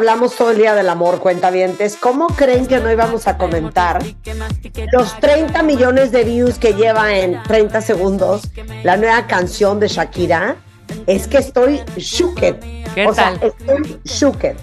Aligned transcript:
Hablamos 0.00 0.34
todo 0.34 0.52
el 0.52 0.56
día 0.56 0.74
del 0.74 0.88
amor, 0.88 1.20
cuentavientes, 1.20 1.94
¿cómo 1.94 2.28
creen 2.28 2.66
que 2.66 2.80
no 2.80 2.90
íbamos 2.90 3.28
a 3.28 3.36
comentar 3.36 4.02
los 4.92 5.20
30 5.20 5.62
millones 5.62 6.10
de 6.10 6.24
views 6.24 6.58
que 6.58 6.72
lleva 6.72 7.14
en 7.14 7.42
30 7.42 7.82
segundos 7.82 8.50
la 8.82 8.96
nueva 8.96 9.26
canción 9.26 9.78
de 9.78 9.88
Shakira? 9.88 10.56
Es 11.06 11.28
que 11.28 11.36
estoy 11.36 11.82
shooked. 11.98 12.56
¿Qué 12.94 13.06
o 13.06 13.12
sea, 13.12 13.34
tal? 13.38 13.52
estoy 13.52 14.00
shooked. 14.04 14.56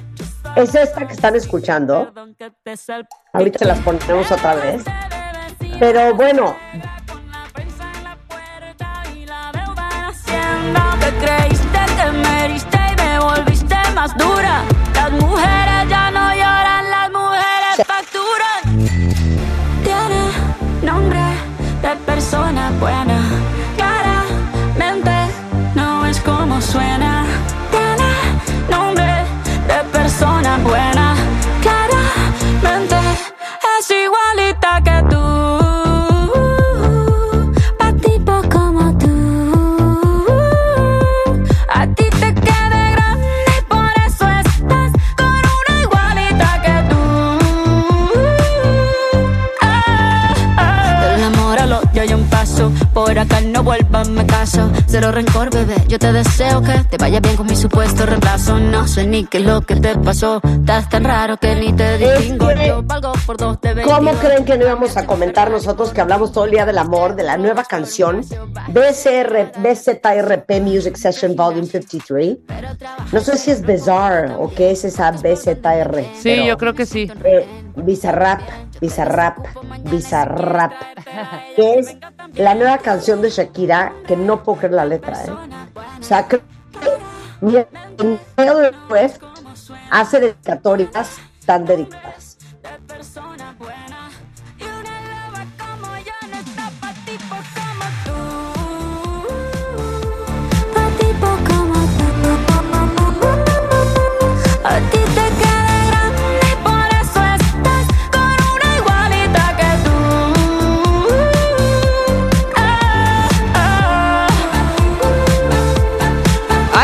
Es 0.56 0.74
esta 0.74 1.06
que 1.06 1.14
están 1.14 1.36
escuchando. 1.36 2.12
Ahorita 3.32 3.60
se 3.60 3.66
las 3.66 3.78
ponemos 3.82 4.32
otra 4.32 4.56
vez. 4.56 4.84
Pero 5.80 6.16
bueno, 6.16 6.56
Te 11.00 11.26
creíste 11.26 11.80
que 11.96 12.12
me 12.12 12.46
heriste 12.46 12.78
y 12.92 13.02
me 13.02 13.20
volviste 13.20 13.76
más 13.94 14.18
dura. 14.18 14.66
Las 15.10 15.24
mujeres 15.24 15.90
ya 15.90 16.12
no 16.12 16.34
lloran, 16.34 16.90
las 16.90 17.10
mujeres 17.12 17.88
facturan. 17.88 18.62
Tiene 19.82 20.32
nombre 20.84 21.22
de 21.82 21.96
persona 22.06 22.72
buena. 22.78 23.07
No 53.98 54.04
vuelvas, 54.04 54.10
me 54.10 54.26
caso. 54.26 54.72
Cero 54.88 55.12
rencor, 55.12 55.50
bebé. 55.54 55.76
Yo 55.88 55.98
te 56.00 56.12
deseo 56.12 56.62
que 56.62 56.74
te 56.90 56.98
vaya 56.98 57.20
bien 57.20 57.36
con 57.36 57.48
mi 57.48 57.56
supuesto 57.56 58.06
reemplazo. 58.06 58.60
No 58.60 58.88
sé 58.88 59.06
ni 59.08 59.26
qué 59.26 59.40
es 59.40 59.46
lo 59.46 59.62
que 59.62 59.76
te 59.76 59.96
pasó. 59.98 60.42
Estás 60.44 60.90
tan 60.90 61.04
raro 61.04 61.38
que 61.38 61.56
ni 61.56 61.74
te 61.74 61.98
distingo. 61.98 62.48
que- 62.50 62.68
Yo 62.68 62.84
valgo 62.84 63.12
por 63.26 63.38
dos 63.38 63.60
de 63.62 63.82
¿Cómo 63.84 64.12
22. 64.12 64.18
creen 64.20 64.46
que 64.46 64.58
no 64.58 64.66
íbamos 64.66 64.98
a 64.98 65.06
comentar 65.06 65.50
nosotros 65.52 65.92
que 65.92 66.02
hablamos 66.02 66.32
todo 66.32 66.46
el 66.46 66.52
día 66.52 66.66
del 66.66 66.78
amor, 66.78 67.16
de 67.16 67.24
la 67.24 67.38
nueva 67.38 67.64
canción 67.64 68.22
BCR, 68.70 69.52
BZRP 69.58 70.62
Music 70.62 70.96
Session 70.96 71.36
Volume 71.36 71.66
53? 71.68 72.38
No 73.12 73.20
sé 73.22 73.38
si 73.38 73.52
es 73.52 73.62
Bizarre 73.66 74.34
o 74.38 74.50
qué 74.54 74.72
es 74.72 74.84
esa 74.86 75.12
BZR. 75.12 76.02
Sí, 76.16 76.20
pero, 76.24 76.44
yo 76.46 76.58
creo 76.58 76.74
que 76.74 76.86
sí. 76.86 77.12
eh, 77.24 77.46
Bizarrap, 77.76 78.42
Bizarrap, 78.80 79.38
Bizarrap, 79.86 80.74
que 81.56 81.80
es 81.80 81.98
la 82.36 82.56
nueva 82.56 82.78
canción 82.78 83.22
de 83.22 83.30
Shakira 83.30 83.94
que 84.08 84.16
no 84.16 84.44
puedo 84.44 84.60
creer 84.60 84.74
la 84.74 84.86
letra, 84.86 85.24
¿eh? 85.26 85.32
O 86.00 86.04
sea, 86.04 86.28
creo 86.28 86.42
que 87.42 88.20
Swift 88.88 89.20
hace 89.92 90.20
dedicatorias 90.20 91.18
tan 91.46 91.66
dedicadas. 91.66 92.38
persona 92.88 93.56
buena 93.58 93.98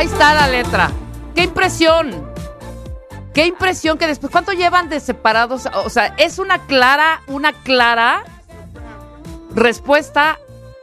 Ahí 0.03 0.09
está 0.09 0.33
la 0.33 0.49
letra. 0.49 0.91
¡Qué 1.33 1.43
impresión! 1.43 2.29
¡Qué 3.33 3.45
impresión 3.45 3.97
que 3.97 4.05
después! 4.05 4.33
¿Cuánto 4.33 4.51
llevan 4.51 4.89
de 4.89 4.99
separados? 4.99 5.65
O 5.85 5.89
sea, 5.89 6.13
es 6.17 6.39
una 6.39 6.59
clara, 6.65 7.21
una 7.27 7.53
clara 7.53 8.25
respuesta 9.55 10.39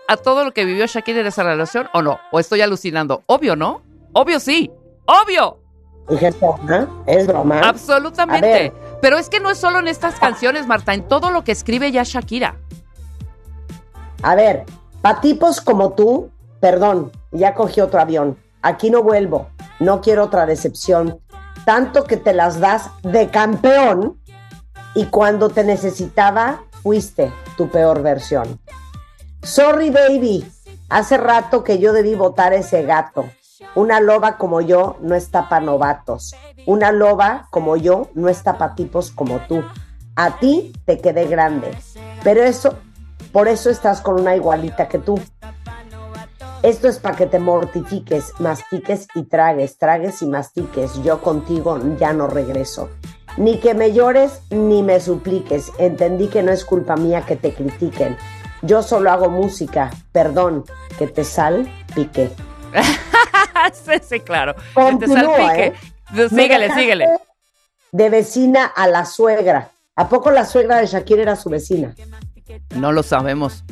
a 0.09 0.17
todo 0.17 0.43
lo 0.43 0.53
que 0.53 0.65
vivió 0.65 0.87
Shakira 0.87 1.21
en 1.21 1.27
esa 1.27 1.43
relación, 1.43 1.91
¿o 1.93 2.01
no? 2.01 2.19
¿O 2.33 2.41
estoy 2.41 2.63
alucinando? 2.63 3.23
Obvio, 3.27 3.57
¿no? 3.57 3.83
Obvio 4.15 4.41
sí. 4.41 4.73
¡Obvio! 5.05 5.59
Dije, 6.09 6.31
broma, 6.31 6.89
es 7.05 7.27
broma. 7.27 7.61
Absolutamente. 7.61 8.73
Pero 9.03 9.19
es 9.19 9.29
que 9.29 9.39
no 9.39 9.51
es 9.51 9.59
solo 9.59 9.81
en 9.81 9.89
estas 9.89 10.19
canciones, 10.19 10.67
Marta, 10.67 10.95
en 10.95 11.07
todo 11.07 11.31
lo 11.31 11.45
que 11.45 11.53
escribe 11.53 11.93
ya 11.93 12.05
Shakira. 12.05 12.57
A 14.23 14.35
ver, 14.35 14.65
pa' 15.03 15.21
tipos 15.21 15.61
como 15.61 15.93
tú, 15.93 16.31
perdón, 16.59 17.13
ya 17.33 17.53
cogí 17.53 17.83
otro 17.83 18.01
avión. 18.01 18.39
Aquí 18.63 18.91
no 18.91 19.03
vuelvo, 19.03 19.49
no 19.79 20.01
quiero 20.01 20.25
otra 20.25 20.47
decepción. 20.47 21.21
Tanto 21.65 22.05
que 22.05 22.17
te 22.17 22.33
las 22.33 22.61
das 22.61 22.91
de 23.03 23.29
campeón 23.29 24.21
y 24.95 25.07
cuando 25.07 25.49
te 25.49 25.65
necesitaba, 25.65 26.63
fuiste 26.83 27.33
tu 27.57 27.69
peor 27.69 28.03
versión. 28.03 28.61
Sorry, 29.43 29.91
baby. 29.91 30.51
Hace 30.89 31.17
rato 31.17 31.63
que 31.63 31.79
yo 31.79 31.93
debí 31.93 32.15
votar 32.15 32.53
ese 32.53 32.83
gato. 32.83 33.27
Una 33.75 34.01
loba 34.01 34.37
como 34.37 34.61
yo 34.61 34.97
no 35.01 35.15
está 35.15 35.49
para 35.49 35.65
novatos. 35.65 36.35
Una 36.67 36.91
loba 36.93 37.47
como 37.51 37.77
yo 37.77 38.09
no 38.15 38.29
está 38.29 38.59
para 38.59 38.75
tipos 38.75 39.11
como 39.11 39.39
tú. 39.41 39.63
A 40.17 40.39
ti 40.39 40.73
te 40.85 40.99
quedé 40.99 41.27
grande. 41.27 41.71
Pero 42.25 42.43
eso, 42.43 42.77
Por 43.33 43.47
eso 43.47 43.71
estás 43.71 44.01
con 44.01 44.21
una 44.21 44.35
igualita 44.35 44.89
que 44.89 44.99
tú. 44.99 45.21
Esto 46.63 46.89
es 46.89 46.99
para 46.99 47.17
que 47.17 47.25
te 47.25 47.39
mortifiques, 47.39 48.35
mastiques 48.39 49.09
y 49.15 49.23
tragues, 49.23 49.79
tragues 49.79 50.21
y 50.21 50.27
mastiques. 50.27 51.03
Yo 51.03 51.23
contigo 51.23 51.79
ya 51.99 52.13
no 52.13 52.27
regreso. 52.27 52.91
Ni 53.39 53.59
que 53.61 53.73
me 53.73 53.93
llores 53.95 54.43
ni 54.51 54.83
me 54.83 55.01
supliques. 55.01 55.73
Entendí 55.79 56.29
que 56.29 56.43
no 56.43 56.53
es 56.53 56.67
culpa 56.67 56.97
mía 56.97 57.23
que 57.23 57.37
te 57.37 57.55
critiquen. 57.55 58.15
Yo 58.61 58.83
solo 58.83 59.11
hago 59.11 59.31
música. 59.31 59.91
Perdón, 60.13 60.67
que 60.99 61.07
te 61.07 61.25
sal 61.25 61.67
pique. 61.95 62.31
sí, 63.73 63.93
sí, 64.03 64.21
claro. 64.21 64.55
Que 64.55 64.97
te 64.97 65.07
salpique. 65.09 65.67
¿eh? 65.67 66.29
Síguele, 66.29 66.75
síguele. 66.75 67.09
De 67.91 68.11
vecina 68.11 68.67
a 68.67 68.87
la 68.87 69.07
suegra. 69.07 69.71
¿A 69.97 70.11
poco 70.11 70.31
la 70.31 70.45
suegra 70.45 70.77
de 70.77 70.87
Shakira 70.87 71.23
era 71.23 71.37
su 71.37 71.49
vecina? 71.49 71.95
No 72.75 72.93
lo 72.93 73.03
sabemos. 73.03 73.65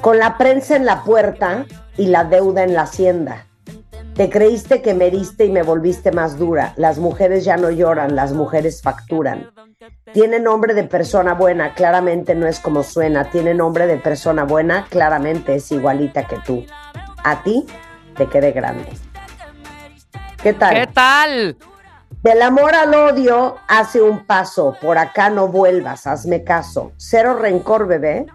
Con 0.00 0.18
la 0.18 0.36
prensa 0.38 0.76
en 0.76 0.86
la 0.86 1.02
puerta 1.02 1.66
y 1.96 2.06
la 2.06 2.24
deuda 2.24 2.62
en 2.62 2.74
la 2.74 2.82
hacienda. 2.82 3.46
Te 4.14 4.30
creíste 4.30 4.80
que 4.80 4.94
me 4.94 5.08
heriste 5.08 5.44
y 5.44 5.50
me 5.50 5.62
volviste 5.62 6.10
más 6.10 6.38
dura. 6.38 6.72
Las 6.76 6.98
mujeres 6.98 7.44
ya 7.44 7.58
no 7.58 7.70
lloran, 7.70 8.16
las 8.16 8.32
mujeres 8.32 8.80
facturan. 8.80 9.50
Tiene 10.12 10.40
nombre 10.40 10.72
de 10.72 10.84
persona 10.84 11.34
buena, 11.34 11.74
claramente 11.74 12.34
no 12.34 12.46
es 12.46 12.58
como 12.58 12.82
suena. 12.82 13.30
Tiene 13.30 13.52
nombre 13.52 13.86
de 13.86 13.98
persona 13.98 14.44
buena, 14.44 14.86
claramente 14.88 15.56
es 15.56 15.70
igualita 15.70 16.26
que 16.26 16.38
tú. 16.46 16.64
A 17.24 17.42
ti 17.42 17.66
te 18.16 18.26
quedé 18.26 18.52
grande. 18.52 18.88
¿Qué 20.42 20.54
tal? 20.54 20.74
¿Qué 20.74 20.86
tal? 20.86 21.56
Del 22.22 22.40
amor 22.42 22.74
al 22.74 22.94
odio 22.94 23.56
hace 23.68 24.00
un 24.00 24.24
paso. 24.26 24.76
Por 24.80 24.96
acá 24.96 25.28
no 25.28 25.48
vuelvas, 25.48 26.06
hazme 26.06 26.42
caso. 26.42 26.92
Cero 26.96 27.38
rencor, 27.38 27.86
bebé. 27.86 28.26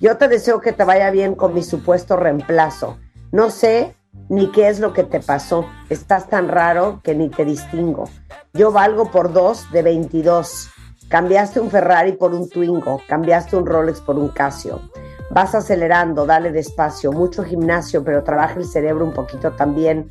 Yo 0.00 0.18
te 0.18 0.28
deseo 0.28 0.60
que 0.60 0.72
te 0.72 0.84
vaya 0.84 1.10
bien 1.10 1.34
con 1.34 1.54
mi 1.54 1.62
supuesto 1.62 2.16
reemplazo. 2.16 2.98
No 3.32 3.50
sé 3.50 3.94
ni 4.28 4.52
qué 4.52 4.68
es 4.68 4.78
lo 4.78 4.92
que 4.92 5.04
te 5.04 5.20
pasó. 5.20 5.66
Estás 5.88 6.28
tan 6.28 6.48
raro 6.48 7.00
que 7.02 7.14
ni 7.14 7.30
te 7.30 7.46
distingo. 7.46 8.04
Yo 8.52 8.72
valgo 8.72 9.10
por 9.10 9.32
dos 9.32 9.70
de 9.72 9.82
22. 9.82 10.68
Cambiaste 11.08 11.60
un 11.60 11.70
Ferrari 11.70 12.12
por 12.12 12.34
un 12.34 12.48
Twingo. 12.50 13.00
Cambiaste 13.08 13.56
un 13.56 13.64
Rolex 13.64 14.02
por 14.02 14.16
un 14.16 14.28
Casio. 14.28 14.82
Vas 15.30 15.54
acelerando, 15.54 16.24
dale 16.24 16.52
despacio, 16.52 17.10
mucho 17.10 17.42
gimnasio, 17.42 18.04
pero 18.04 18.22
trabaja 18.22 18.54
el 18.54 18.66
cerebro 18.66 19.04
un 19.04 19.12
poquito 19.12 19.52
también. 19.52 20.08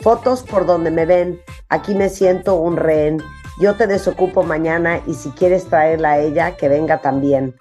Fotos 0.00 0.42
por 0.42 0.66
donde 0.66 0.90
me 0.90 1.06
ven, 1.06 1.40
aquí 1.68 1.94
me 1.94 2.08
siento 2.08 2.56
un 2.56 2.76
rehén. 2.76 3.22
Yo 3.60 3.76
te 3.76 3.86
desocupo 3.86 4.42
mañana 4.42 5.00
y 5.06 5.14
si 5.14 5.30
quieres 5.30 5.66
traerla 5.66 6.12
a 6.12 6.18
ella, 6.18 6.56
que 6.56 6.68
venga 6.68 7.00
también. 7.00 7.54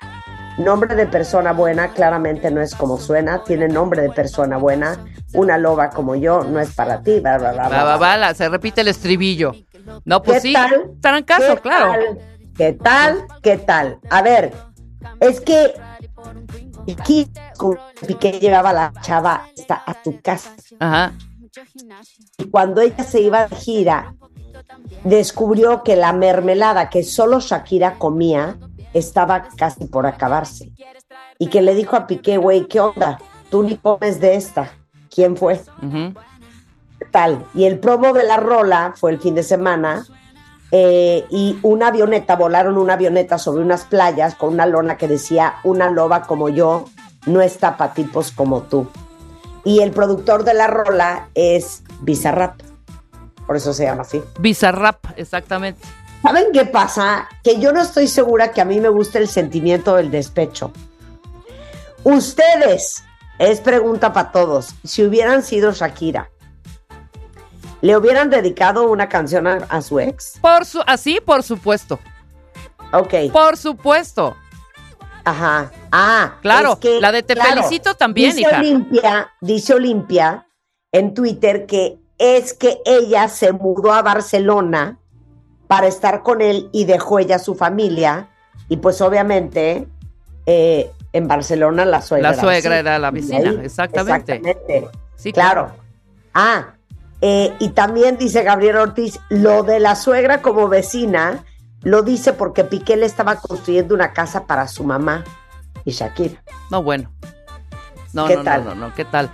Nombre 0.57 0.95
de 0.95 1.05
persona 1.05 1.51
buena, 1.51 1.91
claramente 1.91 2.49
no 2.49 2.61
es 2.61 2.75
como 2.75 2.97
suena, 2.97 3.43
tiene 3.43 3.67
nombre 3.67 4.01
de 4.01 4.09
persona 4.11 4.57
buena. 4.57 5.05
Una 5.33 5.57
loba 5.57 5.89
como 5.89 6.15
yo 6.15 6.43
no 6.45 6.59
es 6.61 6.73
para 6.73 7.01
ti, 7.01 7.19
bla, 7.19 7.37
bla, 7.37 7.51
bla, 7.51 7.67
bla, 7.67 7.83
bla. 7.83 7.97
va, 7.97 8.17
la- 8.17 8.33
se 8.33 8.47
repite 8.47 8.79
el 8.81 8.87
estribillo. 8.87 9.51
No, 10.05 10.21
pues 10.21 10.41
¿Qué 10.41 10.47
sí. 10.49 10.53
tal? 10.53 10.91
Trancazo, 11.01 11.55
¿Qué 11.55 11.61
claro. 11.61 11.91
tal? 11.91 12.17
¿Qué 12.55 12.73
tal? 12.73 13.25
¿Qué 13.43 13.57
tal? 13.57 13.99
A 14.09 14.21
ver, 14.21 14.53
es 15.19 15.41
que 15.41 15.73
aquí 16.97 17.29
con 17.57 17.77
Piqué 18.07 18.39
llevaba 18.39 18.69
a 18.69 18.73
la 18.73 18.93
chava 19.01 19.45
hasta 19.57 19.83
a 19.85 20.01
tu 20.01 20.21
casa. 20.21 20.53
Ajá. 20.79 21.11
Y 22.37 22.45
cuando 22.45 22.79
ella 22.81 23.03
se 23.03 23.19
iba 23.19 23.47
de 23.47 23.55
gira, 23.57 24.15
descubrió 25.03 25.83
que 25.83 25.95
la 25.97 26.13
mermelada 26.13 26.89
que 26.89 27.03
solo 27.03 27.39
Shakira 27.41 27.95
comía 27.95 28.57
estaba 28.95 29.49
casi 29.57 29.85
por 29.85 30.05
acabarse. 30.07 30.71
Y 31.37 31.47
que 31.47 31.61
le 31.61 31.75
dijo 31.75 31.95
a 31.97 32.07
Piqué, 32.07 32.37
güey, 32.37 32.67
¿qué 32.67 32.79
onda? 32.79 33.19
Tú 33.51 33.63
ni 33.63 33.75
comes 33.77 34.19
de 34.21 34.35
esta. 34.35 34.71
¿Quién 35.13 35.35
fue? 35.35 35.61
ujú. 35.81 36.13
¿Qué 36.99 37.05
tal? 37.11 37.45
Y 37.53 37.65
el 37.65 37.77
promo 37.79 38.13
de 38.13 38.23
la 38.23 38.37
rola 38.37 38.93
fue 38.95 39.11
el 39.11 39.19
fin 39.19 39.35
de 39.35 39.43
semana. 39.43 40.05
eh, 40.71 41.25
y 41.29 41.59
una 41.61 41.87
avioneta, 41.87 42.35
volaron 42.35 42.77
una 42.77 42.93
avioneta 42.93 43.37
sobre 43.37 43.61
unas 43.63 43.83
playas 43.85 44.35
con 44.35 44.53
una 44.53 44.65
lona 44.65 44.97
que 44.97 45.07
decía, 45.07 45.55
una 45.63 45.89
loba 45.89 46.23
como 46.23 46.49
yo 46.49 46.85
no 47.27 47.41
está 47.41 47.77
para 47.77 47.93
tipos 47.93 48.31
como 48.31 48.63
tú. 48.63 48.87
Y 49.63 49.81
el 49.81 49.91
productor 49.91 50.43
de 50.43 50.53
la 50.53 50.67
rola 50.67 51.29
es 51.33 51.83
Bizarrap. 52.01 52.59
Por 53.45 53.55
eso 53.55 53.73
se 53.73 53.85
llama 53.85 54.01
así. 54.01 54.21
Bizarrap, 54.39 55.05
exactamente. 55.17 55.85
¿Saben 56.25 56.51
qué 56.51 56.65
pasa? 56.65 57.29
Que 57.43 57.59
yo 57.59 57.71
no 57.71 57.81
estoy 57.81 58.07
segura 58.07 58.51
que 58.51 58.59
a 58.59 58.65
mí 58.65 58.79
me 58.79 58.89
guste 58.89 59.19
el 59.19 59.27
sentimiento 59.27 59.95
del 59.95 60.09
despecho. 60.09 60.71
Ustedes, 62.03 63.03
es 63.37 63.59
pregunta 63.61 64.11
para 64.11 64.31
todos, 64.31 64.69
si 64.83 65.03
hubieran 65.03 65.43
sido 65.43 65.71
Shakira, 65.71 66.31
¿le 67.81 67.95
hubieran 67.95 68.31
dedicado 68.31 68.89
una 68.89 69.07
canción 69.07 69.45
a, 69.45 69.57
a 69.69 69.83
su 69.83 69.99
ex? 69.99 70.39
Por 70.41 70.65
su, 70.65 70.81
así, 70.87 71.19
por 71.23 71.43
supuesto. 71.43 71.99
Ok, 72.91 73.13
Por 73.31 73.55
supuesto. 73.57 74.35
ajá. 75.25 75.71
Ah, 75.91 76.37
Claro, 76.41 76.73
es 76.73 76.79
que, 76.79 77.01
la 77.01 77.11
de 77.11 77.21
Te 77.21 77.35
felicito 77.35 77.93
también, 77.93 78.35
dice 78.35 78.41
hija. 78.41 78.59
Olimpia, 78.59 79.31
dice 79.41 79.73
Olimpia 79.75 80.47
en 80.91 81.13
Twitter 81.13 81.67
que 81.67 81.99
es 82.17 82.53
que 82.53 82.79
ella 82.85 83.27
se 83.29 83.51
mudó 83.51 83.93
a 83.93 84.01
Barcelona 84.01 84.99
para 85.67 85.87
estar 85.87 86.21
con 86.23 86.41
él 86.41 86.69
y 86.71 86.85
dejó 86.85 87.19
ella 87.19 87.39
su 87.39 87.55
familia 87.55 88.27
y 88.69 88.77
pues 88.77 89.01
obviamente 89.01 89.87
eh, 90.45 90.91
en 91.13 91.27
Barcelona 91.27 91.85
la 91.85 92.01
suegra 92.01 92.31
La 92.31 92.39
suegra 92.39 92.79
era 92.79 92.99
la 92.99 93.11
vecina, 93.11 93.49
ahí- 93.49 93.59
exactamente. 93.63 94.33
exactamente. 94.33 94.89
Sí, 95.15 95.31
Claro. 95.31 95.71
Ah, 96.33 96.73
eh, 97.21 97.53
y 97.59 97.69
también 97.69 98.17
dice 98.17 98.43
Gabriel 98.43 98.75
Ortiz, 98.77 99.19
lo 99.29 99.63
de 99.63 99.79
la 99.79 99.95
suegra 99.95 100.41
como 100.41 100.67
vecina, 100.67 101.43
lo 101.81 102.01
dice 102.01 102.33
porque 102.33 102.63
Piqué 102.65 102.97
le 102.97 103.05
estaba 103.05 103.37
construyendo 103.37 103.95
una 103.95 104.11
casa 104.13 104.45
para 104.45 104.67
su 104.67 104.83
mamá 104.83 105.23
y 105.85 105.91
Shakira. 105.91 106.43
No, 106.69 106.83
bueno. 106.83 107.11
No, 108.13 108.27
¿Qué 108.27 108.35
no, 108.35 108.43
tal? 108.43 108.65
no, 108.65 108.75
no, 108.75 108.87
no, 108.89 108.95
¿qué 108.95 109.05
tal? 109.05 109.29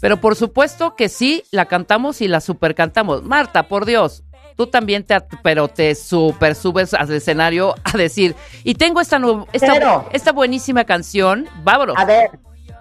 Pero 0.00 0.18
por 0.18 0.36
supuesto 0.36 0.94
que 0.94 1.08
sí, 1.08 1.42
la 1.50 1.66
cantamos 1.66 2.20
y 2.20 2.28
la 2.28 2.40
super 2.40 2.74
cantamos. 2.74 3.22
Marta, 3.22 3.68
por 3.68 3.86
Dios, 3.86 4.24
tú 4.56 4.66
también 4.66 5.04
te, 5.04 5.20
pero 5.42 5.68
te 5.68 5.94
super 5.94 6.54
subes 6.54 6.94
al 6.94 7.10
escenario 7.12 7.74
a 7.84 7.96
decir, 7.96 8.34
y 8.64 8.74
tengo 8.74 9.00
esta, 9.00 9.20
esta, 9.52 9.72
Pero- 9.74 10.08
esta 10.12 10.32
buenísima 10.32 10.84
canción, 10.84 11.46
vámonos. 11.62 11.96
A 11.98 12.04
ver, 12.04 12.30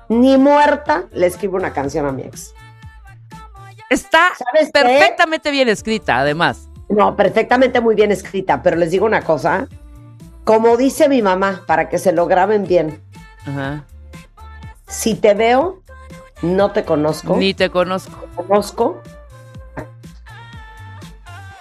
ni 0.10 0.38
muerta 0.38 1.06
le 1.12 1.28
escribo 1.28 1.58
una 1.58 1.74
canción 1.74 2.06
a 2.06 2.12
mi 2.12 2.24
ex. 2.24 2.54
Está 3.90 4.32
perfectamente 4.74 5.52
bien 5.52 5.70
escrita, 5.70 6.18
además. 6.20 6.68
No, 6.90 7.16
perfectamente 7.16 7.82
muy 7.82 7.96
bien 7.96 8.12
escrita, 8.12 8.62
pero 8.64 8.78
les 8.78 8.92
digo 8.92 9.06
una 9.06 9.22
cosa. 9.22 9.68
Como 10.44 10.78
dice 10.78 11.10
mi 11.10 11.22
mamá, 11.22 11.64
para 11.66 11.90
que 11.90 11.98
se 11.98 12.12
lo 12.12 12.28
graben 12.28 12.66
bien, 12.68 13.02
Ajá. 13.48 13.84
si 14.88 15.16
te 15.16 15.34
veo, 15.34 15.82
no 16.42 16.72
te 16.72 16.84
conozco. 16.84 17.36
Ni 17.38 17.54
te 17.54 17.70
conozco. 17.70 18.26
conozco. 18.36 19.02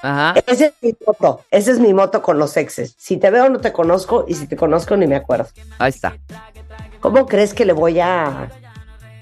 Ajá. 0.04 0.34
Ese 0.46 0.66
es 0.66 0.72
mi 0.82 0.94
moto, 1.06 1.40
ese 1.50 1.70
es 1.70 1.78
mi 1.78 1.94
moto 1.94 2.20
con 2.20 2.38
los 2.38 2.56
exes. 2.58 2.94
Si 2.98 3.16
te 3.16 3.30
veo, 3.30 3.48
no 3.48 3.58
te 3.60 3.72
conozco, 3.72 4.26
y 4.28 4.34
si 4.34 4.46
te 4.46 4.54
conozco, 4.54 4.96
ni 4.98 5.06
me 5.06 5.16
acuerdo. 5.16 5.46
Ahí 5.78 5.88
está. 5.88 6.14
¿Cómo 7.00 7.24
crees 7.26 7.54
que 7.54 7.64
le 7.64 7.72
voy 7.72 8.00
a, 8.00 8.50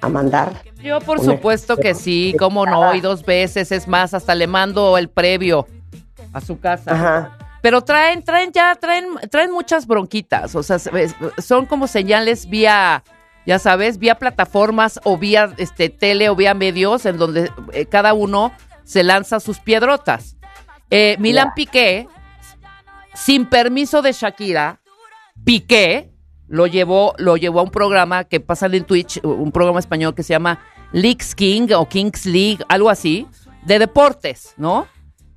a 0.01 0.09
mandar? 0.09 0.63
Yo 0.83 1.01
por 1.01 1.21
Una- 1.21 1.35
supuesto 1.35 1.77
que 1.77 1.95
sí, 1.95 2.35
cómo 2.37 2.67
no, 2.67 2.95
y 2.97 3.01
dos 3.01 3.25
veces, 3.25 3.71
es 3.71 3.87
más, 3.87 4.13
hasta 4.13 4.35
le 4.35 4.49
mando 4.49 4.99
el 4.99 5.09
previo 5.09 5.69
a 6.33 6.41
su 6.41 6.59
casa. 6.59 6.93
Ajá. 6.93 7.39
Pero 7.61 7.83
traen, 7.83 8.25
traen 8.25 8.51
ya, 8.51 8.75
traen, 8.75 9.07
traen 9.31 9.53
muchas 9.53 9.87
bronquitas, 9.87 10.57
o 10.57 10.65
sea, 10.65 10.81
son 11.39 11.67
como 11.67 11.87
señales 11.87 12.51
vía, 12.51 13.05
ya 13.47 13.61
sabes, 13.61 13.99
vía 13.99 14.17
plataformas 14.17 14.99
o 15.05 15.17
vía 15.17 15.55
este 15.59 15.89
tele 15.89 16.29
o 16.29 16.35
vía 16.35 16.55
medios 16.55 17.07
en 17.07 17.19
donde 17.19 17.53
eh, 17.73 17.87
cada 17.87 18.15
uno 18.15 18.51
se 18.83 19.05
lanza 19.05 19.39
sus 19.39 19.61
piedrotas. 19.61 20.35
Eh, 20.95 21.17
Milan. 21.19 21.53
Piqué, 21.57 22.07
sin 23.15 23.47
permiso 23.47 24.03
de 24.03 24.13
Shakira, 24.13 24.83
Piqué 25.43 26.13
lo 26.49 26.67
llevó, 26.67 27.15
lo 27.17 27.39
llevó 27.39 27.61
a 27.61 27.63
un 27.63 27.71
programa 27.71 28.25
que 28.25 28.41
pasan 28.41 28.75
en 28.75 28.85
Twitch, 28.85 29.19
un 29.25 29.53
programa 29.53 29.81
español 29.81 30.15
que 30.15 30.23
se 30.23 30.35
llama 30.35 30.59
Leagues 30.93 31.35
King 31.35 31.69
o 31.75 31.89
Kings 31.89 32.27
League, 32.27 32.59
algo 32.69 32.91
así, 32.91 33.27
de 33.63 33.79
deportes, 33.79 34.53
¿no? 34.59 34.87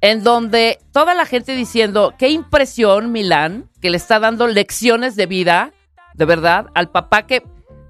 En 0.02 0.26
donde 0.26 0.78
toda 0.92 1.14
la 1.14 1.26
gente 1.26 1.56
diciendo, 1.56 2.14
qué 2.18 2.28
impresión 2.28 3.14
Milán, 3.14 3.70
que 3.82 3.90
le 3.90 3.96
está 3.96 4.20
dando 4.20 4.48
lecciones 4.48 5.16
de 5.16 5.26
vida, 5.26 5.72
de 6.16 6.26
verdad, 6.26 6.66
al 6.74 6.90
papá 6.92 7.28
que, 7.28 7.44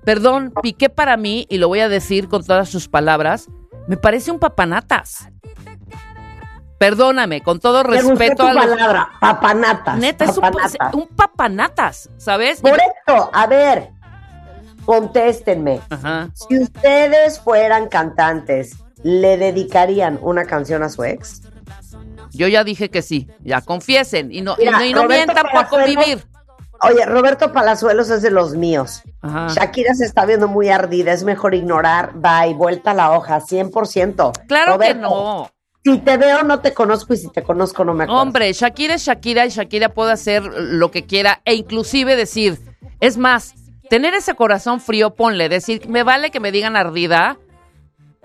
perdón, 0.03 0.53
Piqué 0.62 0.89
para 0.89 1.17
mí, 1.17 1.48
y 1.50 1.57
lo 1.57 1.67
voy 1.67 1.79
a 1.79 1.89
decir 1.89 2.29
con 2.29 2.45
todas 2.45 2.69
sus 2.69 2.88
palabras, 2.88 3.48
me 3.88 3.98
parece 3.98 4.29
un 4.29 4.38
papanatas. 4.38 5.29
Perdóname, 6.77 7.41
con 7.41 7.60
todo 7.60 7.84
respeto 7.84 8.44
tu 8.44 8.48
a 8.48 8.53
los... 8.53 8.65
palabra, 8.65 9.10
papanatas. 9.20 9.98
Neta, 9.98 10.25
es 10.25 10.38
un, 10.38 10.41
papanatas. 10.41 10.94
un 10.94 11.08
papanatas, 11.08 12.10
¿sabes? 12.17 12.62
Por 12.62 12.77
eso, 12.77 13.29
a 13.34 13.48
ver, 13.48 13.91
contéstenme. 14.86 15.79
Ajá. 15.89 16.29
Si 16.34 16.60
ustedes 16.60 17.39
fueran 17.39 17.88
cantantes, 17.88 18.75
¿le 19.03 19.38
dedicarían 19.38 20.20
una 20.22 20.46
canción 20.46 20.84
a 20.84 20.89
su 20.89 21.03
ex? 21.03 21.41
Yo 22.32 22.48
ya 22.48 22.63
dije 22.63 22.89
que 22.89 23.01
sí. 23.01 23.29
Ya 23.41 23.62
confiesen. 23.62 24.32
Y 24.32 24.41
no, 24.41 24.55
y 24.60 24.65
no, 24.65 24.84
y 24.84 24.94
no 24.94 25.03
Roberto 25.03 25.34
mientan 25.34 25.46
por 25.51 25.67
convivir. 25.70 26.25
Oye, 26.82 27.05
Roberto 27.05 27.53
Palazuelos 27.53 28.10
es 28.10 28.22
de 28.22 28.32
los 28.32 28.55
míos. 28.55 29.01
Ajá. 29.22 29.48
Shakira 29.48 29.96
se 29.96 30.05
está 30.05 30.25
viendo 30.25 30.48
muy 30.50 30.70
ardida, 30.70 31.13
es 31.13 31.24
mejor 31.24 31.55
ignorar, 31.55 32.12
bye, 32.15 32.53
vuelta 32.53 32.91
a 32.91 32.94
la 32.94 33.12
hoja, 33.12 33.39
100%. 33.39 34.46
Claro 34.48 34.74
Roberto, 34.74 34.94
que 34.94 35.01
no. 35.01 35.51
Si 35.85 35.99
te 35.99 36.17
veo, 36.17 36.41
no 36.41 36.61
te 36.61 36.73
conozco 36.73 37.13
y 37.13 37.17
si 37.17 37.29
te 37.29 37.43
conozco, 37.43 37.85
no 37.85 37.93
me 37.93 38.05
acuerdo. 38.05 38.19
Hombre, 38.19 38.51
Shakira 38.51 38.95
es 38.95 39.03
Shakira 39.03 39.45
y 39.45 39.49
Shakira 39.49 39.89
puede 39.89 40.13
hacer 40.13 40.43
lo 40.43 40.89
que 40.89 41.05
quiera 41.05 41.43
e 41.45 41.53
inclusive 41.53 42.15
decir, 42.15 42.59
es 42.99 43.17
más, 43.17 43.53
tener 43.87 44.15
ese 44.15 44.33
corazón 44.33 44.81
frío, 44.81 45.13
ponle, 45.13 45.47
decir, 45.47 45.87
me 45.87 46.01
vale 46.01 46.31
que 46.31 46.39
me 46.39 46.51
digan 46.51 46.75
ardida, 46.75 47.37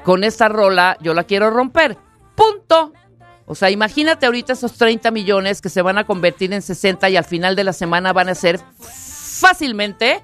con 0.04 0.24
esta 0.24 0.48
rola 0.48 0.96
yo 1.02 1.12
la 1.12 1.24
quiero 1.24 1.50
romper. 1.50 1.98
Punto. 2.34 2.94
O 3.44 3.54
sea, 3.54 3.68
imagínate 3.68 4.24
ahorita 4.24 4.54
esos 4.54 4.72
30 4.78 5.10
millones 5.10 5.60
que 5.60 5.68
se 5.68 5.82
van 5.82 5.98
a 5.98 6.04
convertir 6.04 6.54
en 6.54 6.62
60 6.62 7.10
y 7.10 7.16
al 7.18 7.24
final 7.24 7.56
de 7.56 7.64
la 7.64 7.74
semana 7.74 8.14
van 8.14 8.30
a 8.30 8.34
ser 8.34 8.58
fácilmente 8.78 10.22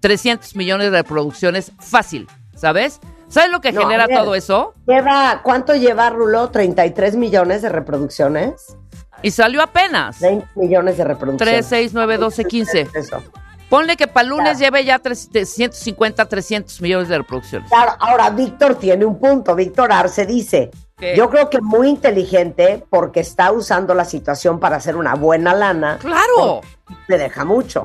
300 0.00 0.56
millones 0.56 0.90
de 0.90 1.02
reproducciones, 1.02 1.70
fácil, 1.80 2.28
¿sabes? 2.56 2.98
¿Sabes 3.28 3.50
lo 3.50 3.60
que 3.60 3.72
No, 3.72 3.82
genera 3.82 4.06
ver. 4.06 4.16
todo 4.18 4.34
eso? 4.34 4.72
Lleva, 4.86 5.40
¿Cuánto 5.42 5.74
lleva 5.74 6.10
Rulo? 6.10 6.50
¿33 6.50 7.16
millones 7.16 7.62
de 7.62 7.68
reproducciones? 7.68 8.76
Y 9.22 9.30
salió 9.32 9.62
apenas. 9.62 10.20
20 10.20 10.46
millones 10.54 10.96
de 10.96 11.04
reproducciones. 11.04 11.54
3, 11.54 11.66
6, 11.66 11.90
9, 11.94 12.18
12, 12.18 12.44
15. 12.44 12.88
Eso. 12.94 13.22
Ponle 13.68 13.96
que 13.96 14.06
para 14.06 14.22
el 14.24 14.30
lunes 14.30 14.58
lleve 14.58 14.84
ya 14.84 14.98
350, 14.98 16.24
300 16.24 16.80
millones 16.80 17.08
de 17.08 17.18
reproducciones. 17.18 17.68
Claro, 17.68 17.92
ahora 17.98 18.30
Víctor 18.30 18.76
tiene 18.76 19.04
un 19.04 19.18
punto. 19.18 19.54
Víctor 19.54 19.92
Arce 19.92 20.24
dice, 20.24 20.70
¿Qué? 20.96 21.14
yo 21.14 21.28
creo 21.28 21.50
que 21.50 21.60
muy 21.60 21.88
inteligente 21.88 22.82
porque 22.88 23.20
está 23.20 23.52
usando 23.52 23.92
la 23.94 24.06
situación 24.06 24.58
para 24.58 24.76
hacer 24.76 24.96
una 24.96 25.14
buena 25.16 25.52
lana. 25.52 25.98
¡Claro! 26.00 26.62
Le 27.08 27.18
deja 27.18 27.44
mucho. 27.44 27.84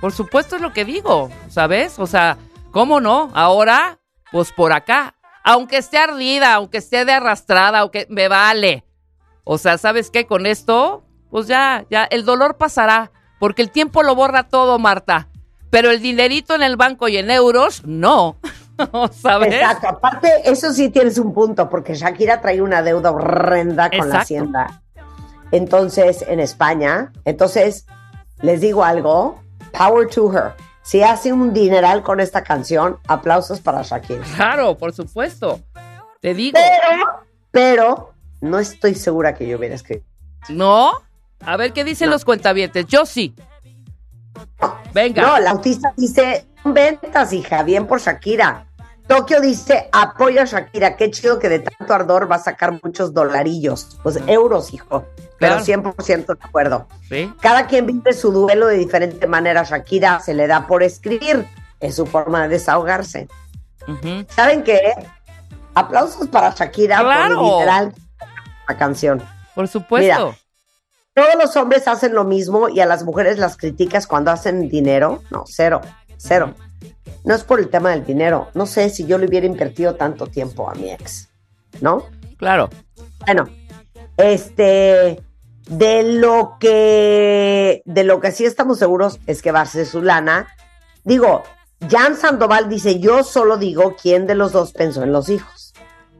Por 0.00 0.12
supuesto 0.12 0.54
es 0.54 0.62
lo 0.62 0.72
que 0.72 0.84
digo, 0.84 1.30
¿sabes? 1.48 1.98
O 1.98 2.06
sea, 2.06 2.36
¿cómo 2.70 3.00
no? 3.00 3.32
Ahora, 3.34 3.98
pues 4.32 4.52
por 4.52 4.72
acá. 4.72 5.14
Aunque 5.44 5.78
esté 5.78 5.98
ardida, 5.98 6.54
aunque 6.54 6.78
esté 6.78 7.04
de 7.04 7.12
arrastrada, 7.12 7.80
aunque 7.80 8.06
me 8.10 8.28
vale. 8.28 8.84
O 9.44 9.56
sea, 9.56 9.78
¿sabes 9.78 10.10
qué? 10.10 10.26
Con 10.26 10.44
esto, 10.44 11.04
pues 11.30 11.46
ya, 11.46 11.86
ya, 11.90 12.04
el 12.04 12.24
dolor 12.24 12.56
pasará. 12.56 13.10
Porque 13.38 13.62
el 13.62 13.70
tiempo 13.70 14.02
lo 14.02 14.14
borra 14.14 14.48
todo, 14.48 14.78
Marta. 14.78 15.28
Pero 15.70 15.90
el 15.90 16.02
dinerito 16.02 16.54
en 16.54 16.62
el 16.62 16.76
banco 16.76 17.08
y 17.08 17.16
en 17.16 17.30
euros, 17.30 17.82
no. 17.86 18.36
¿Sabes? 19.12 19.54
Exacto. 19.54 19.88
Aparte, 19.88 20.30
eso 20.44 20.72
sí 20.72 20.88
tienes 20.88 21.18
un 21.18 21.32
punto, 21.32 21.68
porque 21.68 21.94
Shakira 21.94 22.40
trae 22.40 22.60
una 22.60 22.82
deuda 22.82 23.10
horrenda 23.10 23.90
con 23.90 24.08
la. 24.08 24.20
Hacienda. 24.20 24.82
Entonces, 25.50 26.24
en 26.26 26.40
España. 26.40 27.12
Entonces, 27.24 27.86
les 28.40 28.60
digo 28.60 28.84
algo. 28.84 29.42
Power 29.72 30.08
to 30.08 30.32
her. 30.32 30.52
Si 30.88 31.02
hace 31.02 31.34
un 31.34 31.52
dineral 31.52 32.02
con 32.02 32.18
esta 32.18 32.42
canción, 32.42 32.98
aplausos 33.06 33.60
para 33.60 33.82
Shakira. 33.82 34.22
Claro, 34.36 34.78
por 34.78 34.94
supuesto. 34.94 35.60
Te 36.22 36.32
digo. 36.32 36.58
Pero, 36.58 37.04
pero, 37.50 38.14
no 38.40 38.58
estoy 38.58 38.94
segura 38.94 39.34
que 39.34 39.46
yo 39.46 39.58
hubiera 39.58 39.74
escrito. 39.74 40.06
¿No? 40.48 40.92
A 41.44 41.58
ver 41.58 41.74
qué 41.74 41.84
dicen 41.84 42.06
No. 42.08 42.14
los 42.14 42.24
cuentavientes. 42.24 42.86
Yo 42.86 43.04
sí. 43.04 43.34
Venga. 44.94 45.20
No, 45.20 45.38
la 45.40 45.50
autista 45.50 45.92
dice, 45.94 46.46
ventas, 46.64 47.34
hija, 47.34 47.62
bien 47.64 47.86
por 47.86 48.00
Shakira. 48.00 48.64
Tokio 49.08 49.40
dice, 49.40 49.88
apoyo 49.90 50.42
a 50.42 50.44
Shakira, 50.44 50.94
qué 50.96 51.10
chido 51.10 51.38
que 51.38 51.48
de 51.48 51.60
tanto 51.60 51.94
ardor 51.94 52.30
va 52.30 52.36
a 52.36 52.40
sacar 52.40 52.78
muchos 52.84 53.14
dolarillos. 53.14 53.98
Pues 54.02 54.18
euros, 54.26 54.72
hijo. 54.74 55.06
Pero 55.38 55.56
Claro. 55.64 55.64
100% 55.64 56.26
de 56.26 56.38
acuerdo. 56.44 56.86
Sí. 57.08 57.32
Cada 57.40 57.66
quien 57.66 57.86
vive 57.86 58.12
su 58.12 58.30
duelo 58.32 58.66
de 58.66 58.76
diferente 58.76 59.26
manera. 59.26 59.62
Shakira 59.64 60.20
se 60.20 60.34
le 60.34 60.46
da 60.46 60.66
por 60.66 60.82
escribir. 60.82 61.46
Es 61.80 61.94
su 61.96 62.04
forma 62.06 62.42
de 62.42 62.48
desahogarse. 62.48 63.28
¿Saben 64.28 64.62
qué? 64.62 64.92
Aplausos 65.74 66.28
para 66.28 66.50
Shakira 66.50 66.98
Claro. 67.00 67.36
por 67.36 67.44
literal 67.54 67.94
la 68.68 68.76
canción. 68.76 69.22
Por 69.54 69.68
supuesto. 69.68 70.34
Todos 71.14 71.34
los 71.40 71.56
hombres 71.56 71.88
hacen 71.88 72.14
lo 72.14 72.24
mismo 72.24 72.68
y 72.68 72.80
a 72.80 72.86
las 72.86 73.04
mujeres 73.04 73.38
las 73.38 73.56
criticas 73.56 74.06
cuando 74.06 74.30
hacen 74.30 74.68
dinero. 74.68 75.22
No, 75.30 75.44
cero, 75.46 75.80
cero. 76.18 76.54
No 77.24 77.34
es 77.34 77.44
por 77.44 77.60
el 77.60 77.68
tema 77.68 77.90
del 77.90 78.04
dinero. 78.04 78.48
No 78.54 78.66
sé 78.66 78.90
si 78.90 79.06
yo 79.06 79.18
le 79.18 79.26
hubiera 79.26 79.46
invertido 79.46 79.94
tanto 79.96 80.26
tiempo 80.26 80.70
a 80.70 80.74
mi 80.74 80.90
ex, 80.90 81.28
¿no? 81.80 82.06
Claro. 82.36 82.70
Bueno, 83.26 83.48
este, 84.16 85.20
de 85.68 86.02
lo 86.02 86.56
que, 86.58 87.82
de 87.84 88.04
lo 88.04 88.20
que 88.20 88.32
sí 88.32 88.44
estamos 88.44 88.78
seguros 88.78 89.18
es 89.26 89.42
que 89.42 89.52
va 89.52 89.62
a 89.62 89.66
ser 89.66 89.86
su 89.86 90.02
lana. 90.02 90.48
Digo, 91.04 91.42
Jan 91.90 92.16
Sandoval 92.16 92.68
dice, 92.68 92.98
yo 93.00 93.22
solo 93.22 93.56
digo 93.58 93.96
quién 94.00 94.26
de 94.26 94.34
los 94.34 94.52
dos 94.52 94.72
pensó 94.72 95.02
en 95.02 95.12
los 95.12 95.28
hijos. 95.28 95.74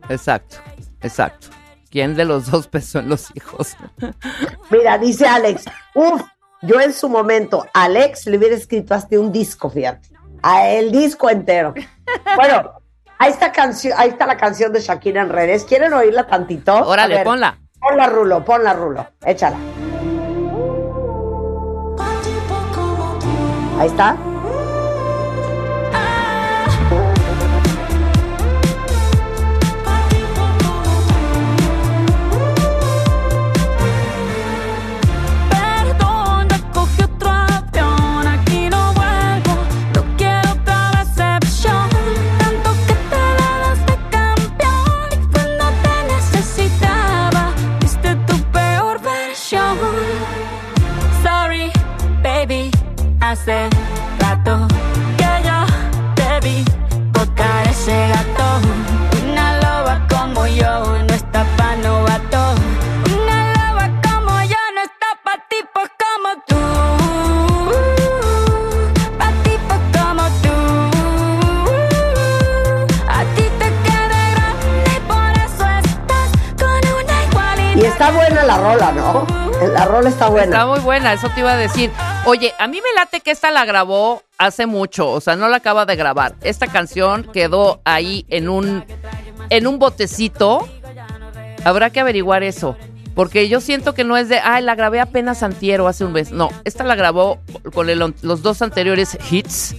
Exacto. 0.08 0.56
Exacto. 1.00 1.48
¿Quién 1.90 2.14
de 2.16 2.24
los 2.24 2.50
dos 2.50 2.66
pensó 2.66 2.98
en 2.98 3.08
los 3.08 3.34
hijos? 3.34 3.76
Mira, 4.70 4.98
dice 4.98 5.26
Alex, 5.26 5.64
uff, 5.94 6.22
yo 6.62 6.80
en 6.80 6.92
su 6.92 7.08
momento, 7.08 7.66
Alex 7.72 8.26
le 8.26 8.36
hubiera 8.36 8.54
escrito 8.54 8.94
hasta 8.94 9.18
un 9.18 9.32
disco, 9.32 9.70
fíjate, 9.70 10.08
a 10.42 10.68
el 10.68 10.92
disco 10.92 11.30
entero. 11.30 11.74
Bueno, 12.36 12.72
ahí 13.18 13.30
está, 13.30 13.52
canción, 13.52 13.94
ahí 13.96 14.10
está 14.10 14.26
la 14.26 14.36
canción 14.36 14.72
de 14.72 14.80
Shakira 14.80 15.22
en 15.22 15.28
redes. 15.28 15.64
¿Quieren 15.64 15.92
oírla 15.92 16.26
tantito? 16.26 16.74
Órale, 16.74 17.16
ver, 17.16 17.24
ponla. 17.24 17.58
Ponla, 17.78 18.06
Rulo, 18.06 18.44
ponla, 18.44 18.72
Rulo, 18.72 19.06
échala. 19.24 19.56
Ahí 23.78 23.86
está. 23.86 24.16
Hace 53.50 53.70
rato 54.20 54.68
que 55.16 55.30
yo 55.46 55.58
te 56.14 56.40
vi 56.46 56.64
botar 57.12 57.66
ese 57.68 58.08
gato. 58.08 58.60
Una 59.22 59.56
loba 59.62 60.06
como 60.10 60.46
yo 60.46 61.02
no 61.02 61.14
está 61.14 61.44
pa' 61.56 61.76
novato. 61.76 62.54
Una 63.06 63.52
loba 63.54 63.88
como 64.02 64.42
yo 64.42 64.62
no 64.74 64.82
está 64.82 65.10
pa' 65.24 65.38
tipos 65.48 65.88
como 66.04 66.30
tú. 66.46 66.62
Pa' 69.18 69.32
tipos 69.44 69.80
como 69.96 70.24
tú. 70.42 70.56
A 73.08 73.24
ti 73.34 73.44
te 73.58 73.68
queda 73.86 74.20
grande 74.34 74.90
y 74.94 75.00
por 75.08 75.32
eso 75.46 75.64
estás 75.84 76.28
con 76.58 76.82
una 77.00 77.16
igualidad. 77.24 77.82
Y 77.82 77.86
está 77.86 78.10
buena 78.10 78.42
la 78.44 78.58
rola, 78.58 78.92
¿no? 78.92 79.26
La 79.72 79.84
rola 79.86 80.08
está 80.10 80.28
buena. 80.28 80.52
Está 80.52 80.66
muy 80.66 80.80
buena, 80.80 81.12
eso 81.14 81.28
te 81.30 81.40
iba 81.40 81.52
a 81.52 81.56
decir. 81.56 81.90
Oye, 82.30 82.52
a 82.58 82.66
mí 82.66 82.76
me 82.76 82.92
late 82.94 83.20
que 83.20 83.30
esta 83.30 83.50
la 83.50 83.64
grabó 83.64 84.22
hace 84.36 84.66
mucho, 84.66 85.08
o 85.10 85.18
sea, 85.22 85.34
no 85.34 85.48
la 85.48 85.56
acaba 85.56 85.86
de 85.86 85.96
grabar. 85.96 86.34
Esta 86.42 86.66
canción 86.66 87.24
quedó 87.32 87.80
ahí 87.86 88.26
en 88.28 88.50
un 88.50 88.84
en 89.48 89.66
un 89.66 89.78
botecito. 89.78 90.68
Habrá 91.64 91.88
que 91.88 92.00
averiguar 92.00 92.42
eso, 92.42 92.76
porque 93.14 93.48
yo 93.48 93.62
siento 93.62 93.94
que 93.94 94.04
no 94.04 94.18
es 94.18 94.28
de, 94.28 94.40
ay, 94.40 94.62
la 94.62 94.74
grabé 94.74 95.00
apenas 95.00 95.42
antiero 95.42 95.88
hace 95.88 96.04
un 96.04 96.12
mes. 96.12 96.30
No, 96.30 96.50
esta 96.64 96.84
la 96.84 96.96
grabó 96.96 97.38
con 97.72 97.88
el- 97.88 98.14
los 98.20 98.42
dos 98.42 98.60
anteriores 98.60 99.16
hits, 99.30 99.74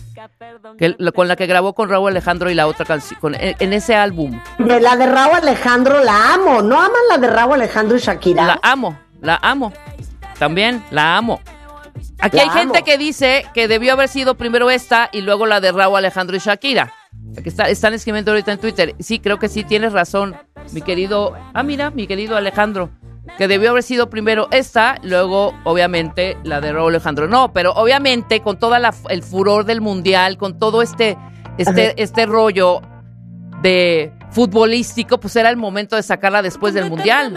que- 0.80 0.96
con 1.14 1.28
la 1.28 1.36
que 1.36 1.46
grabó 1.46 1.74
con 1.76 1.88
Raúl 1.88 2.10
Alejandro 2.10 2.50
y 2.50 2.56
la 2.56 2.66
otra 2.66 2.84
canción, 2.86 3.36
en, 3.36 3.56
en 3.60 3.74
ese 3.74 3.96
álbum. 3.96 4.42
De 4.58 4.80
la 4.82 4.96
de 4.98 5.06
Raúl 5.06 5.36
Alejandro 5.36 6.04
la 6.04 6.34
amo. 6.34 6.64
¿No 6.64 6.78
aman 6.80 7.02
la 7.12 7.20
de 7.20 7.28
Raúl 7.28 7.54
Alejandro 7.54 7.96
y 7.96 8.00
Shakira? 8.00 8.46
La 8.48 8.60
amo, 8.64 8.98
la 9.22 9.38
amo. 9.44 9.72
También 10.40 10.84
la 10.90 11.16
amo. 11.16 11.40
Aquí 12.22 12.38
La 12.38 12.44
hay 12.44 12.50
gente 12.50 12.84
que 12.84 12.98
dice 12.98 13.46
que 13.54 13.68
debió 13.68 13.94
haber 13.94 14.10
sido 14.10 14.36
primero 14.36 14.70
esta 14.70 15.10
y 15.12 15.22
luego 15.22 15.46
la 15.46 15.62
de 15.62 15.72
Raúl 15.72 15.98
Alejandro 15.98 16.36
y 16.36 16.40
Shakira. 16.40 16.94
Aquí 17.38 17.50
está, 17.50 17.70
están 17.70 17.94
escribiendo 17.94 18.32
ahorita 18.32 18.52
en 18.52 18.60
Twitter. 18.60 18.96
Sí, 19.00 19.20
creo 19.20 19.40
que 19.40 19.48
sí, 19.48 19.64
tienes 19.64 19.94
razón, 19.94 20.36
mi 20.72 20.82
querido. 20.82 21.34
Ah, 21.54 21.64
mira, 21.64 21.92
mi 21.92 22.08
querido 22.08 22.36
Alejandro. 22.36 22.90
que 23.38 23.48
debió 23.48 23.70
haber 23.72 23.84
sido 23.84 24.10
primero 24.10 24.48
esta, 24.52 24.98
luego 25.04 25.54
obviamente 25.64 26.38
la 26.44 26.62
de 26.62 26.74
Raúl 26.74 26.94
Alejandro. 26.94 27.28
No, 27.28 27.54
pero 27.54 27.72
obviamente 27.74 28.42
con 28.42 28.58
todo 28.58 28.76
el 29.10 29.24
furor 29.24 29.66
del 29.66 29.82
mundial, 29.82 30.38
con 30.38 30.58
todo 30.58 30.82
este, 30.82 31.18
este, 31.58 32.02
este 32.02 32.26
rollo 32.26 32.82
de 33.62 34.12
futbolístico, 34.32 35.20
pues 35.20 35.36
era 35.36 35.50
el 35.50 35.58
momento 35.58 35.96
de 35.96 36.04
sacarla 36.04 36.42
después 36.42 36.74
del 36.74 36.90
mundial. 36.90 37.34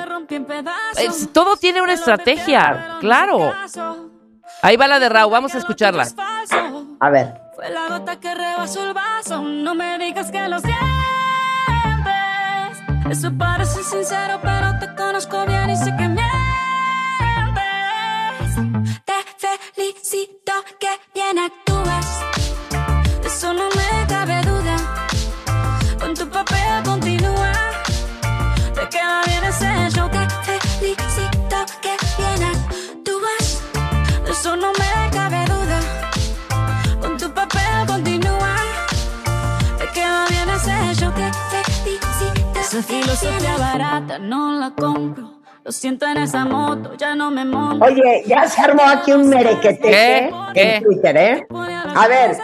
Todo 1.33 1.57
tiene 1.57 1.83
una 1.83 1.93
estrategia, 1.95 2.97
claro. 3.01 3.53
Ahí 4.65 4.77
va 4.77 4.87
la 4.87 5.01
de 5.01 5.09
Raúl, 5.09 5.33
vamos 5.33 5.57
a 5.57 5.59
escucharla. 5.59 6.07
A 7.01 7.11
ver. 7.11 7.35
Fue 7.57 7.69
la 7.69 7.89
gota 7.89 8.21
que 8.21 8.33
rebasó 8.33 8.87
el 8.87 8.95
vaso. 8.95 9.43
No 9.43 9.75
me 9.75 9.99
digas 9.99 10.31
que 10.31 10.49
lo 10.49 10.61
sientes. 10.61 10.79
Eso 13.11 13.33
parece 13.37 13.83
sincero, 13.83 14.39
pero 14.41 14.79
te 14.79 14.95
conozco 14.95 15.45
bien 15.47 15.71
y 15.71 15.77
sé 15.77 15.95
que 15.97 16.09
mientes. 16.09 16.23
Te 19.05 19.15
felicito 19.75 20.53
que 20.79 20.91
bien 21.13 21.39
actúas. 21.41 22.32
Esa 42.73 42.83
filosofía 42.83 43.57
barata 43.59 44.19
no 44.19 44.53
la 44.59 44.71
compro. 44.71 45.43
Lo 45.63 45.71
siento 45.73 46.07
en 46.07 46.17
esa 46.17 46.47
moto, 46.47 46.95
ya 46.97 47.15
no 47.15 47.31
me 47.31 47.45
monto. 47.45 47.85
Oye, 47.85 48.25
ya 48.27 48.49
se 48.49 48.63
armó 48.63 48.83
aquí 48.85 49.13
un 49.13 49.29
merequeteque 49.29 50.33
¿Qué? 50.55 50.75
En 50.77 50.83
Twitter, 50.83 51.17
¿eh? 51.19 51.47
A 51.95 52.09
ver, 52.09 52.37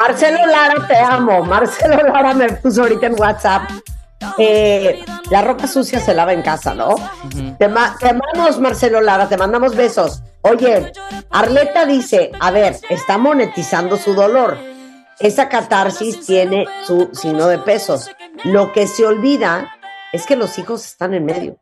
Marcelo 0.00 0.46
Lara, 0.46 0.86
te 0.86 0.96
amo. 0.96 1.44
Marcelo 1.44 1.96
Lara 2.06 2.34
me 2.34 2.52
puso 2.52 2.82
ahorita 2.82 3.06
en 3.06 3.20
WhatsApp. 3.20 3.62
eh, 4.38 5.04
la 5.30 5.42
ropa 5.42 5.66
sucia 5.66 5.98
se 5.98 6.14
lava 6.14 6.32
en 6.32 6.42
casa, 6.42 6.72
¿no? 6.74 6.94
te, 7.58 7.66
ma- 7.68 7.96
te 7.98 8.10
amamos, 8.10 8.58
Marcelo 8.60 9.00
Lara, 9.00 9.28
te 9.28 9.36
mandamos 9.36 9.74
besos. 9.74 10.22
Oye, 10.42 10.92
Arleta 11.30 11.84
dice, 11.84 12.30
a 12.40 12.50
ver, 12.52 12.76
está 12.88 13.18
monetizando 13.18 13.96
su 13.96 14.14
dolor. 14.14 14.56
Esa 15.18 15.48
catarsis 15.48 16.24
tiene 16.26 16.66
su 16.84 17.10
signo 17.12 17.46
de 17.48 17.58
pesos. 17.58 18.10
Lo 18.44 18.72
que 18.72 18.86
se 18.86 19.06
olvida 19.06 19.74
es 20.12 20.26
que 20.26 20.36
los 20.36 20.58
hijos 20.58 20.84
están 20.84 21.14
en 21.14 21.24
medio. 21.24 21.56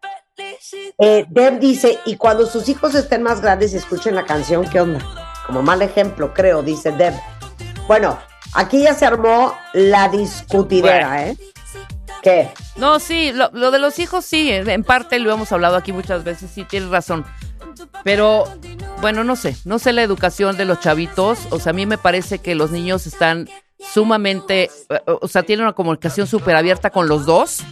Eh, 0.98 1.24
Deb 1.28 1.60
dice, 1.60 2.00
y 2.04 2.16
cuando 2.16 2.46
sus 2.46 2.68
hijos 2.68 2.94
estén 2.94 3.22
más 3.22 3.40
grandes 3.40 3.72
y 3.72 3.76
escuchen 3.76 4.14
la 4.14 4.24
canción, 4.24 4.68
¿qué 4.68 4.80
onda? 4.80 5.00
Como 5.46 5.62
mal 5.62 5.80
ejemplo, 5.82 6.34
creo, 6.34 6.62
dice 6.62 6.90
Deb. 6.92 7.14
Bueno, 7.86 8.18
aquí 8.54 8.82
ya 8.82 8.94
se 8.94 9.06
armó 9.06 9.54
la 9.72 10.08
discutidera, 10.08 11.28
¿eh? 11.28 11.36
¿Qué? 12.22 12.50
No, 12.76 12.98
sí, 12.98 13.32
lo, 13.32 13.50
lo 13.52 13.70
de 13.70 13.78
los 13.78 13.98
hijos 13.98 14.24
sí, 14.24 14.50
en 14.50 14.84
parte 14.84 15.18
lo 15.18 15.32
hemos 15.32 15.52
hablado 15.52 15.76
aquí 15.76 15.92
muchas 15.92 16.24
veces, 16.24 16.50
sí, 16.52 16.64
tienes 16.64 16.90
razón. 16.90 17.24
Pero, 18.04 18.44
bueno, 19.00 19.24
no 19.24 19.36
sé, 19.36 19.56
no 19.64 19.78
sé 19.78 19.92
la 19.92 20.02
educación 20.02 20.56
de 20.56 20.64
los 20.64 20.80
chavitos, 20.80 21.38
o 21.50 21.58
sea, 21.58 21.70
a 21.70 21.74
mí 21.74 21.86
me 21.86 21.98
parece 21.98 22.38
que 22.38 22.54
los 22.54 22.70
niños 22.70 23.06
están 23.06 23.48
sumamente, 23.92 24.70
eh, 24.88 25.00
o 25.06 25.28
sea, 25.28 25.42
tienen 25.42 25.64
una 25.64 25.74
comunicación 25.74 26.26
súper 26.26 26.56
abierta 26.56 26.90
con 26.90 27.08
los 27.08 27.26
dos, 27.26 27.62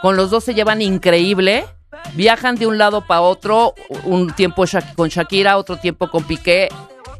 con 0.00 0.16
los 0.16 0.30
dos 0.30 0.44
se 0.44 0.54
llevan 0.54 0.82
increíble, 0.82 1.66
viajan 2.14 2.56
de 2.56 2.66
un 2.66 2.78
lado 2.78 3.06
para 3.06 3.20
otro, 3.20 3.74
un 4.04 4.32
tiempo 4.32 4.64
con 4.96 5.08
Shakira, 5.08 5.56
otro 5.58 5.76
tiempo 5.76 6.10
con 6.10 6.24
Piqué, 6.24 6.68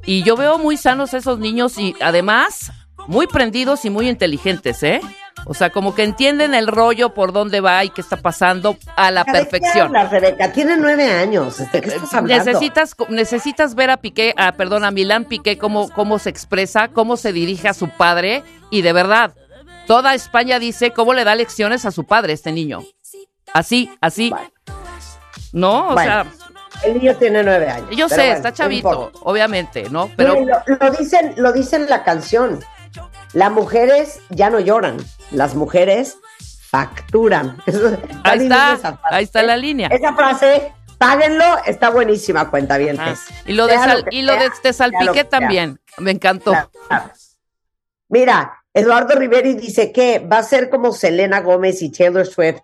y 0.04 0.22
yo 0.22 0.36
veo 0.36 0.58
muy 0.58 0.76
sanos 0.76 1.14
esos 1.14 1.38
niños 1.38 1.78
y 1.78 1.94
además 2.00 2.72
muy 3.06 3.26
prendidos 3.26 3.84
y 3.84 3.90
muy 3.90 4.08
inteligentes, 4.08 4.82
¿eh? 4.82 5.00
O 5.44 5.54
sea, 5.54 5.70
como 5.70 5.94
que 5.94 6.04
entienden 6.04 6.54
el 6.54 6.68
rollo 6.68 7.14
por 7.14 7.32
dónde 7.32 7.60
va 7.60 7.84
y 7.84 7.90
qué 7.90 8.00
está 8.00 8.16
pasando 8.16 8.76
a 8.96 9.10
la 9.10 9.24
¿De 9.24 9.32
qué 9.32 9.38
perfección. 9.38 9.88
hablas, 9.88 10.10
Rebeca? 10.12 10.52
Tiene 10.52 10.76
nueve 10.76 11.10
años. 11.10 11.58
¿De 11.72 11.80
qué 11.80 11.88
estás 11.88 12.14
hablando? 12.14 12.44
Necesitas, 12.44 12.94
necesitas 13.08 13.74
ver 13.74 13.90
a 13.90 13.96
Piqué, 13.96 14.34
a, 14.36 14.52
perdón, 14.52 14.84
a 14.84 14.90
Milán 14.92 15.24
Piqué 15.24 15.58
cómo, 15.58 15.88
cómo 15.90 16.18
se 16.20 16.30
expresa, 16.30 16.88
cómo 16.88 17.16
se 17.16 17.32
dirige 17.32 17.68
a 17.68 17.74
su 17.74 17.88
padre 17.88 18.44
y 18.70 18.82
de 18.82 18.92
verdad, 18.92 19.34
toda 19.88 20.14
España 20.14 20.58
dice 20.60 20.92
cómo 20.92 21.12
le 21.12 21.24
da 21.24 21.34
lecciones 21.34 21.86
a 21.86 21.90
su 21.90 22.04
padre 22.04 22.34
este 22.34 22.52
niño. 22.52 22.82
Así, 23.52 23.90
así. 24.00 24.32
No, 25.52 25.88
o 25.88 25.92
Bueno, 25.94 26.10
sea, 26.24 26.26
El 26.84 26.94
niño 26.98 27.16
tiene 27.16 27.42
nueve 27.42 27.68
años. 27.68 27.90
yo 27.90 28.08
sé, 28.08 28.16
bueno, 28.16 28.32
está 28.34 28.52
chavito, 28.52 29.10
obviamente, 29.22 29.90
¿no? 29.90 30.08
Pero 30.16 30.36
lo, 30.40 30.62
lo 30.80 30.90
dicen, 30.92 31.34
lo 31.36 31.52
dicen 31.52 31.82
en 31.82 31.90
la 31.90 32.04
canción. 32.04 32.60
Las 33.32 33.50
mujeres 33.50 34.20
ya 34.30 34.50
no 34.50 34.60
lloran, 34.60 34.98
las 35.32 35.54
mujeres 35.54 36.18
facturan. 36.70 37.58
Eso- 37.66 37.96
Ahí 38.24 38.44
está, 38.44 38.98
ahí 39.04 39.24
está 39.24 39.42
la 39.42 39.56
línea. 39.56 39.88
Esa 39.88 40.14
frase, 40.14 40.72
páguenlo, 40.98 41.44
está 41.66 41.90
buenísima, 41.90 42.50
cuenta 42.50 42.78
bien. 42.78 42.96
Ah, 42.98 43.14
y 43.46 43.52
lo 43.52 43.66
de, 43.66 43.74
sal- 43.74 44.06
y 44.10 44.22
lo 44.22 44.32
sea, 44.34 44.50
de 44.62 44.72
Salpiqué 44.72 45.06
que 45.12 45.14
sea. 45.20 45.28
también, 45.28 45.80
me 45.98 46.10
encantó. 46.12 46.54
Mira, 48.08 48.62
Eduardo 48.74 49.14
Riveri 49.18 49.54
dice 49.54 49.92
que 49.92 50.18
va 50.18 50.38
a 50.38 50.42
ser 50.42 50.68
como 50.70 50.92
Selena 50.92 51.40
Gómez 51.40 51.82
y 51.82 51.90
Taylor 51.90 52.26
Swift, 52.26 52.60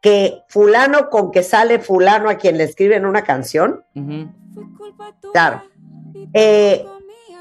que 0.00 0.42
fulano 0.48 1.08
con 1.10 1.30
que 1.32 1.42
sale 1.42 1.78
fulano 1.78 2.28
a 2.28 2.34
quien 2.36 2.58
le 2.58 2.64
escriben 2.64 3.06
una 3.06 3.22
canción. 3.22 3.84
Ujú. 3.94 4.30
Claro. 5.32 5.62
Eh, 6.32 6.84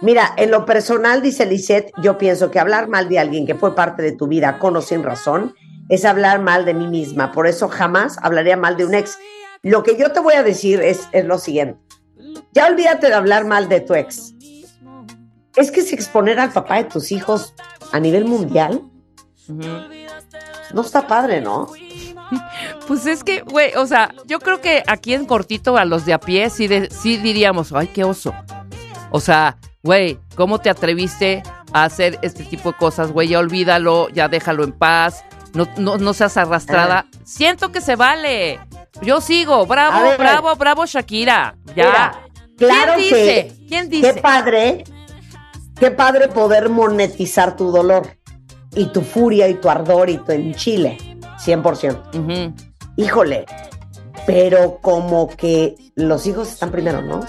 mira, 0.04 0.34
en 0.38 0.52
lo 0.52 0.66
personal, 0.66 1.22
dice 1.22 1.46
Lisette, 1.46 1.92
yo 2.02 2.18
pienso 2.18 2.52
que 2.52 2.60
hablar 2.60 2.88
mal 2.88 3.10
de 3.10 3.18
alguien 3.20 3.46
que 3.48 3.56
fue 3.56 3.74
parte 3.76 4.02
de 4.04 4.12
tu 4.12 4.28
vida 4.28 4.60
con 4.60 4.76
o 4.78 4.82
sin 4.82 5.02
razón 5.04 5.56
es 5.89 6.06
hablar 6.06 6.39
mal 6.42 6.66
de 6.66 6.74
mí 6.74 6.88
misma. 6.88 7.32
Por 7.32 7.48
eso 7.48 7.68
jamás 7.70 8.18
hablaría 8.22 8.56
mal 8.56 8.78
de 8.78 8.86
un 8.86 8.94
ex. 8.94 9.18
Lo 9.63 9.84
que 9.84 9.98
yo 9.98 10.12
te 10.12 10.20
voy 10.20 10.36
a 10.36 10.44
decir 10.44 10.82
es, 10.82 11.08
lo 11.26 11.38
siguiente. 11.39 11.80
Ya 12.54 12.68
olvídate 12.68 13.08
de 13.08 13.13
hablar 13.13 13.46
mal 13.46 13.68
de 13.70 13.82
tu 13.82 13.96
ex. 13.96 14.34
Es 15.56 15.72
que 15.72 15.82
si 15.82 15.94
exponer 15.96 16.39
al 16.39 16.52
papá 16.52 16.78
de 16.78 16.86
tus 16.86 17.12
hijos 17.12 17.54
a 17.92 18.00
nivel 18.00 18.26
mundial 18.26 18.82
no 20.74 20.82
está 20.82 21.08
padre, 21.08 21.42
¿no? 21.42 21.68
Pues 22.88 23.06
es 23.06 23.24
que, 23.24 23.42
güey, 23.42 23.76
o 23.76 23.86
sea, 23.86 24.12
yo 24.26 24.39
creo 24.39 24.60
que 24.60 24.82
aquí 24.88 25.13
en 25.13 25.26
cortito 25.26 25.78
a 25.78 25.86
los 25.86 26.04
de 26.06 26.13
a 26.13 26.20
pie 26.20 26.50
sí, 26.50 26.68
de- 26.68 26.89
sí 26.89 27.18
diríamos, 27.18 27.72
ay, 27.74 27.88
qué 27.88 28.04
oso. 28.04 28.34
O 29.15 29.19
sea, 29.19 29.58
güey, 29.84 30.17
¿cómo 30.36 30.58
te 30.60 30.71
atreviste 30.71 31.43
a 31.71 31.84
hacer 31.84 32.17
este 32.23 32.43
tipo 32.43 32.71
de 32.71 32.78
cosas, 32.78 33.12
güey? 33.12 33.28
Ya 33.28 33.38
olvídalo, 33.38 34.10
ya 34.10 34.28
déjalo 34.28 34.63
en 34.63 34.71
paz, 34.71 35.23
no, 35.54 35.67
no, 35.78 35.97
no 35.99 36.13
seas 36.13 36.36
arrastrada. 36.36 37.06
Siento 37.23 37.71
que 37.71 37.80
se 37.80 37.95
vale. 37.95 38.60
Yo 39.04 39.21
sigo, 39.21 39.67
bravo, 39.67 40.02
ver. 40.02 40.17
bravo, 40.17 40.56
bravo, 40.56 40.86
Shakira. 40.88 41.56
Ya. 41.76 41.86
Mira, 41.86 42.21
claro 42.58 42.93
¿Quién 42.95 43.10
que- 43.10 43.15
dice? 43.15 43.65
¿Quién 43.67 43.89
dice? 43.89 44.13
Qué 44.15 44.21
padre, 44.21 44.84
qué 45.80 45.91
padre 45.91 46.28
poder 46.28 46.69
monetizar 46.69 47.56
tu 47.56 47.71
dolor 47.71 48.17
y 48.76 48.88
tu 48.88 49.02
furia 49.02 49.47
y 49.47 49.54
tu 49.54 49.69
ardor 49.69 50.10
y 50.10 50.17
tu 50.17 50.32
enchile, 50.32 50.97
100%. 51.38 52.02
Ujú. 52.17 52.56
Híjole, 52.97 53.45
pero 54.26 54.80
como 54.82 55.28
que 55.28 55.76
los 55.95 56.26
hijos 56.26 56.49
están 56.52 56.71
primero, 56.71 57.04
¿no? 57.04 57.23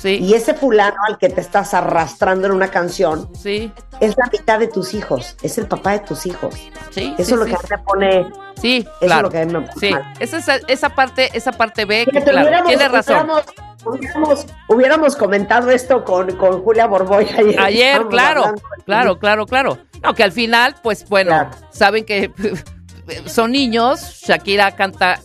Sí, 0.00 0.18
Y 0.22 0.32
ese 0.32 0.54
fulano 0.54 0.96
al 1.06 1.18
que 1.18 1.28
te 1.28 1.42
estás 1.42 1.74
arrastrando 1.74 2.46
en 2.46 2.52
una 2.54 2.68
canción 2.68 3.28
sí, 3.34 3.70
es 4.00 4.16
la 4.16 4.30
mitad 4.32 4.58
de 4.58 4.66
tus 4.68 4.94
hijos, 4.94 5.36
es 5.42 5.58
el 5.58 5.66
papá 5.66 5.92
de 5.92 5.98
tus 6.00 6.24
hijos. 6.24 6.54
sí. 6.90 7.14
Eso 7.18 7.34
es 7.34 7.38
lo 7.40 7.44
que 7.44 7.54
a 7.54 7.58
mí 7.58 7.64
me 7.70 7.78
pone, 7.78 8.20
eso 8.20 8.30
Sí, 8.56 8.78
es 9.00 9.06
claro. 9.06 9.22
lo 9.24 9.30
que 9.30 9.40
a 9.40 9.44
mí 9.44 9.52
me 9.52 9.60
pone 9.60 9.72
Sí, 9.78 9.90
mal. 9.90 10.12
esa, 10.18 10.38
esa, 10.38 10.56
esa 10.68 10.88
parte, 10.90 11.28
esa 11.34 11.52
parte 11.52 11.84
B, 11.84 12.06
que 12.10 12.22
claro, 12.22 12.64
tiene 12.66 12.88
razón. 12.88 13.16
Hubiéramos, 13.28 13.44
hubiéramos- 13.84 14.46
hubiéramos 14.68 15.16
comentado 15.16 15.70
esto 15.70 16.02
con, 16.02 16.34
con 16.36 16.62
Julia 16.62 16.86
Borboy 16.86 17.26
ayer. 17.36 17.60
Ayer, 17.60 18.06
claro, 18.06 18.40
hablando 18.44 18.62
claro, 18.86 19.18
claro, 19.18 19.46
claro. 19.46 19.78
No, 20.02 20.14
que 20.14 20.22
al 20.24 20.32
final, 20.32 20.76
pues 20.82 21.06
bueno, 21.10 21.28
Claro. 21.32 21.50
saben 21.70 22.06
que 22.06 22.32
son 23.26 23.52
niños, 23.52 24.22
Shakira 24.26 24.72
canta 24.76 25.20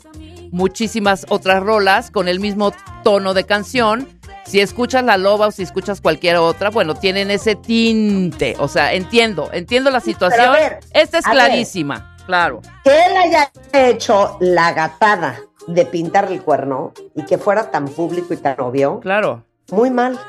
muchísimas 0.52 1.26
otras 1.30 1.64
rolas 1.64 2.12
con 2.12 2.28
el 2.28 2.40
mismo 2.42 2.74
tono 3.04 3.34
de 3.34 3.46
canción. 3.46 4.10
Si 4.46 4.60
escuchas 4.60 5.04
La 5.04 5.18
Loba 5.18 5.48
o 5.48 5.52
si 5.52 5.64
escuchas 5.64 6.02
cualquier 6.02 6.38
otra, 6.38 6.70
bueno, 6.70 6.94
tienen 6.96 7.32
ese 7.32 7.56
tinte. 7.56 8.56
O 8.60 8.68
sea, 8.68 8.94
entiendo, 8.94 9.50
entiendo 9.52 9.90
la 9.90 10.00
situación. 10.00 10.54
ver, 10.54 10.80
Esta 10.94 11.18
es 11.18 11.26
ver. 11.26 11.34
clarísima, 11.34 12.16
claro. 12.26 12.62
que 12.84 12.92
él 12.92 13.18
haya 13.18 13.52
hecho 13.74 14.38
la 14.40 14.72
gatada 14.74 15.40
de 15.68 15.86
pintar 15.86 16.32
el 16.32 16.42
cuerno 16.44 16.94
y 17.16 17.24
que 17.26 17.38
fuera 17.40 17.72
tan 17.72 17.86
público 17.88 18.34
y 18.34 18.38
tan 18.38 18.60
obvio, 18.60 19.00
Claro. 19.00 19.44
muy 19.72 19.90
mal. 19.90 20.20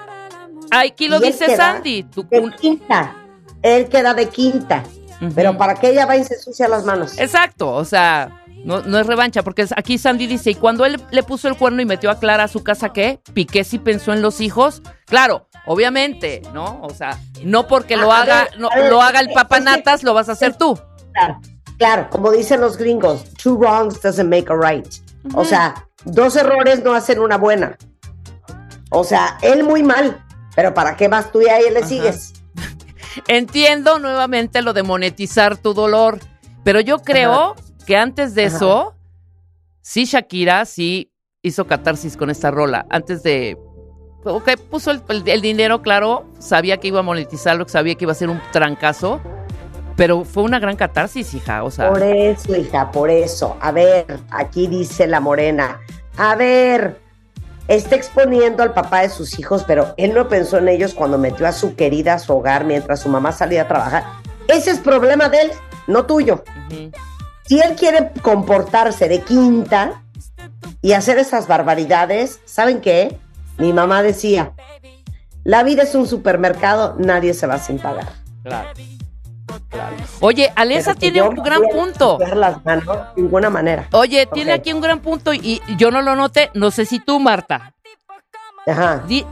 Aquí 0.71 1.09
lo 1.09 1.19
Y 1.19 1.27
dice 1.27 1.47
queda 1.47 1.57
Sandy. 1.75 2.07
De 2.31 2.41
un- 2.41 2.53
quinta. 2.53 3.15
Él 3.63 3.89
queda 3.89 4.15
de 4.15 4.29
quinta. 4.29 4.83
Pero 5.35 5.57
para 5.57 5.75
que 5.75 5.91
ella 5.91 6.05
va 6.07 6.17
y 6.17 6.25
se 6.25 6.35
ensucia 6.35 6.69
las 6.69 6.85
manos. 6.85 7.19
Exacto, 7.19 7.71
o 7.73 7.85
sea, 7.85 8.43
No, 8.65 8.83
no 8.83 8.99
es 8.99 9.07
revancha, 9.07 9.43
porque 9.43 9.67
aquí 9.77 9.99
Sandy 9.99 10.27
dice, 10.27 10.51
y 10.51 10.55
cuando 10.55 10.85
él 10.85 11.01
le 11.11 11.23
puso 11.23 11.49
el 11.49 11.57
cuerno 11.57 11.83
y 11.83 11.85
metió 11.85 12.11
a 12.11 12.19
Clara 12.19 12.45
a 12.45 12.49
su 12.49 12.65
casa, 12.65 12.93
¿qué? 12.93 13.21
Piqué 13.33 13.65
sí 13.65 13.79
pensó 13.79 14.13
en 14.13 14.23
los 14.23 14.41
hijos. 14.41 14.83
Claro, 15.07 15.49
obviamente, 15.67 16.43
¿no? 16.53 16.81
O 16.83 16.91
sea, 16.91 17.19
no 17.45 17.67
porque 17.69 17.97
lo 17.97 18.13
A 18.13 18.23
haga, 18.23 18.45
ver, 18.51 18.59
no, 18.59 18.69
ver, 18.71 18.91
lo 18.91 19.03
haga 19.03 19.21
el 19.21 19.31
papanatas, 19.33 20.03
lo 20.03 20.15
vas 20.15 20.29
a 20.29 20.33
hacer 20.33 20.57
tú. 20.57 20.79
Claro, 21.13 21.41
claro, 21.79 22.09
como 22.11 22.33
dicen 22.33 22.61
los 22.61 22.77
gringos, 22.77 23.25
two 23.35 23.57
wrongs 23.57 24.01
doesn't 24.03 24.29
make 24.29 24.53
a 24.53 24.57
right. 24.57 24.87
O 25.35 25.45
sea, 25.45 25.87
dos 26.05 26.37
errores 26.37 26.83
no 26.83 26.93
hacen 26.93 27.21
una 27.21 27.37
buena. 27.37 27.77
O 28.91 29.05
sea, 29.05 29.39
él 29.43 29.65
muy 29.65 29.83
mal, 29.83 30.25
pero 30.55 30.73
¿para 30.75 30.97
qué 30.97 31.09
vas 31.09 31.31
tú 31.31 31.43
y 31.43 31.49
a 31.49 31.59
él 31.59 31.75
le 31.75 31.85
sigues? 31.85 32.33
Entiendo 33.29 33.99
nuevamente 33.99 34.63
lo 34.63 34.73
de 34.73 34.83
monetizar 34.83 35.57
tu 35.57 35.75
dolor, 35.75 36.19
pero 36.65 36.81
yo 36.81 36.99
creo 36.99 37.55
que 37.87 37.97
antes 37.97 38.35
de 38.35 38.47
Ajá. 38.47 38.57
eso, 38.57 38.95
sí 39.83 40.05
Shakira 40.05 40.65
sí 40.65 41.13
hizo 41.43 41.67
catarsis 41.67 42.17
con 42.17 42.31
esta 42.31 42.51
rola. 42.51 42.87
Antes 42.91 43.23
de... 43.23 43.57
Ok, 44.25 44.51
puso 44.69 44.91
el, 44.91 45.03
el- 45.09 45.29
el 45.29 45.41
dinero, 45.41 45.83
claro, 45.83 46.27
sabía 46.41 46.79
que 46.79 46.89
iba 46.89 46.99
a 46.99 47.03
monetizarlo, 47.05 47.69
sabía 47.69 47.95
que 47.95 48.05
iba 48.05 48.13
a 48.13 48.17
ser 48.17 48.29
un 48.29 48.41
trancazo, 48.51 49.21
pero 49.97 50.25
fue 50.25 50.43
una 50.43 50.59
gran 50.59 50.75
catarsis, 50.75 51.33
hija, 51.33 51.63
o 51.63 51.71
sea... 51.71 51.91
Por 51.91 52.03
eso, 52.03 52.57
hija, 52.57 52.91
por 52.91 53.09
eso. 53.09 53.57
A 53.61 53.71
ver, 53.71 54.19
aquí 54.31 54.67
dice 54.67 55.07
la 55.07 55.21
morena. 55.21 55.79
A 56.17 56.35
ver, 56.35 57.01
está 57.69 57.95
exponiendo 57.95 58.65
al 58.65 58.75
papá 58.75 59.03
de 59.03 59.11
sus 59.11 59.39
hijos, 59.39 59.63
pero 59.65 59.95
él 59.97 60.13
no 60.13 60.29
pensó 60.29 60.59
en 60.59 60.69
ellos 60.69 60.93
cuando 60.93 61.19
metió 61.19 61.47
a 61.47 61.53
su 61.53 61.77
querida 61.77 62.15
a 62.15 62.19
su 62.19 62.33
hogar 62.37 62.65
mientras 62.65 63.01
su 63.01 63.09
mamá 63.09 63.31
salía 63.31 63.63
a 63.63 63.69
trabajar. 63.69 64.05
Ese 64.49 64.73
es 64.73 64.81
problema 64.81 65.29
de 65.29 65.43
él, 65.43 65.51
no 65.87 66.05
tuyo. 66.05 66.43
Ujú. 66.73 66.91
Si 67.47 67.61
él 67.61 67.75
quiere 67.77 68.11
comportarse 68.23 69.09
de 69.09 69.21
quinta 69.23 70.03
y 70.83 70.93
hacer 70.93 71.19
esas 71.19 71.47
barbaridades, 71.47 72.41
¿saben 72.45 72.81
qué? 72.81 73.19
Mi 73.59 73.73
mamá 73.73 74.03
decía, 74.03 74.53
la 75.45 75.63
vida 75.63 75.85
es 75.85 75.95
un 75.95 76.07
supermercado, 76.07 76.97
nadie 76.99 77.35
se 77.35 77.47
va 77.47 77.59
sin 77.59 77.79
pagar. 77.79 78.09
Claro. 78.43 78.69
Oye, 80.21 80.53
Alesa 80.57 80.95
tiene 80.95 81.23
un 81.23 81.37
gran 81.37 81.63
punto. 81.73 82.19
las 82.35 82.65
manos, 82.65 82.87
de 83.15 83.23
ninguna 83.23 83.49
manera. 83.49 83.89
Oye, 83.93 84.27
tiene 84.27 84.53
aquí 84.53 84.73
un 84.73 84.81
gran 84.81 85.01
punto 85.01 85.33
y, 85.33 85.63
y 85.67 85.77
yo 85.77 85.91
no 85.91 86.03
lo 86.03 86.17
noté, 86.17 86.51
no 86.55 86.71
sé 86.71 86.85
si 86.85 86.99
tú, 86.99 87.21
Marta. 87.21 87.73
Ajá. 88.67 89.05
Di- 89.07 89.25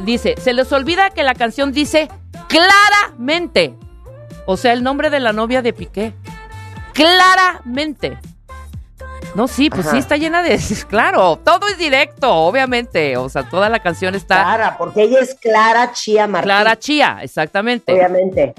dice, 0.00 0.34
se 0.40 0.52
les 0.54 0.72
olvida 0.72 1.10
que 1.10 1.22
la 1.22 1.34
canción 1.34 1.72
dice 1.72 2.08
claramente, 2.48 3.74
o 4.46 4.56
sea, 4.56 4.72
el 4.72 4.82
nombre 4.82 5.10
de 5.10 5.20
la 5.20 5.32
novia 5.32 5.60
de 5.62 5.72
Piqué. 5.72 6.14
Claramente. 6.92 8.18
No, 9.34 9.48
sí, 9.48 9.70
pues 9.70 9.86
Ajá. 9.86 9.92
sí 9.92 9.98
está 9.98 10.16
llena 10.16 10.42
de... 10.42 10.60
Claro, 10.88 11.38
todo 11.42 11.68
es 11.68 11.78
directo, 11.78 12.30
obviamente. 12.30 13.16
O 13.16 13.28
sea, 13.28 13.48
toda 13.48 13.68
la 13.68 13.78
canción 13.80 14.14
está 14.14 14.42
Clara, 14.42 14.76
porque 14.76 15.02
ella 15.04 15.20
es 15.20 15.34
Clara 15.34 15.92
Chía 15.92 16.26
Martí. 16.26 16.46
Clara 16.46 16.78
Chía, 16.78 17.18
exactamente. 17.22 17.92
Obviamente. 17.92 18.54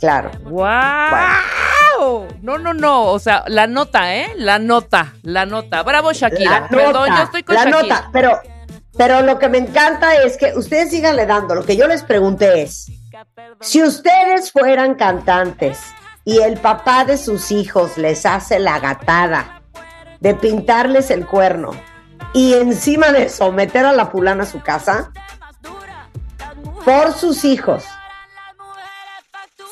Claro. 0.00 0.30
¡Wow! 0.44 2.26
No, 2.42 2.58
no, 2.58 2.74
no. 2.74 3.04
O 3.04 3.18
sea, 3.18 3.44
la 3.46 3.66
nota, 3.66 4.14
¿eh? 4.16 4.32
La 4.36 4.58
nota, 4.58 5.12
la 5.22 5.46
nota. 5.46 5.82
Bravo, 5.82 6.12
Shakira. 6.12 6.60
La 6.62 6.68
Perdón, 6.68 7.08
nota, 7.08 7.16
yo 7.18 7.22
estoy 7.24 7.42
con 7.42 7.54
la 7.54 7.64
Shakira. 7.64 7.82
nota, 7.82 8.10
pero, 8.12 8.40
pero 8.96 9.22
lo 9.22 9.38
que 9.38 9.48
me 9.48 9.58
encanta 9.58 10.14
es 10.16 10.36
que 10.36 10.52
ustedes 10.56 10.90
síganle 10.90 11.26
dando. 11.26 11.54
Lo 11.54 11.64
que 11.64 11.76
yo 11.76 11.86
les 11.86 12.02
pregunté 12.02 12.62
es, 12.62 12.90
si 13.60 13.82
ustedes 13.82 14.50
fueran 14.50 14.94
cantantes 14.94 15.78
y 16.24 16.38
el 16.38 16.58
papá 16.58 17.04
de 17.04 17.16
sus 17.16 17.50
hijos 17.50 17.96
les 17.96 18.26
hace 18.26 18.58
la 18.58 18.78
gatada 18.78 19.62
de 20.20 20.34
pintarles 20.34 21.10
el 21.10 21.26
cuerno 21.26 21.72
y 22.32 22.54
encima 22.54 23.10
de 23.10 23.24
eso 23.24 23.50
meter 23.52 23.84
a 23.84 23.92
la 23.92 24.06
fulana 24.06 24.44
a 24.44 24.46
su 24.46 24.60
casa, 24.60 25.10
por 26.84 27.12
sus 27.12 27.44
hijos, 27.44 27.84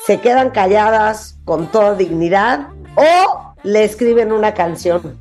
se 0.05 0.19
quedan 0.19 0.49
calladas 0.49 1.37
con 1.45 1.67
toda 1.67 1.95
dignidad 1.95 2.67
o 2.95 3.55
le 3.63 3.83
escriben 3.83 4.31
una 4.31 4.53
canción. 4.53 5.17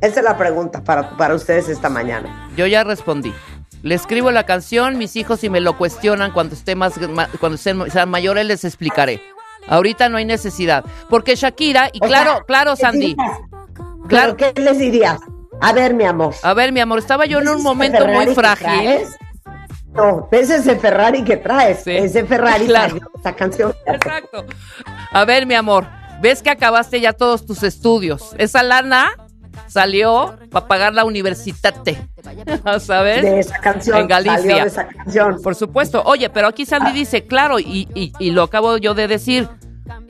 Esa 0.00 0.20
es 0.20 0.24
la 0.24 0.38
pregunta 0.38 0.82
para, 0.82 1.16
para 1.16 1.34
ustedes 1.34 1.68
esta 1.68 1.90
mañana. 1.90 2.50
Yo 2.56 2.66
ya 2.66 2.84
respondí. 2.84 3.34
Le 3.82 3.94
escribo 3.94 4.30
la 4.30 4.44
canción, 4.44 4.98
mis 4.98 5.16
hijos 5.16 5.40
si 5.40 5.50
me 5.50 5.60
lo 5.60 5.76
cuestionan 5.76 6.32
cuando 6.32 6.54
esté 6.54 6.74
más 6.74 6.94
cuando 7.38 7.56
sean 7.56 8.10
mayores 8.10 8.46
les 8.46 8.64
explicaré. 8.64 9.22
Ahorita 9.68 10.08
no 10.08 10.16
hay 10.16 10.24
necesidad, 10.24 10.84
porque 11.08 11.36
Shakira 11.36 11.90
y 11.92 11.98
O 12.02 12.06
claro, 12.06 12.32
sea, 12.32 12.42
claro 12.44 12.74
¿qué 12.74 12.80
Sandy. 12.80 13.16
Claro. 14.08 14.36
¿Pero 14.36 14.54
¿Qué 14.54 14.60
les 14.60 14.78
dirías? 14.78 15.20
A 15.60 15.72
ver, 15.72 15.94
mi 15.94 16.04
amor. 16.04 16.34
A 16.42 16.54
ver, 16.54 16.72
mi 16.72 16.80
amor, 16.80 16.98
estaba 16.98 17.26
yo 17.26 17.38
en 17.38 17.44
¿ese 17.46 17.56
un 17.56 17.62
momento 17.62 18.06
muy 18.06 18.26
frágil. 18.34 19.00
No, 19.92 20.28
ese 20.30 20.56
es 20.56 20.66
el 20.66 20.78
Ferrari 20.78 21.22
que 21.24 21.36
traes. 21.36 21.82
Sí. 21.84 21.90
Ese 21.90 22.24
Ferrari 22.24 22.66
Claro. 22.66 22.90
salió 22.90 23.10
esa 23.18 23.34
canción. 23.34 23.74
Exacto. 23.86 24.44
A 25.12 25.24
ver, 25.24 25.46
mi 25.46 25.54
amor, 25.54 25.86
ves 26.20 26.42
que 26.42 26.50
acabaste 26.50 27.00
ya 27.00 27.12
todos 27.12 27.44
tus 27.44 27.62
estudios. 27.62 28.34
Esa 28.38 28.62
lana 28.62 29.10
salió 29.66 30.36
para 30.50 30.66
pagar 30.66 30.94
la 30.94 31.04
universitate. 31.04 31.98
¿Sabes? 32.80 33.22
De 33.22 33.40
esa 33.40 33.58
canción. 33.58 33.98
En 33.98 34.08
Galicia. 34.08 34.38
Salió 34.40 34.56
de 34.62 34.68
esa 34.68 34.86
canción. 34.88 35.42
Por 35.42 35.54
supuesto. 35.54 36.02
Oye, 36.04 36.28
pero 36.30 36.48
aquí 36.48 36.66
Sandy 36.66 36.92
dice, 36.92 37.24
claro, 37.26 37.58
y, 37.58 37.88
y- 37.94 38.12
y 38.18 38.30
lo 38.30 38.42
acabo 38.44 38.76
yo 38.78 38.94
de 38.94 39.08
decir. 39.08 39.48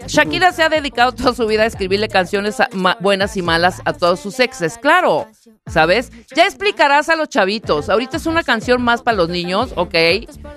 Shakira 0.07 0.53
se 0.53 0.62
ha 0.62 0.68
dedicado 0.68 1.12
toda 1.12 1.35
su 1.35 1.46
vida 1.46 1.62
a 1.62 1.66
escribirle 1.66 2.09
canciones 2.09 2.57
buenas 3.00 3.37
y 3.38 3.42
malas 3.42 3.81
a 3.87 3.94
todos 3.94 4.20
sus 4.20 4.38
exes, 4.40 4.76
claro, 4.76 5.26
¿sabes? 5.66 6.11
Ya 6.37 6.44
explicarás 6.44 7.09
a 7.09 7.16
los 7.16 7.29
chavitos. 7.31 7.88
Ahorita 7.88 8.18
es 8.18 8.26
una 8.26 8.42
canción 8.42 8.83
más 8.83 9.00
para 9.03 9.16
los 9.16 9.31
niños, 9.31 9.72
¿ok? 9.76 9.94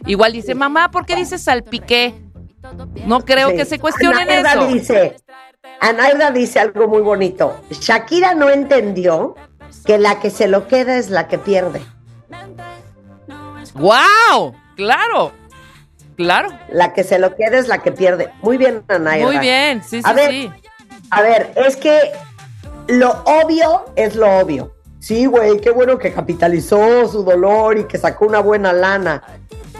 Igual 0.07 0.33
dice, 0.33 0.55
mamá, 0.55 0.91
¿por 0.91 1.05
qué 1.05 1.15
dices 1.15 1.41
salpiqué? 1.41 2.13
No 3.05 3.23
creo 3.23 3.51
Sí. 3.51 3.55
que 3.57 3.65
se 3.65 3.79
cuestionen 3.79 4.29
Anaida 4.29 4.53
eso. 4.53 4.67
dice, 4.67 5.15
Anaida 5.83 6.31
dice 6.31 6.59
algo 6.59 6.87
muy 6.87 7.01
bonito. 7.01 7.59
Shakira 7.69 8.33
no 8.35 8.49
entendió 8.49 9.35
que 9.85 9.97
la 9.97 10.19
que 10.19 10.29
se 10.29 10.47
lo 10.47 10.67
queda 10.67 10.97
es 10.97 11.09
la 11.09 11.27
que 11.27 11.37
pierde. 11.37 11.81
¡Wow! 13.73 14.55
Claro, 14.75 15.31
claro. 16.15 16.49
La 16.69 16.93
que 16.93 17.03
se 17.03 17.19
lo 17.19 17.35
queda 17.35 17.57
es 17.57 17.67
la 17.67 17.79
que 17.79 17.91
pierde. 17.91 18.31
Muy 18.41 18.57
bien, 18.57 18.83
Anaida. 18.87 19.25
Muy 19.25 19.39
bien, 19.39 19.83
sí, 19.83 20.01
sí, 20.01 20.03
A 20.05 20.13
ver, 20.13 20.31
sí. 20.31 20.51
A 21.09 21.21
ver, 21.21 21.51
es 21.55 21.75
que 21.75 22.13
lo 22.87 23.11
obvio 23.25 23.85
es 23.95 24.15
lo 24.15 24.39
obvio. 24.39 24.73
Sí, 24.99 25.25
güey, 25.25 25.59
qué 25.59 25.69
bueno 25.69 25.97
que 25.97 26.13
capitalizó 26.13 27.07
su 27.09 27.23
dolor 27.23 27.77
y 27.77 27.83
que 27.85 27.97
sacó 27.97 28.25
una 28.25 28.39
buena 28.39 28.71
lana. 28.71 29.21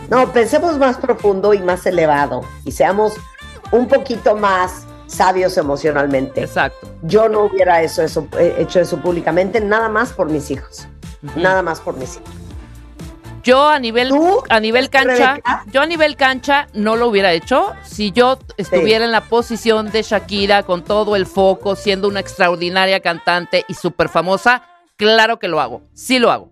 No, 0.10 0.32
pensemos 0.34 0.78
más 0.78 0.98
profundo 0.98 1.54
y 1.54 1.60
más 1.60 1.86
elevado 1.86 2.42
y 2.66 2.74
seamos 2.74 3.14
un 3.72 3.88
poquito 3.88 4.36
más 4.36 4.86
sabios 5.14 5.58
emocionalmente. 5.58 6.42
Exacto. 6.42 6.88
Yo 7.04 7.30
no 7.30 7.46
hubiera 7.46 7.82
eso, 7.82 8.02
eso, 8.02 8.28
eh, 8.38 8.56
hecho 8.60 8.80
eso 8.80 8.98
públicamente, 8.98 9.62
nada 9.62 9.90
más 9.90 10.14
por 10.14 10.30
mis 10.30 10.52
hijos. 10.52 10.88
Nada 11.36 11.62
más 11.62 11.80
por 11.80 11.96
mis 11.96 12.16
hijos. 12.16 12.30
Yo 13.44 13.68
a 13.68 13.78
nivel 13.78 14.10
¿Tú, 14.10 14.42
a 14.48 14.60
nivel 14.62 14.90
cancha, 14.90 15.32
Rebeca? 15.32 15.66
yo 15.72 15.82
a 15.82 15.86
nivel 15.86 16.16
cancha 16.16 16.68
no 16.74 16.96
lo 16.96 17.08
hubiera 17.08 17.34
hecho 17.34 17.74
si 17.84 18.14
yo 18.14 18.40
estuviera 18.56 19.04
en 19.04 19.12
la 19.12 19.26
posición 19.28 19.92
de 19.92 20.02
Shakira 20.02 20.64
con 20.64 20.84
todo 20.84 21.18
el 21.18 21.26
foco, 21.26 21.76
siendo 21.76 22.08
una 22.08 22.22
extraordinaria 22.22 23.02
cantante 23.02 23.66
y 23.68 23.74
súper 23.74 24.08
famosa, 24.08 24.64
claro 24.96 25.40
que 25.40 25.50
lo 25.50 25.60
hago, 25.60 25.82
sí 25.94 26.20
lo 26.20 26.32
hago. 26.32 26.52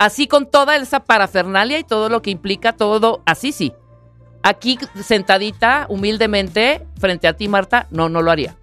Así 0.00 0.26
con 0.26 0.50
toda 0.50 0.74
esa 0.76 1.04
parafernalia 1.04 1.78
y 1.78 1.84
todo 1.84 2.08
lo 2.08 2.22
que 2.22 2.30
implica 2.30 2.72
todo, 2.72 3.22
así 3.24 3.52
sí. 3.52 3.72
Aquí 4.42 4.78
sentadita, 5.02 5.86
humildemente, 5.88 6.86
frente 6.98 7.28
a 7.28 7.34
ti, 7.34 7.48
Marta, 7.48 7.86
no, 7.90 8.08
no 8.08 8.22
lo 8.22 8.30
haría. 8.30 8.56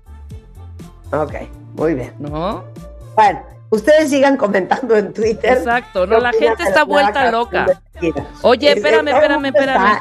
Ok, 1.11 1.33
muy 1.73 1.93
bien. 1.93 2.13
¿No? 2.19 2.63
Bueno, 3.15 3.43
ustedes 3.69 4.09
sigan 4.09 4.37
comentando 4.37 4.95
en 4.95 5.13
Twitter. 5.13 5.57
Exacto, 5.57 6.07
no, 6.07 6.15
¿Qué 6.17 6.21
la 6.21 6.31
gente 6.33 6.63
está 6.63 6.83
vuelta 6.83 7.31
loca. 7.31 7.67
Oye, 8.41 8.71
Es- 8.71 8.77
espérame, 8.77 9.09
espérame, 9.09 9.45
espérame. 9.45 9.99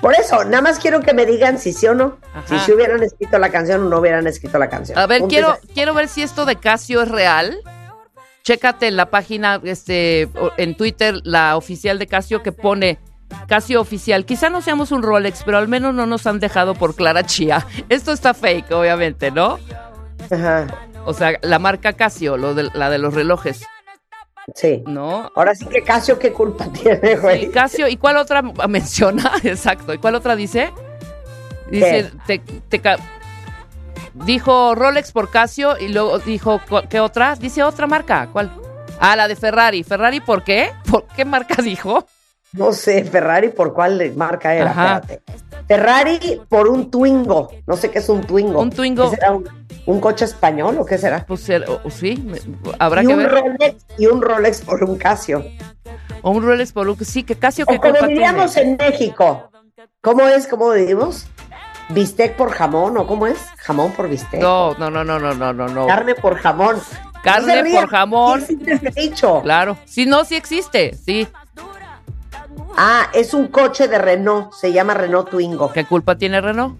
Por 0.00 0.14
eso, 0.14 0.44
nada 0.44 0.62
más 0.62 0.78
quiero 0.78 1.00
que 1.00 1.12
me 1.12 1.26
digan 1.26 1.58
si 1.58 1.72
sí 1.72 1.86
o 1.88 1.94
no. 1.94 2.18
Ajá. 2.32 2.46
Si 2.46 2.58
se 2.60 2.72
hubieran 2.74 3.02
escrito 3.02 3.36
la 3.38 3.50
canción 3.50 3.84
o 3.86 3.88
no 3.88 3.98
hubieran 3.98 4.26
escrito 4.28 4.56
la 4.58 4.68
canción. 4.68 4.96
A 4.96 5.06
ver, 5.06 5.20
Punto 5.22 5.30
quiero, 5.32 5.58
quiero 5.74 5.94
ver 5.94 6.06
si 6.08 6.22
esto 6.22 6.44
de 6.44 6.54
Casio 6.56 7.02
es 7.02 7.08
real. 7.08 7.58
Chécate 8.44 8.86
en 8.86 8.96
la 8.96 9.06
página, 9.10 9.60
este, 9.64 10.28
en 10.56 10.76
Twitter, 10.76 11.16
la 11.24 11.56
oficial 11.56 11.98
de 11.98 12.06
Casio 12.06 12.42
que 12.44 12.52
pone 12.52 12.98
Casio 13.48 13.80
oficial. 13.80 14.26
Quizá 14.26 14.50
no 14.50 14.60
seamos 14.60 14.92
un 14.92 15.02
Rolex, 15.02 15.42
pero 15.42 15.56
al 15.56 15.68
menos 15.68 15.94
no 15.94 16.04
nos 16.04 16.26
han 16.26 16.38
dejado 16.38 16.74
por 16.74 16.94
Clara 16.94 17.24
Chía. 17.24 17.66
Esto 17.88 18.12
está 18.12 18.34
fake, 18.34 18.70
obviamente, 18.72 19.30
¿no? 19.30 19.58
Ajá, 20.30 20.66
O 21.06 21.14
sea, 21.14 21.38
la 21.40 21.58
marca 21.58 21.94
Casio, 21.94 22.36
lo 22.36 22.54
de, 22.54 22.70
la 22.74 22.90
de 22.90 22.98
los 22.98 23.14
relojes, 23.14 23.62
sí. 24.54 24.82
¿no? 24.86 25.32
Ahora 25.34 25.54
sí 25.54 25.64
que 25.64 25.82
Casio, 25.82 26.18
¿qué 26.18 26.32
culpa 26.32 26.66
tiene, 26.72 27.16
güey? 27.16 27.46
Sí, 27.46 27.50
Casio, 27.50 27.88
¿y 27.88 27.96
cuál 27.96 28.18
otra 28.18 28.42
menciona? 28.68 29.32
Exacto, 29.42 29.94
¿y 29.94 29.98
cuál 29.98 30.14
otra 30.14 30.36
dice? 30.36 30.70
Dice, 31.70 32.12
te, 32.26 32.38
te 32.38 32.82
Dijo 34.12 34.74
Rolex 34.74 35.12
por 35.12 35.30
Casio 35.30 35.78
y 35.78 35.88
luego 35.88 36.18
dijo, 36.18 36.60
¿qué 36.90 37.00
otra? 37.00 37.34
Dice 37.36 37.62
otra 37.62 37.86
marca. 37.86 38.28
¿Cuál? 38.32 38.50
Ah, 39.00 39.16
la 39.16 39.28
de 39.28 39.36
Ferrari. 39.36 39.84
¿Ferrari 39.84 40.20
por 40.20 40.42
qué? 40.44 40.72
¿Por 40.90 41.06
qué 41.06 41.24
marca 41.24 41.62
dijo? 41.62 42.06
No 42.52 42.72
sé, 42.72 43.04
Ferrari 43.04 43.48
por 43.50 43.74
cuál 43.74 44.12
marca 44.16 44.54
era, 44.54 44.70
Ajá. 44.70 45.00
espérate. 45.02 45.22
Ferrari 45.66 46.40
por 46.48 46.68
un 46.68 46.90
Twingo. 46.90 47.50
No 47.66 47.76
sé 47.76 47.90
qué 47.90 47.98
es 47.98 48.08
un 48.08 48.22
Twingo. 48.22 48.60
Un 48.60 48.70
Twingo. 48.70 49.10
¿Qué 49.10 49.16
será? 49.16 49.32
¿Un, 49.32 49.48
un 49.86 50.00
coche 50.00 50.24
español 50.24 50.76
o 50.78 50.84
qué 50.86 50.96
será? 50.96 51.24
Pues 51.26 51.48
o- 51.50 51.80
o 51.84 51.90
sí, 51.90 52.26
habrá 52.78 53.02
y 53.02 53.06
que 53.06 53.12
un 53.12 53.18
ver. 53.18 53.30
Rolex 53.30 53.86
y 53.98 54.06
un 54.06 54.22
Rolex 54.22 54.62
por 54.62 54.82
un 54.82 54.96
Casio. 54.96 55.44
O 56.22 56.30
un 56.30 56.42
Rolex 56.42 56.72
por 56.72 56.88
un... 56.88 56.96
Sí, 57.04 57.22
que 57.22 57.34
Casio, 57.36 57.66
¿qué 57.66 57.76
O 57.76 57.80
como 57.80 57.92
culpa 57.92 58.06
diríamos 58.06 58.56
en 58.56 58.76
México. 58.76 59.50
¿Cómo 60.00 60.26
es? 60.26 60.46
¿Cómo 60.46 60.70
decimos? 60.70 61.26
¿Bistec 61.90 62.34
por 62.36 62.50
jamón 62.50 62.96
o 62.98 63.06
cómo 63.06 63.26
es? 63.26 63.38
¿Jamón 63.58 63.92
por 63.92 64.08
bistec? 64.08 64.40
No, 64.40 64.74
no, 64.78 64.90
no, 64.90 65.04
no, 65.04 65.18
no, 65.18 65.34
no, 65.34 65.52
no, 65.52 65.68
no. 65.68 65.86
Carne 65.86 66.14
por 66.14 66.36
jamón. 66.36 66.76
Carne 67.22 67.62
No 67.62 67.80
por 67.80 67.88
jamón. 67.90 68.40
sí 68.42 68.58
ese 68.66 68.90
dicho. 68.90 69.40
Claro. 69.42 69.76
Sí, 69.84 70.06
no, 70.06 70.24
sí 70.24 70.36
existe. 70.36 70.94
Sí. 70.94 71.26
Ah, 72.80 73.08
es 73.12 73.34
un 73.34 73.48
coche 73.48 73.88
de 73.88 73.98
Renault. 73.98 74.52
Se 74.52 74.72
llama 74.72 74.94
Renault 74.94 75.30
Twingo. 75.30 75.72
¿Qué 75.72 75.84
culpa 75.84 76.16
tiene 76.16 76.40
Renault? 76.40 76.78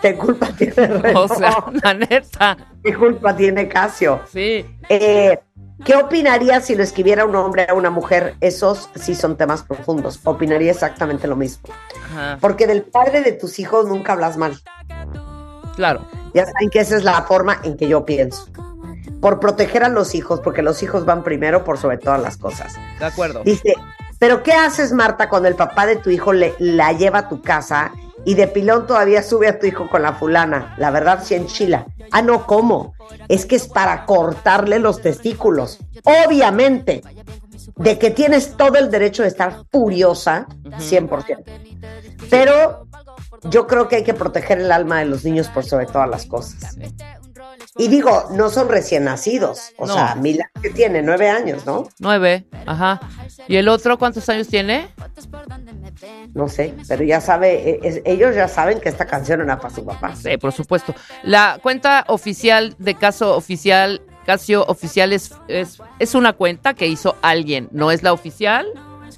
¿Qué 0.00 0.16
culpa 0.16 0.46
tiene 0.56 0.72
O 0.86 1.02
Renault? 1.02 1.34
sea, 1.34 1.64
la 1.82 1.92
neta. 1.94 2.56
¿Qué 2.82 2.94
culpa 2.94 3.36
tiene 3.36 3.68
Casio? 3.68 4.20
Sí. 4.32 4.64
Eh, 4.88 5.38
¿Qué 5.84 5.96
opinaría 5.96 6.62
si 6.62 6.74
lo 6.74 6.82
escribiera 6.82 7.26
un 7.26 7.36
hombre 7.36 7.66
a 7.68 7.74
una 7.74 7.90
mujer? 7.90 8.36
Esos 8.40 8.88
sí 8.94 9.14
son 9.14 9.36
temas 9.36 9.62
profundos. 9.64 10.18
Opinaría 10.24 10.70
exactamente 10.70 11.26
lo 11.28 11.36
mismo. 11.36 11.68
Ajá. 12.06 12.38
Porque 12.40 12.66
del 12.66 12.82
padre 12.82 13.20
de 13.22 13.32
tus 13.32 13.58
hijos 13.58 13.86
nunca 13.86 14.14
hablas 14.14 14.38
mal. 14.38 14.56
Claro. 15.76 16.06
Ya 16.32 16.46
saben 16.46 16.70
que 16.70 16.80
esa 16.80 16.96
es 16.96 17.04
la 17.04 17.20
forma 17.24 17.58
en 17.64 17.76
que 17.76 17.86
yo 17.86 18.06
pienso. 18.06 18.46
Por 19.20 19.40
proteger 19.40 19.84
a 19.84 19.88
los 19.90 20.14
hijos, 20.14 20.40
porque 20.40 20.62
los 20.62 20.82
hijos 20.82 21.04
van 21.04 21.22
primero 21.22 21.64
por 21.64 21.76
sobre 21.76 21.98
todas 21.98 22.22
las 22.22 22.38
cosas. 22.38 22.74
De 22.98 23.04
acuerdo. 23.04 23.42
Dice, 23.44 23.74
pero 24.24 24.42
¿qué 24.42 24.52
haces, 24.52 24.90
Marta, 24.92 25.28
cuando 25.28 25.50
el 25.50 25.54
papá 25.54 25.84
de 25.84 25.96
tu 25.96 26.08
hijo 26.08 26.32
le, 26.32 26.54
la 26.58 26.94
lleva 26.94 27.18
a 27.18 27.28
tu 27.28 27.42
casa 27.42 27.92
y 28.24 28.32
de 28.32 28.46
pilón 28.46 28.86
todavía 28.86 29.22
sube 29.22 29.48
a 29.48 29.58
tu 29.58 29.66
hijo 29.66 29.86
con 29.90 30.00
la 30.00 30.14
fulana? 30.14 30.74
La 30.78 30.90
verdad, 30.90 31.22
sí 31.22 31.34
enchila. 31.34 31.84
Ah, 32.10 32.22
no, 32.22 32.46
¿cómo? 32.46 32.94
Es 33.28 33.44
que 33.44 33.56
es 33.56 33.68
para 33.68 34.06
cortarle 34.06 34.78
los 34.78 35.02
testículos. 35.02 35.78
Obviamente, 36.04 37.02
de 37.76 37.98
que 37.98 38.12
tienes 38.12 38.56
todo 38.56 38.78
el 38.78 38.90
derecho 38.90 39.24
de 39.24 39.28
estar 39.28 39.64
furiosa, 39.70 40.46
100%. 40.62 41.44
Pero 42.30 42.86
yo 43.42 43.66
creo 43.66 43.88
que 43.88 43.96
hay 43.96 44.04
que 44.04 44.14
proteger 44.14 44.58
el 44.58 44.72
alma 44.72 45.00
de 45.00 45.04
los 45.04 45.22
niños 45.22 45.48
por 45.48 45.66
sobre 45.66 45.84
todas 45.84 46.08
las 46.08 46.24
cosas. 46.24 46.78
Y 47.76 47.88
digo, 47.88 48.28
no 48.32 48.50
son 48.50 48.68
recién 48.68 49.04
nacidos. 49.04 49.72
O 49.76 49.86
No. 49.86 49.94
sea, 49.94 50.14
Mila, 50.14 50.50
que 50.62 50.70
tiene 50.70 51.02
nueve 51.02 51.28
años, 51.28 51.66
¿no? 51.66 51.88
Nueve. 51.98 52.46
Ajá. 52.66 53.00
¿Y 53.48 53.56
el 53.56 53.68
otro 53.68 53.98
cuántos 53.98 54.28
años 54.28 54.48
tiene? 54.48 54.88
No 56.34 56.48
sé, 56.48 56.74
pero 56.88 57.04
ya 57.04 57.20
sabe, 57.20 57.70
eh, 57.70 57.80
es- 57.82 58.00
ellos 58.04 58.34
ya 58.34 58.48
saben 58.48 58.80
que 58.80 58.88
esta 58.88 59.06
canción 59.06 59.40
era 59.40 59.58
para 59.58 59.74
su 59.74 59.84
papá. 59.84 60.14
Sí, 60.16 60.36
por 60.36 60.52
supuesto. 60.52 60.94
La 61.22 61.58
cuenta 61.62 62.04
oficial 62.08 62.74
de 62.78 62.94
caso 62.94 63.36
oficial, 63.36 64.02
Casio 64.26 64.64
Oficial 64.66 65.12
es, 65.12 65.32
es, 65.48 65.78
es 65.98 66.14
una 66.14 66.32
cuenta 66.32 66.74
que 66.74 66.86
hizo 66.86 67.16
alguien, 67.22 67.68
no 67.72 67.90
es 67.90 68.02
la 68.02 68.12
oficial, 68.12 68.66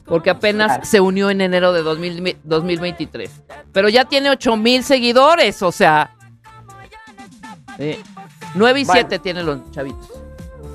porque 0.05 0.31
apenas 0.31 0.69
Claro. 0.69 0.85
se 0.85 1.01
unió 1.01 1.31
en 1.31 1.41
enero 1.41 1.73
de 1.73 1.83
2000 1.83 2.37
2023. 2.45 3.31
Pero 3.73 3.89
ya 3.89 4.05
tiene 4.05 4.31
8 4.31 4.57
mil 4.57 4.83
seguidores, 4.85 5.63
o 5.63 5.71
sea. 5.73 6.11
sí. 7.79 7.99
9 8.57 8.81
y 8.81 8.85
Bueno. 8.85 9.01
7 9.09 9.19
tienen 9.21 9.47
los 9.47 9.71
chavitos. 9.71 10.11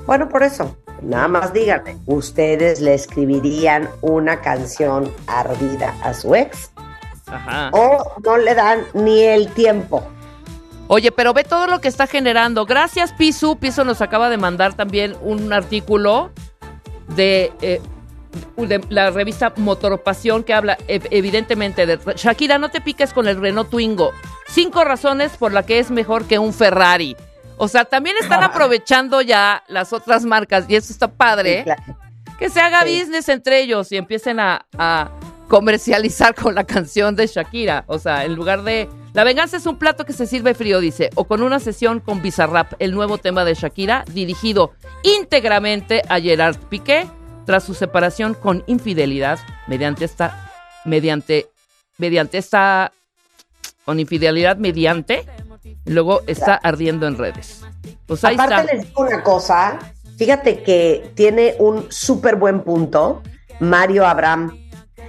Bueno, 0.06 0.28
por 0.28 0.42
eso, 0.42 0.76
nada 1.02 1.28
más 1.28 1.52
díganme, 1.52 1.96
¿ustedes 2.06 2.80
le 2.80 2.94
escribirían 2.94 3.88
una 4.00 4.40
canción 4.40 5.12
ardida 5.26 5.94
a 6.02 6.12
su 6.14 6.34
ex? 6.34 6.70
Ajá. 7.26 7.70
¿O 7.72 8.20
no 8.24 8.36
le 8.36 8.54
dan 8.54 8.80
ni 8.94 9.20
el 9.22 9.48
tiempo? 9.52 10.02
Oye, 10.88 11.12
pero 11.12 11.32
ve 11.32 11.44
todo 11.44 11.66
lo 11.68 11.80
que 11.80 11.88
está 11.88 12.06
generando. 12.06 12.66
Gracias, 12.66 13.12
Pisu. 13.12 13.56
Pisu 13.56 13.84
nos 13.84 14.02
acaba 14.02 14.28
de 14.28 14.36
mandar 14.36 14.74
también 14.74 15.16
un 15.22 15.52
artículo 15.52 16.30
de, 17.14 17.52
eh, 17.62 17.80
de 18.56 18.84
la 18.90 19.10
revista 19.10 19.52
Motoropasión 19.56 20.42
que 20.42 20.52
habla 20.52 20.76
ev- 20.88 21.06
evidentemente 21.10 21.86
de 21.86 21.98
Shakira, 22.16 22.58
no 22.58 22.70
te 22.70 22.80
piques 22.80 23.12
con 23.12 23.28
el 23.28 23.40
Renault 23.40 23.70
Twingo. 23.70 24.10
Cinco 24.48 24.84
razones 24.84 25.36
por 25.38 25.52
las 25.52 25.64
que 25.64 25.78
es 25.78 25.90
mejor 25.90 26.24
que 26.26 26.38
un 26.38 26.52
Ferrari. 26.52 27.16
O 27.64 27.68
sea, 27.68 27.84
también 27.84 28.16
están 28.20 28.42
aprovechando 28.42 29.22
ya 29.22 29.62
las 29.68 29.92
otras 29.92 30.24
marcas 30.24 30.64
y 30.66 30.74
eso 30.74 30.92
está 30.92 31.06
padre. 31.06 31.58
Sí, 31.58 31.62
claro. 31.62 31.82
Que 32.36 32.50
se 32.50 32.60
haga 32.60 32.80
Sí. 32.84 32.98
business 32.98 33.28
entre 33.28 33.60
ellos 33.60 33.92
y 33.92 33.96
empiecen 33.98 34.40
a, 34.40 34.66
a 34.76 35.12
comercializar 35.46 36.34
con 36.42 36.56
la 36.56 36.64
canción 36.64 37.14
de 37.14 37.28
Shakira. 37.28 37.84
O 37.86 38.00
sea, 38.00 38.24
en 38.24 38.34
lugar 38.34 38.64
de... 38.64 38.88
La 39.14 39.22
venganza 39.22 39.58
es 39.58 39.66
un 39.66 39.78
plato 39.78 40.04
que 40.04 40.12
se 40.12 40.26
sirve 40.26 40.54
frío, 40.54 40.80
dice. 40.80 41.10
O 41.14 41.22
con 41.28 41.40
una 41.40 41.60
sesión 41.60 42.00
con 42.00 42.20
Bizarrap, 42.20 42.72
el 42.80 42.90
nuevo 42.96 43.18
tema 43.18 43.44
de 43.44 43.54
Shakira, 43.54 44.04
dirigido 44.12 44.72
íntegramente 45.04 46.02
a 46.08 46.18
Gerard 46.18 46.56
Piqué 46.68 47.06
tras 47.46 47.62
su 47.62 47.74
separación 47.74 48.34
con 48.34 48.64
infidelidad 48.66 49.38
mediante 49.68 50.04
esta... 50.04 50.50
Mediante... 50.84 51.46
Mediante 51.96 52.38
esta... 52.38 52.90
Con 53.84 54.00
infidelidad 54.00 54.56
mediante... 54.56 55.26
Luego 55.86 56.20
está 56.26 56.54
ardiendo 56.54 57.06
en 57.06 57.18
redes. 57.18 57.62
Pues 58.06 58.24
ahí 58.24 58.34
Aparte 58.34 58.54
está. 58.54 58.72
les 58.74 58.86
digo 58.88 59.02
una 59.02 59.22
cosa, 59.22 59.78
fíjate 60.16 60.62
que 60.62 61.10
tiene 61.14 61.56
un 61.58 61.86
súper 61.90 62.36
buen 62.36 62.60
punto 62.62 63.22
Mario 63.60 64.06
Abraham. 64.06 64.58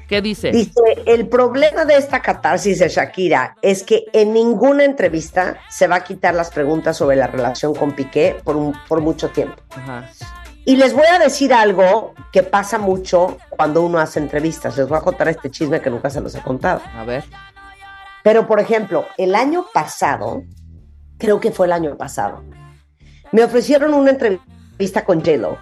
¿Qué 0.08 0.22
dice? 0.22 0.52
Dice, 0.52 0.82
el 1.06 1.28
problema 1.28 1.86
de 1.86 1.96
esta 1.96 2.22
catarsis 2.22 2.80
de 2.80 2.90
Shakira 2.90 3.56
es 3.62 3.84
que 3.84 4.06
en 4.14 4.34
ninguna 4.34 4.84
entrevista 4.84 5.58
se 5.70 5.88
va 5.88 5.98
a 5.98 6.04
quitar 6.04 6.36
las 6.36 6.50
preguntas 6.52 6.98
sobre 6.98 7.16
la 7.16 7.28
relación 7.28 7.74
con 7.74 7.94
Piqué 7.94 8.36
por, 8.44 8.56
un- 8.58 8.74
por 8.88 9.02
mucho 9.02 9.30
tiempo. 9.30 9.56
Ajá. 9.76 10.10
Y 10.66 10.76
les 10.78 10.94
voy 10.94 11.06
a 11.08 11.20
decir 11.20 11.54
algo 11.54 12.14
que 12.32 12.42
pasa 12.44 12.78
mucho 12.78 13.38
cuando 13.50 13.82
uno 13.82 14.00
hace 14.00 14.20
entrevistas. 14.20 14.78
Les 14.78 14.88
voy 14.88 14.98
a 14.98 15.02
contar 15.02 15.28
este 15.30 15.50
chisme 15.52 15.82
que 15.82 15.90
nunca 15.90 16.10
se 16.10 16.22
los 16.22 16.34
he 16.36 16.42
contado. 16.42 16.82
A 16.96 17.04
ver. 17.04 17.24
Pero, 18.24 18.48
por 18.48 18.60
ejemplo, 18.62 19.06
el 19.18 19.36
año 19.36 19.66
pasado, 19.74 20.44
creo 21.18 21.40
que 21.40 21.52
fue 21.52 21.68
el 21.68 21.74
año 21.74 21.98
pasado, 21.98 22.44
me 23.32 23.44
ofrecieron 23.44 23.94
una 23.94 24.12
entrevista 24.12 25.06
con 25.06 25.20
J-Lo. 25.20 25.58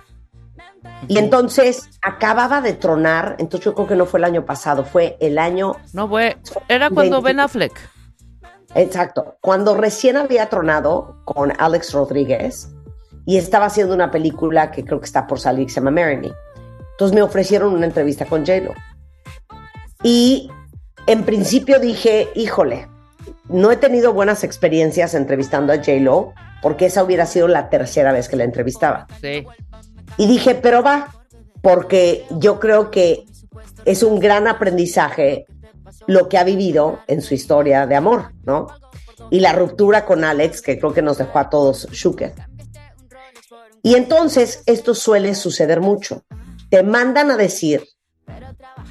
Y 1.08 1.18
entonces 1.18 1.90
acababa 2.02 2.62
de 2.62 2.74
tronar, 2.74 3.36
entonces 3.40 3.66
yo 3.66 3.76
creo 3.76 3.88
que 3.88 3.96
no 3.96 4.06
fue 4.06 4.20
el 4.20 4.26
año 4.26 4.46
pasado, 4.46 4.84
fue 4.84 5.18
el 5.20 5.38
año 5.38 5.76
No, 5.94 6.08
fue. 6.08 6.38
Era 6.68 6.90
cuando 6.90 7.22
20. 7.22 7.26
Ben 7.26 7.40
Affleck. 7.40 7.90
Exacto. 8.76 9.38
Cuando 9.42 9.76
recién 9.76 10.18
había 10.18 10.48
tronado 10.50 11.22
con 11.26 11.54
Alex 11.60 11.94
Rodríguez 11.94 12.70
y 13.26 13.38
estaba 13.38 13.66
haciendo 13.66 13.94
una 13.94 14.12
película 14.12 14.72
que 14.72 14.84
creo 14.84 15.00
que 15.00 15.06
está 15.06 15.28
por 15.28 15.40
salir, 15.40 15.68
que 15.68 15.74
se 15.74 15.80
llama 15.80 15.92
Marry 15.92 16.18
Me. 16.18 16.32
Entonces 16.92 17.16
me 17.16 17.22
ofrecieron 17.22 17.74
una 17.74 17.86
entrevista 17.86 18.26
con 18.26 18.46
J-Lo. 18.46 18.74
Y 20.04 20.50
en 21.08 21.24
principio 21.24 21.80
dije, 21.80 22.30
híjole, 22.36 22.88
no 23.50 23.72
he 23.72 23.78
tenido 23.78 24.14
buenas 24.14 24.44
experiencias 24.44 25.14
entrevistando 25.14 25.74
a 25.74 25.78
J-Lo 25.78 26.34
porque 26.62 26.86
esa 26.86 27.04
hubiera 27.04 27.26
sido 27.26 27.48
la 27.48 27.70
tercera 27.70 28.12
vez 28.12 28.30
que 28.30 28.36
la 28.36 28.44
entrevistaba. 28.44 29.08
Sí. 29.20 29.46
Y 30.18 30.28
dije, 30.28 30.56
pero 30.56 30.84
va, 30.84 31.16
porque 31.62 32.26
yo 32.32 32.60
creo 32.60 32.92
que 32.92 33.26
es 33.86 34.04
un 34.04 34.20
gran 34.20 34.48
aprendizaje 34.48 35.46
lo 36.08 36.30
que 36.30 36.38
ha 36.38 36.44
vivido 36.44 37.00
en 37.08 37.22
su 37.22 37.34
historia 37.34 37.88
de 37.88 37.96
amor, 37.96 38.34
¿no? 38.44 38.68
Y 39.30 39.40
la 39.40 39.54
ruptura 39.54 40.06
con 40.06 40.24
Alex, 40.24 40.62
que 40.62 40.78
creo 40.78 40.94
que 40.94 41.02
nos 41.02 41.18
dejó 41.18 41.40
a 41.40 41.50
todos 41.50 41.88
shooked. 41.92 42.34
Y 43.84 43.96
entonces 43.96 44.64
esto 44.66 44.94
suele 44.94 45.34
suceder 45.36 45.82
mucho. 45.82 46.24
Te 46.70 46.84
mandan 46.84 47.32
a 47.32 47.38
decir 47.38 47.84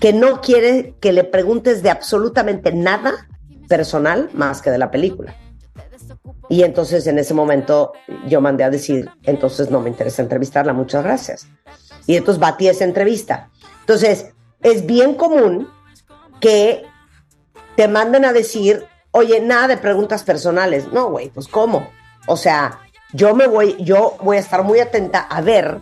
que 0.00 0.12
no 0.12 0.40
quiere 0.40 0.94
que 1.00 1.12
le 1.12 1.24
preguntes 1.24 1.82
de 1.82 1.90
absolutamente 1.90 2.72
nada 2.72 3.28
personal 3.70 4.28
más 4.34 4.60
que 4.60 4.70
de 4.70 4.78
la 4.78 4.90
película. 4.90 5.34
Y 6.48 6.64
entonces 6.64 7.06
en 7.06 7.20
ese 7.20 7.32
momento 7.32 7.92
yo 8.26 8.40
mandé 8.40 8.64
a 8.64 8.70
decir, 8.70 9.08
entonces 9.22 9.70
no 9.70 9.80
me 9.80 9.88
interesa 9.88 10.22
entrevistarla, 10.22 10.72
muchas 10.72 11.04
gracias. 11.04 11.46
Y 12.04 12.16
entonces 12.16 12.40
batí 12.40 12.66
esa 12.66 12.84
entrevista. 12.84 13.48
Entonces, 13.78 14.32
es 14.60 14.84
bien 14.84 15.14
común 15.14 15.70
que 16.40 16.82
te 17.76 17.86
manden 17.86 18.24
a 18.24 18.32
decir, 18.32 18.84
oye, 19.12 19.40
nada 19.40 19.68
de 19.68 19.76
preguntas 19.76 20.24
personales. 20.24 20.92
No, 20.92 21.10
güey, 21.10 21.28
pues 21.28 21.46
¿cómo? 21.46 21.88
O 22.26 22.36
sea, 22.36 22.80
yo 23.12 23.36
me 23.36 23.46
voy, 23.46 23.76
yo 23.78 24.16
voy 24.20 24.38
a 24.38 24.40
estar 24.40 24.64
muy 24.64 24.80
atenta 24.80 25.20
a 25.20 25.40
ver 25.40 25.78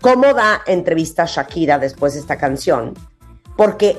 cómo 0.00 0.34
da 0.34 0.62
entrevista 0.66 1.26
Shakira 1.26 1.78
después 1.78 2.14
de 2.14 2.20
esta 2.20 2.36
canción, 2.36 2.94
porque 3.56 3.96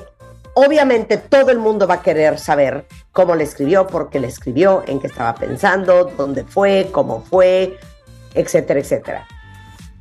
Obviamente 0.54 1.18
todo 1.18 1.52
el 1.52 1.60
mundo 1.60 1.88
va 1.88 1.96
a 1.96 2.02
querer 2.02 2.38
saber 2.38 2.86
cómo 3.12 3.36
le 3.36 3.44
escribió, 3.44 3.88
por 3.88 4.10
qué 4.10 4.20
le 4.20 4.28
escribió, 4.28 4.84
en 4.88 5.00
qué 5.00 5.08
estaba 5.08 5.36
pensando, 5.36 6.06
dónde 6.18 6.44
fue, 6.44 6.90
cómo 6.92 7.22
fue, 7.24 7.78
etcétera, 8.34 8.80
etcétera. 8.80 9.28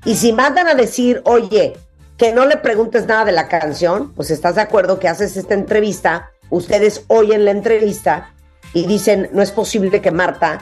Y 0.05 0.15
si 0.17 0.33
mandan 0.33 0.69
a 0.69 0.75
decir, 0.75 1.21
oye, 1.25 1.77
que 2.17 2.33
no 2.33 2.47
le 2.47 2.57
preguntes 2.57 3.07
nada 3.07 3.25
de 3.25 3.33
la 3.33 3.49
canción, 3.49 4.13
pues 4.15 4.31
estás 4.31 4.55
de 4.55 4.61
acuerdo 4.61 4.99
que 4.99 5.09
haces 5.09 5.37
esta 5.37 5.55
entrevista, 5.55 6.31
ustedes 6.51 7.05
oyen 7.09 7.45
la 7.45 7.51
entrevista 7.51 8.33
y 8.73 8.87
dicen, 8.87 9.29
no 9.33 9.43
es 9.43 9.51
posible 9.51 10.01
que 10.01 10.11
Marta, 10.11 10.61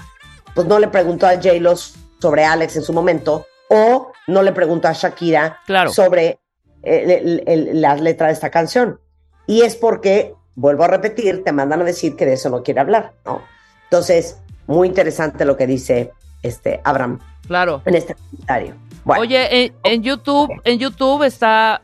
pues 0.55 0.67
no 0.67 0.79
le 0.79 0.89
preguntó 0.89 1.27
a 1.27 1.35
J-Lo 1.35 1.75
sobre 1.77 2.45
Alex 2.45 2.77
en 2.77 2.83
su 2.83 2.93
momento, 2.93 3.47
o 3.69 4.13
no 4.27 4.43
le 4.43 4.53
preguntó 4.53 4.89
a 4.89 4.93
Shakira 4.93 5.59
Claro. 5.67 5.93
sobre 5.93 6.41
el- 6.83 7.11
el- 7.11 7.43
el- 7.47 7.81
la 7.81 7.95
letra 7.97 8.29
de 8.29 8.33
esta 8.33 8.51
canción. 8.51 8.99
Y 9.47 9.63
es 9.63 9.77
porque, 9.77 10.35
vuelvo 10.61 10.85
a 10.85 10.89
repetir, 10.89 11.45
te 11.45 11.53
mandan 11.53 11.81
a 11.81 11.85
decir 11.85 12.17
que 12.17 12.27
de 12.27 12.33
eso 12.35 12.51
no 12.51 12.63
quiere 12.63 12.81
hablar, 12.81 13.13
¿no? 13.25 13.43
Entonces, 13.85 14.39
muy 14.67 14.89
interesante 14.89 15.45
lo 15.45 15.57
que 15.57 15.67
dice 15.67 16.13
este 16.43 16.81
Abraham 16.85 17.21
Claro. 17.47 17.81
en 17.85 17.95
este 17.95 18.15
comentario. 18.15 18.75
Bueno, 19.05 19.23
Oye, 19.23 19.65
en, 19.67 19.73
en 19.85 20.03
YouTube, 20.03 20.51
en 20.65 20.79
YouTube 20.79 21.23
está. 21.23 21.83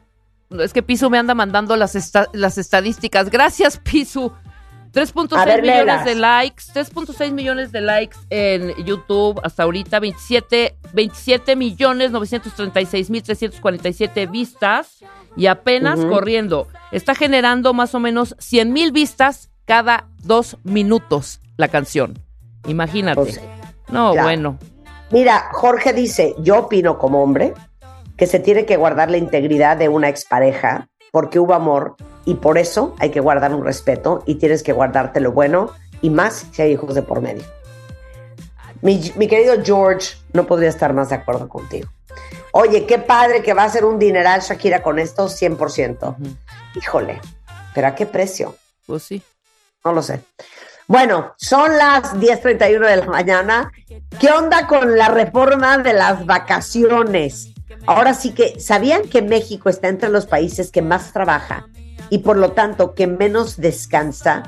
Es 0.50 0.72
que 0.72 0.82
Pisu 0.82 1.08
me 1.08 1.18
anda 1.18 1.34
mandando 1.34 1.74
las, 1.76 1.94
esta- 1.94 2.28
las 2.32 2.58
estadísticas. 2.58 3.30
Gracias, 3.30 3.78
Pisu. 3.78 4.30
A 4.94 5.00
3.6 5.00 5.44
ver, 5.44 5.62
millones 5.62 6.04
de 6.04 6.14
likes, 6.14 6.64
3.6 6.72 7.32
millones 7.32 7.72
de 7.72 7.80
likes 7.80 8.16
en 8.30 8.74
YouTube 8.84 9.40
hasta 9.42 9.64
ahorita, 9.64 9.98
27, 9.98 10.76
27 10.92 11.56
millones 11.56 12.12
936 12.12 13.10
mil 13.10 13.22
347 13.22 14.26
vistas 14.26 14.98
y 15.36 15.46
apenas 15.46 15.98
corriendo. 16.04 16.68
Está 16.92 17.14
generando 17.16 17.74
más 17.74 17.94
o 17.94 18.00
menos 18.00 18.36
100 18.38 18.72
mil 18.72 18.92
vistas 18.92 19.50
cada 19.64 20.06
dos 20.22 20.58
minutos 20.62 21.40
la 21.56 21.68
canción. 21.68 22.18
Imagínate. 22.66 23.20
Pues, 23.20 23.40
no, 23.88 24.12
claro. 24.12 24.28
bueno. 24.28 24.58
Mira, 25.10 25.48
Jorge 25.52 25.92
dice, 25.92 26.34
yo 26.38 26.60
opino 26.60 26.98
como 26.98 27.22
hombre 27.22 27.54
que 28.16 28.26
se 28.26 28.38
tiene 28.38 28.64
que 28.64 28.76
guardar 28.76 29.10
la 29.10 29.16
integridad 29.16 29.76
de 29.76 29.88
una 29.88 30.08
expareja 30.08 30.88
porque 31.10 31.38
hubo 31.38 31.54
amor 31.54 31.96
y 32.24 32.34
por 32.34 32.58
eso 32.58 32.94
hay 32.98 33.10
que 33.10 33.20
guardar 33.20 33.54
un 33.54 33.64
respeto 33.64 34.22
y 34.26 34.36
tienes 34.36 34.62
que 34.62 34.72
guardarte 34.72 35.20
lo 35.20 35.32
bueno 35.32 35.70
y 36.00 36.10
más 36.10 36.46
si 36.52 36.62
hay 36.62 36.72
hijos 36.72 36.94
de 36.94 37.02
por 37.02 37.20
medio. 37.20 37.44
Mi, 38.82 39.12
mi 39.16 39.28
querido 39.28 39.54
George, 39.64 40.16
no 40.32 40.46
podría 40.46 40.68
estar 40.68 40.92
más 40.92 41.08
de 41.08 41.16
acuerdo 41.16 41.48
contigo. 41.48 41.88
Oye, 42.52 42.86
qué 42.86 42.98
padre 42.98 43.42
que 43.42 43.54
va 43.54 43.64
a 43.64 43.68
ser 43.68 43.84
un 43.84 43.98
dineral 43.98 44.40
Shakira 44.40 44.82
con 44.82 44.98
esto, 44.98 45.28
100%. 45.28 46.16
Ujú. 46.18 46.36
Híjole, 46.76 47.20
pero 47.74 47.88
¿a 47.88 47.94
qué 47.94 48.06
precio? 48.06 48.54
Pues 48.86 49.02
sí. 49.02 49.22
No 49.84 49.92
lo 49.92 50.02
sé. 50.02 50.20
Bueno, 50.86 51.34
son 51.38 51.76
las 51.76 52.14
10.31 52.14 52.86
de 52.86 52.96
la 52.96 53.06
mañana. 53.06 53.72
¿Qué 54.20 54.30
onda 54.30 54.66
con 54.66 54.96
la 54.96 55.08
reforma 55.08 55.78
de 55.78 55.94
las 55.94 56.26
vacaciones? 56.26 57.48
Ahora 57.86 58.14
sí 58.14 58.32
que, 58.32 58.60
¿sabían 58.60 59.08
que 59.08 59.22
México 59.22 59.68
está 59.68 59.88
entre 59.88 60.10
los 60.10 60.26
países 60.26 60.70
que 60.70 60.82
más 60.82 61.12
trabaja 61.12 61.66
y 62.14 62.18
por 62.18 62.36
lo 62.36 62.52
tanto 62.52 62.94
que 62.94 63.08
menos 63.08 63.56
descansa? 63.56 64.44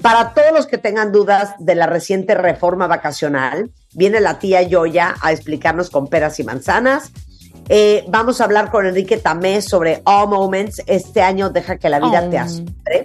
Para 0.00 0.32
todos 0.32 0.52
los 0.54 0.66
que 0.66 0.78
tengan 0.78 1.12
dudas 1.12 1.52
de 1.58 1.74
la 1.74 1.86
reciente 1.86 2.34
reforma 2.34 2.86
vacacional, 2.86 3.70
viene 3.92 4.22
la 4.22 4.38
tía 4.38 4.62
Yoya 4.62 5.16
a 5.20 5.30
explicarnos 5.30 5.90
con 5.90 6.06
peras 6.08 6.40
y 6.40 6.44
manzanas. 6.44 7.12
Eh, 7.68 8.06
vamos 8.08 8.40
a 8.40 8.44
hablar 8.44 8.70
con 8.70 8.86
Enrique 8.86 9.18
Tamés 9.18 9.66
sobre 9.66 10.00
All 10.04 10.30
Moments. 10.30 10.82
Este 10.86 11.20
año 11.20 11.50
deja 11.50 11.76
que 11.76 11.90
la 11.90 11.98
vida 11.98 12.24
Oh. 12.26 12.30
te 12.30 12.38
asombre. 12.38 13.04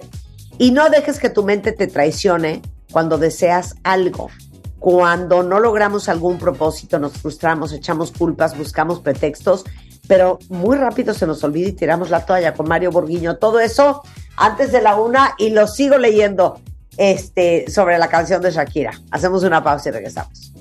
Y 0.56 0.70
no 0.70 0.88
dejes 0.88 1.18
que 1.18 1.28
tu 1.28 1.42
mente 1.42 1.72
te 1.72 1.86
traicione 1.86 2.62
cuando 2.90 3.18
deseas 3.18 3.74
algo. 3.82 4.30
Cuando 4.78 5.42
no 5.42 5.60
logramos 5.60 6.08
algún 6.08 6.38
propósito, 6.38 6.98
nos 6.98 7.12
frustramos, 7.18 7.74
echamos 7.74 8.12
culpas, 8.12 8.56
buscamos 8.56 9.00
pretextos, 9.00 9.64
pero 10.06 10.38
muy 10.48 10.76
rápido 10.76 11.14
se 11.14 11.26
nos 11.26 11.42
olvida 11.44 11.68
y 11.68 11.72
tiramos 11.72 12.10
la 12.10 12.24
toalla 12.24 12.54
con 12.54 12.68
Mario 12.68 12.90
Borguiño. 12.90 13.36
Todo 13.36 13.60
eso 13.60 14.02
antes 14.36 14.72
de 14.72 14.82
la 14.82 14.96
una 14.96 15.34
y 15.38 15.50
lo 15.50 15.66
sigo 15.66 15.98
leyendo 15.98 16.60
este, 16.96 17.70
sobre 17.70 17.98
la 17.98 18.08
canción 18.08 18.40
de 18.42 18.50
Shakira. 18.50 18.92
Hacemos 19.10 19.42
una 19.42 19.62
pausa 19.62 19.88
y 19.88 19.92
regresamos. 19.92 20.52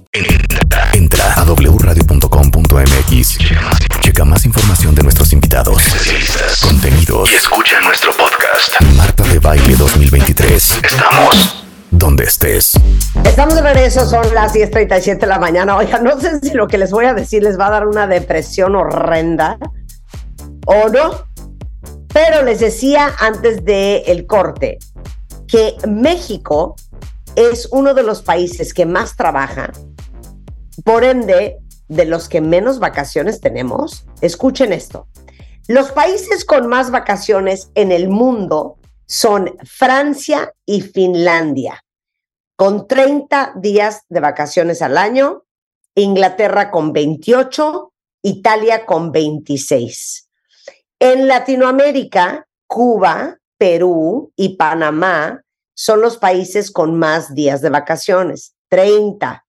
Entra 0.93 1.33
a 1.33 1.43
wradio.com.mx. 1.43 3.37
Checa 4.01 4.23
más 4.23 4.45
información 4.45 4.95
de 4.95 5.03
nuestros 5.03 5.33
invitados, 5.33 5.83
contenidos 6.61 7.31
y 7.31 7.35
escucha 7.35 7.81
nuestro 7.81 8.11
podcast. 8.11 8.79
Marta 8.95 9.23
de 9.23 9.39
Baile 9.39 9.75
2023. 9.75 10.79
Estamos 10.83 11.65
donde 11.91 12.25
estés. 12.25 12.73
Estamos 13.23 13.55
de 13.55 13.61
regreso, 13.61 14.05
son 14.05 14.33
las 14.33 14.53
10.37 14.53 15.19
de 15.19 15.27
la 15.27 15.39
mañana. 15.39 15.77
Oiga, 15.77 15.99
no 15.99 16.19
sé 16.19 16.39
si 16.39 16.51
lo 16.51 16.67
que 16.67 16.77
les 16.77 16.91
voy 16.91 17.05
a 17.05 17.13
decir 17.13 17.43
les 17.43 17.59
va 17.59 17.67
a 17.67 17.71
dar 17.71 17.87
una 17.87 18.07
depresión 18.07 18.75
horrenda 18.75 19.57
o 20.65 20.89
no, 20.89 21.25
pero 22.13 22.43
les 22.43 22.59
decía 22.59 23.13
antes 23.19 23.63
del 23.63 24.03
el 24.05 24.25
corte 24.25 24.79
que 25.47 25.75
México 25.87 26.75
es 27.35 27.67
uno 27.71 27.93
de 27.93 28.03
los 28.03 28.21
países 28.21 28.73
que 28.73 28.85
más 28.85 29.15
trabaja, 29.15 29.71
por 30.83 31.03
ende, 31.03 31.57
de 31.87 32.05
los 32.05 32.27
que 32.29 32.41
menos 32.41 32.79
vacaciones 32.79 33.41
tenemos. 33.41 34.05
Escuchen 34.21 34.73
esto. 34.73 35.07
Los 35.67 35.91
países 35.91 36.45
con 36.45 36.67
más 36.67 36.91
vacaciones 36.91 37.69
en 37.75 37.91
el 37.91 38.09
mundo 38.09 38.77
son 39.07 39.57
Francia 39.63 40.53
y 40.65 40.81
Finlandia 40.81 41.83
con 42.55 42.87
30 42.87 43.53
días 43.57 44.03
de 44.09 44.19
vacaciones 44.19 44.81
al 44.81 44.97
año, 44.97 45.43
Inglaterra 45.93 46.71
con 46.71 46.93
28, 46.93 47.93
Italia 48.21 48.85
con 48.85 49.11
26. 49.11 50.29
En 50.99 51.27
Latinoamérica, 51.27 52.47
Cuba, 52.67 53.37
Perú 53.57 54.31
y 54.35 54.55
Panamá 54.55 55.41
son 55.73 56.01
los 56.01 56.17
países 56.17 56.71
con 56.71 56.97
más 56.97 57.35
días 57.35 57.61
de 57.61 57.69
vacaciones, 57.69 58.55
30. 58.69 59.45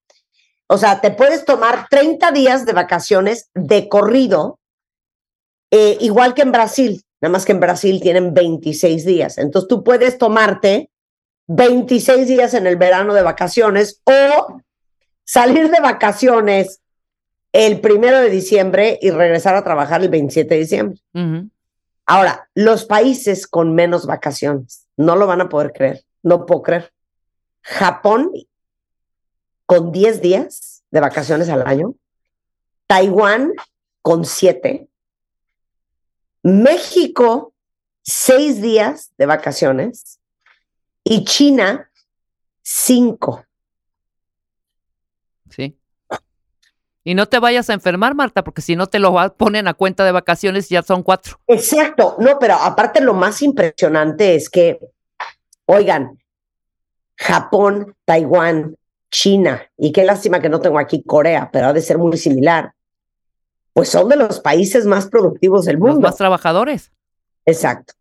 O 0.68 0.78
sea, 0.78 1.00
te 1.00 1.12
puedes 1.12 1.44
tomar 1.44 1.86
30 1.88 2.32
días 2.32 2.66
de 2.66 2.72
vacaciones 2.72 3.50
de 3.54 3.88
corrido, 3.88 4.58
eh, 5.70 5.96
igual 6.00 6.34
que 6.34 6.42
en 6.42 6.52
Brasil, 6.52 7.05
nada 7.20 7.32
más 7.32 7.44
que 7.44 7.52
en 7.52 7.60
Brasil 7.60 8.00
tienen 8.00 8.34
26 8.34 9.04
días. 9.04 9.38
Entonces 9.38 9.68
tú 9.68 9.82
puedes 9.84 10.18
tomarte 10.18 10.90
26 11.48 12.26
días 12.28 12.54
en 12.54 12.66
el 12.66 12.76
verano 12.76 13.14
de 13.14 13.22
vacaciones 13.22 14.02
o 14.04 14.60
salir 15.24 15.70
de 15.70 15.80
vacaciones 15.80 16.80
el 17.52 17.80
primero 17.80 18.20
de 18.20 18.30
diciembre 18.30 18.98
y 19.00 19.10
regresar 19.10 19.56
a 19.56 19.64
trabajar 19.64 20.02
el 20.02 20.08
27 20.10 20.54
de 20.54 20.60
diciembre. 20.60 21.00
Ahora, 22.04 22.48
los 22.54 22.84
países 22.84 23.46
con 23.46 23.74
menos 23.74 24.06
vacaciones, 24.06 24.86
no 24.96 25.16
lo 25.16 25.26
van 25.26 25.40
a 25.40 25.48
poder 25.48 25.72
creer, 25.72 26.04
no 26.22 26.46
puedo 26.46 26.62
creer. 26.62 26.92
Japón 27.62 28.30
con 29.64 29.90
10 29.90 30.20
días 30.20 30.84
de 30.90 31.00
vacaciones 31.00 31.48
al 31.48 31.66
año, 31.66 31.94
Taiwán 32.86 33.52
con 34.02 34.24
7, 34.24 34.86
México 36.46 37.54
6 38.04 38.62
días 38.62 39.12
de 39.18 39.26
vacaciones 39.26 40.20
y 41.02 41.24
China 41.24 41.90
5. 42.62 43.44
Sí. 45.50 45.76
Y 47.02 47.16
no 47.16 47.26
te 47.26 47.40
vayas 47.40 47.68
a 47.68 47.72
enfermar, 47.72 48.14
Marta, 48.14 48.44
porque 48.44 48.62
si 48.62 48.76
no 48.76 48.86
te 48.86 49.00
lo 49.00 49.12
ponen 49.36 49.66
a 49.66 49.74
cuenta 49.74 50.04
de 50.04 50.12
vacaciones, 50.12 50.68
ya 50.68 50.82
son 50.82 51.02
cuatro. 51.02 51.40
Exacto, 51.48 52.14
no, 52.20 52.38
pero 52.38 52.54
aparte 52.54 53.00
lo 53.00 53.12
más 53.12 53.42
impresionante 53.42 54.36
es 54.36 54.48
que, 54.48 54.78
oigan, 55.64 56.16
Japón, 57.16 57.96
Taiwán, 58.04 58.76
China, 59.10 59.68
y 59.76 59.90
qué 59.90 60.04
lástima 60.04 60.40
que 60.40 60.48
no 60.48 60.60
tengo 60.60 60.78
aquí 60.78 61.02
Corea, 61.02 61.50
pero 61.52 61.66
ha 61.66 61.72
de 61.72 61.82
ser 61.82 61.98
muy 61.98 62.16
similar, 62.16 62.72
pues 63.76 63.90
son 63.90 64.08
de 64.08 64.16
los 64.16 64.40
países 64.40 64.86
más 64.86 65.06
productivos 65.06 65.66
del 65.66 65.76
Los 65.76 65.90
mundo. 65.90 66.08
más 66.08 66.16
trabajadores. 66.16 66.90
Exacto. 67.44 67.92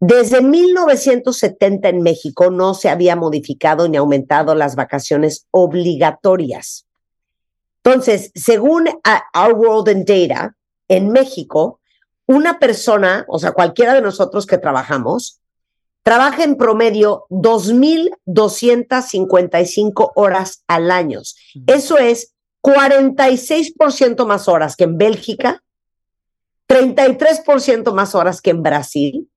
Desde 0.00 0.40
1970 0.40 1.90
en 1.90 2.00
México 2.00 2.50
no 2.50 2.72
se 2.72 2.88
había 2.88 3.14
modificado 3.14 3.86
ni 3.88 3.98
aumentado 3.98 4.54
las 4.54 4.74
vacaciones 4.74 5.48
obligatorias. 5.50 6.86
Entonces, 7.84 8.32
según 8.34 8.88
Our 9.34 9.52
World 9.52 9.90
in 9.90 10.06
Data, 10.06 10.56
en 10.88 11.10
México, 11.10 11.78
una 12.24 12.58
persona, 12.58 13.26
o 13.28 13.38
sea, 13.38 13.52
cualquiera 13.52 13.92
de 13.92 14.00
nosotros 14.00 14.46
que 14.46 14.56
trabajamos, 14.56 15.42
trabaja 16.04 16.42
en 16.42 16.56
promedio 16.56 17.26
2.255 17.28 20.12
horas 20.14 20.64
al 20.66 20.90
año. 20.90 21.20
Eso 21.66 21.98
es 21.98 22.32
46% 22.66 24.26
más 24.26 24.48
horas 24.48 24.74
que 24.74 24.84
en 24.84 24.98
Bélgica, 24.98 25.62
33% 26.68 27.92
más 27.94 28.16
horas 28.16 28.40
que 28.40 28.50
en 28.50 28.62
Brasil 28.64 29.28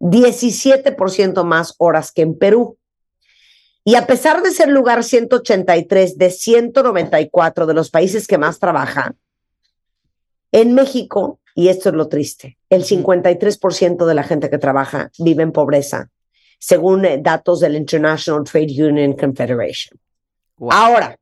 17% 0.00 1.44
más 1.44 1.74
horas 1.76 2.10
que 2.10 2.22
en 2.22 2.36
Perú. 2.36 2.78
Y 3.84 3.96
a 3.96 4.06
pesar 4.06 4.42
de 4.42 4.50
ser 4.50 4.68
lugar 4.68 5.04
183 5.04 6.16
de 6.18 6.30
194 6.30 7.66
de 7.66 7.74
los 7.74 7.90
países 7.90 8.26
que 8.26 8.38
más 8.38 8.58
trabajan, 8.58 9.16
en 10.52 10.74
México, 10.74 11.38
y 11.54 11.68
esto 11.68 11.90
es 11.90 11.94
lo 11.94 12.08
triste, 12.08 12.58
el 12.70 12.84
53% 12.84 14.06
de 14.06 14.14
la 14.14 14.22
gente 14.22 14.50
que 14.50 14.58
trabaja 14.58 15.10
vive 15.18 15.42
en 15.42 15.52
pobreza, 15.52 16.10
según 16.58 17.04
eh, 17.04 17.18
datos 17.22 17.60
del 17.60 17.76
International 17.76 18.42
Trade 18.44 18.84
Union 18.84 19.12
Confederation. 19.12 19.98
Wow. 20.56 20.72
Ahora, 20.72 21.19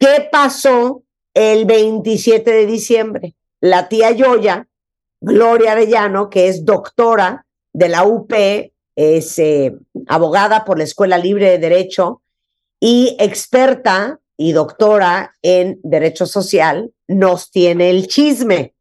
¿qué 0.00 0.28
pasó 0.32 1.04
el 1.34 1.66
27 1.66 2.50
de 2.50 2.66
diciembre? 2.66 3.34
La 3.60 3.88
tía 3.88 4.10
Yoya, 4.10 4.66
Gloria 5.20 5.72
Arellano, 5.72 6.30
que 6.30 6.48
es 6.48 6.64
doctora 6.64 7.46
de 7.72 7.88
la 7.90 8.04
UP, 8.04 8.32
es 8.96 9.38
eh, 9.38 9.76
abogada 10.08 10.64
por 10.64 10.78
la 10.78 10.84
Escuela 10.84 11.18
Libre 11.18 11.50
de 11.50 11.58
Derecho 11.58 12.22
y 12.80 13.16
experta 13.20 14.18
y 14.36 14.52
doctora 14.52 15.36
en 15.42 15.78
Derecho 15.82 16.24
Social, 16.24 16.92
nos 17.06 17.50
tiene 17.50 17.90
el 17.90 18.08
chisme. 18.08 18.74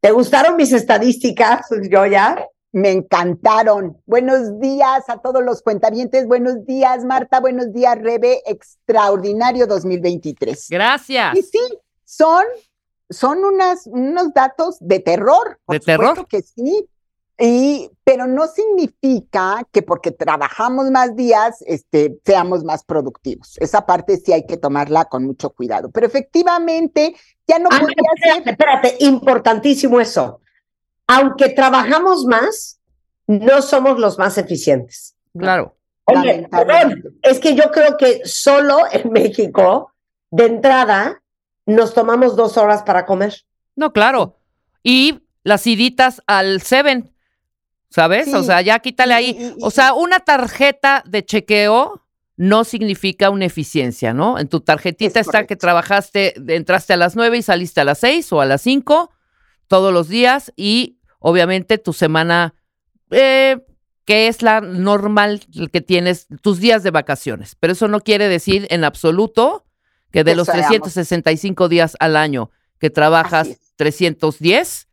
¿Te 0.00 0.10
gustaron 0.10 0.56
mis 0.56 0.72
estadísticas, 0.72 1.66
Yoya? 1.90 2.47
Me 2.72 2.92
encantaron. 2.92 3.96
Buenos 4.04 4.60
días 4.60 5.08
a 5.08 5.18
todos 5.18 5.42
los 5.42 5.62
cuentavientes. 5.62 6.26
Buenos 6.26 6.66
días, 6.66 7.04
Marta. 7.04 7.40
Buenos 7.40 7.72
días, 7.72 7.98
Rebe. 7.98 8.42
Extraordinario 8.46 9.66
2023. 9.66 10.66
Gracias. 10.68 11.36
Y 11.36 11.42
sí, 11.42 11.60
son, 12.04 12.44
son 13.08 13.42
unas, 13.44 13.86
unos 13.86 14.34
datos 14.34 14.76
de 14.80 15.00
terror. 15.00 15.58
por 15.64 15.78
¿De 15.78 15.80
terror? 15.80 16.26
que 16.26 16.42
sí. 16.42 16.86
Y, 17.40 17.88
pero 18.02 18.26
no 18.26 18.48
significa 18.48 19.62
que 19.70 19.82
porque 19.82 20.10
trabajamos 20.10 20.90
más 20.90 21.14
días, 21.14 21.62
este, 21.66 22.18
seamos 22.24 22.64
más 22.64 22.84
productivos. 22.84 23.56
Esa 23.60 23.86
parte 23.86 24.16
sí 24.16 24.32
hay 24.32 24.44
que 24.44 24.56
tomarla 24.56 25.04
con 25.06 25.24
mucho 25.24 25.50
cuidado. 25.50 25.88
Pero 25.90 26.06
efectivamente, 26.06 27.14
ya 27.46 27.58
no 27.60 27.68
Ah, 27.72 27.78
espérate, 27.80 28.42
ser. 28.44 28.48
espérate, 28.52 28.96
importantísimo 29.04 30.00
eso. 30.00 30.40
Aunque 31.08 31.48
trabajamos 31.48 32.24
más, 32.24 32.80
no 33.26 33.60
somos 33.62 33.98
los 33.98 34.18
más 34.18 34.38
eficientes. 34.38 35.16
Claro. 35.36 35.76
Oye, 36.04 36.48
perdón, 36.50 37.02
es 37.22 37.38
que 37.38 37.54
yo 37.54 37.70
creo 37.70 37.96
que 37.96 38.22
solo 38.24 38.78
en 38.90 39.10
México, 39.12 39.92
de 40.30 40.46
entrada, 40.46 41.22
nos 41.66 41.92
tomamos 41.92 42.36
dos 42.36 42.56
horas 42.56 42.82
para 42.82 43.04
comer. 43.04 43.34
No, 43.76 43.92
claro. 43.92 44.38
Y 44.82 45.20
las 45.44 45.66
iditas 45.66 46.22
al 46.26 46.62
Seven, 46.62 47.12
¿sabes? 47.90 48.26
Sí. 48.26 48.34
O 48.34 48.42
sea, 48.42 48.60
ya 48.62 48.78
quítale 48.78 49.14
ahí. 49.14 49.54
O 49.60 49.70
sea, 49.70 49.94
una 49.94 50.20
tarjeta 50.20 51.02
de 51.06 51.24
chequeo 51.24 52.02
no 52.36 52.64
significa 52.64 53.30
una 53.30 53.46
eficiencia, 53.46 54.14
¿no? 54.14 54.38
En 54.38 54.48
tu 54.48 54.60
tarjetita 54.60 55.20
Es 55.20 55.26
está 55.26 55.46
que 55.46 55.56
trabajaste, 55.56 56.34
entraste 56.54 56.92
a 56.92 56.96
las 56.96 57.16
nueve 57.16 57.38
y 57.38 57.42
saliste 57.42 57.80
a 57.80 57.84
las 57.84 57.98
seis 57.98 58.32
o 58.32 58.40
a 58.40 58.46
las 58.46 58.62
cinco 58.62 59.10
todos 59.66 59.92
los 59.92 60.08
días 60.08 60.52
y 60.56 60.97
obviamente 61.18 61.78
tu 61.78 61.92
semana, 61.92 62.54
eh, 63.10 63.58
que 64.04 64.28
es 64.28 64.42
la 64.42 64.60
normal 64.60 65.42
que 65.72 65.80
tienes, 65.80 66.26
tus 66.42 66.58
días 66.60 66.82
de 66.82 66.90
vacaciones. 66.90 67.54
Pero 67.60 67.72
eso 67.72 67.88
no 67.88 68.00
quiere 68.00 68.28
decir 68.28 68.66
en 68.70 68.84
absoluto 68.84 69.64
que 70.10 70.24
de 70.24 70.32
Que 70.32 70.36
los 70.36 70.46
seamos- 70.46 70.66
365 70.68 71.68
días 71.68 71.96
al 72.00 72.16
año 72.16 72.50
que 72.78 72.90
trabajas 72.90 73.48
Así 73.48 73.50
es. 73.52 73.72
310 73.76 74.88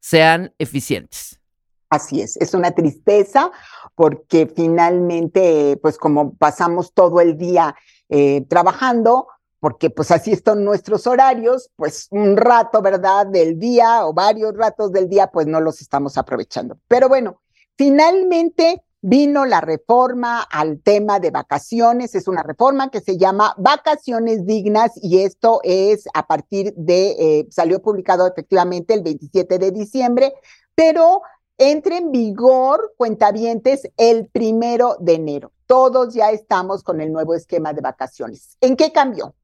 sean 0.00 0.52
eficientes. 0.58 1.40
Así 1.88 2.20
es, 2.20 2.36
es 2.36 2.54
una 2.54 2.70
tristeza 2.70 3.50
porque 3.94 4.46
finalmente, 4.54 5.76
pues 5.82 5.98
como 5.98 6.34
pasamos 6.34 6.92
todo 6.94 7.20
el 7.20 7.36
día 7.36 7.74
eh, 8.08 8.44
trabajando, 8.48 9.26
porque 9.60 9.90
pues 9.90 10.10
así 10.10 10.32
están 10.32 10.64
nuestros 10.64 11.06
horarios, 11.06 11.70
pues 11.76 12.08
un 12.10 12.36
rato, 12.36 12.82
¿verdad? 12.82 13.26
Del 13.26 13.58
día 13.58 14.06
o 14.06 14.14
varios 14.14 14.56
ratos 14.56 14.90
del 14.90 15.08
día, 15.08 15.28
pues 15.28 15.46
no 15.46 15.60
los 15.60 15.80
estamos 15.82 16.16
aprovechando. 16.16 16.78
Pero 16.88 17.08
bueno, 17.08 17.40
finalmente 17.76 18.82
vino 19.02 19.46
la 19.46 19.60
reforma 19.60 20.42
al 20.42 20.80
tema 20.80 21.20
de 21.20 21.30
vacaciones, 21.30 22.14
es 22.14 22.28
una 22.28 22.42
reforma 22.42 22.90
que 22.90 23.00
se 23.00 23.16
llama 23.16 23.54
Vacaciones 23.56 24.44
Dignas 24.44 24.92
y 24.96 25.20
esto 25.20 25.60
es 25.62 26.06
a 26.12 26.26
partir 26.26 26.74
de, 26.76 27.10
eh, 27.18 27.46
salió 27.50 27.80
publicado 27.80 28.26
efectivamente 28.26 28.94
el 28.94 29.02
27 29.02 29.58
de 29.58 29.70
diciembre, 29.70 30.34
pero 30.74 31.22
entra 31.60 31.98
en 31.98 32.10
vigor, 32.10 32.94
cuentavientes, 32.96 33.82
el 33.98 34.26
primero 34.26 34.96
de 34.98 35.14
enero. 35.14 35.52
Todos 35.66 36.14
ya 36.14 36.30
estamos 36.30 36.82
con 36.82 37.00
el 37.02 37.12
nuevo 37.12 37.34
esquema 37.34 37.72
de 37.74 37.82
vacaciones. 37.82 38.56
¿En 38.62 38.76
qué 38.76 38.90
cambió? 38.92 39.34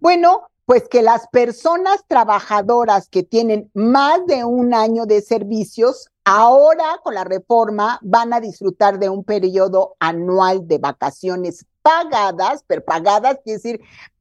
Bueno, 0.00 0.42
pues 0.66 0.86
que 0.88 1.02
las 1.02 1.26
personas 1.28 2.04
trabajadoras 2.06 3.08
que 3.08 3.22
tienen 3.22 3.70
más 3.74 4.24
de 4.26 4.44
un 4.44 4.74
año 4.74 5.06
de 5.06 5.22
servicios, 5.22 6.08
ahora 6.24 7.00
con 7.02 7.14
la 7.14 7.24
reforma 7.24 7.98
van 8.02 8.32
a 8.34 8.40
disfrutar 8.40 8.98
de 8.98 9.08
un 9.08 9.24
periodo 9.24 9.96
anual 9.98 10.68
de 10.68 10.76
vacaciones 10.78 11.64
pagadas, 11.80 12.62
pero 12.66 12.84
pagadas 12.84 13.38
quiere 13.42 13.56
decir 13.58 13.80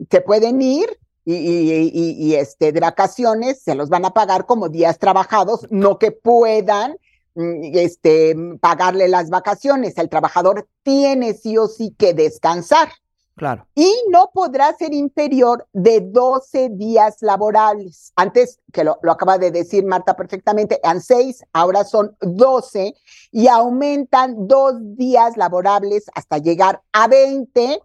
que 0.09 0.21
pueden 0.21 0.61
ir 0.61 0.97
y, 1.25 1.35
y- 1.35 1.91
y- 1.93 2.11
y, 2.27 2.35
este, 2.35 2.71
de 2.71 2.79
vacaciones, 2.79 3.61
se 3.61 3.75
los 3.75 3.89
van 3.89 4.05
a 4.05 4.11
pagar 4.11 4.45
como 4.47 4.69
días 4.69 4.97
trabajados, 4.97 5.67
no 5.69 5.99
que 5.99 6.11
puedan 6.11 6.95
este, 7.35 8.35
pagarle 8.59 9.07
las 9.07 9.29
vacaciones. 9.29 9.97
El 9.97 10.09
trabajador 10.09 10.67
tiene 10.83 11.33
sí 11.33 11.57
o 11.57 11.67
sí 11.67 11.95
que 11.97 12.13
descansar 12.13 12.89
Claro. 13.35 13.65
y 13.73 13.91
no 14.09 14.29
podrá 14.33 14.75
ser 14.75 14.93
inferior 14.93 15.65
de 15.73 16.01
12 16.01 16.69
días 16.73 17.17
laborables. 17.21 18.11
Antes, 18.15 18.59
que 18.71 18.83
lo, 18.83 18.99
lo 19.01 19.11
acaba 19.11 19.37
de 19.37 19.49
decir 19.49 19.83
Marta 19.85 20.15
perfectamente, 20.15 20.79
eran 20.83 21.01
6, 21.01 21.45
ahora 21.53 21.83
son 21.83 22.15
12 22.19 22.93
y 23.31 23.47
aumentan 23.47 24.47
dos 24.47 24.75
días 24.95 25.37
laborables 25.37 26.05
hasta 26.13 26.37
llegar 26.37 26.81
a 26.91 27.07
20. 27.07 27.81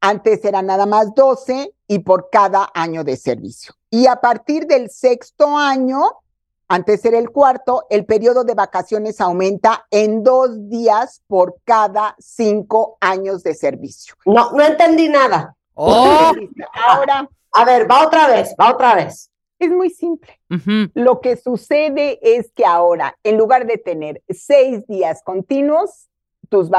Antes 0.00 0.44
eran 0.44 0.66
nada 0.66 0.86
más 0.86 1.14
12 1.14 1.74
y 1.88 1.98
por 2.00 2.28
cada 2.30 2.70
año 2.74 3.02
de 3.02 3.16
servicio. 3.16 3.74
Y 3.90 4.06
a 4.06 4.16
partir 4.16 4.66
del 4.66 4.90
sexto 4.90 5.56
año, 5.56 6.02
antes 6.72 7.04
era 7.04 7.18
el 7.18 7.28
cuarto, 7.28 7.84
el 7.90 8.06
periodo 8.06 8.44
de 8.44 8.54
vacaciones 8.54 9.20
aumenta 9.20 9.86
en 9.90 10.22
dos 10.22 10.70
días 10.70 11.22
por 11.26 11.56
cada 11.64 12.16
cinco 12.18 12.96
años 12.98 13.42
de 13.42 13.54
servicio. 13.54 14.14
No, 14.24 14.52
no 14.52 14.64
entendí 14.64 15.10
nada. 15.10 15.54
¡Oh! 15.74 16.32
Ahora 16.72 17.28
A 17.52 17.64
ver, 17.66 17.90
va 17.90 18.06
otra 18.06 18.26
vez, 18.26 18.54
va 18.58 18.72
otra 18.72 18.94
vez. 18.94 19.30
es 19.58 19.70
muy 19.70 19.90
simple. 19.90 20.40
Lo 20.94 21.20
que 21.20 21.36
sucede 21.36 22.18
es 22.22 22.50
que 22.52 22.64
ahora, 22.64 23.18
en 23.22 23.36
lugar 23.36 23.66
de 23.66 23.76
tener 23.76 24.22
seis 24.30 24.86
días 24.86 25.22
continuos, 25.22 26.08
tus 26.48 26.70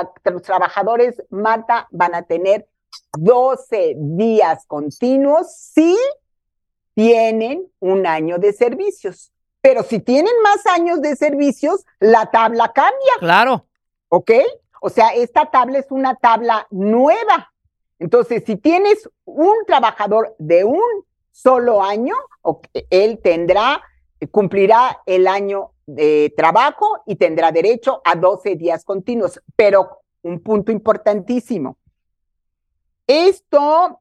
trabajadores, 0.42 1.22
Marta, 1.30 1.88
van 1.92 2.16
a 2.16 2.24
tener 2.24 2.68
12 3.20 3.94
días 3.98 4.66
continuos 4.66 5.56
si 5.56 5.96
tienen 6.96 7.68
un 7.80 8.08
año 8.08 8.40
de 8.40 8.54
servicios. 8.54 9.33
Pero 9.64 9.82
si 9.82 10.00
tienen 10.00 10.34
más 10.44 10.64
años 10.68 11.02
de 11.02 11.16
servicios, 11.16 11.84
la 12.00 12.30
tabla 12.30 12.72
cambia. 12.72 13.14
Claro. 13.18 13.66
¿ok? 14.14 14.32
O 14.80 14.90
sea, 14.90 15.08
esta 15.16 15.50
tabla 15.50 15.80
es 15.80 15.88
una 15.90 16.16
tabla 16.16 16.68
nueva. 16.70 17.52
Entonces, 17.98 18.44
si 18.46 18.58
tienes 18.58 19.10
un 19.26 19.56
trabajador 19.66 20.36
de 20.38 20.66
un 20.66 20.84
solo 21.32 21.82
año, 21.82 22.14
él 22.92 23.20
tendrá, 23.24 23.82
cumplirá 24.30 25.02
el 25.08 25.28
año 25.28 25.72
de 25.88 26.32
trabajo 26.38 27.02
y 27.08 27.16
tendrá 27.16 27.52
derecho 27.52 28.04
a 28.06 28.16
12 28.16 28.56
días 28.56 28.86
continuos. 28.86 29.42
Pero 29.56 30.04
un 30.22 30.42
punto 30.42 30.72
importantísimo. 30.72 31.78
Esto 33.08 34.00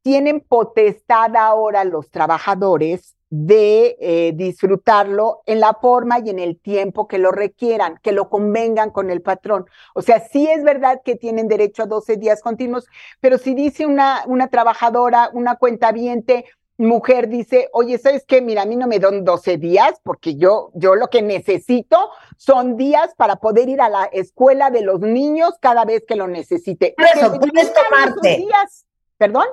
tienen 0.00 0.40
potestad 0.40 1.36
ahora 1.36 1.84
los 1.84 2.10
trabajadores 2.10 3.13
de 3.30 3.96
eh, 4.00 4.32
disfrutarlo 4.34 5.42
en 5.46 5.60
la 5.60 5.74
forma 5.74 6.20
y 6.20 6.30
en 6.30 6.38
el 6.38 6.58
tiempo 6.58 7.08
que 7.08 7.18
lo 7.18 7.32
requieran, 7.32 7.98
que 8.02 8.12
lo 8.12 8.28
convengan 8.28 8.90
con 8.90 9.10
el 9.10 9.22
patrón. 9.22 9.66
O 9.94 10.02
sea, 10.02 10.20
sí 10.20 10.48
es 10.48 10.62
verdad 10.62 11.00
que 11.04 11.16
tienen 11.16 11.48
derecho 11.48 11.82
a 11.82 11.86
12 11.86 12.16
días 12.16 12.42
continuos, 12.42 12.86
pero 13.20 13.38
si 13.38 13.54
dice 13.54 13.86
una, 13.86 14.22
una 14.26 14.48
trabajadora, 14.48 15.30
una 15.32 15.56
cuentaviente, 15.56 16.44
mujer 16.76 17.28
dice, 17.28 17.68
oye, 17.72 17.98
¿sabes 17.98 18.24
qué? 18.26 18.40
Mira, 18.40 18.62
a 18.62 18.66
mí 18.66 18.76
no 18.76 18.86
me 18.86 18.98
dan 18.98 19.24
12 19.24 19.58
días 19.58 20.00
porque 20.02 20.36
yo, 20.36 20.70
yo 20.74 20.94
lo 20.94 21.08
que 21.08 21.22
necesito 21.22 22.10
son 22.36 22.76
días 22.76 23.14
para 23.16 23.36
poder 23.36 23.68
ir 23.68 23.80
a 23.80 23.88
la 23.88 24.04
escuela 24.06 24.70
de 24.70 24.82
los 24.82 25.00
niños 25.00 25.54
cada 25.60 25.84
vez 25.84 26.04
que 26.06 26.16
lo 26.16 26.26
necesite. 26.26 26.94
Por 26.96 27.06
eso, 27.06 27.38
puedes 27.38 27.72
tomarte. 27.72 28.36
días. 28.38 28.86
¿Perdón? 29.16 29.46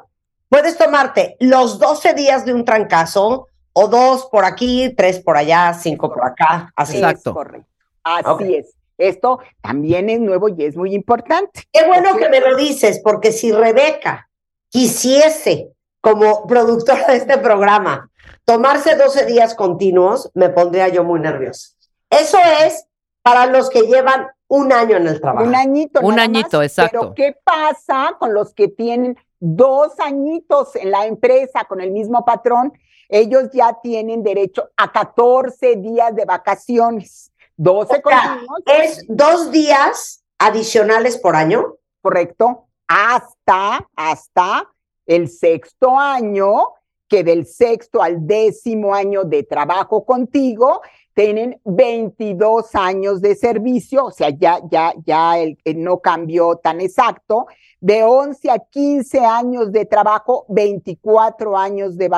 Puedes 0.49 0.78
tomarte 0.78 1.38
los 1.39 1.80
12 1.80 2.13
días 2.13 2.45
de 2.45 2.53
un 2.53 2.65
trancazo 2.65 3.47
o 3.74 3.88
dos 3.88 4.28
por 4.32 4.45
aquí, 4.45 4.93
tres 4.95 5.19
por 5.19 5.38
allá, 5.38 5.74
cinco 5.74 6.11
por 6.13 6.26
acá, 6.26 6.72
así. 6.76 6.97
Exacto. 6.97 7.30
Es 7.32 7.34
correcto. 7.36 7.67
Así 8.03 8.55
es. 8.55 8.76
Esto 8.97 9.39
también 9.61 10.09
es 10.09 10.19
nuevo 10.19 10.49
y 10.49 10.63
es 10.63 10.76
muy 10.76 10.93
importante. 10.93 11.63
Qué 11.72 11.86
bueno 11.88 12.15
que 12.17 12.30
me 12.30 12.39
lo 12.39 12.55
dices, 12.55 13.01
porque 13.03 13.32
si 13.32 13.51
Rebeca 13.51 14.30
quisiese, 14.69 15.72
como 16.01 16.45
productora 16.47 17.07
de 17.07 17.17
este 17.17 17.38
programa, 17.38 18.09
tomarse 18.45 18.95
12 18.95 19.26
días 19.26 19.55
continuos, 19.55 20.30
me 20.34 20.49
pondría 20.49 20.88
yo 20.89 21.03
muy 21.03 21.19
nerviosa. 21.19 21.69
Eso 22.09 22.38
es 22.63 22.86
para 23.22 23.45
los 23.45 23.69
que 23.69 23.84
llevan 23.84 24.28
un 24.47 24.74
año 24.74 24.97
en 24.97 25.07
el 25.07 25.22
trabajo. 25.22 25.47
Un 25.47 25.55
añito. 25.55 26.01
Un 26.01 26.15
nada 26.15 26.24
añito, 26.24 26.57
más. 26.57 26.65
exacto. 26.67 26.99
Pero 26.99 27.13
¿qué 27.15 27.38
pasa 27.43 28.17
con 28.19 28.34
los 28.34 28.53
que 28.53 28.67
tienen 28.67 29.17
dos 29.39 29.99
añitos 29.99 30.76
en 30.76 30.91
la 30.91 31.05
empresa 31.05 31.65
con 31.67 31.82
el 31.82 31.91
mismo 31.91 32.26
patrón? 32.26 32.74
Ellos 33.14 33.49
ya 33.51 33.78
tienen 33.84 34.24
derecho 34.24 34.70
a 34.78 34.89
14 34.89 35.76
días 35.76 36.16
de 36.16 36.24
vacaciones. 36.24 37.32
12 37.57 37.84
O 37.84 37.88
sea, 37.88 38.01
continuos, 38.01 38.62
Es 38.66 39.05
dos 39.09 39.51
días 39.51 40.24
adicionales 40.39 41.18
por 41.18 41.36
año. 41.36 41.76
correcto, 42.01 42.68
hasta, 42.88 43.88
hasta 43.95 44.68
el 45.05 45.30
sexto 45.30 45.99
año, 45.99 46.70
que 47.09 47.24
del 47.24 47.45
sexto 47.45 48.01
al 48.01 48.26
décimo 48.26 48.95
año 48.95 49.26
de 49.26 49.43
trabajo 49.43 50.05
contigo, 50.05 50.82
tienen 51.22 51.61
22 51.65 52.74
años 52.74 53.22
de 53.22 53.36
servicio, 53.36 54.05
o 54.05 54.11
sea, 54.11 54.30
ya, 54.30 54.59
ya, 54.69 54.93
ya 55.05 55.38
el, 55.38 55.57
el 55.63 55.84
no 55.84 55.99
cambió 55.99 56.55
tan 56.55 56.82
exacto. 56.82 57.45
De 57.80 58.03
11 58.03 58.49
a 58.49 58.59
15 58.59 59.19
años 59.19 59.72
de 59.72 59.86
trabajo, 59.86 60.45
24 60.49 61.57
años 61.57 61.97
de 61.97 62.09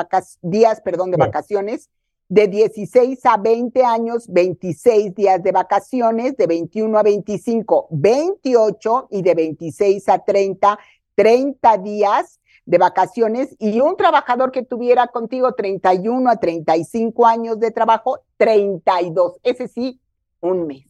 días, 0.42 0.80
perdón, 0.80 1.10
de 1.10 1.18
vacaciones. 1.18 1.90
De 2.28 2.48
16 2.48 3.20
a 3.26 3.36
20 3.36 3.84
años, 3.84 4.26
26 4.28 5.14
días 5.14 5.42
de 5.42 5.52
vacaciones. 5.52 6.36
De 6.36 6.46
21 6.46 6.98
a 6.98 7.02
25, 7.02 7.88
28. 7.90 9.08
Y 9.10 9.22
de 9.22 9.34
26 9.34 10.08
a 10.08 10.18
30, 10.18 10.78
30 11.14 11.78
días 11.78 12.40
de 12.66 12.78
vacaciones. 12.78 13.54
Y 13.58 13.80
un 13.80 13.96
trabajador 13.96 14.52
que 14.52 14.62
tuviera 14.62 15.06
contigo 15.08 15.52
31 15.52 16.30
a 16.30 16.36
35 16.36 17.26
años 17.26 17.60
de 17.60 17.70
trabajo, 17.70 18.20
32. 18.36 19.38
Ese 19.42 19.68
sí, 19.68 20.00
un 20.40 20.66
mes. 20.66 20.86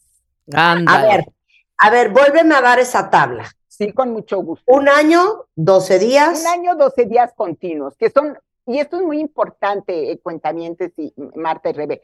A 0.54 0.76
ver, 1.02 1.24
a 1.78 1.90
ver, 1.90 2.10
vuélveme 2.10 2.54
a 2.54 2.60
dar 2.60 2.78
esa 2.78 3.10
tabla. 3.10 3.50
Sí, 3.68 3.92
con 3.92 4.12
mucho 4.12 4.38
gusto. 4.38 4.64
Un 4.72 4.88
año, 4.88 5.46
12 5.56 5.98
días. 5.98 6.40
Un 6.40 6.46
año, 6.46 6.76
12 6.76 7.06
días 7.06 7.32
continuos, 7.34 7.96
que 7.96 8.08
son, 8.10 8.38
y 8.66 8.78
esto 8.78 8.98
es 8.98 9.02
muy 9.02 9.18
importante, 9.18 10.12
eh, 10.12 10.20
cuentamientos 10.20 10.90
y 10.96 11.12
Marta 11.34 11.70
y 11.70 11.72
Rebe, 11.72 12.02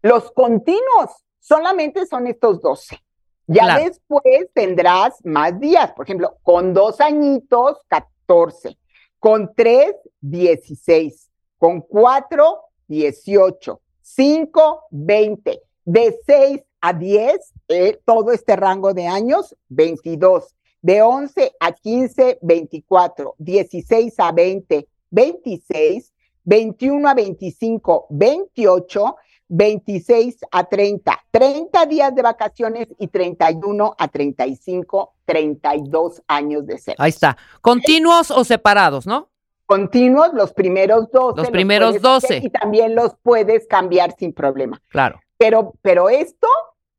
los 0.00 0.30
continuos 0.32 1.10
solamente 1.38 2.06
son 2.06 2.26
estos 2.28 2.62
12. 2.62 2.98
Ya 3.46 3.64
Claro. 3.64 3.84
después 3.84 4.48
tendrás 4.54 5.14
más 5.24 5.58
días, 5.60 5.92
por 5.92 6.06
ejemplo, 6.06 6.38
con 6.42 6.72
dos 6.72 7.00
añitos, 7.00 7.78
14, 7.88 8.78
con 9.22 9.54
tres, 9.54 9.94
16, 10.20 11.30
con 11.56 11.80
cuatro, 11.80 12.62
18, 12.88 13.80
cinco, 14.00 14.80
20, 14.90 15.62
de 15.84 16.18
6 16.26 16.60
a 16.80 16.92
10, 16.92 17.54
eh, 17.68 18.00
todo 18.04 18.32
este 18.32 18.56
rango 18.56 18.92
de 18.92 19.06
años, 19.06 19.56
22, 19.68 20.56
de 20.80 21.02
11 21.02 21.52
a 21.60 21.70
15, 21.70 22.40
24, 22.42 23.36
16 23.38 24.14
a 24.18 24.32
20, 24.32 24.88
26, 25.12 26.12
21 26.42 27.08
a 27.08 27.14
25, 27.14 28.06
28, 28.10 29.16
26 29.54 30.38
a 30.50 30.64
30, 30.64 31.24
30 31.30 31.84
días 31.86 32.14
de 32.14 32.22
vacaciones 32.22 32.88
y 32.98 33.08
31 33.08 33.94
a 33.98 34.08
35, 34.08 35.12
32 35.26 36.22
años 36.26 36.66
de 36.66 36.78
ser. 36.78 36.94
Ahí 36.96 37.10
está. 37.10 37.36
¿Continuos 37.60 38.30
o 38.30 38.44
separados, 38.44 39.06
no? 39.06 39.28
Continuos 39.66 40.32
los 40.32 40.54
primeros 40.54 41.10
12. 41.10 41.36
Los 41.42 41.50
primeros 41.50 41.90
puedes 41.90 42.02
12. 42.02 42.26
hacer 42.26 42.44
Y 42.44 42.48
también 42.48 42.94
los 42.94 43.14
puedes 43.22 43.66
cambiar 43.66 44.16
sin 44.16 44.32
problema. 44.32 44.80
Claro. 44.88 45.20
Pero, 45.36 45.74
pero 45.82 46.08
esto, 46.08 46.48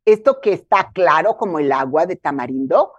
esto 0.06 0.40
que 0.40 0.54
está 0.54 0.92
claro 0.94 1.38
como 1.38 1.58
el 1.58 1.72
agua 1.72 2.06
de 2.06 2.18
tamarindo, 2.18 2.94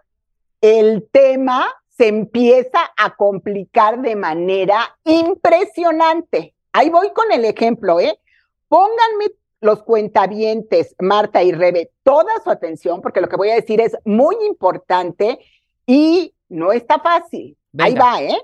el 0.60 1.08
tema 1.12 1.72
se 1.96 2.08
empieza 2.08 2.80
a 2.96 3.14
complicar 3.14 4.02
de 4.02 4.16
manera 4.16 4.98
impresionante. 5.04 6.56
Ahí 6.72 6.90
voy 6.90 7.12
con 7.12 7.30
el 7.30 7.44
ejemplo, 7.44 8.00
¿eh? 8.00 8.18
Pónganme 8.66 9.26
los 9.64 9.82
cuentavientes, 9.82 10.94
Marta 10.98 11.42
y 11.42 11.50
Rebe, 11.50 11.90
toda 12.02 12.32
su 12.44 12.50
atención, 12.50 13.00
porque 13.00 13.22
lo 13.22 13.30
que 13.30 13.36
voy 13.36 13.48
a 13.48 13.54
decir 13.54 13.80
es 13.80 13.96
muy 14.04 14.36
importante 14.46 15.38
y 15.86 16.34
no 16.50 16.70
está 16.70 16.98
fácil. 17.00 17.56
Ahí 17.78 17.94
va, 17.94 18.22
¿eh? 18.22 18.38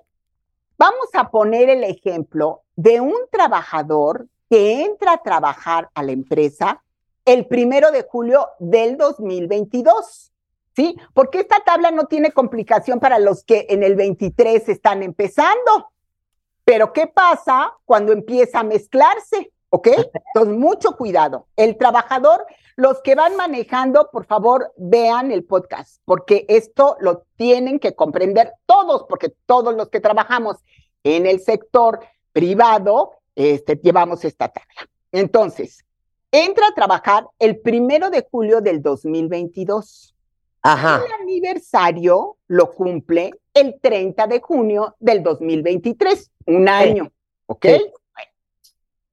Vamos 0.78 1.08
a 1.12 1.30
poner 1.30 1.68
el 1.68 1.84
ejemplo 1.84 2.62
de 2.74 3.02
un 3.02 3.18
trabajador 3.30 4.28
que 4.48 4.82
entra 4.82 5.12
a 5.12 5.22
trabajar 5.22 5.90
a 5.92 6.02
la 6.02 6.12
empresa 6.12 6.82
el 7.26 7.46
primero 7.46 7.90
de 7.90 8.02
julio 8.02 8.48
del 8.58 8.96
2022. 8.96 10.32
¿Sí? 10.74 10.96
Porque 11.12 11.40
esta 11.40 11.62
tabla 11.66 11.90
no 11.90 12.06
tiene 12.06 12.32
complicación 12.32 12.98
para 12.98 13.18
los 13.18 13.44
que 13.44 13.66
en 13.68 13.82
el 13.82 13.94
23 13.94 14.70
están 14.70 15.02
empezando. 15.02 15.90
Pero 16.64 16.94
¿qué 16.94 17.08
pasa 17.08 17.74
cuando 17.84 18.12
empieza 18.12 18.60
a 18.60 18.64
mezclarse? 18.64 19.52
¿Ok? 19.70 19.88
Entonces, 20.34 20.56
mucho 20.56 20.96
cuidado. 20.96 21.46
El 21.56 21.76
trabajador, 21.78 22.44
los 22.76 23.00
que 23.02 23.14
van 23.14 23.36
manejando, 23.36 24.10
por 24.10 24.26
favor, 24.26 24.72
vean 24.76 25.30
el 25.30 25.44
podcast, 25.44 26.00
porque 26.04 26.44
esto 26.48 26.96
lo 27.00 27.24
tienen 27.36 27.78
que 27.78 27.94
comprender 27.94 28.52
todos, 28.66 29.04
porque 29.08 29.32
todos 29.46 29.74
los 29.74 29.88
que 29.88 30.00
trabajamos 30.00 30.56
en 31.04 31.26
el 31.26 31.40
sector 31.40 32.00
privado, 32.32 33.12
este, 33.36 33.76
llevamos 33.76 34.24
esta 34.24 34.48
tabla. 34.48 34.88
Entonces, 35.12 35.84
entra 36.32 36.66
a 36.68 36.74
trabajar 36.74 37.26
el 37.38 37.58
primero 37.60 38.10
de 38.10 38.26
julio 38.30 38.60
del 38.60 38.82
2022. 38.82 40.14
Ajá. 40.62 41.02
El 41.04 41.12
aniversario 41.22 42.36
lo 42.48 42.72
cumple 42.72 43.30
el 43.54 43.80
30 43.80 44.26
de 44.26 44.40
junio 44.40 44.96
del 45.00 45.22
2023, 45.22 46.30
un 46.46 46.68
año, 46.68 47.10
¿ok? 47.46 47.66
Sí. 47.66 47.92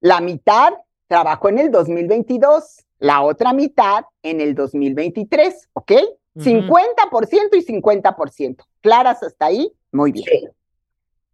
La 0.00 0.20
mitad 0.20 0.72
trabajó 1.06 1.48
en 1.48 1.58
el 1.58 1.70
2022, 1.70 2.84
la 2.98 3.22
otra 3.22 3.52
mitad 3.52 4.04
en 4.22 4.40
el 4.40 4.54
2023, 4.54 5.68
¿ok? 5.72 5.92
Ujú. 6.34 6.44
50% 6.44 7.56
y 7.56 7.62
50%. 7.64 8.64
¿Claras 8.80 9.22
hasta 9.22 9.46
ahí? 9.46 9.72
Muy 9.92 10.12
bien. 10.12 10.26
Sí. 10.28 10.48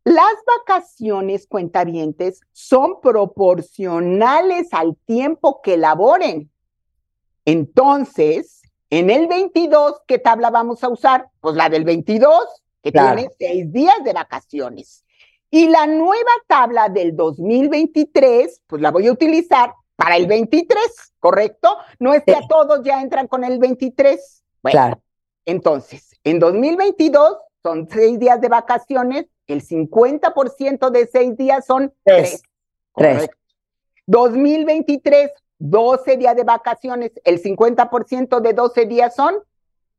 Las 0.05 0.35
vacaciones 0.59 1.47
cuentavientes 1.47 2.41
son 2.53 3.01
proporcionales 3.01 4.69
al 4.73 4.97
tiempo 5.07 5.61
que 5.63 5.77
laboren. 5.79 6.51
Entonces, 7.47 8.63
en 8.91 9.11
el 9.11 9.27
22, 9.27 10.03
¿qué 10.07 10.19
tabla 10.19 10.51
vamos 10.51 10.85
a 10.85 10.89
usar? 10.89 11.29
Pues 11.41 11.57
la 11.57 11.69
del 11.69 11.85
22, 11.85 12.31
que 12.83 12.93
Claro. 12.93 13.17
tiene 13.17 13.31
seis 13.39 13.73
días 13.73 13.97
de 14.05 14.13
vacaciones. 14.13 15.04
Y 15.55 15.69
la 15.69 15.87
nueva 15.87 16.33
tabla 16.49 16.89
del 16.89 17.15
2023, 17.15 18.63
pues 18.67 18.83
la 18.83 18.91
voy 18.91 19.07
a 19.07 19.13
utilizar 19.13 19.73
para 19.95 20.17
el 20.17 20.27
23, 20.27 20.77
¿correcto? 21.21 21.77
No 22.01 22.13
es 22.13 22.25
que 22.25 22.33
Sí. 22.33 22.41
a 22.43 22.49
todos 22.49 22.81
ya 22.83 23.01
entran 23.01 23.29
con 23.29 23.45
el 23.45 23.61
23. 23.61 24.43
Bueno, 24.65 24.73
Claro. 24.75 25.03
entonces, 25.47 26.11
en 26.25 26.41
2022 26.41 27.39
son 27.63 27.87
seis 27.89 28.19
días 28.19 28.41
de 28.41 28.49
vacaciones, 28.49 29.27
el 29.47 29.63
50% 29.63 30.91
de 30.91 31.07
seis 31.07 31.37
días 31.37 31.65
son 31.65 31.95
Tres. 32.03 32.31
tres. 32.31 32.43
Tres. 32.97 33.15
Correcto. 33.15 33.37
2023, 34.07 35.31
12 35.61 36.17
días 36.17 36.35
de 36.35 36.43
vacaciones, 36.43 37.13
el 37.23 37.41
50% 37.41 38.41
de 38.41 38.55
12 38.55 38.87
días 38.87 39.15
son, 39.15 39.37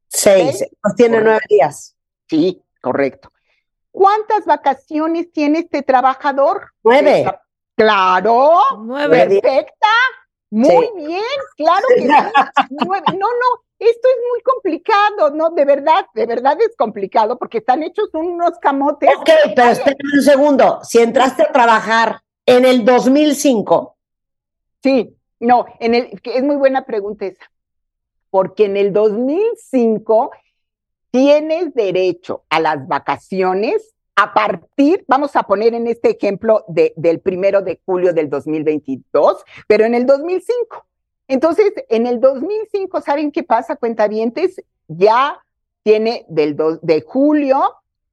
Seis. 0.10 0.66
Pues 0.82 0.96
tiene 0.96 1.22
nueve 1.22 1.40
días. 1.50 1.96
sí, 2.28 2.62
correcto. 2.82 3.30
¿Cuántas 3.96 4.46
vacaciones 4.46 5.32
tiene 5.32 5.60
este 5.60 5.82
trabajador? 5.82 6.72
Nueve. 6.84 7.26
Claro, 7.78 8.60
Nueve. 8.84 9.40
perfecta, 9.42 9.88
muy 10.52 10.70
Sí. 10.70 10.92
bien, 11.08 11.24
claro 11.56 11.86
que 11.96 12.02
sí. 12.02 12.08
Nueve. 12.70 13.06
No, 13.14 13.28
no, 13.28 13.64
esto 13.80 14.08
es 14.08 14.16
muy 14.32 14.42
complicado, 14.44 15.32
no, 15.32 15.50
de 15.52 15.64
verdad, 15.66 16.06
de 16.14 16.26
verdad 16.26 16.58
es 16.62 16.76
complicado 16.78 17.38
porque 17.38 17.60
están 17.60 17.84
hechos 17.84 18.10
unos 18.14 18.58
camotes. 18.60 19.10
Ok, 19.18 19.30
pero 19.56 19.70
espérame 19.72 20.14
un 20.14 20.22
segundo. 20.22 20.80
Si 20.84 21.00
entraste 21.00 21.44
a 21.44 21.52
trabajar 21.52 22.22
en 22.46 22.66
el 22.66 22.84
2005, 22.86 23.94
Sí, 24.84 25.18
no, 25.40 25.66
en 25.80 25.96
el, 25.96 26.22
que 26.22 26.38
es 26.38 26.44
muy 26.44 26.58
buena 26.58 26.86
pregunta 26.86 27.26
esa, 27.26 27.44
porque 28.30 28.66
en 28.66 28.78
el 28.78 28.94
2005 28.94 30.32
tienes 31.16 31.74
derecho 31.74 32.44
a 32.50 32.60
las 32.60 32.86
vacaciones 32.90 33.96
a 34.18 34.34
partir, 34.34 35.06
vamos 35.08 35.34
a 35.38 35.44
poner 35.44 35.74
en 35.74 35.88
este 35.88 36.10
ejemplo 36.10 36.66
de, 36.68 36.92
del 36.98 37.22
primero 37.22 37.62
de 37.62 37.80
julio 37.86 38.12
del 38.12 38.30
2022, 38.30 39.46
pero 39.66 39.86
en 39.86 39.96
el 39.96 40.06
2005. 40.06 40.86
Entonces, 41.30 41.72
en 41.88 42.06
el 42.06 42.20
2005, 42.20 43.00
¿saben 43.00 43.32
qué 43.32 43.44
pasa, 43.44 43.78
cuentavientes? 43.78 44.62
Ya 44.90 45.42
tiene 45.84 46.26
del 46.28 46.58
de 46.82 47.00
julio, 47.08 47.62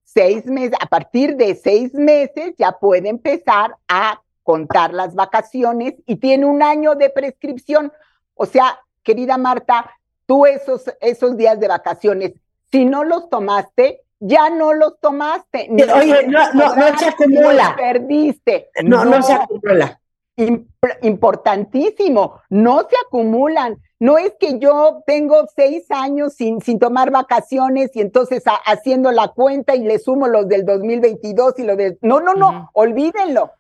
seis 0.05 0.47
meses, 0.47 0.75
a 0.81 0.87
partir 0.87 1.35
de 1.35 1.57
seis 1.57 1.93
meses 1.95 2.55
ya 2.57 2.71
puede 2.71 3.09
empezar 3.09 3.75
a 3.89 4.23
contar 4.45 4.95
las 4.95 5.17
vacaciones 5.17 5.95
y 6.07 6.17
tiene 6.17 6.47
un 6.47 6.63
año 6.63 6.95
de 6.95 7.11
prescripción. 7.11 7.93
O 8.37 8.47
sea, 8.47 8.79
querida 9.03 9.39
Marta, 9.39 9.91
tú 10.25 10.47
esos, 10.47 10.85
esos 11.01 11.37
días 11.37 11.59
de 11.59 11.67
vacaciones, 11.67 12.35
si 12.73 12.85
no 12.87 13.05
los 13.05 13.29
tomaste, 13.29 14.03
ya 14.19 14.51
no 14.51 14.73
los 14.73 14.99
tomaste. 14.99 15.69
ni 15.71 15.83
Oye, 15.83 16.27
no, 16.27 16.53
no, 16.55 16.75
no 16.75 16.99
se 16.99 17.07
acumula. 17.09 17.65
los 17.69 17.73
Perdiste. 17.77 18.71
No, 18.83 19.05
no 19.05 19.23
se 19.23 19.35
acumula. 19.35 20.01
Im- 20.37 20.67
importantísimo, 21.03 22.41
no 22.49 22.81
se 22.89 22.97
acumulan. 23.07 23.77
No 24.01 24.19
es 24.19 24.35
que 24.41 24.59
yo 24.59 25.03
tengo 25.07 25.47
seis 25.55 25.85
años 25.91 26.35
sin, 26.35 26.61
sin 26.61 26.79
tomar 26.79 27.11
vacaciones 27.11 27.95
y 27.95 28.01
entonces 28.01 28.45
a- 28.47 28.55
haciendo 28.65 29.13
la 29.13 29.29
cuenta 29.29 29.77
y 29.77 29.85
le 29.85 29.99
sumo 29.99 30.27
los 30.29 30.49
del 30.49 30.65
2022 30.65 31.59
y 31.59 31.63
lo 31.65 31.77
del... 31.77 31.99
No, 32.01 32.21
no, 32.21 32.35
no, 32.35 32.71
olvídenlo. 32.73 33.53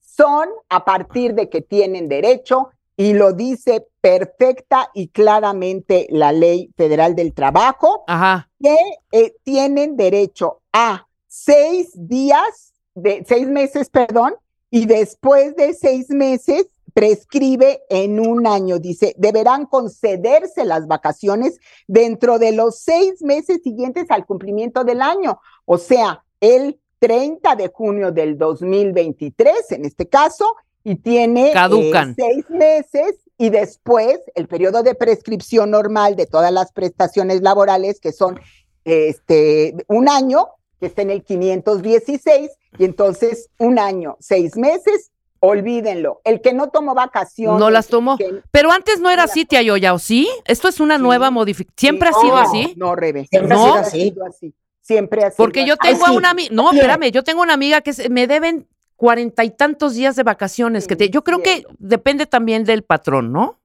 Son 0.00 0.48
a 0.68 0.84
partir 0.84 1.34
de 1.34 1.48
que 1.48 1.62
tienen 1.62 2.08
derecho 2.08 2.70
y 2.98 3.14
lo 3.14 3.32
dice 3.32 3.86
perfecta 4.00 4.90
y 4.92 5.08
claramente 5.08 6.08
la 6.10 6.32
ley 6.32 6.72
federal 6.76 7.14
del 7.14 7.32
trabajo 7.32 8.02
Ajá. 8.08 8.50
que 8.60 8.76
eh, 9.12 9.36
tienen 9.44 9.96
derecho 9.96 10.62
a 10.72 11.06
seis 11.28 11.92
días, 11.94 12.74
de 12.96 13.24
seis 13.26 13.46
meses, 13.46 13.88
perdón, 13.88 14.34
y 14.68 14.86
después 14.86 15.54
de 15.54 15.74
seis 15.74 16.10
meses 16.10 16.66
prescribe 16.92 17.82
en 17.88 18.18
un 18.18 18.48
año. 18.48 18.80
Dice, 18.80 19.14
deberán 19.16 19.66
concederse 19.66 20.64
las 20.64 20.88
vacaciones 20.88 21.60
dentro 21.86 22.40
de 22.40 22.50
los 22.50 22.80
seis 22.80 23.22
meses 23.22 23.60
siguientes 23.62 24.06
al 24.08 24.26
cumplimiento 24.26 24.82
del 24.82 25.02
año. 25.02 25.38
O 25.66 25.78
sea, 25.78 26.24
el 26.40 26.80
30 26.98 27.54
de 27.54 27.68
junio 27.68 28.10
del 28.10 28.36
2023, 28.36 29.70
en 29.70 29.84
este 29.84 30.08
caso, 30.08 30.56
y 30.90 30.94
tiene 30.96 31.50
eh, 31.52 32.14
seis 32.16 32.48
meses 32.50 33.14
y 33.36 33.50
después 33.50 34.18
el 34.34 34.48
periodo 34.48 34.82
de 34.82 34.94
prescripción 34.94 35.70
normal 35.70 36.16
de 36.16 36.26
todas 36.26 36.50
las 36.52 36.72
prestaciones 36.72 37.42
laborales, 37.42 38.00
que 38.00 38.12
son 38.12 38.40
este, 38.84 39.74
un 39.86 40.08
año, 40.08 40.48
que 40.80 40.86
está 40.86 41.02
en 41.02 41.10
el 41.10 41.22
516, 41.22 42.50
y 42.78 42.84
entonces 42.84 43.50
un 43.58 43.78
año, 43.78 44.16
seis 44.20 44.56
meses, 44.56 45.10
olvídenlo. 45.40 46.20
El 46.24 46.40
que 46.40 46.52
no 46.52 46.70
tomó 46.70 46.94
vacaciones. 46.94 47.60
No 47.60 47.70
las 47.70 47.88
tomó. 47.88 48.16
que- 48.16 48.42
Pero 48.50 48.72
antes 48.72 48.98
no 49.00 49.10
era 49.10 49.24
así, 49.24 49.44
tía 49.44 49.62
Yoya, 49.62 49.92
¿o 49.94 49.98
sí? 49.98 50.28
Esto 50.46 50.68
es 50.68 50.80
una 50.80 50.96
Sí. 50.96 51.02
nueva 51.02 51.30
modificación. 51.30 51.74
¿Siempre 51.76 52.08
ha 52.08 52.12
sido 52.12 52.34
no, 52.34 52.38
así? 52.38 52.74
No, 52.76 52.96
Rebe. 52.96 53.26
Siempre 53.26 53.54
ha 53.54 53.56
No, 53.58 53.64
sido 53.64 53.74
así. 53.74 54.00
sido 54.10 54.24
así. 54.26 54.54
Siempre 54.80 55.22
ha 55.24 55.30
sido 55.30 55.36
Porque 55.36 55.66
yo 55.66 55.76
tengo 55.76 56.06
sí. 56.06 56.16
una 56.16 56.30
amiga, 56.30 56.48
no, 56.52 56.72
espérame, 56.72 57.10
yo 57.12 57.22
tengo 57.22 57.42
una 57.42 57.52
amiga 57.54 57.82
que 57.82 57.92
se- 57.92 58.08
me 58.08 58.26
deben 58.26 58.66
cuarenta 58.98 59.44
y 59.44 59.50
tantos 59.50 59.94
días 59.94 60.16
de 60.16 60.24
vacaciones. 60.24 60.86
que 60.88 60.96
te- 60.96 61.08
yo 61.08 61.22
creo 61.22 61.40
que 61.40 61.62
depende 61.78 62.26
también 62.26 62.64
del 62.64 62.82
patrón, 62.82 63.32
¿no? 63.32 63.58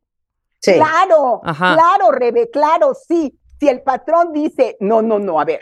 Sí. 0.59 0.75
Claro, 0.75 1.41
Ajá. 1.43 1.73
claro, 1.73 2.11
Rebe, 2.11 2.49
claro, 2.51 2.93
sí. 2.93 3.37
Si 3.59 3.67
el 3.67 3.81
patrón 3.81 4.31
dice, 4.31 4.77
no, 4.79 5.01
no, 5.01 5.17
no, 5.19 5.41
a 5.41 5.45
ver, 5.45 5.59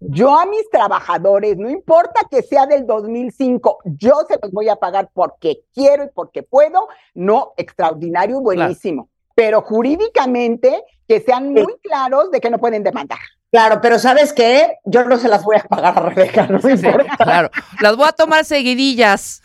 yo 0.00 0.36
a 0.38 0.44
mis 0.44 0.68
trabajadores, 0.70 1.56
no 1.56 1.70
importa 1.70 2.20
que 2.30 2.42
sea 2.42 2.66
del 2.66 2.86
2005, 2.86 3.78
yo 3.84 4.20
se 4.28 4.38
los 4.42 4.52
voy 4.52 4.68
a 4.68 4.76
pagar 4.76 5.08
porque 5.14 5.62
quiero 5.74 6.04
y 6.04 6.08
porque 6.14 6.42
puedo, 6.42 6.86
no, 7.14 7.54
extraordinario, 7.56 8.40
buenísimo. 8.40 9.08
Pero 9.34 9.62
jurídicamente, 9.62 10.84
que 11.08 11.20
sean 11.20 11.52
muy 11.52 11.74
claros 11.82 12.30
de 12.30 12.40
que 12.40 12.50
no 12.50 12.58
pueden 12.58 12.82
demandar. 12.82 13.18
Claro, 13.50 13.80
pero 13.80 13.98
¿sabes 13.98 14.32
qué? 14.32 14.78
Yo 14.84 15.04
no 15.04 15.16
se 15.18 15.28
las 15.28 15.44
voy 15.44 15.56
a 15.56 15.62
pagar 15.64 15.96
a 15.96 16.00
Rebeca, 16.08 16.46
no 16.46 16.58
me 16.60 16.76
Sí, 16.76 16.86
importa. 16.86 17.16
claro. 17.16 17.50
Las 17.80 17.96
voy 17.96 18.06
a 18.08 18.12
tomar 18.12 18.44
seguidillas. 18.44 19.42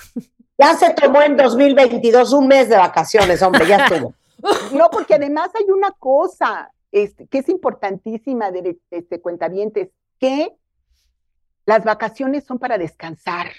Ya 0.58 0.76
se 0.76 0.94
tomó 0.94 1.22
en 1.22 1.38
2022 1.38 2.34
un 2.34 2.48
mes 2.48 2.70
de 2.70 2.78
vacaciones, 2.78 3.42
hombre, 3.42 3.68
ya 3.68 3.86
estuvo. 3.86 4.14
No, 4.74 4.90
porque 4.90 5.14
además 5.14 5.52
hay 5.54 5.70
una 5.70 5.92
cosa 5.92 6.72
este, 6.92 7.28
que 7.28 7.38
es 7.40 7.50
importantísima 7.50 8.50
de 8.50 8.80
este 8.90 9.22
cuentavientes, 9.22 9.90
que 10.20 10.52
las 11.68 11.84
vacaciones 11.84 12.44
son 12.44 12.58
para 12.58 12.80
descansar. 12.80 13.52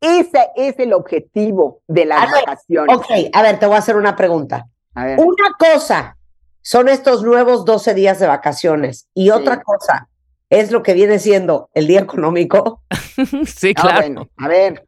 Ese 0.00 0.48
es 0.54 0.78
el 0.78 0.92
objetivo 0.92 1.80
de 1.88 2.04
las 2.04 2.22
A 2.22 2.26
ver, 2.26 2.44
vacaciones. 2.46 2.96
Ok, 2.96 3.06
a 3.32 3.42
ver, 3.42 3.58
te 3.58 3.66
voy 3.66 3.74
a 3.74 3.78
hacer 3.78 3.96
una 3.96 4.14
pregunta. 4.14 4.68
A 4.94 5.06
ver, 5.06 5.18
Una 5.18 5.54
cosa 5.58 6.16
son 6.68 6.90
estos 6.90 7.22
nuevos 7.22 7.64
12 7.64 7.94
días 7.94 8.18
de 8.18 8.26
vacaciones 8.26 9.08
y 9.14 9.30
otra 9.30 9.62
cosa 9.62 10.10
es 10.50 10.70
lo 10.70 10.82
que 10.82 10.92
viene 10.92 11.18
siendo 11.18 11.70
el 11.72 11.86
día 11.86 12.00
económico. 12.00 12.82
sí, 13.46 13.72
ah, 13.74 13.80
claro. 13.80 14.00
bueno, 14.00 14.28
a 14.36 14.48
ver, 14.48 14.86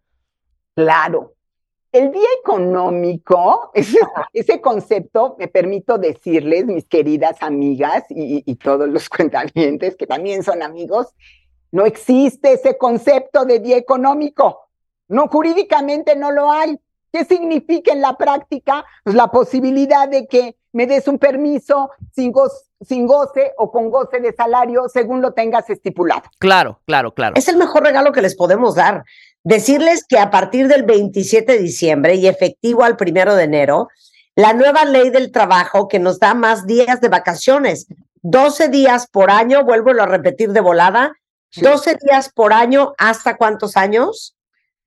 claro. 0.75 1.33
El 1.91 2.13
día 2.13 2.29
económico, 2.39 3.71
ese, 3.75 3.99
ese 4.35 4.61
concepto, 4.61 5.37
me 5.39 5.49
permito 5.49 5.97
decirles, 5.97 6.67
mis 6.67 6.85
queridas 6.85 7.39
amigas 7.41 8.05
y, 8.11 8.43
y 8.45 8.57
todos 8.57 8.87
los 8.87 9.09
cuentavientes 9.17 9.97
que 9.97 10.07
también 10.07 10.43
son 10.43 10.63
amigos, 10.63 11.07
no 11.73 11.87
existe 11.87 12.53
ese 12.53 12.77
concepto 12.77 13.47
de 13.47 13.59
día 13.59 13.79
económico. 13.79 14.69
No, 15.09 15.29
jurídicamente 15.29 16.15
no 16.15 16.31
lo 16.31 16.53
hay. 16.53 16.79
¿Qué 17.11 17.25
significa 17.25 17.91
en 17.91 18.03
la 18.03 18.19
práctica? 18.19 18.85
Pues 19.03 19.17
la 19.17 19.29
posibilidad 19.29 20.07
de 20.11 20.27
que 20.27 20.60
me 20.73 20.87
des 20.87 21.09
un 21.09 21.19
permiso 21.19 21.91
sin, 22.15 22.33
sin 22.81 23.07
goce 23.07 23.53
o 23.57 23.71
con 23.71 23.91
goce 23.91 24.21
de 24.21 24.33
salario 24.33 24.89
según 24.89 25.21
lo 25.21 25.33
tengas 25.33 25.69
estipulado. 25.71 26.23
Claro, 26.39 26.81
claro, 26.87 27.13
claro. 27.13 27.35
Es 27.37 27.49
el 27.49 27.57
mejor 27.57 27.83
regalo 27.83 28.13
que 28.13 28.23
les 28.23 28.37
podemos 28.37 28.75
dar. 28.75 29.05
Decirles 29.43 30.05
que 30.07 30.19
a 30.19 30.31
partir 30.31 30.69
del 30.69 30.83
27 30.83 31.53
de 31.53 31.59
diciembre 31.59 32.15
y 32.15 32.27
efectivo 32.27 32.85
al 32.85 32.97
primero 32.97 33.35
de 33.35 33.45
enero, 33.45 33.89
la 34.37 34.53
nueva 34.53 34.85
ley 34.85 35.11
del 35.11 35.33
trabajo 35.33 35.89
que 35.89 35.99
nos 35.99 36.19
da 36.19 36.35
más 36.35 36.67
días 36.67 37.01
de 37.01 37.09
vacaciones, 37.09 37.87
12 38.23 38.69
días 38.69 39.07
por 39.11 39.31
año, 39.31 39.65
vuelvo 39.65 39.91
a 39.91 40.07
repetir 40.07 40.53
de 40.53 40.61
volada, 40.61 41.15
Sí. 41.53 41.63
12 41.63 41.97
días 42.01 42.31
por 42.33 42.53
año, 42.53 42.93
¿hasta 42.97 43.37
cuántos 43.37 43.77
años? 43.77 44.37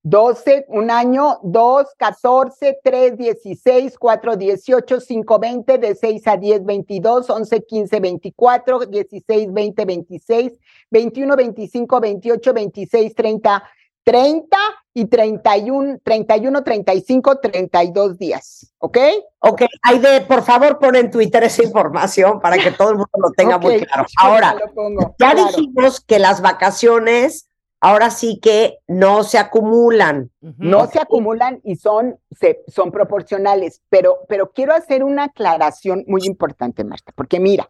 12, 0.04 0.66
un 0.68 0.92
año, 0.92 1.40
2, 1.44 1.88
14, 1.98 2.80
3, 2.84 3.18
16, 3.18 3.98
4, 3.98 4.36
18, 4.36 5.00
5, 5.00 5.40
20, 5.40 5.78
de 5.78 5.96
6 5.96 6.28
a 6.28 6.36
10, 6.38 6.66
22, 6.66 7.30
11, 7.30 7.64
15, 7.64 8.00
24, 8.02 8.80
16, 8.86 9.54
20, 9.54 9.86
26, 9.86 10.52
21, 10.92 11.36
25, 11.38 12.00
28, 12.02 12.54
26, 12.54 13.16
30, 13.16 13.64
30 14.04 14.58
y 14.94 15.06
31, 15.06 16.00
31, 16.04 16.64
35, 16.64 17.40
32 17.40 18.18
días, 18.18 18.74
¿ok? 18.80 18.98
Ok, 19.40 19.62
Aide, 19.84 20.22
por 20.22 20.44
favor, 20.44 20.80
pon 20.80 20.98
en 20.98 21.10
Twitter 21.10 21.44
esa 21.44 21.64
información 21.64 22.42
para 22.42 22.58
que 22.58 22.72
todo 22.72 22.90
el 22.90 22.98
mundo 22.98 23.12
lo 23.18 23.32
tenga 23.32 23.58
muy 23.58 23.76
Ok, 23.78 23.86
claro. 23.86 24.06
Ahora, 24.18 24.56
pongo, 24.76 25.16
ya 25.18 25.32
claro. 25.32 25.48
dijimos 25.48 26.02
que 26.02 26.20
las 26.20 26.42
vacaciones 26.42 27.48
ahora 27.84 28.10
sí 28.10 28.40
que 28.42 28.78
no 28.88 29.24
se 29.24 29.38
acumulan. 29.38 30.32
No 30.58 30.88
se 30.88 31.00
acumulan 31.00 31.60
y 31.66 31.76
son, 31.76 32.18
se, 32.32 32.64
son 32.68 32.92
proporcionales, 32.92 33.82
pero, 33.90 34.20
pero 34.30 34.52
quiero 34.52 34.74
hacer 34.74 35.04
una 35.04 35.26
aclaración 35.26 36.04
muy 36.08 36.22
importante, 36.24 36.84
Marta, 36.86 37.12
porque 37.16 37.40
mira, 37.42 37.70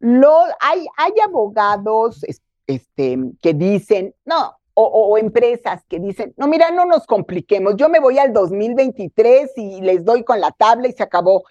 lo, 0.00 0.36
hay, 0.60 0.84
hay 0.96 1.12
abogados 1.24 2.24
es- 2.24 2.42
este, 2.66 3.18
que 3.40 3.54
dicen, 3.54 4.14
no, 4.24 4.56
o, 4.74 4.82
o- 4.84 5.12
o 5.12 5.18
empresas 5.18 5.84
que 5.88 6.00
dicen, 6.00 6.34
no, 6.36 6.46
mira, 6.48 6.70
no 6.70 6.84
nos 6.84 7.06
compliquemos, 7.06 7.76
yo 7.76 7.88
me 7.88 8.00
voy 8.00 8.18
al 8.18 8.32
2023 8.32 9.52
y 9.56 9.80
les 9.80 10.04
doy 10.04 10.24
con 10.24 10.40
la 10.40 10.50
tabla 10.52 10.88
y 10.88 10.92
se 10.92 11.02
acabó, 11.02 11.44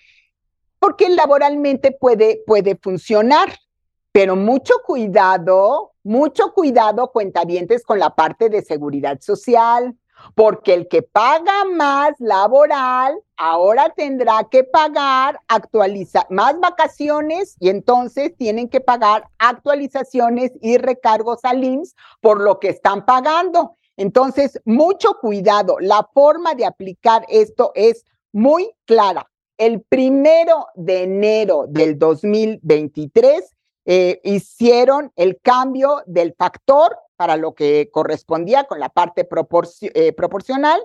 porque 0.79 1.07
laboralmente 1.09 1.91
puede, 1.91 2.41
puede 2.45 2.75
funcionar. 2.75 3.49
Pero 4.11 4.35
mucho 4.35 4.73
cuidado, 4.87 5.91
mucho 6.09 6.53
cuidado, 6.53 7.11
cuentavientes, 7.11 7.83
con 7.83 7.99
la 7.99 8.15
parte 8.15 8.49
de 8.49 8.63
seguridad 8.63 9.21
social, 9.21 9.95
porque 10.33 10.73
el 10.73 10.87
que 10.87 11.03
paga 11.03 11.65
más 11.65 12.15
laboral 12.17 13.21
ahora 13.37 13.93
tendrá 13.95 14.47
que 14.49 14.63
pagar 14.63 15.39
actualiza 15.47 16.25
más 16.31 16.59
vacaciones 16.59 17.55
y 17.59 17.69
entonces 17.69 18.35
tienen 18.35 18.69
que 18.69 18.81
pagar 18.81 19.29
actualizaciones 19.37 20.51
y 20.61 20.77
recargos 20.77 21.45
al 21.45 21.63
IMSS 21.63 21.95
por 22.21 22.41
lo 22.41 22.59
que 22.59 22.69
están 22.69 23.05
pagando. 23.05 23.77
Entonces, 23.95 24.59
mucho 24.65 25.13
cuidado. 25.21 25.75
La 25.79 26.09
forma 26.11 26.55
de 26.55 26.65
aplicar 26.65 27.23
esto 27.29 27.71
es 27.75 28.03
muy 28.31 28.71
clara. 28.85 29.29
El 29.59 29.83
primero 29.83 30.69
de 30.73 31.03
enero 31.03 31.65
del 31.67 31.99
2023 31.99 33.55
eh, 33.91 34.21
hicieron 34.23 35.11
el 35.15 35.39
cambio 35.41 36.03
del 36.05 36.35
factor 36.37 36.95
para 37.15 37.37
lo 37.37 37.55
que 37.55 37.89
correspondía 37.91 38.65
con 38.65 38.79
la 38.79 38.89
parte 38.89 39.27
proporci- 39.27 39.89
eh, 39.95 40.13
proporcional 40.13 40.79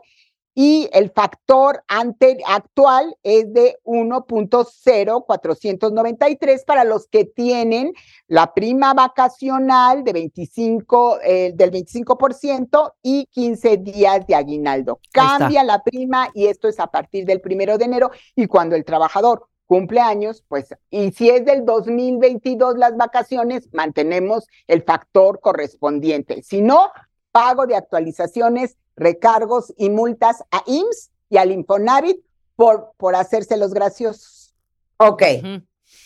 y 0.54 0.88
el 0.90 1.10
factor 1.10 1.84
ante, 1.86 2.38
actual 2.46 3.14
es 3.22 3.52
de 3.52 3.76
1.0493 3.84 6.64
para 6.64 6.84
los 6.84 7.06
que 7.08 7.26
tienen 7.26 7.92
la 8.26 8.54
prima 8.54 8.94
vacacional 8.94 10.02
de 10.02 10.12
25, 10.14 11.18
eh, 11.22 11.52
del 11.54 11.70
25% 11.72 12.94
y 13.02 13.26
15 13.26 13.76
días 13.78 14.26
de 14.26 14.34
aguinaldo. 14.34 14.98
Cambia 15.12 15.62
la 15.62 15.82
prima 15.82 16.30
y 16.32 16.46
esto 16.46 16.68
es 16.68 16.80
a 16.80 16.86
partir 16.86 17.26
del 17.26 17.42
primero 17.42 17.76
de 17.76 17.84
enero 17.84 18.10
y 18.34 18.46
cuando 18.46 18.76
el 18.76 18.86
trabajador 18.86 19.46
cumple 19.66 20.00
años, 20.00 20.44
pues, 20.48 20.74
y 20.90 21.12
si 21.12 21.30
es 21.30 21.44
del 21.44 21.64
2022 21.64 22.76
las 22.76 22.96
vacaciones, 22.96 23.68
mantenemos 23.72 24.46
el 24.66 24.82
factor 24.82 25.40
correspondiente. 25.40 26.42
Si 26.42 26.62
no, 26.62 26.90
pago 27.32 27.66
de 27.66 27.76
actualizaciones, 27.76 28.76
recargos 28.96 29.72
y 29.76 29.90
multas 29.90 30.42
a 30.50 30.62
IMSS 30.66 31.10
y 31.30 31.38
al 31.38 31.50
Infonavit 31.50 32.18
por, 32.56 32.92
por 32.96 33.16
hacerse 33.16 33.56
los 33.56 33.74
graciosos. 33.74 34.54
Ok. 34.98 35.22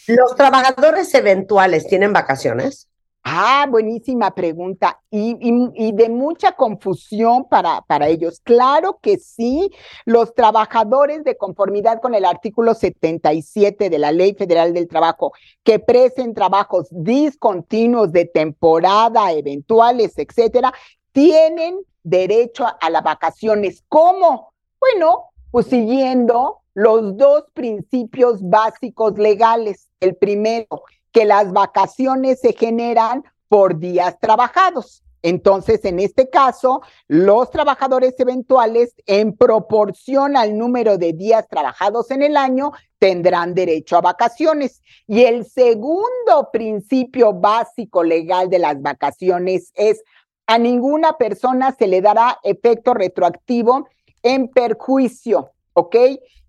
¿Los 0.06 0.34
trabajadores 0.36 1.12
eventuales 1.14 1.86
tienen 1.86 2.12
vacaciones? 2.12 2.87
Ah, 3.30 3.66
buenísima 3.68 4.34
pregunta. 4.34 5.02
Y, 5.10 5.92
de 5.92 6.08
mucha 6.08 6.52
confusión 6.52 7.46
para, 7.46 7.82
para 7.82 8.08
ellos. 8.08 8.40
Claro 8.40 8.98
que 9.02 9.18
sí, 9.18 9.70
los 10.06 10.34
trabajadores 10.34 11.24
de 11.24 11.36
conformidad 11.36 12.00
con 12.00 12.14
el 12.14 12.24
artículo 12.24 12.72
77 12.72 13.90
de 13.90 13.98
la 13.98 14.12
Ley 14.12 14.32
Federal 14.32 14.72
del 14.72 14.88
Trabajo 14.88 15.32
que 15.62 15.78
presten 15.78 16.32
trabajos 16.32 16.88
discontinuos 16.90 18.12
de 18.12 18.24
temporada, 18.24 19.30
eventuales, 19.32 20.16
etcétera, 20.16 20.72
tienen 21.12 21.80
derecho 22.02 22.64
a, 22.64 22.78
a 22.80 22.88
las 22.88 23.02
vacaciones. 23.02 23.84
¿Cómo? 23.88 24.54
Bueno, 24.80 25.24
pues 25.50 25.66
siguiendo 25.66 26.62
los 26.72 27.14
dos 27.18 27.44
principios 27.52 28.40
básicos 28.40 29.18
legales. 29.18 29.90
El 30.00 30.16
primero, 30.16 30.84
que 31.12 31.24
las 31.24 31.52
vacaciones 31.52 32.40
se 32.40 32.52
generan 32.52 33.24
por 33.48 33.78
días 33.78 34.18
trabajados. 34.20 35.02
Entonces, 35.22 35.84
en 35.84 35.98
este 35.98 36.30
caso, 36.30 36.80
los 37.08 37.50
trabajadores 37.50 38.14
eventuales, 38.18 38.94
en 39.06 39.36
proporción 39.36 40.36
al 40.36 40.56
número 40.56 40.96
de 40.96 41.12
días 41.12 41.48
trabajados 41.48 42.10
en 42.10 42.22
el 42.22 42.36
año, 42.36 42.72
tendrán 42.98 43.54
derecho 43.54 43.96
a 43.96 44.00
vacaciones. 44.00 44.80
Y 45.06 45.24
el 45.24 45.44
segundo 45.44 46.50
principio 46.52 47.32
básico 47.32 48.04
legal 48.04 48.48
de 48.48 48.60
las 48.60 48.80
vacaciones 48.80 49.72
es 49.74 50.02
a 50.46 50.56
ninguna 50.56 51.18
persona 51.18 51.74
se 51.76 51.86
le 51.86 52.00
dará 52.00 52.38
efecto 52.42 52.94
retroactivo 52.94 53.88
en 54.22 54.48
perjuicio, 54.48 55.50
¿ok? 55.74 55.96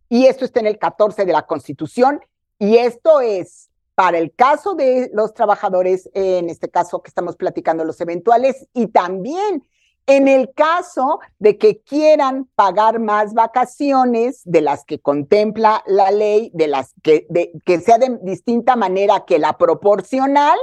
Y 0.10 0.26
esto 0.26 0.46
está 0.46 0.60
en 0.60 0.68
el 0.68 0.78
14 0.80 1.26
de 1.26 1.34
la 1.34 1.46
Constitución. 1.46 2.22
Y 2.58 2.78
esto 2.78 3.20
es 3.22 3.69
para 4.00 4.18
el 4.18 4.34
caso 4.34 4.76
de 4.76 5.12
los 5.14 5.34
trabajadores, 5.34 6.10
en 6.14 6.50
este 6.50 6.70
caso 6.70 7.02
que 7.02 7.10
estamos 7.10 7.36
platicando, 7.36 7.84
los 7.84 8.00
eventuales, 8.00 8.66
y 8.74 8.88
también 8.88 9.68
en 10.08 10.30
el 10.30 10.54
caso 10.54 11.20
de 11.38 11.58
que 11.58 11.82
quieran 11.82 12.48
pagar 12.56 13.00
más 13.00 13.34
vacaciones 13.34 14.42
de 14.46 14.62
las 14.62 14.86
que 14.86 15.00
contempla 15.00 15.84
la 15.86 16.12
ley, 16.12 16.50
de 16.54 16.68
las 16.68 16.94
que, 17.04 17.28
de, 17.30 17.52
que 17.66 17.82
sea 17.82 17.98
de 17.98 18.18
distinta 18.22 18.78
manera 18.78 19.26
que 19.28 19.38
la 19.38 19.58
proporcional, 19.58 20.58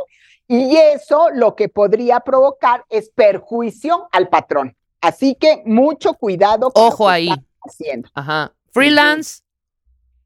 y 0.48 0.74
eso 0.74 1.28
lo 1.34 1.56
que 1.56 1.68
podría 1.68 2.20
provocar 2.20 2.86
es 2.88 3.10
perjuicio 3.10 4.08
al 4.12 4.30
patrón. 4.30 4.74
Así 5.02 5.34
que 5.34 5.62
mucho 5.66 6.14
cuidado. 6.14 6.70
con 6.70 6.84
lo 6.84 6.88
Ojo 6.88 7.04
que 7.08 7.12
ahí. 7.12 7.28
están 7.28 7.46
Haciendo. 7.60 8.08
Ajá. 8.14 8.54
Freelance. 8.72 9.42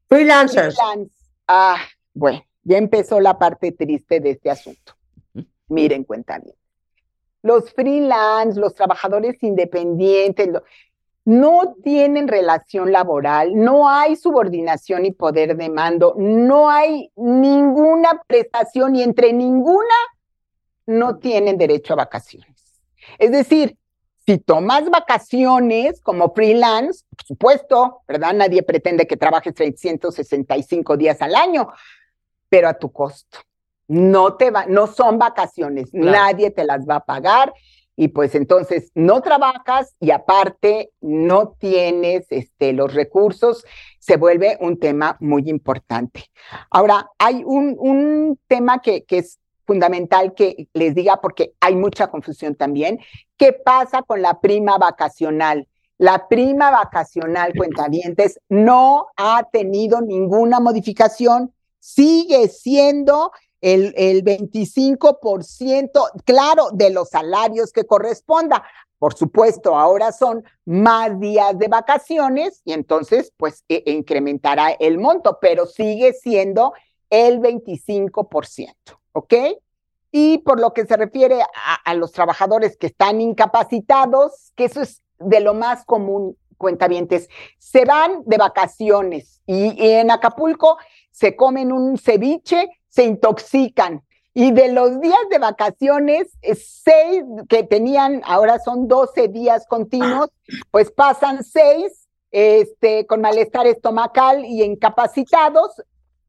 Freelancers. 0.07 0.75
Freelance. 0.77 1.13
Ah, 1.45 1.75
bueno, 2.13 2.41
ya 2.63 2.77
empezó 2.77 3.19
la 3.19 3.37
parte 3.37 3.71
triste 3.71 4.19
de 4.19 4.31
este 4.31 4.49
asunto. 4.49 4.93
Miren, 5.67 6.03
cuenta 6.03 6.39
bien. 6.39 6.55
Los 7.43 7.71
freelance, 7.73 8.59
los 8.59 8.75
trabajadores 8.75 9.41
independientes, 9.41 10.47
lo- 10.47 10.63
no 11.23 11.75
tienen 11.83 12.27
relación 12.27 12.91
laboral, 12.91 13.55
no 13.55 13.87
hay 13.89 14.15
subordinación 14.15 15.05
y 15.05 15.11
poder 15.11 15.55
de 15.55 15.69
mando, 15.69 16.15
no 16.17 16.69
hay 16.69 17.11
ninguna 17.15 18.21
prestación 18.27 18.95
y 18.95 19.03
entre 19.03 19.31
ninguna 19.31 19.93
no 20.87 21.17
tienen 21.17 21.57
derecho 21.57 21.93
a 21.93 21.97
vacaciones. 21.97 22.81
Es 23.19 23.31
decir, 23.31 23.77
si 24.25 24.37
tomas 24.39 24.89
vacaciones 24.89 26.01
como 26.01 26.33
freelance, 26.33 27.05
por 27.09 27.25
supuesto, 27.25 28.01
¿verdad? 28.07 28.33
Nadie 28.33 28.63
pretende 28.63 29.07
que 29.07 29.17
trabajes 29.17 29.53
365 29.53 30.97
días 30.97 31.21
al 31.21 31.35
año, 31.35 31.71
pero 32.51 32.67
a 32.67 32.73
tu 32.73 32.91
costo. 32.91 33.39
No 33.87 34.35
te 34.35 34.51
va, 34.51 34.65
no 34.67 34.87
son 34.87 35.17
vacaciones, 35.17 35.89
Claro. 35.91 36.11
nadie 36.11 36.51
te 36.51 36.65
las 36.65 36.85
va 36.87 36.95
a 36.97 37.05
pagar 37.05 37.53
y 37.95 38.09
pues 38.09 38.35
entonces 38.35 38.91
no 38.93 39.21
trabajas 39.21 39.95
y 39.99 40.11
aparte 40.11 40.91
no 41.01 41.55
tienes 41.57 42.25
este, 42.29 42.73
los 42.73 42.93
recursos, 42.93 43.63
se 43.99 44.17
vuelve 44.17 44.57
un 44.59 44.79
tema 44.79 45.17
muy 45.19 45.49
importante. 45.49 46.25
Ahora, 46.69 47.09
hay 47.19 47.43
un, 47.45 47.75
un 47.79 48.39
tema 48.47 48.81
que, 48.81 49.03
que 49.05 49.19
es 49.19 49.39
fundamental 49.65 50.33
que 50.33 50.67
les 50.73 50.93
diga 50.95 51.21
porque 51.21 51.53
hay 51.61 51.75
mucha 51.75 52.07
confusión 52.07 52.55
también. 52.55 52.99
¿Qué 53.37 53.53
pasa 53.53 54.01
con 54.01 54.21
la 54.21 54.41
prima 54.41 54.77
vacacional? 54.77 55.67
La 55.97 56.27
prima 56.27 56.71
vacacional, 56.71 57.53
cuentavientes, 57.55 58.39
no 58.49 59.07
ha 59.15 59.43
tenido 59.51 60.01
ninguna 60.01 60.59
modificación, 60.59 61.53
sigue 61.81 62.47
siendo 62.47 63.31
el, 63.59 63.93
el 63.97 64.23
25%, 64.23 66.09
claro, 66.23 66.69
de 66.71 66.91
los 66.91 67.09
salarios 67.09 67.73
que 67.73 67.85
corresponda. 67.85 68.63
Por 68.97 69.15
supuesto, 69.15 69.75
ahora 69.75 70.11
son 70.11 70.43
más 70.63 71.19
días 71.19 71.57
de 71.57 71.67
vacaciones 71.67 72.61
y 72.65 72.73
entonces, 72.73 73.33
pues, 73.35 73.65
e- 73.67 73.83
e 73.85 73.91
incrementará 73.91 74.71
el 74.71 74.99
monto, 74.99 75.39
pero 75.41 75.65
sigue 75.65 76.13
siendo 76.13 76.73
el 77.09 77.39
25%, 77.39 78.99
¿ok? 79.11 79.33
Y 80.11 80.39
por 80.39 80.59
lo 80.59 80.73
que 80.73 80.85
se 80.85 80.97
refiere 80.97 81.41
a, 81.85 81.93
los 81.93 82.11
trabajadores 82.11 82.77
que 82.77 82.87
están 82.87 83.21
incapacitados, 83.21 84.51
que 84.55 84.65
eso 84.65 84.81
es 84.81 85.01
de 85.19 85.39
lo 85.39 85.53
más 85.53 85.85
común, 85.85 86.37
cuentavientes, 86.57 87.27
se 87.57 87.85
van 87.85 88.23
de 88.25 88.37
vacaciones 88.37 89.41
y 89.45 89.75
en 89.79 90.11
Acapulco 90.11 90.77
se 91.11 91.35
comen 91.35 91.71
un 91.71 91.97
ceviche, 91.97 92.69
se 92.89 93.03
intoxican. 93.03 94.03
Y 94.33 94.51
de 94.51 94.71
los 94.71 95.01
días 95.01 95.19
de 95.29 95.39
vacaciones, 95.39 96.37
eh, 96.41 96.55
seis 96.55 97.23
que 97.49 97.63
tenían, 97.63 98.21
ahora 98.25 98.59
son 98.59 98.87
12 98.87 99.27
días 99.27 99.65
continuos, 99.67 100.29
pues 100.71 100.89
pasan 100.89 101.43
seis 101.43 102.07
este, 102.31 103.05
con 103.07 103.19
malestar 103.19 103.67
estomacal 103.67 104.45
y 104.45 104.63
incapacitados, 104.63 105.81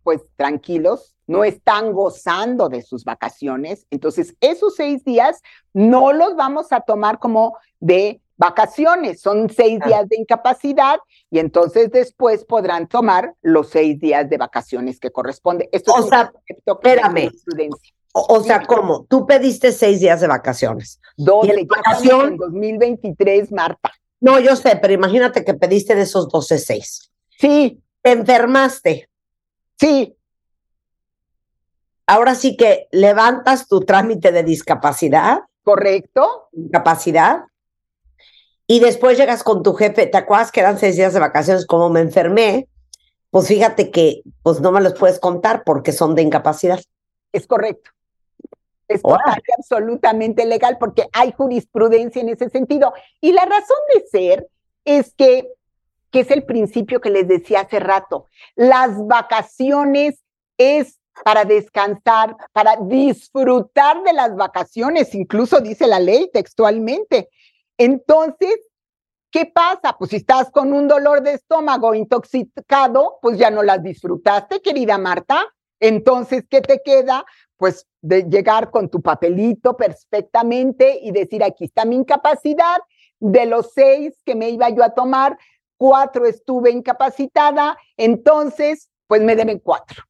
pues 0.03 0.21
tranquilos, 0.37 1.15
no 1.29 1.45
están 1.45 1.93
gozando 1.93 2.69
de 2.69 2.83
sus 2.83 3.05
vacaciones. 3.05 3.87
Entonces, 3.91 4.35
esos 4.41 4.75
seis 4.75 5.05
días 5.05 5.41
no 5.73 6.13
los 6.13 6.35
vamos 6.35 6.73
a 6.73 6.81
tomar 6.81 7.21
como 7.21 7.57
de 7.79 8.21
vacaciones, 8.43 9.21
son 9.21 9.49
seis 9.49 9.79
días 9.87 10.09
de 10.09 10.17
incapacidad 10.17 10.99
y 11.31 11.39
entonces 11.39 11.91
después 11.93 12.45
podrán 12.45 12.89
tomar 12.89 13.35
los 13.43 13.69
seis 13.71 14.01
días 14.01 14.29
de 14.29 14.37
vacaciones 14.37 14.99
que 14.99 15.11
corresponde. 15.13 15.69
Esto 15.73 15.93
O 15.93 16.01
es 16.01 16.09
sea, 16.09 16.33
espérame. 16.67 17.31
O, 18.15 18.27
o 18.37 18.43
sea, 18.43 18.63
¿cómo? 18.67 19.07
Tú 19.09 19.25
pediste 19.27 19.71
seis 19.73 20.01
días 20.01 20.21
de 20.21 20.27
vacaciones. 20.27 21.01
12, 21.17 21.47
¿Y 21.47 21.51
en 21.51 21.57
ya 21.57 21.63
estamos 21.63 21.77
vacación? 21.87 22.33
en 22.33 22.37
2023, 22.37 23.53
Marta. 23.53 23.91
No, 24.21 24.39
yo 24.41 24.55
sé, 24.57 24.77
pero 24.83 24.93
imagínate 24.93 25.45
que 25.45 25.55
pediste 25.55 25.95
de 25.95 26.03
esos 26.03 26.29
12, 26.29 26.59
seis. 26.59 27.11
Sí, 27.39 27.81
Te 28.03 28.11
enfermaste. 28.13 29.09
sí, 29.79 30.17
Ahora 32.07 32.35
sí 32.35 32.57
que 32.57 32.89
levantas 32.91 33.69
tu 33.69 33.81
trámite 33.81 34.33
de 34.33 34.43
discapacidad, 34.43 35.43
correcto. 35.63 36.49
incapacidad, 36.53 37.45
y 38.73 38.81
después 38.81 39.19
llegas 39.19 39.43
con 39.43 39.63
tu 39.63 39.75
jefe. 39.75 40.07
¿Te 40.07 40.17
acuerdas 40.17 40.51
que 40.51 40.61
eran 40.61 40.79
seis 40.79 40.97
días 40.97 41.13
de 41.13 41.21
vacaciones? 41.21 41.67
Como 41.67 41.91
me 41.91 42.01
enfermé, 42.01 42.71
pues 43.29 43.47
fíjate 43.47 43.91
que 43.91 44.23
pues 44.43 44.63
no 44.63 44.73
me 44.73 44.81
los 44.81 44.95
puedes 44.95 45.21
contar 45.21 45.63
porque 45.63 45.93
son 45.93 46.15
de 46.15 46.23
incapacidad. 46.23 46.81
Es 47.33 47.47
correcto. 47.47 47.91
Es 48.89 49.03
absolutamente 49.59 50.47
legal 50.47 50.79
porque 50.81 51.07
hay 51.13 51.33
jurisprudencia 51.33 52.23
en 52.23 52.31
ese 52.31 52.49
sentido. 52.49 52.95
Y 53.21 53.33
la 53.33 53.45
razón 53.45 53.77
de 53.95 54.07
ser 54.07 54.49
es 54.87 55.13
que, 55.19 55.53
que 56.11 56.21
es 56.21 56.31
el 56.31 56.43
principio 56.43 57.03
que 57.03 57.11
les 57.11 57.29
decía 57.29 57.61
hace 57.61 57.79
rato, 57.79 58.25
las 58.55 59.07
vacaciones 59.07 60.19
es 60.57 60.99
para 61.27 61.45
descansar, 61.45 62.39
para 62.55 62.77
disfrutar 62.81 64.03
de 64.03 64.15
las 64.15 64.35
vacaciones, 64.35 65.15
incluso 65.15 65.61
dice 65.61 65.87
la 65.87 66.01
ley 66.01 66.31
textualmente. 66.33 67.29
Entonces, 67.79 68.57
¿qué 69.31 69.47
pasa? 69.47 69.97
Pues 69.99 70.11
si 70.11 70.17
estás 70.17 70.51
con 70.51 70.73
un 70.73 70.89
dolor 70.89 71.23
de 71.23 71.35
estómago 71.35 71.95
intoxicado, 71.95 73.19
pues 73.21 73.39
ya 73.39 73.51
no 73.51 73.63
las 73.63 73.83
disfrutaste, 73.83 74.61
querida 74.61 74.99
Marta. 74.99 75.47
Entonces, 75.81 76.45
¿qué 76.49 76.61
te 76.61 76.81
queda? 76.85 77.25
Pues 77.57 77.87
de 78.01 78.25
llegar 78.25 78.71
con 78.71 78.89
tu 78.89 79.01
papelito 79.03 79.77
perfectamente 79.77 80.99
y 81.03 81.11
decir, 81.13 81.43
aquí 81.43 81.65
está 81.65 81.85
mi 81.85 81.97
incapacidad. 81.97 82.79
De 83.19 83.47
los 83.47 83.73
seis 83.73 84.21
que 84.25 84.35
me 84.35 84.51
iba 84.51 84.69
yo 84.71 84.83
a 84.83 84.95
tomar, 84.95 85.39
cuatro 85.77 86.27
estuve 86.27 86.71
incapacitada, 86.71 87.79
entonces, 87.97 88.91
pues 89.07 89.23
me 89.23 89.37
deben 89.37 89.61
cuatro. 89.61 90.03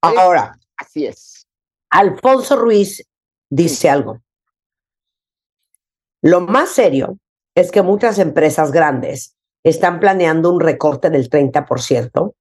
Ahora, 0.00 0.58
Así 0.78 1.06
es. 1.06 1.46
Alfonso 1.90 2.56
Ruiz 2.56 3.04
dice 3.50 3.90
algo. 3.90 4.20
Lo 6.22 6.40
más 6.40 6.70
serio 6.70 7.18
es 7.54 7.70
que 7.70 7.82
muchas 7.82 8.18
empresas 8.18 8.72
grandes 8.72 9.36
están 9.64 10.00
planeando 10.00 10.52
un 10.52 10.60
recorte 10.60 11.10
del 11.10 11.28
30% 11.28 12.34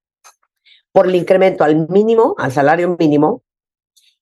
por 0.92 1.08
el 1.08 1.16
incremento 1.16 1.64
al 1.64 1.88
mínimo, 1.90 2.36
al 2.38 2.52
salario 2.52 2.96
mínimo 2.98 3.44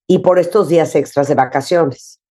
y 0.07 0.19
por 0.19 0.39
estos 0.39 0.69
días 0.69 0.95
extras 0.95 1.27
de 1.27 1.35
vacaciones. 1.35 2.21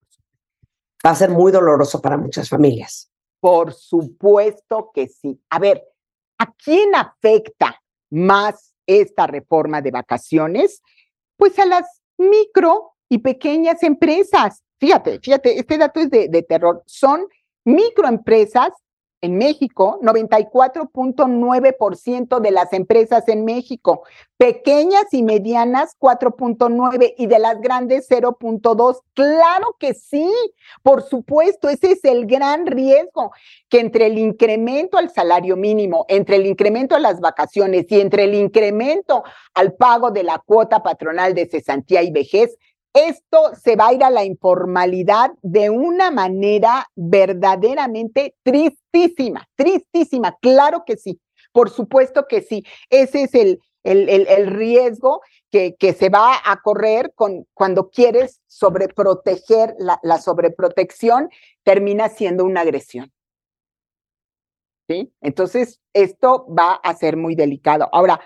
Va 1.05 1.11
a 1.11 1.15
ser 1.15 1.31
muy 1.31 1.53
doloroso 1.53 2.01
para 2.01 2.17
muchas 2.17 2.49
familias. 2.49 3.11
Por 3.41 3.75
supuesto 3.75 4.91
que 4.95 5.09
sí. 5.09 5.39
A 5.51 5.59
ver, 5.59 5.85
¿a 6.39 6.53
quién 6.53 6.95
afecta 6.95 7.81
más 8.11 8.75
esta 8.87 9.27
reforma 9.27 9.83
de 9.83 9.91
vacaciones? 9.91 10.83
Pues 11.37 11.59
a 11.59 11.67
las 11.67 12.03
micro 12.17 12.95
y 13.09 13.19
pequeñas 13.19 13.83
empresas. 13.83 14.64
Fíjate, 14.85 15.19
fíjate, 15.19 15.59
este 15.59 15.79
dato 15.79 15.99
es 15.99 16.11
de, 16.11 16.45
terror. 16.47 16.83
Son 16.85 17.27
microempresas 17.65 18.69
en 19.23 19.39
México, 19.39 19.99
94.9% 20.03 22.39
de 22.39 22.51
las 22.51 22.71
empresas 22.75 23.27
en 23.29 23.47
México, 23.47 24.03
pequeñas 24.37 25.07
y 25.13 25.23
medianas 25.23 25.97
4.9 25.99 27.15
y 27.17 27.27
de 27.27 27.39
las 27.39 27.63
grandes 27.63 28.11
0.2. 28.11 29.01
Claro 29.15 29.75
que 29.79 29.95
sí, 29.95 30.31
por 30.83 31.01
supuesto, 31.01 31.71
ese 31.71 31.93
es 31.93 32.05
el 32.05 32.27
gran 32.27 32.67
riesgo 32.67 33.33
que 33.71 33.81
entre 33.81 34.09
el 34.09 34.19
incremento 34.19 34.99
al 34.99 35.09
salario 35.09 35.57
mínimo, 35.57 36.05
entre 36.09 36.37
el 36.37 36.45
incremento 36.45 36.95
a 36.95 36.99
las 36.99 37.21
vacaciones 37.21 37.87
y 37.89 38.03
entre 38.03 38.25
el 38.25 38.35
incremento 38.35 39.25
al 39.55 39.73
pago 39.73 40.11
de 40.11 40.25
la 40.25 40.43
cuota 40.45 40.83
patronal 40.83 41.33
de 41.33 41.47
cesantía 41.47 42.03
y 42.03 42.11
vejez, 42.11 42.59
esto 42.95 43.55
se 43.61 43.75
va 43.75 43.89
a 43.89 43.93
ir 43.93 44.05
a 44.05 44.11
la 44.11 44.25
informalidad 44.25 45.33
de 45.43 45.69
una 45.69 46.13
manera 46.13 46.89
verdaderamente 46.95 48.37
tristísima, 48.45 49.49
tristísima, 49.57 50.39
claro 50.41 50.85
que 50.87 50.97
sí, 50.97 51.21
por 51.53 51.71
supuesto 51.71 52.27
que 52.29 52.41
sí. 52.41 52.65
Ese 52.91 53.25
es 53.25 53.35
el, 53.35 53.61
el, 53.83 54.09
el, 54.09 54.47
riesgo 54.47 55.23
que, 55.51 55.75
que, 55.75 55.93
se 55.93 56.09
va 56.09 56.37
a 56.45 56.61
correr 56.63 57.13
con, 57.15 57.47
cuando 57.53 57.91
quieres 57.91 58.41
sobreproteger, 58.47 59.75
la, 59.79 59.99
la 60.03 60.19
sobreprotección 60.19 61.31
termina 61.65 62.09
siendo 62.09 62.45
una 62.45 62.61
agresión. 62.61 63.13
¿Sí? 64.89 65.13
Entonces, 65.21 65.81
esto 65.95 66.47
va 66.47 66.75
a 66.75 66.95
ser 66.95 67.17
muy 67.17 67.35
delicado. 67.35 67.89
Ahora, 67.91 68.21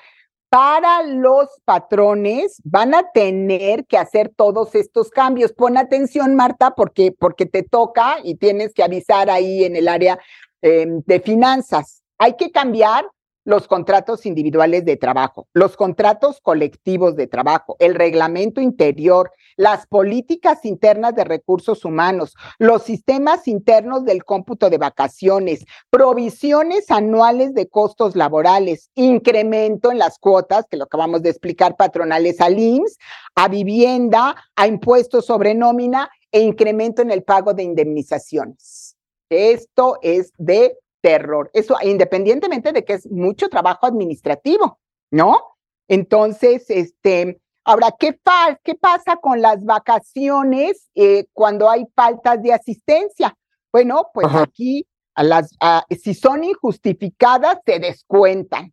para 0.49 1.03
los 1.03 1.49
patrones 1.65 2.61
van 2.65 2.95
a 2.95 3.11
tener 3.13 3.85
que 3.87 3.99
hacer 3.99 4.33
todos 4.35 4.75
estos 4.75 5.11
cambios. 5.11 5.53
Pon 5.53 5.77
atención, 5.77 6.35
Marta, 6.35 6.75
porque, 6.75 7.13
porque 7.13 7.47
te 7.47 7.63
toca 7.63 8.17
y 8.23 8.37
tienes 8.37 8.73
que 8.73 8.83
avisar 8.83 9.31
ahí 9.31 9.65
en 9.65 9.77
el 9.77 9.89
área 9.89 10.19
eh, 10.63 10.87
de 10.89 11.21
finanzas. 11.21 12.03
Hay 12.19 12.35
que 12.37 12.51
cambiar 12.51 13.07
los 13.49 13.67
contratos 13.67 14.27
individuales 14.27 14.85
de 14.85 14.99
trabajo, 14.99 15.49
los 15.55 15.75
contratos 15.75 16.39
colectivos 16.43 17.17
de 17.17 17.27
trabajo, 17.27 17.77
el 17.79 17.95
reglamento 17.95 18.61
interior, 18.61 19.33
las 19.57 19.87
políticas 19.87 20.67
internas 20.67 21.15
de 21.15 21.25
recursos 21.25 21.87
humanos, 21.87 22.35
los 22.59 22.83
sistemas 22.83 23.49
internos 23.49 24.05
del 24.05 24.23
cómputo 24.25 24.69
de 24.69 24.77
vacaciones, 24.77 25.65
provisiones 25.89 26.91
anuales 26.91 27.55
de 27.55 27.69
costos 27.69 28.17
laborales, 28.17 28.91
incremento 28.95 29.91
en 29.91 29.97
las 29.97 30.19
cuotas, 30.19 30.67
que 30.71 30.77
lo 30.77 30.85
acabamos 30.85 31.23
de 31.23 31.31
explicar, 31.31 31.75
patronales 31.75 32.43
al 32.43 32.59
IMSS, 32.59 32.99
a 33.35 33.49
vivienda, 33.49 34.37
a 34.57 34.67
impuestos 34.67 35.25
sobre 35.25 35.55
nómina 35.55 36.11
e 36.31 36.41
incremento 36.41 37.01
en 37.01 37.11
el 37.11 37.23
pago 37.23 37.55
de 37.55 37.63
indemnizaciones. 37.63 38.95
Esto 39.31 39.99
es 40.03 40.35
de 40.37 40.77
terror. 41.01 41.51
Eso 41.53 41.77
independientemente 41.83 42.73
de 42.73 42.85
que 42.85 42.95
es 42.95 43.11
mucho 43.11 43.49
trabajo 43.49 43.87
administrativo, 43.87 44.79
¿no? 45.11 45.57
Entonces, 45.89 46.69
este, 46.69 47.41
ahora, 47.65 47.95
¿qué, 47.99 48.19
fa 48.23 48.59
qué 48.63 48.75
pasa 48.75 49.17
con 49.17 49.41
las 49.41 49.65
vacaciones 49.65 50.89
eh, 50.95 51.27
cuando 51.33 51.69
hay 51.71 51.87
faltas 51.95 52.43
de 52.43 52.53
asistencia? 52.53 53.37
Bueno, 53.73 54.11
pues 54.13 54.27
Ajá. 54.27 54.43
aquí, 54.43 54.87
a 55.15 55.23
las, 55.23 55.55
a, 55.61 55.85
si 55.91 56.15
son 56.15 56.45
injustificadas, 56.45 57.59
se 57.65 57.79
descuentan. 57.79 58.73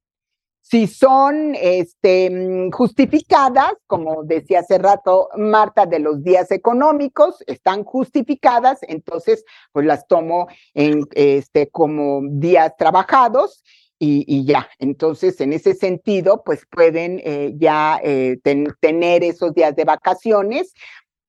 Si 0.68 0.88
son 0.88 1.54
este, 1.54 2.72
justificadas, 2.74 3.74
como 3.86 4.24
decía 4.24 4.62
hace 4.62 4.80
rato 4.80 5.30
Marta, 5.38 5.86
de 5.86 6.00
los 6.00 6.24
días 6.24 6.50
económicos, 6.50 7.44
están 7.46 7.84
justificadas, 7.84 8.80
entonces 8.82 9.46
pues 9.72 9.86
las 9.86 10.08
tomo 10.08 10.48
en, 10.74 11.04
este, 11.12 11.70
como 11.70 12.22
días 12.24 12.74
trabajados 12.80 13.64
y, 14.00 14.44
ya. 14.46 14.68
Entonces, 14.80 15.40
en 15.40 15.54
ese 15.54 15.76
sentido, 15.76 16.44
pues 16.44 16.66
pueden 16.66 17.22
eh, 17.24 17.54
ya 17.58 18.00
eh, 18.04 18.40
ten, 18.44 18.66
tener 18.80 19.24
esos 19.24 19.54
días 19.54 19.76
de 19.76 19.86
vacaciones. 19.86 20.74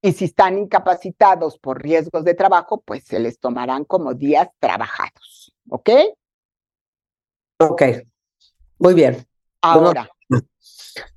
Y 0.01 0.12
si 0.12 0.24
están 0.24 0.57
incapacitados 0.57 1.59
por 1.59 1.82
riesgos 1.82 2.24
de 2.24 2.32
trabajo, 2.32 2.82
pues 2.87 3.05
se 3.05 3.20
les 3.20 3.39
tomarán 3.39 3.84
como 3.84 4.14
días 4.14 4.49
trabajados. 4.61 5.55
¿Ok? 5.68 5.91
Ok. 7.61 7.82
Muy 8.78 8.94
bien. 8.94 9.26
Ahora. 9.60 10.08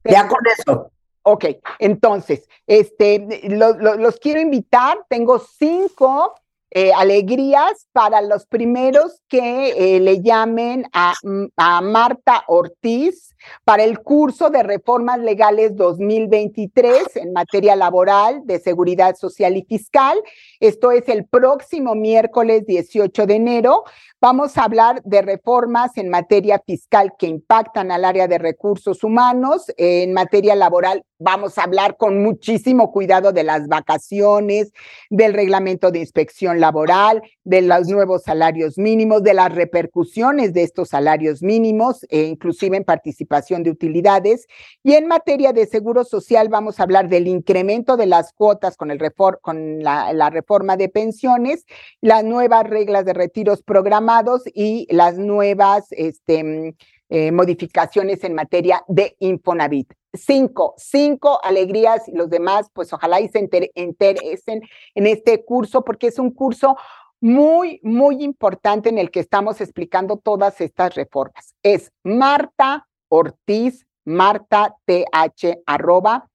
Ya 0.04 0.28
con 0.28 0.40
eso. 0.58 0.92
Ok, 1.24 1.46
entonces, 1.80 2.48
este, 2.66 3.42
lo, 3.50 3.74
lo, 3.74 3.96
los 3.96 4.18
quiero 4.18 4.40
invitar. 4.40 4.98
Tengo 5.10 5.40
cinco 5.40 6.34
eh, 6.72 6.92
alegrías 6.94 7.88
para 7.92 8.22
los 8.22 8.46
primeros 8.46 9.22
que 9.28 9.96
eh, 9.96 10.00
le 10.00 10.22
llamen 10.22 10.86
a, 10.94 11.16
a, 11.58 11.82
Marta 11.82 12.44
Ortiz 12.48 13.36
para 13.64 13.84
el 13.84 14.00
curso 14.00 14.50
de 14.50 14.64
reformas 14.64 15.20
legales 15.20 15.76
2023 15.76 17.16
en 17.16 17.34
materia 17.34 17.76
laboral, 17.76 18.42
de 18.46 18.60
seguridad 18.60 19.16
social 19.16 19.58
y 19.58 19.64
fiscal. 19.64 20.22
Esto 20.60 20.92
es 20.92 21.08
el 21.10 21.26
próximo 21.26 21.96
miércoles 21.96 22.66
18 22.66 23.26
de 23.26 23.36
enero. 23.36 23.84
Vamos 24.22 24.58
a 24.58 24.64
hablar 24.64 25.02
de 25.06 25.22
reformas 25.22 25.98
en 25.98 26.10
materia 26.10 26.62
fiscal 26.66 27.14
que 27.18 27.28
impactan 27.28 27.92
al 27.92 28.04
área 28.04 28.28
de 28.28 28.38
recursos 28.38 29.04
humanos. 29.04 29.72
En 29.78 30.12
materia 30.12 30.56
laboral 30.56 31.04
vamos 31.20 31.58
a 31.58 31.64
hablar 31.64 31.96
con 31.98 32.22
muchísimo 32.22 32.92
cuidado 32.92 33.32
de 33.32 33.44
las 33.44 33.68
vacaciones, 33.68 34.72
del 35.10 35.34
reglamento 35.34 35.92
de 35.92 36.00
inspección 36.00 36.60
laboral, 36.60 37.22
de 37.44 37.62
los 37.62 37.88
nuevos 37.88 38.24
salarios 38.24 38.78
mínimos, 38.78 39.24
de 39.24 39.34
las 39.34 39.54
repercusiones 39.54 40.54
de 40.54 40.64
estos 40.64 40.90
salarios 40.90 41.42
mínimos, 41.42 42.06
e 42.10 42.24
inclusive 42.24 42.78
en 42.78 42.84
participación 42.84 43.29
de 43.30 43.70
utilidades. 43.70 44.48
Y 44.84 44.94
en 44.94 45.08
materia 45.08 45.54
de 45.54 45.68
seguro 45.68 46.04
social 46.04 46.50
vamos 46.50 46.80
a 46.80 46.84
hablar 46.84 47.10
del 47.10 47.28
incremento 47.28 47.96
de 47.96 48.08
las 48.08 48.34
cuotas 48.34 48.76
con, 48.76 48.90
el 48.90 49.00
refor 49.00 49.40
con 49.42 49.84
la, 49.84 50.30
reforma 50.30 50.78
de 50.78 50.90
pensiones, 50.90 51.66
las 52.02 52.24
nuevas 52.24 52.64
reglas 52.68 53.06
de 53.06 53.14
retiros 53.14 53.62
programados 53.62 54.44
y 54.54 54.88
las 54.90 55.18
nuevas 55.18 55.88
este, 55.92 56.76
eh, 57.10 57.32
modificaciones 57.32 58.24
en 58.24 58.34
materia 58.34 58.84
de 58.88 59.16
Infonavit. 59.20 59.94
Cinco, 60.14 60.74
cinco 60.78 61.40
alegrías 61.44 62.08
y 62.08 62.14
los 62.14 62.30
demás, 62.32 62.72
pues 62.74 62.92
ojalá 62.94 63.22
y 63.22 63.28
se 63.28 63.48
interesen 63.76 64.62
en 64.96 65.06
este 65.06 65.46
curso 65.46 65.84
porque 65.84 66.08
es 66.08 66.18
un 66.18 66.32
curso 66.32 66.76
muy, 67.22 67.80
muy 67.84 68.24
importante 68.24 68.90
en 68.90 68.98
el 68.98 69.12
que 69.12 69.20
estamos 69.20 69.62
explicando 69.62 70.18
todas 70.18 70.62
estas 70.62 70.96
reformas. 70.96 71.56
Es 71.64 71.92
Marta 72.04 72.89
Ortiz, 73.10 73.86
Marta 74.06 74.76
TH, 74.86 75.64
arroba, 75.66 76.30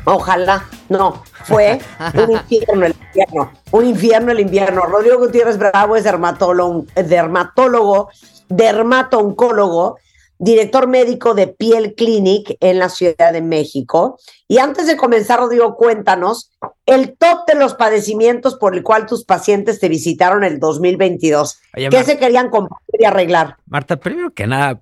Ojalá, 0.05 0.65
no, 0.89 1.23
fue 1.43 1.79
un 2.15 2.31
infierno 2.31 2.85
el 2.85 2.95
invierno, 3.07 3.51
un 3.71 3.85
infierno 3.85 4.31
el 4.31 4.39
invierno. 4.39 4.81
Rodrigo 4.83 5.19
Gutiérrez 5.19 5.57
Bravo 5.57 5.95
es 5.95 6.03
dermatólogo, 6.03 6.85
dermatólogo, 6.95 8.09
dermato-oncólogo, 8.49 9.97
director 10.43 10.87
médico 10.87 11.35
de 11.35 11.45
Piel 11.47 11.93
Clinic 11.93 12.57
en 12.61 12.79
la 12.79 12.89
Ciudad 12.89 13.31
de 13.31 13.41
México. 13.43 14.17
Y 14.47 14.57
antes 14.57 14.87
de 14.87 14.97
comenzar, 14.97 15.39
Rodrigo, 15.39 15.75
cuéntanos 15.75 16.51
el 16.87 17.15
top 17.15 17.45
de 17.47 17.53
los 17.55 17.75
padecimientos 17.75 18.55
por 18.55 18.75
el 18.75 18.81
cual 18.81 19.05
tus 19.05 19.23
pacientes 19.23 19.79
te 19.79 19.87
visitaron 19.87 20.43
el 20.43 20.59
2022. 20.59 21.59
Oye, 21.77 21.89
¿Qué 21.89 21.95
Mar- 21.97 22.05
se 22.05 22.17
querían 22.17 22.49
compartir 22.49 23.01
y 23.01 23.05
arreglar? 23.05 23.57
Marta, 23.67 23.97
primero 23.97 24.33
que 24.33 24.47
nada, 24.47 24.81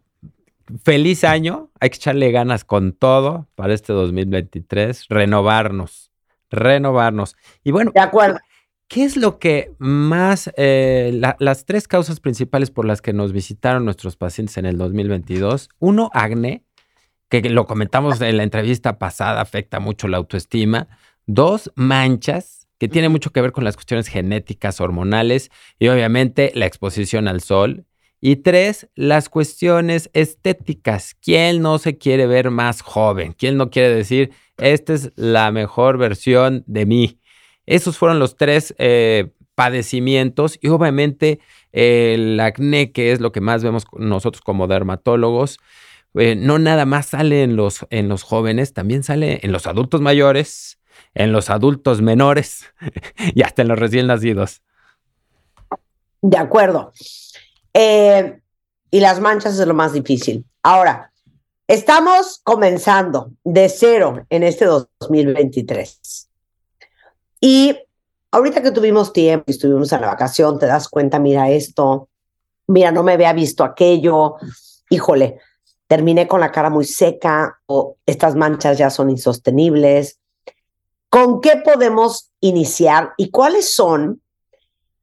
feliz 0.85 1.25
año. 1.25 1.69
Hay 1.81 1.89
que 1.89 1.97
echarle 1.97 2.31
ganas 2.31 2.63
con 2.63 2.93
todo 2.93 3.47
para 3.55 3.73
este 3.73 3.91
2023. 3.91 5.07
Renovarnos, 5.09 6.09
renovarnos. 6.49 7.35
Y 7.65 7.71
bueno, 7.71 7.91
De 7.93 7.99
acuerdo. 7.99 8.39
¿Qué 8.89 9.05
es 9.05 9.15
lo 9.15 9.39
que 9.39 9.71
más, 9.77 10.51
eh, 10.57 11.11
la- 11.13 11.37
las 11.39 11.63
tres 11.65 11.87
causas 11.87 12.19
principales 12.19 12.71
por 12.71 12.85
las 12.85 13.01
que 13.01 13.13
nos 13.13 13.31
visitaron 13.31 13.85
nuestros 13.85 14.17
pacientes 14.17 14.57
en 14.57 14.65
el 14.65 14.77
2022? 14.77 15.69
Uno, 15.79 16.09
acné, 16.13 16.65
que 17.29 17.41
lo 17.49 17.65
comentamos 17.67 18.19
en 18.19 18.35
la 18.37 18.43
entrevista 18.43 18.97
pasada, 18.97 19.39
afecta 19.39 19.79
mucho 19.79 20.07
la 20.07 20.17
autoestima. 20.17 20.87
Dos, 21.27 21.71
manchas, 21.75 22.67
que 22.79 22.87
tiene 22.87 23.09
mucho 23.09 23.31
que 23.31 23.41
ver 23.41 23.51
con 23.51 23.63
las 23.63 23.75
cuestiones 23.75 24.07
genéticas, 24.07 24.81
hormonales 24.81 25.51
y 25.77 25.89
obviamente 25.89 26.51
la 26.55 26.65
exposición 26.65 27.27
al 27.27 27.41
sol. 27.41 27.85
Y 28.21 28.37
tres, 28.37 28.89
las 28.95 29.29
cuestiones 29.29 30.09
estéticas. 30.13 31.15
¿Quién 31.21 31.61
no 31.61 31.77
se 31.77 31.97
quiere 31.97 32.25
ver 32.25 32.49
más 32.49 32.81
joven? 32.81 33.33
¿Quién 33.33 33.55
no 33.55 33.69
quiere 33.69 33.93
decir, 33.93 34.31
esta 34.57 34.93
es 34.93 35.11
la 35.15 35.51
mejor 35.51 35.97
versión 35.97 36.63
de 36.67 36.85
mí? 36.85 37.18
Esos 37.69 37.99
fueron 37.99 38.17
los 38.17 38.35
tres 38.35 38.73
eh, 38.79 39.29
padecimientos 39.53 40.57
y 40.59 40.69
obviamente 40.69 41.39
eh, 41.71 42.15
el 42.15 42.39
acné, 42.39 42.91
que 42.91 43.11
es 43.11 43.21
lo 43.21 43.31
que 43.31 43.41
más 43.41 43.63
vemos 43.63 43.85
nosotros 43.95 44.41
como 44.41 44.65
dermatólogos, 44.65 45.59
eh, 46.15 46.35
no 46.35 46.57
nada 46.57 46.87
más 46.87 47.05
sale 47.05 47.43
en 47.43 47.55
los, 47.55 47.85
en 47.91 48.09
los 48.09 48.23
jóvenes, 48.23 48.73
también 48.73 49.03
sale 49.03 49.41
en 49.43 49.51
los 49.51 49.67
adultos 49.67 50.01
mayores, 50.01 50.79
en 51.13 51.31
los 51.31 51.51
adultos 51.51 52.01
menores 52.01 52.65
y 53.35 53.43
hasta 53.43 53.61
en 53.61 53.67
los 53.67 53.77
recién 53.77 54.07
nacidos. 54.07 54.63
De 56.23 56.39
acuerdo. 56.39 56.91
Y 58.91 58.99
las 58.99 59.19
manchas 59.19 59.59
es 59.59 59.67
lo 59.67 59.75
más 59.75 59.93
difícil. 59.93 60.43
Ahora, 60.63 61.11
estamos 61.67 62.41
comenzando 62.43 63.31
de 63.43 63.69
cero 63.69 64.25
en 64.31 64.41
este 64.41 64.65
2023. 64.65 66.28
Y 67.39 67.77
ahorita 68.31 68.61
que 68.61 68.71
tuvimos 68.71 69.13
tiempo 69.13 69.45
y 69.47 69.51
estuvimos 69.51 69.91
en 69.91 70.01
la 70.01 70.07
vacación, 70.07 70.59
te 70.59 70.65
das 70.65 70.87
cuenta, 70.87 71.19
mira 71.19 71.49
esto, 71.49 72.09
mira, 72.67 72.91
no 72.91 73.03
me 73.03 73.13
había 73.13 73.33
visto 73.33 73.63
aquello, 73.63 74.35
híjole, 74.89 75.39
terminé 75.87 76.27
con 76.27 76.39
la 76.39 76.51
cara 76.51 76.69
muy 76.69 76.85
seca 76.85 77.59
o 77.65 77.97
estas 78.05 78.35
manchas 78.35 78.77
ya 78.77 78.89
son 78.89 79.09
insostenibles. 79.09 80.19
¿Con 81.09 81.41
qué 81.41 81.61
podemos 81.63 82.31
iniciar 82.39 83.13
y 83.17 83.31
cuáles 83.31 83.73
son 83.73 84.21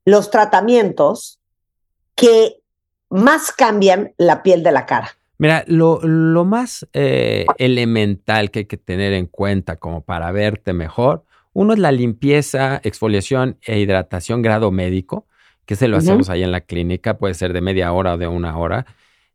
los 0.05 0.31
tratamientos 0.31 1.41
que 2.15 2.61
más 3.11 3.51
cambian 3.51 4.15
la 4.17 4.43
piel 4.43 4.63
de 4.63 4.73
la 4.73 4.87
cara? 4.87 5.11
Mira, 5.39 5.65
lo, 5.67 6.01
lo 6.03 6.45
más 6.45 6.87
eh, 6.93 7.45
elemental 7.59 8.51
que 8.51 8.61
hay 8.61 8.65
que 8.67 8.79
tener 8.79 9.13
en 9.13 9.27
cuenta 9.27 9.77
como 9.77 10.03
para 10.03 10.31
verte 10.31 10.73
mejor, 10.73 11.26
uno 11.59 11.73
es 11.73 11.79
la 11.79 11.91
limpieza, 11.91 12.81
exfoliación 12.85 13.57
e 13.63 13.79
hidratación 13.81 14.43
grado 14.43 14.71
médico, 14.71 15.27
que 15.65 15.75
se 15.75 15.89
lo 15.89 15.97
hacemos 15.97 16.29
ahí 16.29 16.43
en 16.43 16.53
la 16.53 16.61
clínica, 16.61 17.17
puede 17.17 17.33
ser 17.33 17.55
de 17.55 17.63
media 17.63 17.93
hora 17.93 18.13
o 18.15 18.19
de 18.19 18.27
una 18.29 18.59
hora. 18.59 18.85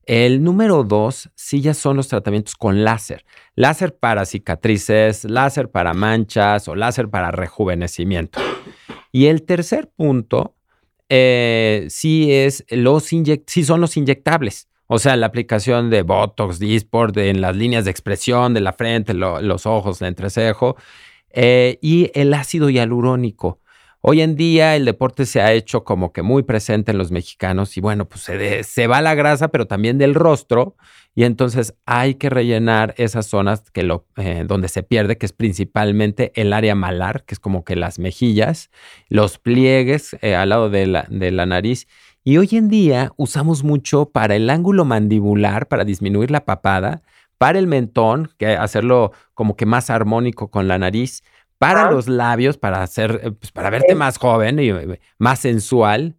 El 0.06 0.44
número 0.44 0.84
dos, 0.84 1.32
sí 1.36 1.62
ya 1.62 1.74
son 1.74 1.98
los 1.98 2.08
tratamientos 2.10 2.54
con 2.56 2.84
láser. 2.84 3.26
Láser 3.56 3.96
para 3.96 4.26
cicatrices, 4.26 5.24
láser 5.24 5.70
para 5.72 5.94
manchas 5.96 6.68
o 6.68 6.76
láser 6.76 7.10
para 7.10 7.32
rejuvenecimiento. 7.32 8.40
Y 9.12 9.26
el 9.26 9.42
tercer 9.42 9.90
punto, 9.96 10.54
eh, 11.10 11.88
sí, 11.90 12.32
es 12.32 12.64
los 12.70 13.04
sí 13.04 13.64
son 13.64 13.82
los 13.82 13.98
inyectables. 13.98 14.68
O 14.86 15.00
sea, 15.00 15.16
la 15.16 15.26
aplicación 15.26 15.90
de 15.90 16.04
Botox, 16.04 16.60
Dysport 16.60 17.18
en 17.18 17.42
las 17.42 17.56
líneas 17.56 17.86
de 17.86 17.92
expresión 17.92 18.54
de 18.54 18.62
la 18.62 18.74
frente, 18.74 19.14
lo- 19.16 19.42
los 19.42 19.66
ojos, 19.66 20.02
el 20.02 20.10
entrecejo. 20.10 20.76
Eh, 21.34 21.80
y 21.82 22.12
el 22.14 22.34
ácido 22.34 22.70
hialurónico. 22.70 23.60
Hoy 24.04 24.22
en 24.22 24.36
día 24.36 24.76
el 24.76 24.86
deporte 24.86 25.28
se 25.28 25.42
ha 25.42 25.54
hecho 25.54 25.84
como 25.84 26.12
que 26.12 26.24
muy 26.24 26.42
presente 26.42 26.92
en 26.92 26.98
los 26.98 27.12
mexicanos 27.12 27.78
y 27.78 27.82
bueno, 27.82 28.10
pues 28.10 28.22
se, 28.22 28.64
se 28.64 28.88
va 28.88 29.00
la 29.02 29.14
grasa, 29.14 29.50
pero 29.50 29.68
también 29.68 30.00
del 30.00 30.16
rostro 30.16 30.76
y 31.14 31.26
entonces 31.26 31.76
hay 31.86 32.16
que 32.16 32.30
rellenar 32.30 32.94
esas 32.98 33.26
zonas 33.26 33.70
que 33.72 33.84
lo, 33.84 34.08
eh, 34.16 34.46
donde 34.48 34.70
se 34.70 34.82
pierde, 34.82 35.18
que 35.18 35.26
es 35.26 35.34
principalmente 35.34 36.32
el 36.36 36.54
área 36.54 36.74
malar, 36.74 37.26
que 37.26 37.36
es 37.36 37.40
como 37.40 37.66
que 37.66 37.76
las 37.76 38.00
mejillas, 38.00 38.70
los 39.10 39.38
pliegues 39.38 40.16
eh, 40.22 40.36
al 40.36 40.50
lado 40.50 40.70
de 40.70 40.88
la, 40.88 41.06
de 41.10 41.32
la 41.32 41.46
nariz. 41.46 41.88
Y 42.24 42.38
hoy 42.38 42.50
en 42.54 42.70
día 42.70 43.12
usamos 43.18 43.64
mucho 43.64 44.10
para 44.10 44.36
el 44.36 44.50
ángulo 44.50 44.86
mandibular, 44.86 45.68
para 45.68 45.84
disminuir 45.84 46.32
la 46.32 46.46
papada, 46.46 47.02
para 47.42 47.58
el 47.58 47.66
mentón, 47.66 48.30
que 48.38 48.50
hacerlo 48.56 49.14
como 49.34 49.56
que 49.56 49.66
más 49.66 49.90
armónico 49.90 50.52
con 50.52 50.68
la 50.68 50.78
nariz, 50.78 51.24
para 51.58 51.88
Ah. 51.88 51.92
los 51.92 52.08
labios, 52.08 52.58
para 52.60 52.84
hacer, 52.84 53.20
eh, 53.24 53.32
pues, 53.32 53.52
para 53.52 53.72
verte 53.72 53.96
más 53.96 54.18
joven 54.20 54.60
y 54.60 54.70
eh, 54.70 55.00
más 55.18 55.40
sensual. 55.40 56.18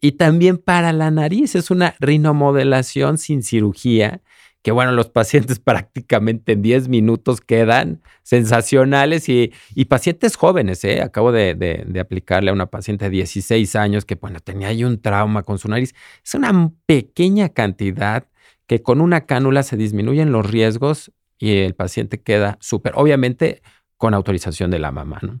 Y 0.00 0.12
también 0.12 0.58
para 0.58 0.92
la 0.92 1.10
nariz, 1.10 1.56
es 1.56 1.70
una 1.72 1.94
rinomodelación 1.98 3.18
sin 3.18 3.42
cirugía, 3.42 4.22
que 4.62 4.70
bueno, 4.72 4.92
los 4.92 5.08
pacientes 5.08 5.58
prácticamente 5.64 6.52
en 6.52 6.62
10 6.62 6.88
minutos 6.88 7.40
quedan 7.40 8.00
sensacionales 8.22 9.28
y, 9.28 9.52
y 9.74 9.86
pacientes 9.86 10.36
jóvenes, 10.36 10.84
¿eh? 10.84 11.02
Acabo 11.02 11.32
de, 11.32 11.54
de- 11.54 11.84
de 11.86 12.00
aplicarle 12.00 12.50
a 12.50 12.52
una 12.54 12.66
paciente 12.66 13.06
de 13.06 13.10
16 13.10 13.74
años 13.76 14.04
que, 14.04 14.14
bueno, 14.14 14.38
tenía 14.40 14.68
ahí 14.68 14.84
un 14.84 15.00
trauma 15.02 15.42
con 15.42 15.58
su 15.58 15.68
nariz. 15.68 15.94
Es 16.24 16.34
una 16.34 16.70
pequeña 16.86 17.48
cantidad 17.48 18.24
que 18.70 18.84
con 18.84 19.00
una 19.00 19.22
cánula 19.26 19.64
se 19.64 19.76
disminuyen 19.76 20.30
los 20.30 20.48
riesgos 20.48 21.10
y 21.38 21.62
el 21.62 21.74
paciente 21.74 22.22
queda 22.22 22.56
súper, 22.60 22.92
obviamente 22.94 23.62
con 23.96 24.14
autorización 24.14 24.70
de 24.70 24.78
la 24.78 24.92
mamá, 24.92 25.18
¿no? 25.22 25.40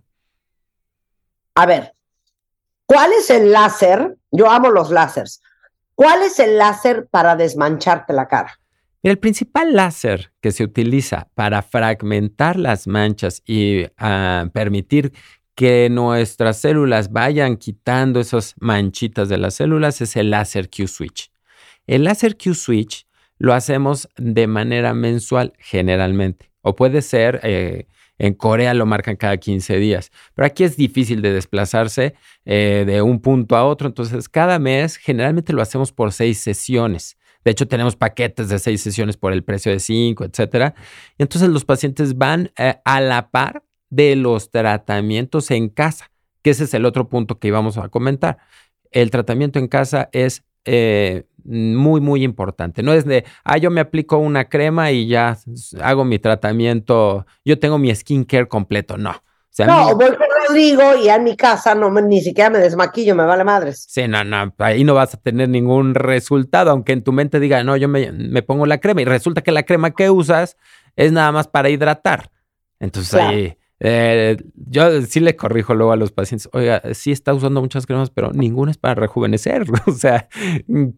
A 1.54 1.64
ver, 1.64 1.94
¿cuál 2.86 3.12
es 3.12 3.30
el 3.30 3.52
láser? 3.52 4.16
Yo 4.32 4.50
amo 4.50 4.70
los 4.70 4.90
láseres. 4.90 5.40
¿Cuál 5.94 6.22
es 6.22 6.40
el 6.40 6.58
láser 6.58 7.06
para 7.08 7.36
desmancharte 7.36 8.12
la 8.14 8.26
cara? 8.26 8.58
El 9.04 9.20
principal 9.20 9.74
láser 9.74 10.32
que 10.40 10.50
se 10.50 10.64
utiliza 10.64 11.28
para 11.34 11.62
fragmentar 11.62 12.56
las 12.56 12.88
manchas 12.88 13.42
y 13.46 13.86
ah, 13.96 14.46
permitir 14.52 15.12
que 15.54 15.88
nuestras 15.88 16.56
células 16.56 17.12
vayan 17.12 17.58
quitando 17.58 18.18
esas 18.18 18.56
manchitas 18.58 19.28
de 19.28 19.38
las 19.38 19.54
células 19.54 20.00
es 20.00 20.16
el 20.16 20.30
láser 20.30 20.68
Q-Switch. 20.68 21.30
El 21.86 22.02
láser 22.02 22.36
Q-Switch 22.36 23.06
lo 23.40 23.54
hacemos 23.54 24.08
de 24.18 24.46
manera 24.46 24.92
mensual 24.92 25.54
generalmente, 25.58 26.52
o 26.60 26.76
puede 26.76 27.00
ser, 27.00 27.40
eh, 27.42 27.86
en 28.18 28.34
Corea 28.34 28.74
lo 28.74 28.84
marcan 28.84 29.16
cada 29.16 29.38
15 29.38 29.78
días, 29.78 30.12
pero 30.34 30.44
aquí 30.44 30.62
es 30.62 30.76
difícil 30.76 31.22
de 31.22 31.32
desplazarse 31.32 32.14
eh, 32.44 32.84
de 32.86 33.00
un 33.00 33.20
punto 33.20 33.56
a 33.56 33.64
otro, 33.64 33.88
entonces 33.88 34.28
cada 34.28 34.58
mes 34.58 34.98
generalmente 34.98 35.54
lo 35.54 35.62
hacemos 35.62 35.90
por 35.90 36.12
seis 36.12 36.38
sesiones. 36.38 37.16
De 37.42 37.52
hecho, 37.52 37.66
tenemos 37.66 37.96
paquetes 37.96 38.50
de 38.50 38.58
seis 38.58 38.82
sesiones 38.82 39.16
por 39.16 39.32
el 39.32 39.42
precio 39.42 39.72
de 39.72 39.80
cinco, 39.80 40.24
etcétera. 40.24 40.74
Entonces 41.16 41.48
los 41.48 41.64
pacientes 41.64 42.18
van 42.18 42.52
eh, 42.58 42.74
a 42.84 43.00
la 43.00 43.30
par 43.30 43.64
de 43.88 44.16
los 44.16 44.50
tratamientos 44.50 45.50
en 45.50 45.70
casa, 45.70 46.10
que 46.42 46.50
ese 46.50 46.64
es 46.64 46.74
el 46.74 46.84
otro 46.84 47.08
punto 47.08 47.38
que 47.38 47.48
íbamos 47.48 47.78
a 47.78 47.88
comentar. 47.88 48.36
El 48.90 49.10
tratamiento 49.10 49.58
en 49.58 49.68
casa 49.68 50.10
es 50.12 50.44
eh, 50.64 51.24
muy, 51.44 52.00
muy 52.00 52.22
importante. 52.22 52.82
No 52.82 52.92
es 52.92 53.04
de, 53.04 53.24
ah, 53.44 53.56
yo 53.58 53.70
me 53.70 53.80
aplico 53.80 54.18
una 54.18 54.44
crema 54.48 54.90
y 54.92 55.06
ya 55.08 55.36
hago 55.82 56.04
mi 56.04 56.18
tratamiento, 56.18 57.26
yo 57.44 57.58
tengo 57.58 57.78
mi 57.78 57.94
skincare 57.94 58.46
completo. 58.48 58.96
No. 58.96 59.10
O 59.10 59.52
sea, 59.52 59.66
a 59.66 59.68
No, 59.68 59.88
mí- 59.88 59.94
voy 59.94 60.16
con 60.16 60.26
Rodrigo 60.48 60.82
y 61.02 61.08
en 61.08 61.24
mi 61.24 61.36
casa 61.36 61.74
no 61.74 61.90
ni 61.90 62.20
siquiera 62.20 62.50
me 62.50 62.58
desmaquillo, 62.60 63.16
me 63.16 63.24
vale 63.24 63.42
madres. 63.42 63.84
Sí, 63.88 64.06
no, 64.06 64.22
no, 64.22 64.54
ahí 64.58 64.84
no 64.84 64.94
vas 64.94 65.14
a 65.14 65.16
tener 65.16 65.48
ningún 65.48 65.94
resultado, 65.94 66.70
aunque 66.70 66.92
en 66.92 67.02
tu 67.02 67.12
mente 67.12 67.40
diga, 67.40 67.64
no, 67.64 67.76
yo 67.76 67.88
me, 67.88 68.12
me 68.12 68.42
pongo 68.42 68.64
la 68.66 68.78
crema 68.78 69.02
y 69.02 69.06
resulta 69.06 69.42
que 69.42 69.50
la 69.50 69.64
crema 69.64 69.90
que 69.90 70.08
usas 70.08 70.56
es 70.94 71.10
nada 71.10 71.32
más 71.32 71.48
para 71.48 71.68
hidratar. 71.68 72.30
Entonces 72.78 73.10
Claro. 73.10 73.30
ahí, 73.30 73.56
eh, 73.82 74.36
yo 74.54 75.02
sí 75.02 75.20
le 75.20 75.36
corrijo 75.36 75.74
luego 75.74 75.92
a 75.92 75.96
los 75.96 76.12
pacientes, 76.12 76.50
oiga, 76.52 76.82
sí 76.92 77.12
está 77.12 77.32
usando 77.32 77.62
muchas 77.62 77.86
cremas, 77.86 78.10
pero 78.10 78.30
ninguna 78.32 78.70
es 78.70 78.76
para 78.76 78.94
rejuvenecer. 78.94 79.66
O 79.86 79.92
sea, 79.92 80.28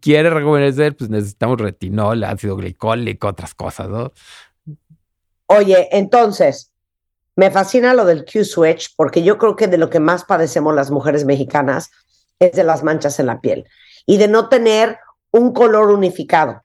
quiere 0.00 0.30
rejuvenecer, 0.30 0.96
pues 0.96 1.08
necesitamos 1.08 1.60
retinol, 1.60 2.24
ácido 2.24 2.56
glicólico, 2.56 3.28
otras 3.28 3.54
cosas, 3.54 3.88
¿no? 3.88 4.12
Oye, 5.46 5.88
entonces, 5.92 6.72
me 7.36 7.50
fascina 7.50 7.94
lo 7.94 8.04
del 8.04 8.24
Q-Switch 8.24 8.94
porque 8.96 9.22
yo 9.22 9.38
creo 9.38 9.56
que 9.56 9.68
de 9.68 9.78
lo 9.78 9.88
que 9.88 10.00
más 10.00 10.24
padecemos 10.24 10.74
las 10.74 10.90
mujeres 10.90 11.24
mexicanas 11.24 11.90
es 12.38 12.52
de 12.52 12.64
las 12.64 12.82
manchas 12.82 13.18
en 13.20 13.26
la 13.26 13.40
piel 13.40 13.64
y 14.06 14.18
de 14.18 14.28
no 14.28 14.48
tener 14.48 14.98
un 15.30 15.52
color 15.52 15.90
unificado. 15.90 16.62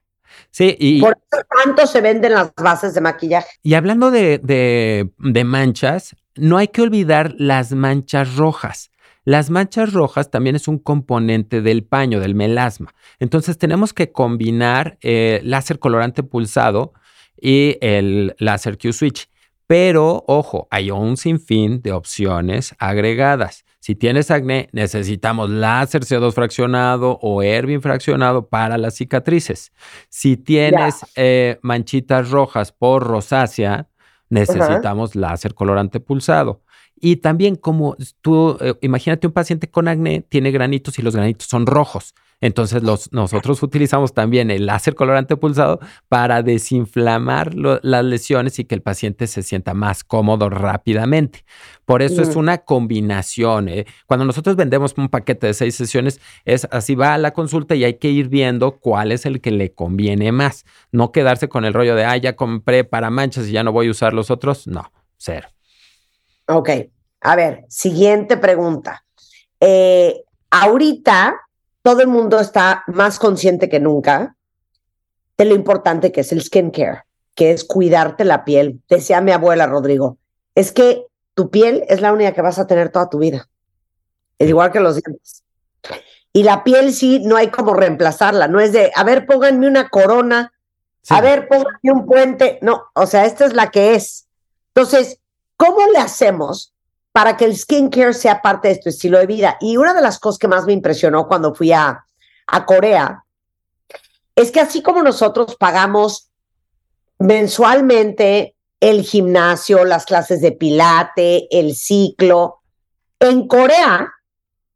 Sí, 0.50 0.76
y, 0.78 1.00
Por 1.00 1.16
eso 1.30 1.42
tanto 1.64 1.86
se 1.86 2.00
venden 2.00 2.32
las 2.34 2.52
bases 2.54 2.94
de 2.94 3.00
maquillaje. 3.00 3.48
Y 3.62 3.74
hablando 3.74 4.10
de, 4.10 4.38
de- 4.38 5.10
de 5.18 5.44
manchas, 5.44 6.16
no 6.36 6.56
hay 6.56 6.68
que 6.68 6.82
olvidar 6.82 7.34
las 7.38 7.72
manchas 7.72 8.36
rojas. 8.36 8.90
Las 9.24 9.50
manchas 9.50 9.92
rojas 9.92 10.30
también 10.30 10.56
es 10.56 10.68
un 10.68 10.78
componente 10.78 11.60
del 11.60 11.84
paño, 11.84 12.18
del 12.18 12.34
melasma. 12.34 12.94
Entonces 13.18 13.58
tenemos 13.58 13.92
que 13.92 14.10
combinar 14.10 14.96
eh, 15.02 15.40
láser 15.44 15.78
colorante 15.78 16.22
pulsado 16.22 16.94
y 17.40 17.76
el 17.82 18.34
láser 18.38 18.78
Q-Switch. 18.78 19.28
Pero, 19.66 20.24
ojo, 20.26 20.66
hay 20.70 20.90
un 20.90 21.18
sinfín 21.18 21.82
de 21.82 21.92
opciones 21.92 22.74
agregadas. 22.78 23.66
Si 23.88 23.94
tienes 23.94 24.30
acné, 24.30 24.68
necesitamos 24.72 25.48
láser 25.48 26.02
CO2 26.02 26.34
fraccionado 26.34 27.18
o 27.22 27.42
Ervin 27.42 27.80
fraccionado 27.80 28.46
para 28.46 28.76
las 28.76 28.96
cicatrices. 28.96 29.72
Si 30.10 30.36
tienes 30.36 31.06
eh, 31.16 31.58
manchitas 31.62 32.28
rojas 32.28 32.70
por 32.70 33.02
rosácea, 33.06 33.88
necesitamos 34.28 35.16
láser 35.16 35.54
colorante 35.54 36.00
pulsado. 36.00 36.60
Y 36.96 37.16
también 37.16 37.56
como 37.56 37.96
tú, 38.20 38.58
eh, 38.60 38.74
imagínate 38.82 39.26
un 39.26 39.32
paciente 39.32 39.70
con 39.70 39.88
acné, 39.88 40.20
tiene 40.20 40.50
granitos 40.50 40.98
y 40.98 41.02
los 41.02 41.16
granitos 41.16 41.48
son 41.48 41.64
rojos. 41.64 42.14
Entonces 42.40 42.84
los, 42.84 43.12
nosotros 43.12 43.60
utilizamos 43.64 44.14
también 44.14 44.50
el 44.52 44.66
láser 44.66 44.94
colorante 44.94 45.36
pulsado 45.36 45.80
para 46.08 46.42
desinflamar 46.42 47.54
lo- 47.54 47.80
las 47.82 48.04
lesiones 48.04 48.58
y 48.60 48.64
que 48.64 48.76
el 48.76 48.82
paciente 48.82 49.26
se 49.26 49.42
sienta 49.42 49.74
más 49.74 50.04
cómodo 50.04 50.48
rápidamente. 50.48 51.44
Por 51.84 52.00
eso 52.00 52.22
es 52.22 52.28
Ujú. 52.30 52.40
una 52.40 52.58
combinación. 52.58 53.68
¿eh? 53.68 53.86
Cuando 54.06 54.24
nosotros 54.24 54.54
vendemos 54.54 54.94
un 54.96 55.08
paquete 55.08 55.48
de 55.48 55.54
seis 55.54 55.74
sesiones, 55.74 56.20
es 56.44 56.68
así 56.70 56.94
va 56.94 57.14
a 57.14 57.18
la 57.18 57.32
consulta 57.32 57.74
y 57.74 57.82
hay 57.82 57.94
que 57.94 58.10
ir 58.10 58.28
viendo 58.28 58.78
cuál 58.78 59.10
es 59.10 59.26
el 59.26 59.40
que 59.40 59.50
le 59.50 59.72
conviene 59.72 60.30
más. 60.30 60.64
No 60.92 61.10
quedarse 61.10 61.48
con 61.48 61.64
el 61.64 61.74
rollo 61.74 61.96
de, 61.96 62.04
ah, 62.04 62.16
ya 62.16 62.36
compré 62.36 62.84
para 62.84 63.10
manchas 63.10 63.48
y 63.48 63.52
ya 63.52 63.64
no 63.64 63.72
voy 63.72 63.88
a 63.88 63.90
usar 63.90 64.12
los 64.12 64.30
otros. 64.30 64.66
No, 64.68 64.92
cero. 65.16 65.48
Ok, 66.46 66.70
a 67.22 67.34
ver, 67.36 67.64
siguiente 67.68 68.36
pregunta. 68.36 69.04
Eh, 69.60 70.22
ahorita 70.50 71.34
todo 71.88 72.02
el 72.02 72.08
mundo 72.08 72.38
está 72.38 72.84
más 72.86 73.18
consciente 73.18 73.70
que 73.70 73.80
nunca 73.80 74.36
de 75.38 75.46
lo 75.46 75.54
importante 75.54 76.12
que 76.12 76.20
es 76.20 76.32
el 76.32 76.42
skincare, 76.42 77.04
que 77.34 77.50
es 77.50 77.64
cuidarte 77.64 78.26
la 78.26 78.44
piel. 78.44 78.82
Decía 78.90 79.22
mi 79.22 79.32
abuela 79.32 79.66
Rodrigo, 79.66 80.18
es 80.54 80.70
que 80.70 81.06
tu 81.32 81.48
piel 81.48 81.86
es 81.88 82.02
la 82.02 82.12
única 82.12 82.34
que 82.34 82.42
vas 82.42 82.58
a 82.58 82.66
tener 82.66 82.90
toda 82.90 83.08
tu 83.08 83.20
vida, 83.20 83.48
es 84.38 84.50
igual 84.50 84.70
que 84.70 84.80
los 84.80 84.96
dientes. 84.96 85.44
Y 86.34 86.42
la 86.42 86.62
piel 86.62 86.92
sí, 86.92 87.20
no 87.24 87.38
hay 87.38 87.48
como 87.48 87.72
reemplazarla, 87.72 88.48
no 88.48 88.60
es 88.60 88.72
de, 88.74 88.92
a 88.94 89.02
ver, 89.02 89.24
pónganme 89.24 89.66
una 89.66 89.88
corona, 89.88 90.52
Sí. 91.00 91.14
a 91.14 91.22
ver, 91.22 91.48
pónganme 91.48 91.90
un 91.90 92.04
puente. 92.04 92.58
No, 92.60 92.82
o 92.92 93.06
sea, 93.06 93.24
esta 93.24 93.46
es 93.46 93.54
la 93.54 93.70
que 93.70 93.94
es. 93.94 94.26
Entonces, 94.74 95.20
¿cómo 95.56 95.78
le 95.90 96.00
hacemos 96.00 96.74
para 97.12 97.36
que 97.36 97.44
el 97.44 97.56
skincare 97.56 98.14
sea 98.14 98.42
parte 98.42 98.68
de 98.68 98.76
tu 98.76 98.88
estilo 98.88 99.18
de 99.18 99.26
vida? 99.26 99.56
Y 99.60 99.76
una 99.76 99.94
de 99.94 100.02
las 100.02 100.18
cosas 100.18 100.38
que 100.38 100.48
más 100.48 100.64
me 100.66 100.72
impresionó 100.72 101.26
cuando 101.26 101.54
fui 101.54 101.72
a, 101.72 102.04
a 102.46 102.66
Corea 102.66 103.24
es 104.34 104.52
que 104.52 104.60
así 104.60 104.82
como 104.82 105.02
nosotros 105.02 105.56
pagamos 105.56 106.30
mensualmente 107.18 108.54
el 108.80 109.02
gimnasio, 109.02 109.84
las 109.84 110.04
clases 110.04 110.40
de 110.40 110.52
pilate, 110.52 111.48
el 111.50 111.74
ciclo, 111.74 112.60
en 113.18 113.48
Corea, 113.48 114.12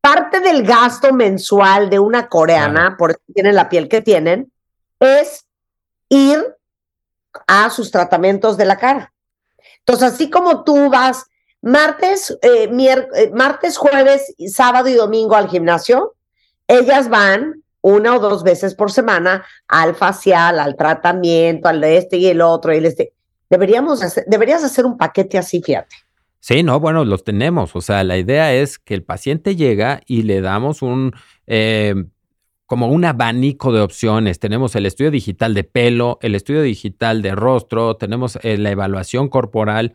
parte 0.00 0.40
del 0.40 0.64
gasto 0.64 1.12
mensual 1.12 1.88
de 1.88 2.00
una 2.00 2.28
coreana, 2.28 2.96
por 2.98 3.12
eso 3.12 3.20
tienen 3.32 3.54
la 3.54 3.68
piel 3.68 3.88
que 3.88 4.00
tienen, 4.00 4.52
es 4.98 5.46
ir 6.08 6.44
a 7.46 7.70
sus 7.70 7.92
tratamientos 7.92 8.56
de 8.56 8.64
la 8.64 8.78
cara. 8.78 9.12
Entonces, 9.78 10.12
así 10.12 10.28
como 10.28 10.64
tú 10.64 10.90
vas 10.90 11.26
martes, 11.62 12.36
eh, 12.42 12.68
eh, 12.70 13.30
martes, 13.32 13.76
jueves, 13.76 14.34
sábado 14.48 14.88
y 14.88 14.94
domingo 14.94 15.34
al 15.34 15.48
gimnasio, 15.48 16.14
ellas 16.68 17.08
van 17.08 17.62
una 17.80 18.16
o 18.16 18.18
dos 18.20 18.42
veces 18.42 18.74
por 18.74 18.92
semana 18.92 19.44
al 19.66 19.94
facial, 19.94 20.58
al 20.58 20.76
tratamiento, 20.76 21.68
al 21.68 21.80
de 21.80 21.96
este 21.96 22.16
y 22.18 22.26
el 22.26 22.40
otro 22.40 22.74
y 22.74 22.78
el 22.78 22.86
este. 22.86 23.12
Deberíamos 23.48 24.02
hacer, 24.02 24.24
deberías 24.26 24.62
hacer 24.64 24.86
un 24.86 24.96
paquete 24.96 25.38
así, 25.38 25.62
fíjate. 25.62 25.96
Sí, 26.40 26.62
no, 26.62 26.80
bueno, 26.80 27.04
los 27.04 27.22
tenemos. 27.22 27.76
O 27.76 27.80
sea, 27.80 28.02
la 28.02 28.18
idea 28.18 28.52
es 28.52 28.78
que 28.78 28.94
el 28.94 29.04
paciente 29.04 29.54
llega 29.54 30.00
y 30.06 30.22
le 30.22 30.40
damos 30.40 30.82
un, 30.82 31.12
eh, 31.46 31.94
como 32.66 32.88
un 32.88 33.04
abanico 33.04 33.72
de 33.72 33.80
opciones. 33.80 34.38
Tenemos 34.38 34.74
el 34.74 34.86
estudio 34.86 35.10
digital 35.10 35.54
de 35.54 35.62
pelo, 35.62 36.18
el 36.22 36.34
estudio 36.34 36.62
digital 36.62 37.22
de 37.22 37.34
rostro, 37.34 37.96
tenemos 37.96 38.38
eh, 38.42 38.58
la 38.58 38.70
evaluación 38.70 39.28
corporal, 39.28 39.94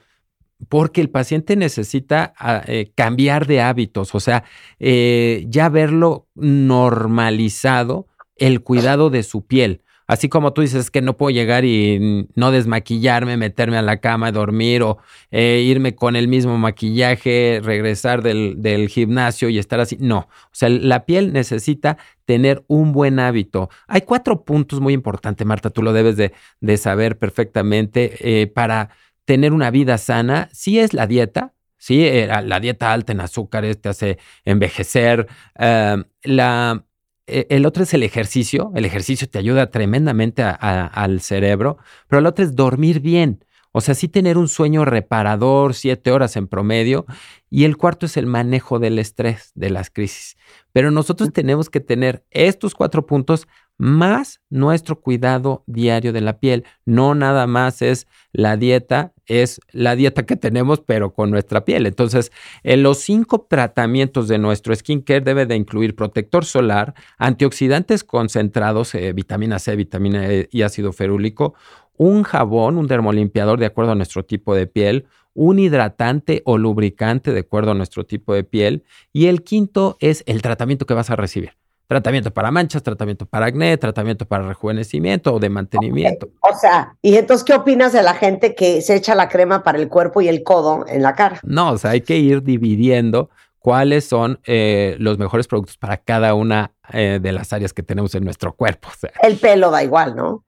porque 0.70 1.01
el 1.01 1.10
paciente 1.10 1.55
necesita 1.55 2.34
ah, 2.38 2.64
eh, 2.68 2.91
cambiar 2.95 3.47
de 3.47 3.62
hábitos, 3.62 4.16
o 4.16 4.20
sea, 4.20 4.43
eh, 4.80 5.45
ya 5.47 5.70
verlo 5.70 6.28
normalizado 6.36 8.08
el 8.36 8.62
cuidado 8.62 9.10
de 9.10 9.24
su 9.24 9.45
piel. 9.45 9.82
Así 10.10 10.30
como 10.30 10.53
tú 10.53 10.62
dices 10.62 10.89
que 10.89 11.01
no 11.01 11.18
puedo 11.18 11.32
llegar 11.32 11.66
y 11.66 12.30
no 12.34 12.51
desmaquillarme, 12.51 13.36
meterme 13.36 13.78
a 13.78 13.82
la 13.82 13.99
cama, 13.99 14.32
dormir 14.32 14.82
o 14.82 14.99
eh, 15.32 15.62
irme 15.66 15.95
con 15.95 16.16
el 16.16 16.30
mismo 16.30 16.58
maquillaje, 16.58 17.60
regresar 17.62 18.24
del, 18.24 18.62
del 18.62 18.88
gimnasio 18.88 19.49
y 19.49 19.60
estar 19.60 19.82
así. 19.82 19.97
No, 19.99 20.20
o 20.20 20.53
sea, 20.53 20.70
la 20.70 21.05
piel 21.05 21.34
necesita 21.34 21.97
tener 22.24 22.64
un 22.68 22.93
buen 22.93 23.20
hábito. 23.20 23.70
Hay 23.86 24.01
cuatro 24.01 24.45
puntos 24.45 24.80
muy 24.80 24.93
importantes, 24.93 25.45
Marta, 25.45 25.72
tú 25.72 25.84
lo 25.84 25.92
debes 25.92 26.16
de, 26.16 26.32
de 26.62 26.78
saber 26.78 27.17
perfectamente 27.17 28.50
para 28.55 28.92
tener 29.28 29.51
una 29.51 29.70
vida 29.71 29.97
sana. 29.97 30.47
Sí 30.54 30.79
es 30.79 30.93
la 30.93 31.05
dieta, 31.05 31.54
sí, 31.78 32.05
eh, 32.08 32.29
la 32.45 32.59
dieta 32.62 32.93
alta 32.93 33.12
en 33.12 33.20
azúcares 33.20 33.79
te 33.82 33.89
hace 33.89 34.17
envejecer. 34.45 35.28
eh, 35.59 35.97
la, 36.24 36.86
eh, 37.28 37.45
el 37.49 37.66
otro 37.66 37.83
es 37.83 37.93
el 37.93 38.04
ejercicio. 38.04 38.71
El 38.74 38.86
ejercicio 38.86 39.29
te 39.29 39.37
ayuda 39.37 39.70
tremendamente 39.70 40.43
a- 40.43 40.58
a- 40.59 40.87
al 40.87 41.20
cerebro, 41.20 41.78
pero 42.08 42.21
el 42.21 42.25
otro 42.25 42.45
es 42.45 42.55
dormir 42.55 43.01
bien. 43.01 43.43
O 43.74 43.82
sea, 43.82 43.95
sí 43.95 44.08
tener 44.08 44.37
un 44.37 44.47
sueño 44.47 44.86
reparador, 44.86 45.74
siete 45.74 46.12
horas 46.12 46.37
en 46.37 46.47
promedio. 46.47 47.05
Y 47.49 47.66
el 47.66 47.75
cuarto 47.75 48.05
es 48.05 48.16
el 48.16 48.25
manejo 48.28 48.79
del 48.79 48.97
estrés, 48.97 49.51
de 49.55 49.70
las 49.70 49.89
crisis. 49.89 50.37
Pero 50.71 50.89
nosotros 50.89 51.33
tenemos 51.33 51.70
que 51.70 51.82
tener 51.82 52.25
estos 52.32 52.74
cuatro 52.75 53.05
puntos 53.05 53.45
más 53.78 54.41
nuestro 54.49 54.99
cuidado 54.99 55.63
diario 55.67 56.13
de 56.13 56.21
la 56.21 56.39
piel. 56.39 56.66
No 56.86 57.16
nada 57.16 57.47
más 57.47 57.82
es 57.82 58.08
la 58.32 58.58
dieta, 58.58 59.13
es 59.25 59.59
la 59.71 59.95
dieta 59.95 60.25
que 60.25 60.36
tenemos, 60.36 60.82
pero 60.82 61.13
con 61.13 61.29
nuestra 61.29 61.66
piel. 61.66 61.86
Entonces, 61.86 62.32
en 62.63 62.83
los 62.83 62.99
cinco 62.99 63.45
tratamientos 63.49 64.28
de 64.28 64.37
nuestro 64.37 64.75
skincare 64.75 65.21
debe 65.21 65.45
de 65.45 65.55
incluir 65.55 65.95
protector 65.95 66.45
solar, 66.45 66.93
antioxidantes 67.17 68.04
concentrados, 68.04 68.95
eh, 68.95 69.13
vitamina 69.13 69.59
C, 69.59 69.75
vitamina 69.75 70.28
E 70.32 70.49
y 70.51 70.63
ácido 70.63 70.93
ferúlico, 70.93 71.54
un 71.97 72.24
jabón, 72.24 72.78
un 72.78 72.87
dermolimpiador 72.87 73.59
de 73.59 73.66
acuerdo 73.66 73.91
a 73.91 73.95
nuestro 73.95 74.24
tipo 74.24 74.55
de 74.55 74.67
piel, 74.67 75.05
un 75.33 75.59
hidratante 75.59 76.41
o 76.45 76.58
lubricante 76.58 77.32
de 77.32 77.41
acuerdo 77.41 77.71
a 77.71 77.75
nuestro 77.75 78.05
tipo 78.05 78.33
de 78.33 78.43
piel 78.43 78.83
y 79.13 79.28
el 79.28 79.43
quinto 79.43 79.97
es 79.99 80.24
el 80.25 80.41
tratamiento 80.41 80.86
que 80.86 80.95
vas 80.95 81.09
a 81.09 81.16
recibir. 81.16 81.51
Tratamiento 81.88 82.32
para 82.32 82.51
manchas, 82.51 82.84
tratamiento 82.84 83.26
para 83.26 83.46
acné, 83.46 83.78
tratamiento 83.78 84.26
para 84.26 84.46
rejuvenecimiento 84.46 85.34
o 85.34 85.39
de 85.39 85.50
mantenimiento. 85.50 86.28
O 86.42 86.54
sea, 86.54 86.97
¿y 87.01 87.16
entonces 87.16 87.46
qué 87.46 87.54
opinas 87.54 87.93
de 87.93 88.04
la 88.04 88.14
gente 88.14 88.55
que 88.55 88.82
se 88.82 88.96
echa 88.96 89.16
la 89.16 89.30
crema 89.30 89.64
para 89.64 89.78
el 89.78 89.88
cuerpo 89.88 90.20
y 90.20 90.28
el 90.28 90.43
codo 90.43 90.86
en 90.88 91.01
la 91.01 91.16
cara? 91.16 91.39
No, 91.43 91.72
o 91.72 91.78
sea, 91.78 91.92
hay 91.92 92.01
que 92.01 92.18
ir 92.18 92.43
dividiendo 92.43 93.30
cuáles 93.59 94.05
son 94.05 94.39
eh, 94.46 94.96
los 95.00 95.18
mejores 95.18 95.47
productos 95.47 95.78
para 95.78 95.97
cada 95.97 96.34
una 96.34 96.74
eh, 96.92 97.20
de 97.22 97.32
las 97.32 97.54
áreas 97.54 97.74
que 97.74 97.84
tenemos 97.84 98.16
en 98.16 98.26
nuestro 98.26 98.54
cuerpo. 98.54 98.89
O 98.89 98.97
sea, 98.97 99.12
El 99.22 99.38
pelo 99.38 99.72
da 99.72 99.82
igual, 99.84 100.16
¿no? 100.16 100.43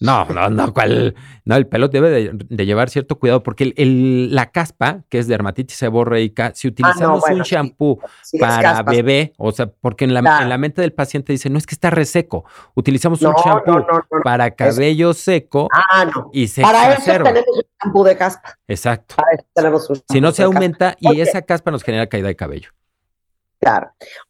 No, 0.00 0.24
no, 0.26 0.48
no, 0.50 0.72
¿cuál? 0.74 1.14
No, 1.44 1.56
el 1.56 1.66
pelo 1.66 1.88
debe 1.88 2.10
de, 2.10 2.30
de 2.34 2.66
llevar 2.66 2.90
cierto 2.90 3.18
cuidado 3.18 3.42
porque 3.42 3.64
el- 3.64 3.74
el- 3.76 4.34
la 4.34 4.50
caspa, 4.50 5.04
que 5.08 5.18
es 5.18 5.26
dermatitis 5.28 5.76
seborreica, 5.76 6.52
si 6.54 6.68
utilizamos 6.68 7.20
bueno, 7.20 7.36
un 7.36 7.42
shampoo 7.42 7.98
Sí, 8.22 8.38
para 8.38 8.82
bebé, 8.82 9.32
o 9.38 9.52
sea, 9.52 9.66
porque 9.68 10.04
en 10.04 10.12
la, 10.14 10.20
Claro. 10.20 10.42
en 10.42 10.48
la 10.50 10.58
mente 10.58 10.80
del 10.82 10.92
paciente 10.92 11.32
dice, 11.32 11.48
no 11.50 11.56
es 11.58 11.66
que 11.66 11.74
está 11.74 11.90
reseco, 11.90 12.44
utilizamos 12.74 13.22
No, 13.22 13.30
un 13.30 13.34
shampoo 13.36 13.78
no, 13.78 14.22
para 14.22 14.50
cabello 14.50 15.14
seco 15.14 15.68
Ah, 15.72 16.10
y 16.32 16.48
se 16.48 16.62
Para 16.62 16.92
eso 16.94 17.04
tenemos 17.22 17.46
un 17.56 17.62
shampoo 17.82 18.04
de 18.04 18.16
caspa. 18.16 18.54
Exacto. 18.68 19.14
Para 19.16 19.32
eso 19.34 19.44
tenemos 19.54 19.90
un 19.90 20.02
Si 20.10 20.20
no 20.20 20.32
se 20.32 20.42
caspa. 20.42 20.54
aumenta 20.56 20.96
y 21.00 21.20
esa 21.20 21.42
caspa 21.42 21.70
nos 21.70 21.82
genera 21.82 22.06
caída 22.08 22.28
de 22.28 22.36
cabello. 22.36 22.70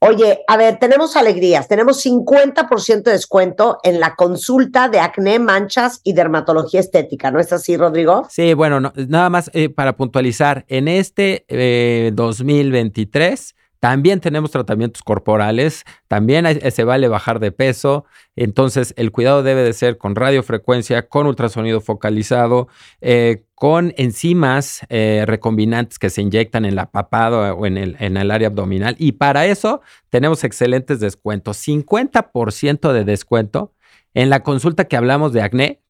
Oye, 0.00 0.44
a 0.48 0.56
ver, 0.56 0.78
tenemos 0.78 1.16
alegrías. 1.16 1.68
Tenemos 1.68 2.04
50% 2.04 3.02
de 3.02 3.12
descuento 3.12 3.78
en 3.82 4.00
la 4.00 4.14
consulta 4.14 4.88
de 4.88 5.00
acné, 5.00 5.38
manchas 5.38 6.00
y 6.04 6.12
dermatología 6.12 6.80
estética. 6.80 7.30
¿No 7.30 7.40
es 7.40 7.52
así, 7.52 7.76
Rodrigo? 7.76 8.26
Sí, 8.30 8.54
bueno, 8.54 8.80
no- 8.80 8.92
nada 9.08 9.28
más 9.30 9.50
eh, 9.54 9.68
para 9.68 9.96
puntualizar, 9.96 10.64
en 10.68 10.88
este 10.88 11.44
eh, 11.48 12.10
2023 12.14 13.55
también 13.80 14.20
tenemos 14.20 14.50
tratamientos 14.50 15.02
corporales, 15.02 15.84
también 16.08 16.46
hay- 16.46 16.60
se 16.70 16.84
vale 16.84 17.08
bajar 17.08 17.40
de 17.40 17.52
peso, 17.52 18.04
entonces 18.34 18.94
el 18.96 19.12
cuidado 19.12 19.42
debe 19.42 19.62
de 19.62 19.72
ser 19.72 19.98
con 19.98 20.14
radiofrecuencia, 20.16 21.08
con 21.08 21.26
ultrasonido 21.26 21.80
focalizado, 21.80 22.68
eh, 23.00 23.44
con 23.54 23.94
enzimas 23.96 24.80
eh, 24.88 25.24
recombinantes 25.26 25.98
que 25.98 26.10
se 26.10 26.22
inyectan 26.22 26.64
en 26.64 26.74
la 26.74 26.90
papada 26.90 27.54
o 27.54 27.66
en 27.66 27.76
el, 27.78 27.96
en 28.00 28.16
el 28.16 28.30
área 28.30 28.48
abdominal. 28.48 28.96
Y 28.98 29.12
para 29.12 29.46
eso 29.46 29.80
tenemos 30.10 30.44
excelentes 30.44 31.00
descuentos, 31.00 31.56
50% 31.58 32.92
de 32.92 33.04
descuento 33.04 33.72
en 34.14 34.30
la 34.30 34.42
consulta 34.42 34.84
que 34.84 34.96
hablamos 34.96 35.32
de 35.32 35.42
acné, 35.42 35.80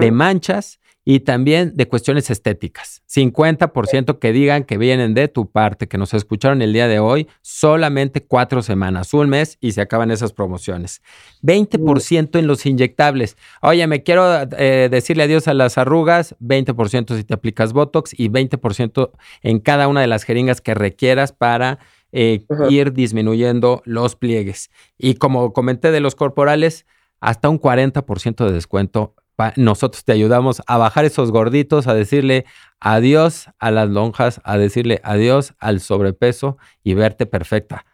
de 0.00 0.10
manchas 0.12 0.80
y 1.08 1.20
también 1.20 1.72
de 1.76 1.86
cuestiones 1.86 2.30
estéticas. 2.30 3.00
50% 3.08 4.18
que 4.18 4.32
digan 4.32 4.64
que 4.64 4.76
vienen 4.76 5.14
de 5.14 5.28
tu 5.28 5.48
parte, 5.48 5.86
que 5.86 5.98
nos 5.98 6.12
escucharon 6.14 6.62
el 6.62 6.72
día 6.72 6.88
de 6.88 6.98
hoy, 6.98 7.28
solamente 7.42 8.24
cuatro 8.24 8.60
semanas, 8.60 9.14
un 9.14 9.28
mes 9.28 9.56
y 9.60 9.70
se 9.70 9.80
acaban 9.80 10.10
esas 10.10 10.32
promociones. 10.32 11.02
20% 11.44 12.40
en 12.40 12.48
los 12.48 12.66
inyectables. 12.66 13.36
Oye, 13.62 13.86
me 13.86 14.02
quiero 14.02 14.48
eh, 14.58 14.88
decirle 14.90 15.22
adiós 15.22 15.46
a 15.46 15.54
las 15.54 15.78
arrugas, 15.78 16.34
20% 16.40 17.16
si 17.16 17.22
te 17.22 17.34
aplicas 17.34 17.72
Botox 17.72 18.12
y 18.18 18.28
20% 18.28 19.12
en 19.42 19.60
cada 19.60 19.86
una 19.86 20.00
de 20.00 20.08
las 20.08 20.24
jeringas 20.24 20.60
que 20.60 20.74
requieras 20.74 21.32
para 21.32 21.78
eh, 22.10 22.44
ir 22.68 22.92
disminuyendo 22.92 23.80
los 23.84 24.16
pliegues. 24.16 24.70
Y 24.98 25.14
como 25.14 25.52
comenté 25.52 25.92
de 25.92 26.00
los 26.00 26.16
corporales, 26.16 26.84
hasta 27.20 27.48
un 27.48 27.60
40% 27.60 28.44
de 28.44 28.52
descuento. 28.52 29.14
Nosotros 29.56 30.04
te 30.04 30.12
ayudamos 30.12 30.62
a 30.66 30.78
bajar 30.78 31.04
esos 31.04 31.30
gorditos, 31.30 31.86
a 31.86 31.94
decirle 31.94 32.46
adiós 32.80 33.50
a 33.58 33.70
las 33.70 33.88
lonjas, 33.88 34.40
a 34.44 34.56
decirle 34.56 35.00
adiós 35.04 35.54
al 35.58 35.80
sobrepeso 35.80 36.56
y 36.82 36.94
verte 36.94 37.26
perfecta. 37.26 37.84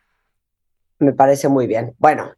Me 0.99 1.13
parece 1.13 1.49
muy 1.49 1.67
bien. 1.67 1.95
Bueno, 1.99 2.33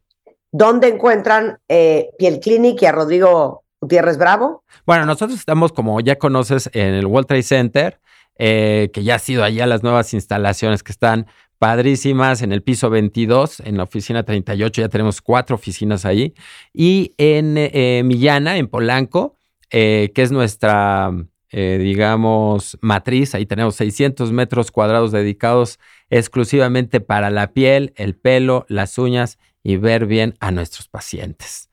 ¿dónde 0.51 0.87
encuentran 0.87 1.59
eh, 1.67 2.09
Piel 2.17 2.39
Clinic 2.39 2.81
y 2.81 2.85
a 2.87 2.91
Rodrigo 2.91 3.63
Gutiérrez 3.79 4.17
Bravo? 4.17 4.63
Bueno, 4.85 5.05
nosotros 5.05 5.37
estamos, 5.37 5.71
como 5.71 5.99
ya 5.99 6.15
conoces, 6.15 6.69
en 6.73 6.95
el 6.95 7.05
World 7.05 7.27
Trade 7.27 7.43
Center, 7.43 7.99
eh, 8.37 8.89
que 8.91 9.03
ya 9.03 9.15
ha 9.15 9.19
sido 9.19 9.43
allá 9.43 9.67
las 9.67 9.83
nuevas 9.83 10.13
instalaciones 10.13 10.81
que 10.81 10.91
están 10.91 11.27
padrísimas 11.57 12.41
en 12.41 12.51
el 12.51 12.61
piso 12.63 12.89
22, 12.89 13.61
en 13.61 13.77
la 13.77 13.83
oficina 13.83 14.23
38, 14.23 14.81
ya 14.81 14.89
tenemos 14.89 15.21
cuatro 15.21 15.55
oficinas 15.55 16.05
ahí, 16.05 16.33
y 16.73 17.13
en 17.17 17.55
eh, 17.57 18.01
Millana, 18.05 18.57
en 18.57 18.67
Polanco, 18.67 19.37
eh, 19.71 20.11
que 20.13 20.21
es 20.21 20.31
nuestra, 20.31 21.11
eh, 21.51 21.77
digamos, 21.81 22.77
matriz, 22.81 23.35
ahí 23.35 23.45
tenemos 23.45 23.75
600 23.75 24.31
metros 24.31 24.71
cuadrados 24.71 25.11
dedicados 25.11 25.79
exclusivamente 26.09 27.01
para 27.01 27.29
la 27.29 27.53
piel, 27.53 27.93
el 27.95 28.15
pelo, 28.15 28.65
las 28.69 28.97
uñas 28.97 29.39
y 29.63 29.77
ver 29.77 30.05
bien 30.05 30.35
a 30.39 30.51
nuestros 30.51 30.87
pacientes. 30.87 31.69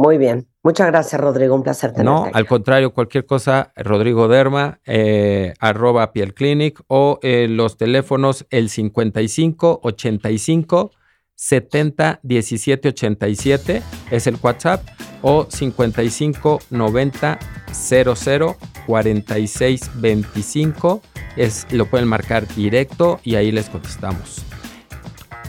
Muy 0.00 0.16
bien. 0.16 0.48
Muchas 0.62 0.86
gracias, 0.86 1.20
Rodrigo. 1.20 1.54
Un 1.54 1.62
placer 1.62 1.92
tenerte. 1.92 2.10
No, 2.10 2.30
al 2.32 2.46
contrario, 2.46 2.94
cualquier 2.94 3.26
cosa, 3.26 3.70
Rodrigo 3.76 4.28
Derma, 4.28 4.80
eh, 4.86 5.52
arroba 5.60 6.10
Piel 6.14 6.32
Clinic 6.32 6.80
o 6.86 7.18
eh, 7.20 7.48
los 7.50 7.76
teléfonos 7.76 8.46
el 8.48 8.70
55 8.70 9.80
85 9.82 10.92
70 11.34 12.20
17 12.22 12.88
87 12.88 13.82
es 14.10 14.26
el 14.26 14.38
WhatsApp 14.42 14.88
o 15.20 15.44
55 15.50 16.60
90 16.70 17.38
00 17.70 18.56
46 18.86 19.90
25 19.96 21.02
es, 21.36 21.66
lo 21.72 21.84
pueden 21.84 22.08
marcar 22.08 22.48
directo 22.54 23.20
y 23.22 23.34
ahí 23.34 23.52
les 23.52 23.68
contestamos. 23.68 24.49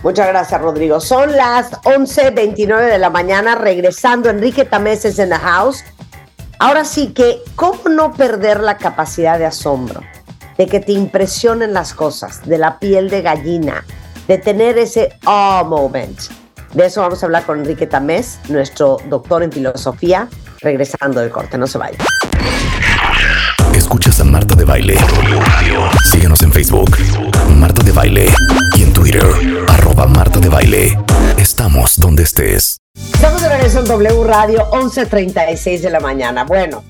Muchas 0.03 0.27
gracias, 0.27 0.59
Rodrigo. 0.59 0.99
Son 0.99 1.31
las 1.31 1.71
11.29 1.83 2.89
de 2.89 2.97
la 2.97 3.09
mañana, 3.11 3.55
regresando 3.55 4.29
Enrique 4.29 4.65
Tameses 4.65 5.19
en 5.19 5.29
the 5.29 5.35
house. 5.35 5.83
Ahora 6.57 6.85
sí 6.85 7.07
que, 7.13 7.41
¿cómo 7.55 7.89
no 7.89 8.13
perder 8.13 8.61
la 8.61 8.77
capacidad 8.77 9.37
de 9.37 9.45
asombro? 9.45 10.01
De 10.57 10.67
que 10.67 10.79
te 10.79 10.91
impresionen 10.91 11.73
las 11.73 11.93
cosas, 11.93 12.47
de 12.47 12.57
la 12.57 12.79
piel 12.79 13.09
de 13.09 13.21
gallina, 13.21 13.85
de 14.27 14.37
tener 14.37 14.77
ese 14.77 15.17
oh 15.25 15.63
moment. 15.65 16.19
De 16.73 16.85
eso 16.85 17.01
vamos 17.01 17.21
a 17.21 17.25
hablar 17.25 17.45
con 17.45 17.59
Enrique 17.59 17.85
Tamés, 17.85 18.39
nuestro 18.47 18.97
doctor 19.07 19.43
en 19.43 19.51
filosofía, 19.51 20.27
regresando 20.61 21.19
del 21.19 21.29
corte. 21.29 21.57
No 21.57 21.67
se 21.67 21.77
vaya. 21.77 21.97
Escuchas 23.75 24.19
a 24.19 24.23
Marta 24.23 24.55
de 24.55 24.65
Baile. 24.65 24.97
Síguenos 26.11 26.41
en 26.41 26.51
Facebook, 26.51 26.97
Marta 27.55 27.83
de 27.83 27.91
Baile. 27.91 28.29
Y 28.77 28.83
en 28.83 28.93
Twitter, 28.93 29.25
arroba 29.91 30.07
Marta 30.07 30.39
de 30.39 30.49
Baile. 30.49 30.97
Estamos 31.37 31.99
donde 31.99 32.23
estés. 32.23 32.77
Estamos 32.95 33.41
de 33.41 33.49
regreso 33.49 33.79
en 33.79 33.85
W 33.85 34.23
Radio, 34.23 34.69
11.36 34.71 35.81
de 35.81 35.89
la 35.89 35.99
mañana. 35.99 36.45
Bueno, 36.45 36.83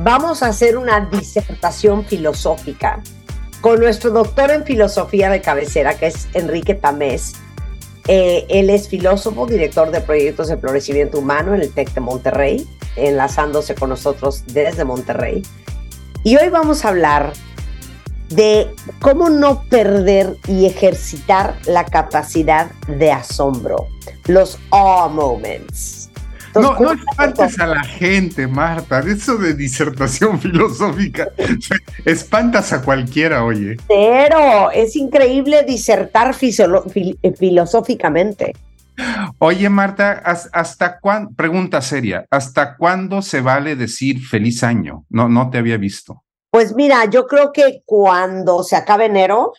vamos 0.00 0.42
a 0.42 0.48
hacer 0.48 0.76
una 0.76 1.00
disertación 1.00 2.04
filosófica 2.04 3.02
con 3.60 3.80
nuestro 3.80 4.10
doctor 4.10 4.50
en 4.50 4.64
filosofía 4.64 5.30
de 5.30 5.40
cabecera, 5.40 5.96
que 5.96 6.08
es 6.08 6.28
Enrique 6.34 6.74
Tamés. 6.74 7.34
Eh, 8.08 8.44
él 8.50 8.68
es 8.68 8.88
filósofo, 8.88 9.46
director 9.46 9.90
de 9.90 10.02
proyectos 10.02 10.48
de 10.48 10.58
florecimiento 10.58 11.18
humano 11.18 11.54
en 11.54 11.62
el 11.62 11.72
TEC 11.72 11.94
de 11.94 12.00
Monterrey, 12.00 12.68
enlazándose 12.96 13.74
con 13.74 13.88
nosotros 13.88 14.44
desde 14.48 14.84
Monterrey. 14.84 15.42
Y 16.24 16.36
hoy 16.36 16.50
vamos 16.50 16.84
a 16.84 16.88
hablar 16.88 17.32
de 18.34 18.68
cómo 19.00 19.28
no 19.28 19.62
perder 19.64 20.36
y 20.48 20.66
ejercitar 20.66 21.56
la 21.66 21.84
capacidad 21.84 22.70
de 22.88 23.12
asombro, 23.12 23.88
los 24.26 24.58
awe 24.70 25.12
moments. 25.12 26.10
Entonces, 26.56 26.80
No, 26.80 26.94
no 26.94 27.00
espantes 27.10 27.58
a 27.58 27.66
la 27.66 27.82
gente, 27.82 28.46
Marta. 28.46 29.00
Eso 29.00 29.36
de 29.38 29.54
disertación 29.54 30.40
filosófica, 30.40 31.28
espantas 32.04 32.72
a 32.72 32.82
cualquiera, 32.82 33.44
oye. 33.44 33.76
Cero, 33.88 34.70
es 34.72 34.94
increíble 34.94 35.64
disertar 35.64 36.32
fil- 36.34 37.18
eh, 37.22 37.32
filosóficamente. 37.36 38.54
Oye, 39.38 39.68
Marta, 39.68 40.12
¿has- 40.24 40.48
¿hasta 40.52 41.00
cuándo? 41.00 41.30
Pregunta 41.34 41.82
seria. 41.82 42.24
¿Hasta 42.30 42.76
cuándo 42.76 43.20
se 43.22 43.40
vale 43.40 43.74
decir 43.74 44.24
feliz 44.24 44.62
año? 44.62 45.04
No, 45.10 45.28
no 45.28 45.50
te 45.50 45.58
había 45.58 45.76
visto. 45.76 46.22
Pues 46.54 46.72
mira, 46.72 47.10
yo 47.10 47.26
creo 47.26 47.50
que 47.50 47.82
cuando 47.84 48.62
se 48.62 48.76
acabe 48.76 49.06
enero, 49.06 49.54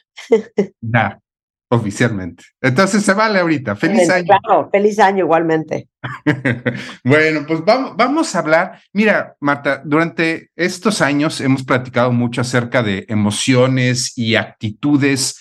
Ya, 0.79 1.19
oficialmente. 1.67 2.45
Entonces 2.61 3.03
se 3.03 3.13
vale 3.13 3.39
ahorita. 3.39 3.75
Feliz 3.75 4.09
año. 4.09 4.27
claro, 4.27 4.69
feliz 4.71 4.97
año 4.99 5.25
igualmente. 5.25 5.89
bueno, 7.03 7.43
pues 7.45 7.65
vamos, 7.65 7.97
vamos 7.97 8.33
a 8.33 8.39
hablar. 8.39 8.79
Mira, 8.93 9.35
Marta, 9.41 9.81
durante 9.83 10.51
estos 10.55 11.01
años 11.01 11.41
hemos 11.41 11.65
platicado 11.65 12.13
mucho 12.13 12.39
acerca 12.39 12.81
de 12.81 13.05
emociones 13.09 14.17
y 14.17 14.35
actitudes 14.35 15.37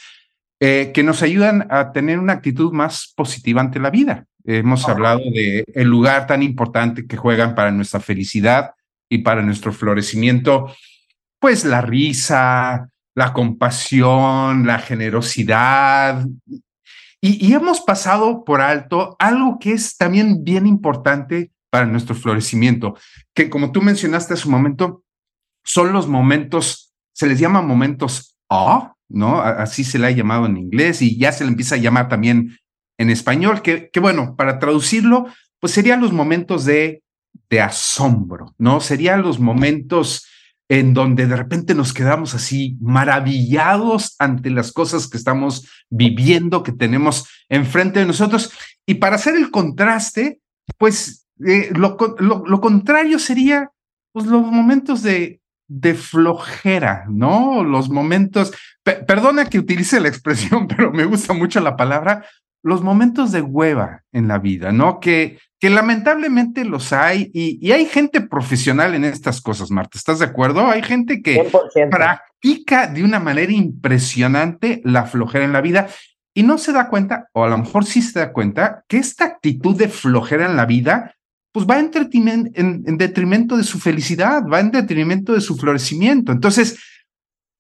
eh, 0.58 0.90
que 0.92 1.04
nos 1.04 1.22
ayudan 1.22 1.68
a 1.70 1.92
tener 1.92 2.18
una 2.18 2.32
actitud 2.32 2.72
más 2.72 3.12
positiva 3.14 3.60
ante 3.60 3.78
la 3.78 3.90
vida. 3.90 4.24
Hemos 4.44 4.88
hablado 4.88 5.20
de 5.20 5.62
el 5.72 5.86
lugar 5.86 6.26
tan 6.26 6.42
importante 6.42 7.06
que 7.06 7.16
juegan 7.16 7.54
para 7.54 7.70
nuestra 7.70 8.00
felicidad 8.00 8.72
y 9.08 9.18
para 9.18 9.40
nuestro 9.42 9.72
florecimiento, 9.72 10.74
pues 11.44 11.66
la 11.66 11.82
risa, 11.82 12.88
la 13.14 13.34
compasión, 13.34 14.66
la 14.66 14.78
generosidad, 14.78 16.26
y, 17.20 17.52
hemos 17.52 17.82
pasado 17.82 18.44
por 18.46 18.62
alto 18.62 19.14
algo 19.18 19.58
que 19.58 19.72
es 19.72 19.98
también 19.98 20.42
bien 20.42 20.66
importante 20.66 21.50
para 21.68 21.84
nuestro 21.84 22.14
florecimiento, 22.14 22.96
que 23.34 23.50
como 23.50 23.72
tú 23.72 23.82
mencionaste 23.82 24.32
hace 24.32 24.48
un 24.48 24.52
momento, 24.52 25.04
son 25.62 25.92
los 25.92 26.08
momentos, 26.08 26.94
se 27.12 27.26
les 27.26 27.38
llama 27.38 27.60
momentos 27.60 28.38
ah, 28.48 28.94
¿no? 29.10 29.38
A- 29.38 29.64
Así 29.64 29.84
se 29.84 29.98
le 29.98 30.06
ha 30.06 30.12
llamado 30.12 30.46
en 30.46 30.56
inglés 30.56 31.02
y 31.02 31.18
ya 31.18 31.30
se 31.30 31.44
le 31.44 31.50
empieza 31.50 31.74
a 31.74 31.78
llamar 31.78 32.08
también 32.08 32.56
en 32.96 33.10
español, 33.10 33.60
que, 33.60 33.90
que 33.92 34.00
bueno, 34.00 34.34
para 34.34 34.58
traducirlo, 34.58 35.26
pues 35.60 35.74
serían 35.74 36.00
los 36.00 36.10
momentos 36.10 36.64
de, 36.64 37.02
de 37.50 37.60
asombro, 37.60 38.54
¿no? 38.56 38.80
Serían 38.80 39.20
los 39.20 39.38
momentos 39.38 40.26
en 40.80 40.94
donde 40.94 41.26
de 41.26 41.36
repente 41.36 41.74
nos 41.74 41.92
quedamos 41.92 42.34
así 42.34 42.76
maravillados 42.80 44.16
ante 44.18 44.50
las 44.50 44.72
cosas 44.72 45.08
que 45.08 45.16
estamos 45.16 45.68
viviendo, 45.90 46.62
que 46.62 46.72
tenemos 46.72 47.28
enfrente 47.48 48.00
de 48.00 48.06
nosotros. 48.06 48.52
Y 48.86 48.94
para 48.94 49.16
hacer 49.16 49.34
el 49.36 49.50
contraste, 49.50 50.40
pues 50.78 51.26
eh, 51.46 51.70
lo, 51.74 51.96
lo- 52.18 52.60
contrario 52.60 53.18
sería 53.18 53.70
pues, 54.12 54.26
los 54.26 54.46
momentos 54.46 55.02
de, 55.02 55.40
de 55.68 55.94
flojera, 55.94 57.04
¿no? 57.08 57.62
Los 57.64 57.88
momentos, 57.90 58.52
pe- 58.82 59.02
perdona 59.04 59.46
que 59.46 59.58
utilice 59.58 60.00
la 60.00 60.08
expresión, 60.12 60.66
pero 60.68 60.92
me 60.92 61.04
gusta 61.04 61.32
mucho 61.32 61.60
la 61.60 61.76
palabra, 61.76 62.24
los 62.64 62.82
momentos 62.82 63.30
de 63.30 63.42
hueva 63.42 64.02
en 64.10 64.26
la 64.26 64.38
vida, 64.38 64.72
¿no? 64.72 64.98
Que, 64.98 65.38
que 65.60 65.70
lamentablemente 65.70 66.64
los 66.64 66.92
hay 66.92 67.30
y, 67.34 67.58
y 67.64 67.72
hay 67.72 67.84
gente 67.86 68.22
profesional 68.22 68.94
en 68.94 69.04
estas 69.04 69.40
cosas, 69.40 69.70
Marta, 69.70 69.98
¿estás 69.98 70.18
de 70.18 70.24
acuerdo? 70.24 70.66
Hay 70.68 70.82
gente 70.82 71.22
que 71.22 71.36
100%. 71.50 71.90
practica 71.90 72.86
de 72.88 73.04
una 73.04 73.20
manera 73.20 73.52
impresionante 73.52 74.80
la 74.84 75.04
flojera 75.04 75.44
en 75.44 75.52
la 75.52 75.60
vida 75.60 75.88
y 76.34 76.42
no 76.42 76.58
se 76.58 76.72
da 76.72 76.88
cuenta, 76.88 77.28
o 77.32 77.44
a 77.44 77.48
lo 77.48 77.58
mejor 77.58 77.84
sí 77.84 78.02
se 78.02 78.18
da 78.18 78.32
cuenta, 78.32 78.82
que 78.88 78.96
esta 78.96 79.24
actitud 79.26 79.76
de 79.76 79.88
flojera 79.88 80.46
en 80.46 80.56
la 80.56 80.66
vida, 80.66 81.14
pues 81.52 81.64
va 81.66 81.78
en, 81.78 81.92
detrimen- 81.92 82.50
en- 82.54 82.82
en 82.86 82.98
detrimento 82.98 83.56
de 83.56 83.62
su 83.62 83.78
felicidad, 83.78 84.42
va 84.52 84.58
en 84.58 84.70
detrimento 84.72 85.32
de 85.34 85.40
su 85.40 85.56
florecimiento. 85.56 86.32
Entonces, 86.32 86.78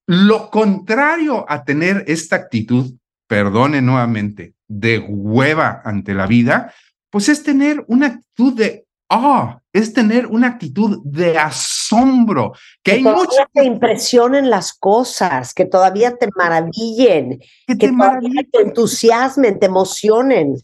lo 0.06 0.50
contrario 0.50 1.44
a 1.48 1.62
tener 1.64 2.04
esta 2.08 2.36
actitud, 2.36 2.94
perdone 3.34 3.82
nuevamente, 3.82 4.54
de 4.68 5.00
hueva 5.00 5.82
ante 5.84 6.14
la 6.14 6.28
vida, 6.28 6.72
pues 7.10 7.28
es 7.28 7.42
tener 7.42 7.84
una 7.88 8.06
actitud 8.06 8.54
de 8.54 8.86
ah, 9.10 9.58
es 9.72 9.92
tener 9.92 10.26
una 10.26 10.46
actitud 10.46 11.00
de 11.04 11.36
asombro, 11.36 12.52
que 12.84 12.92
Que 12.92 12.92
hay 12.92 13.02
todavía 13.02 13.24
muchas 13.24 13.46
te 13.52 13.64
impresionen 13.64 14.50
las 14.50 14.72
cosas, 14.72 15.52
que 15.52 15.64
todavía 15.64 16.16
te 16.16 16.28
maravillen, 16.36 17.40
que 17.40 17.46
que 17.66 17.74
te 17.74 17.88
todavía 17.88 18.08
maravillan. 18.08 18.50
te 18.52 18.62
entusiasmen, 18.62 19.58
te 19.58 19.66
emocionen. 19.66 20.54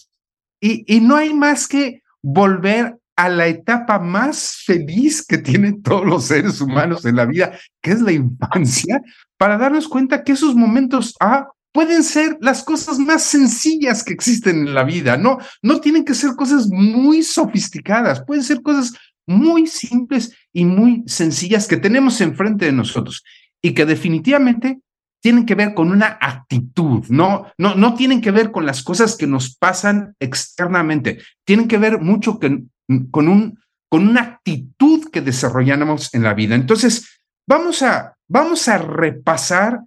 Y, 0.60 0.84
y 0.86 1.00
no 1.00 1.16
hay 1.16 1.34
más 1.34 1.66
que 1.66 2.02
volver 2.22 2.98
a 3.16 3.28
la 3.28 3.48
etapa 3.48 3.98
más 3.98 4.62
feliz 4.64 5.26
que 5.26 5.38
tienen 5.38 5.82
todos 5.82 6.06
los 6.06 6.24
seres 6.24 6.60
humanos 6.60 7.04
en 7.04 7.16
la 7.16 7.26
vida, 7.26 7.52
que 7.82 7.90
es 7.90 8.00
la 8.00 8.12
infancia, 8.12 9.02
para 9.36 9.58
darnos 9.58 9.88
cuenta 9.88 10.22
que 10.22 10.32
esos 10.32 10.54
momentos 10.54 11.16
ah, 11.20 11.48
pueden 11.72 12.02
ser 12.02 12.36
las 12.40 12.62
cosas 12.64 12.98
más 12.98 13.22
sencillas 13.22 14.02
que 14.02 14.12
existen 14.12 14.66
en 14.66 14.74
la 14.74 14.84
vida. 14.84 15.16
No, 15.16 15.38
no 15.62 15.80
tienen 15.80 16.04
que 16.04 16.14
ser 16.14 16.34
cosas 16.34 16.68
muy 16.68 17.22
sofisticadas, 17.22 18.22
pueden 18.24 18.44
ser 18.44 18.62
cosas 18.62 18.94
muy 19.26 19.66
simples 19.66 20.34
y 20.52 20.64
muy 20.64 21.04
sencillas 21.06 21.68
que 21.68 21.76
tenemos 21.76 22.20
enfrente 22.20 22.64
de 22.64 22.72
nosotros 22.72 23.22
y 23.62 23.74
que 23.74 23.86
definitivamente 23.86 24.80
tienen 25.22 25.44
que 25.44 25.54
ver 25.54 25.74
con 25.74 25.90
una 25.90 26.18
actitud, 26.20 27.04
no, 27.10 27.46
no, 27.58 27.74
no 27.74 27.94
tienen 27.94 28.22
que 28.22 28.30
ver 28.30 28.50
con 28.50 28.64
las 28.64 28.82
cosas 28.82 29.16
que 29.16 29.26
nos 29.26 29.54
pasan 29.54 30.14
externamente, 30.18 31.18
tienen 31.44 31.68
que 31.68 31.76
ver 31.78 32.00
mucho 32.00 32.38
que- 32.38 32.62
con, 33.10 33.28
un, 33.28 33.58
una 33.90 34.20
actitud 34.22 35.10
que 35.12 35.20
desarrollamos 35.20 36.12
en 36.14 36.22
la 36.22 36.34
vida. 36.34 36.54
Entonces, 36.54 37.20
vamos 37.46 37.82
a, 37.82 38.16
vamos 38.28 38.66
a 38.68 38.78
repasar 38.78 39.80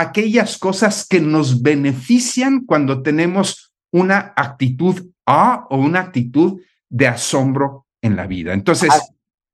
aquellas 0.00 0.58
cosas 0.58 1.06
que 1.06 1.20
nos 1.20 1.62
benefician 1.62 2.64
cuando 2.64 3.02
tenemos 3.02 3.72
una 3.92 4.32
actitud 4.36 5.10
A 5.26 5.66
o 5.70 5.76
una 5.76 6.00
actitud 6.00 6.60
de 6.88 7.06
asombro 7.06 7.86
en 8.02 8.16
la 8.16 8.26
vida. 8.26 8.52
Entonces, 8.54 8.90
Ah. 8.90 9.02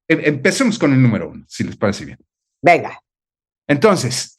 em- 0.07 0.21
empecemos 0.23 0.77
con 0.79 0.93
el 0.93 1.01
número 1.01 1.29
uno, 1.29 1.43
si 1.47 1.63
les 1.63 1.75
parece 1.75 2.05
bien. 2.05 2.19
Venga, 2.61 2.99
Entonces, 3.67 4.37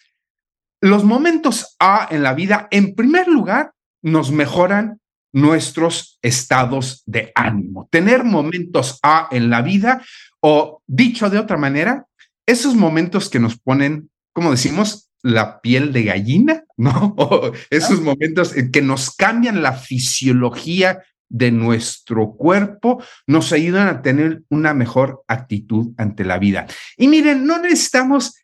los 0.80 1.02
momentos 1.02 1.74
A 1.80 2.06
en 2.10 2.22
la 2.22 2.32
vida, 2.32 2.68
en 2.70 2.94
primer 2.94 3.26
lugar, 3.26 3.72
nos 4.02 4.30
mejoran 4.30 5.00
nuestros 5.32 6.18
estados 6.22 7.02
de 7.06 7.32
ánimo. 7.34 7.88
Tener 7.90 8.22
momentos 8.22 9.00
A 9.02 9.26
en 9.32 9.50
la 9.50 9.62
vida, 9.62 10.00
o 10.40 10.80
dicho 10.86 11.28
de 11.28 11.38
otra 11.40 11.56
manera, 11.56 12.06
esos 12.46 12.76
momentos 12.76 13.28
que 13.28 13.40
nos 13.40 13.58
ponen, 13.58 14.08
como 14.32 14.52
decimos, 14.52 15.05
la 15.27 15.61
piel 15.61 15.93
de 15.93 16.05
gallina, 16.05 16.65
¿no? 16.77 17.15
O 17.19 17.53
esos 17.70 18.01
momentos 18.01 18.57
en 18.57 18.70
que 18.70 18.82
nos 18.82 19.15
cambian 19.15 19.62
la 19.62 19.73
fisiología 19.73 21.03
de 21.28 21.51
nuestro 21.51 22.35
cuerpo, 22.35 23.03
nos 23.27 23.53
ayudan 23.53 23.89
a 23.89 24.01
tener 24.01 24.43
una 24.48 24.74
mejor 24.74 25.24
actitud 25.27 25.93
ante 25.97 26.24
la 26.24 26.39
vida. 26.39 26.66
Y 26.97 27.09
miren, 27.09 27.44
no 27.44 27.59
necesitamos 27.59 28.35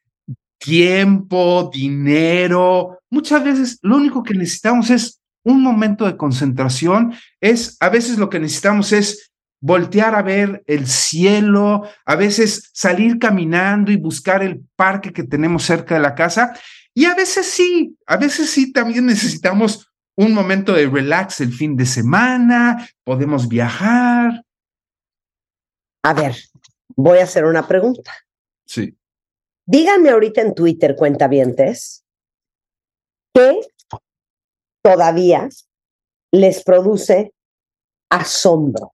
tiempo, 0.59 1.71
dinero. 1.73 2.99
Muchas 3.09 3.45
veces 3.45 3.79
lo 3.83 3.97
único 3.97 4.25
que 4.25 4.35
necesitamos 4.35 4.91
es 4.91 5.21
un 5.45 5.63
momento 5.63 6.07
de 6.07 6.17
concentración. 6.17 7.15
Es 7.41 7.77
a 7.79 7.89
veces 7.89 8.19
lo 8.19 8.29
que 8.29 8.41
necesitamos 8.41 8.93
es 8.93 9.32
voltear 9.63 10.17
a 10.17 10.23
ver 10.23 10.65
el 10.67 10.89
cielo, 10.89 11.89
a 12.05 12.17
veces 12.17 12.71
salir 12.75 13.19
caminando 13.21 13.93
y 13.93 13.97
buscar 13.97 14.43
el 14.43 14.61
parque 14.75 15.13
que 15.13 15.23
tenemos 15.23 15.63
cerca 15.63 15.95
de 15.95 16.01
la 16.01 16.17
casa. 16.17 16.53
Y 16.93 17.05
a 17.07 17.15
veces 17.15 17.47
sí, 17.47 17.97
a 18.07 18.17
veces 18.17 18.51
sí 18.51 18.73
también 18.73 19.07
necesitamos 19.07 19.89
un 20.17 20.35
momento 20.35 20.73
de 20.73 20.89
relax 20.89 21.41
el 21.41 21.53
fin 21.53 21.77
de 21.77 21.87
semana, 21.87 22.87
podemos 23.05 23.49
viajar. 23.49 24.45
a 26.05 26.13
ver, 26.13 26.35
voy 26.97 27.19
a 27.19 27.25
hacer 27.25 27.45
una 27.45 27.67
pregunta. 27.67 28.13
Sí. 28.67 28.99
Díganme 29.65 30.11
ahorita 30.11 30.41
en 30.41 30.55
Twitter, 30.55 30.97
cuentavientes, 30.97 32.05
¿qué 33.33 33.61
todavía 34.83 35.49
les 36.33 36.65
produce 36.65 37.33
asombro? 38.11 38.93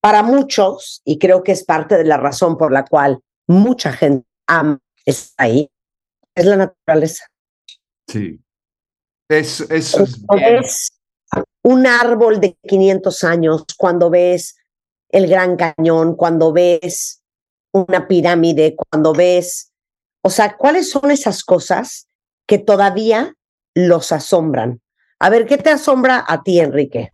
Para 0.00 0.22
muchos, 0.22 1.02
y 1.04 1.18
creo 1.18 1.42
que 1.42 1.52
es 1.52 1.64
parte 1.64 1.96
de 1.96 2.04
la 2.04 2.16
razón 2.16 2.56
por 2.56 2.72
la 2.72 2.84
cual 2.84 3.20
mucha 3.46 3.92
gente 3.92 4.26
ama 4.46 4.78
estar 5.04 5.46
ahí, 5.46 5.70
es 6.34 6.44
la 6.44 6.56
naturaleza. 6.56 7.26
Sí. 8.08 8.40
Eso, 9.28 9.64
eso 9.70 10.02
es 10.02 10.22
Cuando 10.26 10.46
bien. 10.46 10.60
ves 10.60 10.92
un 11.62 11.86
árbol 11.86 12.40
de 12.40 12.56
500 12.68 13.24
años, 13.24 13.64
cuando 13.78 14.10
ves 14.10 14.56
el 15.08 15.26
Gran 15.26 15.56
Cañón, 15.56 16.14
cuando 16.14 16.52
ves 16.52 17.22
una 17.72 18.06
pirámide, 18.06 18.76
cuando 18.76 19.14
ves, 19.14 19.72
o 20.22 20.30
sea, 20.30 20.56
¿cuáles 20.56 20.90
son 20.90 21.10
esas 21.10 21.42
cosas 21.42 22.08
que 22.46 22.58
todavía 22.58 23.34
los 23.74 24.12
asombran? 24.12 24.82
A 25.18 25.30
ver, 25.30 25.46
¿qué 25.46 25.56
te 25.56 25.70
asombra 25.70 26.22
a 26.26 26.42
ti, 26.42 26.60
Enrique? 26.60 27.13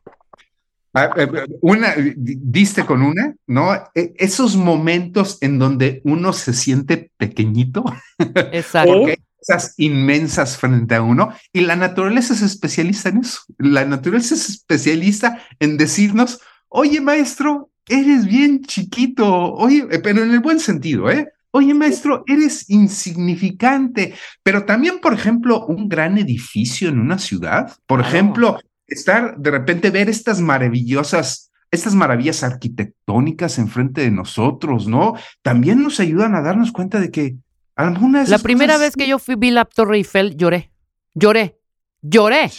Ah, 0.92 1.10
eh, 1.16 1.28
eh, 1.32 1.46
Una, 1.60 1.94
di- 1.94 2.14
diste 2.40 2.84
con 2.84 3.02
una, 3.02 3.34
¿no? 3.46 3.72
E- 3.94 4.12
Esos 4.16 4.56
momentos 4.56 5.38
en 5.40 5.58
donde 5.58 6.00
uno 6.04 6.32
se 6.32 6.52
siente 6.52 7.10
pequeñito, 7.16 7.84
Exacto. 8.52 8.92
Porque 8.92 9.10
hay 9.12 9.18
cosas 9.38 9.74
inmensas 9.78 10.56
frente 10.56 10.94
a 10.96 11.02
uno, 11.02 11.32
y 11.52 11.60
la 11.60 11.76
naturaleza 11.76 12.34
es 12.34 12.42
especialista 12.42 13.08
en 13.08 13.18
eso. 13.18 13.40
La 13.58 13.84
naturaleza 13.84 14.34
es 14.34 14.48
especialista 14.48 15.40
en 15.60 15.76
decirnos, 15.76 16.40
oye, 16.68 17.00
maestro, 17.00 17.70
eres 17.88 18.26
bien 18.26 18.62
chiquito, 18.62 19.26
oye, 19.54 19.86
eh, 19.90 20.00
pero 20.00 20.22
en 20.24 20.32
el 20.32 20.40
buen 20.40 20.58
sentido, 20.60 21.10
¿eh? 21.10 21.28
Oye, 21.52 21.74
maestro, 21.74 22.22
eres 22.28 22.68
insignificante, 22.70 24.14
pero 24.42 24.64
también, 24.64 25.00
por 25.00 25.12
ejemplo, 25.14 25.66
un 25.66 25.88
gran 25.88 26.16
edificio 26.18 26.88
en 26.88 26.98
una 27.00 27.18
ciudad, 27.18 27.76
por 27.86 28.00
ejemplo, 28.00 28.60
estar 28.90 29.36
de 29.38 29.50
repente 29.50 29.90
ver 29.90 30.08
estas 30.08 30.40
maravillosas, 30.40 31.50
estas 31.70 31.94
maravillas 31.94 32.42
arquitectónicas 32.42 33.58
enfrente 33.58 34.00
de 34.02 34.10
nosotros, 34.10 34.86
¿no? 34.88 35.14
También 35.42 35.82
nos 35.82 36.00
ayudan 36.00 36.34
a 36.34 36.42
darnos 36.42 36.72
cuenta 36.72 37.00
de 37.00 37.10
que 37.10 37.36
algunas 37.76 38.28
La 38.28 38.38
primera 38.38 38.76
vez 38.76 38.94
que 38.96 39.06
yo 39.08 39.18
fui 39.18 39.36
vi 39.36 39.50
la 39.50 39.64
Torre 39.64 39.96
Eiffel, 39.96 40.36
lloré. 40.36 40.72
Lloré. 41.14 41.58
Lloré. 42.02 42.50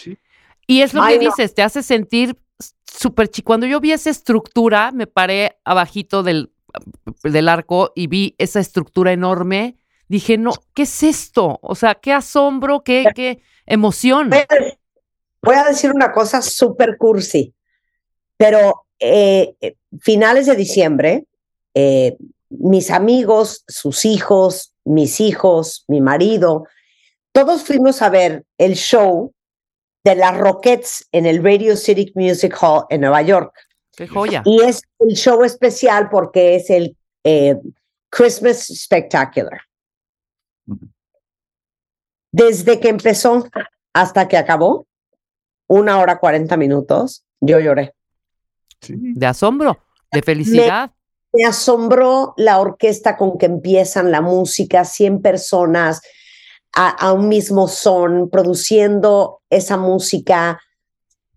Y 0.68 0.82
es 0.82 0.94
lo 0.94 1.04
Ay, 1.04 1.18
que 1.20 1.26
no. 1.26 1.30
dices, 1.32 1.54
te 1.54 1.62
hace 1.62 1.84
sentir 1.84 2.38
súper 2.86 3.28
chico. 3.28 3.48
Cuando 3.48 3.66
yo 3.66 3.80
vi 3.80 3.92
esa 3.92 4.10
estructura, 4.10 4.92
me 4.92 5.08
paré 5.08 5.58
abajito 5.66 6.24
del, 6.24 6.52
del 7.24 7.50
arco 7.50 7.92
y 7.96 8.08
vi 8.08 8.36
esa 8.38 8.60
estructura 8.60 9.12
enorme. 9.12 9.78
Dije, 10.08 10.38
no, 10.38 10.52
¿qué 10.74 10.84
es 10.84 11.04
esto? 11.04 11.60
O 11.62 11.76
sea, 11.76 11.96
qué 11.96 12.14
asombro, 12.14 12.84
qué, 12.84 13.06
qué 13.16 13.42
emoción. 13.66 14.34
A- 14.34 14.46
Voy 15.42 15.56
a 15.56 15.64
decir 15.64 15.92
una 15.92 16.12
cosa 16.12 16.42
súper 16.42 16.98
cursi, 16.98 17.54
pero 18.38 18.86
eh, 19.00 19.56
eh, 19.62 19.76
finales 20.00 20.46
de 20.46 20.56
diciembre, 20.56 21.26
eh, 21.74 22.18
mis 22.50 22.92
amigos, 22.92 23.64
sus 23.68 24.06
hijos, 24.06 24.74
mis 24.84 25.20
hijos, 25.20 25.86
mi 25.88 26.02
marido, 26.02 26.66
todos 27.32 27.64
fuimos 27.64 28.02
a 28.02 28.10
ver 28.10 28.46
el 28.58 28.76
show 28.76 29.34
de 30.04 30.16
las 30.16 30.38
Rockets 30.38 31.08
en 31.12 31.26
el 31.26 31.44
Radio 31.44 31.78
City 31.78 32.12
Music 32.16 32.58
Hall 32.62 32.86
en 32.90 33.02
Nueva 33.02 33.22
York. 33.22 33.54
Qué 33.96 34.08
joya. 34.08 34.42
Y 34.46 34.62
es 34.62 34.82
el 35.00 35.16
show 35.16 35.44
especial 35.44 36.10
porque 36.10 36.56
es 36.56 36.70
el 36.70 36.98
eh, 37.24 37.56
Christmas 38.10 38.68
Spectacular. 38.68 39.62
Desde 42.32 42.80
que 42.80 42.90
empezó 42.90 43.48
hasta 43.94 44.28
que 44.28 44.38
acabó, 44.38 44.88
una 45.72 46.00
hora 46.00 46.20
cuarenta 46.20 46.58
minutos, 46.58 47.24
yo 47.40 47.60
lloré. 47.60 47.94
De 48.88 49.26
asombro, 49.26 49.78
de 50.12 50.22
felicidad. 50.22 50.92
Me 51.34 51.46
asombró 51.46 52.34
la 52.36 52.60
orquesta 52.60 53.16
con 53.16 53.38
que 53.38 53.46
empiezan 53.46 54.12
la 54.12 54.20
música, 54.22 54.84
100 54.84 55.22
personas 55.22 56.02
a, 56.74 56.90
a 56.90 57.14
un 57.14 57.30
mismo 57.30 57.68
son, 57.70 58.30
produciendo 58.30 59.42
esa 59.50 59.78
música, 59.78 60.60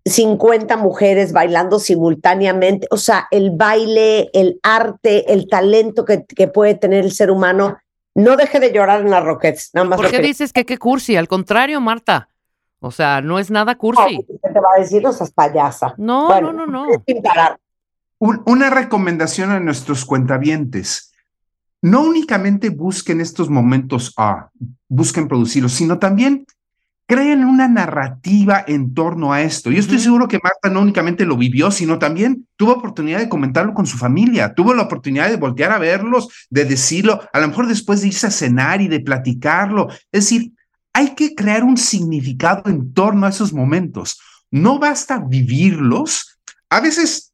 50 0.05 0.75
mujeres 0.77 1.31
bailando 1.31 1.79
simultáneamente, 1.79 2.87
o 2.91 2.97
sea, 2.97 3.27
el 3.31 3.51
baile, 3.51 4.29
el 4.33 4.59
arte, 4.63 5.31
el 5.31 5.47
talento 5.47 6.03
que, 6.03 6.25
que 6.25 6.47
puede 6.49 6.75
tener 6.75 7.05
el 7.05 7.11
ser 7.13 7.31
humano. 7.31 7.77
No 8.13 8.35
deje 8.37 8.59
de 8.59 8.71
llorar 8.73 9.01
en 9.01 9.11
las 9.11 9.23
Rockets, 9.23 9.71
nada 9.73 9.87
más. 9.87 9.97
¿Por 9.97 10.09
qué 10.09 10.17
que- 10.17 10.23
dices 10.23 10.51
que 10.53 10.65
qué 10.65 10.77
cursi? 10.77 11.15
Al 11.15 11.27
contrario, 11.27 11.79
Marta. 11.79 12.29
O 12.85 12.91
sea, 12.91 13.19
no 13.19 13.39
es 13.39 13.49
nada 13.49 13.73
cursi. 13.75 14.19
¿Qué 14.27 14.49
te 14.53 14.59
va 14.59 14.67
a 14.77 14.79
decir? 14.79 15.01
No 15.01 15.11
seas 15.11 15.31
payasa. 15.31 15.95
No, 15.97 16.27
Bueno, 16.27 16.53
no, 16.53 16.67
no, 16.67 16.85
no. 16.85 17.03
sin 17.07 17.21
parar. 17.23 17.57
Un- 18.19 18.43
una 18.45 18.69
recomendación 18.69 19.49
a 19.49 19.59
nuestros 19.59 20.05
cuentavientes. 20.05 21.11
No 21.81 22.01
únicamente 22.01 22.69
busquen 22.69 23.21
estos 23.21 23.49
momentos, 23.49 24.13
ah, 24.17 24.49
busquen 24.87 25.27
producirlos, 25.27 25.73
sino 25.73 25.97
también 25.97 26.45
creen 27.07 27.43
una 27.45 27.67
narrativa 27.67 28.63
en 28.67 28.93
torno 28.93 29.33
a 29.33 29.41
esto. 29.41 29.71
Yo 29.71 29.79
estoy 29.79 29.97
seguro 29.99 30.27
que 30.27 30.39
Marta 30.43 30.69
no 30.69 30.81
únicamente 30.81 31.25
lo 31.25 31.37
vivió, 31.37 31.71
sino 31.71 31.97
también 31.99 32.47
tuvo 32.55 32.73
oportunidad 32.73 33.17
de 33.19 33.29
comentarlo 33.29 33.73
con 33.73 33.85
su 33.87 33.97
familia, 33.97 34.53
tuvo 34.53 34.73
la 34.75 34.83
oportunidad 34.83 35.29
de 35.29 35.37
voltear 35.37 35.71
a 35.71 35.77
verlos, 35.79 36.29
de 36.51 36.65
decirlo, 36.65 37.19
a 37.33 37.39
lo 37.39 37.47
mejor 37.47 37.67
después 37.67 38.01
de 38.01 38.07
irse 38.07 38.27
a 38.27 38.31
cenar 38.31 38.81
y 38.81 38.87
de 38.87 38.99
platicarlo. 39.01 39.87
Es 40.11 40.21
decir, 40.25 40.51
hay 40.95 41.13
que 41.13 41.35
crear 41.35 41.65
un 41.65 41.75
significado 41.75 42.69
en 42.69 42.93
torno 42.93 43.25
a 43.25 43.29
esos 43.29 43.51
momentos. 43.51 44.17
No 44.49 44.79
basta 44.79 45.19
vivirlos. 45.19 46.39
A 46.69 46.79
veces 46.79 47.33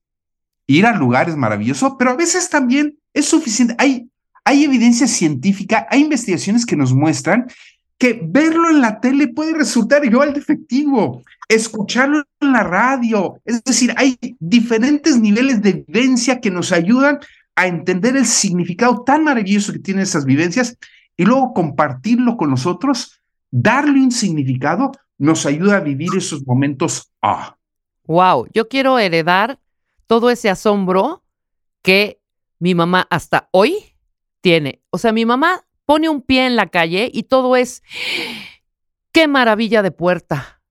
ir 0.65 0.87
a 0.87 0.95
lugares 0.95 1.35
maravillosos, 1.35 1.93
pero 1.99 2.09
a 2.09 2.15
veces 2.15 2.49
también 2.49 2.97
es 3.13 3.25
suficiente. 3.25 3.75
Hay, 3.77 4.09
hay 4.43 4.63
evidencia 4.63 5.05
científica, 5.05 5.85
hay 5.91 6.01
investigaciones 6.01 6.65
que 6.65 6.75
nos 6.75 6.91
muestran 6.91 7.51
que 7.99 8.19
verlo 8.19 8.71
en 8.71 8.81
la 8.81 8.99
tele 8.99 9.27
puede 9.27 9.53
resultar 9.53 10.03
igual 10.03 10.33
de 10.33 10.39
efectivo, 10.39 11.21
escucharlo 11.47 12.23
en 12.39 12.51
la 12.51 12.63
radio, 12.63 13.39
es 13.45 13.63
decir, 13.63 13.93
hay 13.95 14.17
diferentes 14.39 15.19
niveles 15.19 15.61
de 15.61 15.85
vivencia 15.87 16.39
que 16.39 16.49
nos 16.49 16.71
ayudan 16.71 17.19
a 17.55 17.67
entender 17.67 18.17
el 18.17 18.25
significado 18.25 19.03
tan 19.03 19.23
maravilloso 19.23 19.71
que 19.71 19.77
tienen 19.77 20.01
esas 20.01 20.25
vivencias 20.25 20.79
y 21.15 21.25
luego 21.25 21.53
compartirlo 21.53 22.37
con 22.37 22.49
nosotros, 22.49 23.20
darle 23.51 24.01
un 24.01 24.11
significado, 24.11 24.91
nos 25.17 25.45
ayuda 25.45 25.77
a 25.77 25.81
vivir 25.81 26.09
esos 26.17 26.45
momentos. 26.47 27.11
Ah, 27.21 27.57
Wow, 28.05 28.47
yo 28.53 28.67
quiero 28.67 28.99
heredar 28.99 29.59
todo 30.07 30.29
ese 30.29 30.49
asombro 30.49 31.23
que 31.81 32.21
mi 32.59 32.75
mamá 32.75 33.07
hasta 33.09 33.47
hoy 33.51 33.95
tiene. 34.41 34.81
O 34.89 34.97
sea, 34.97 35.11
mi 35.11 35.25
mamá 35.25 35.65
pone 35.85 36.09
un 36.09 36.21
pie 36.21 36.45
en 36.45 36.55
la 36.55 36.67
calle 36.67 37.09
y 37.13 37.23
todo 37.23 37.55
es, 37.55 37.83
qué 39.11 39.27
maravilla 39.27 39.81
de 39.81 39.91
puerta. 39.91 40.61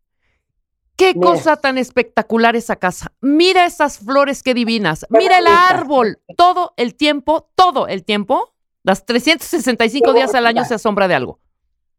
Qué 0.96 1.14
Mira. 1.14 1.28
cosa 1.28 1.56
tan 1.56 1.78
espectacular 1.78 2.56
esa 2.56 2.76
casa. 2.76 3.12
Mira 3.22 3.64
esas 3.64 4.00
flores 4.00 4.42
qué 4.42 4.52
divinas. 4.52 5.06
Mira 5.08 5.38
el 5.38 5.46
árbol. 5.46 6.18
Todo 6.36 6.74
el 6.76 6.94
tiempo, 6.94 7.50
todo 7.54 7.88
el 7.88 8.04
tiempo, 8.04 8.54
las 8.82 9.06
365 9.06 10.12
Qué 10.12 10.18
días 10.18 10.34
al 10.34 10.46
año 10.46 10.64
se 10.66 10.74
asombra 10.74 11.08
de 11.08 11.14
algo. 11.14 11.40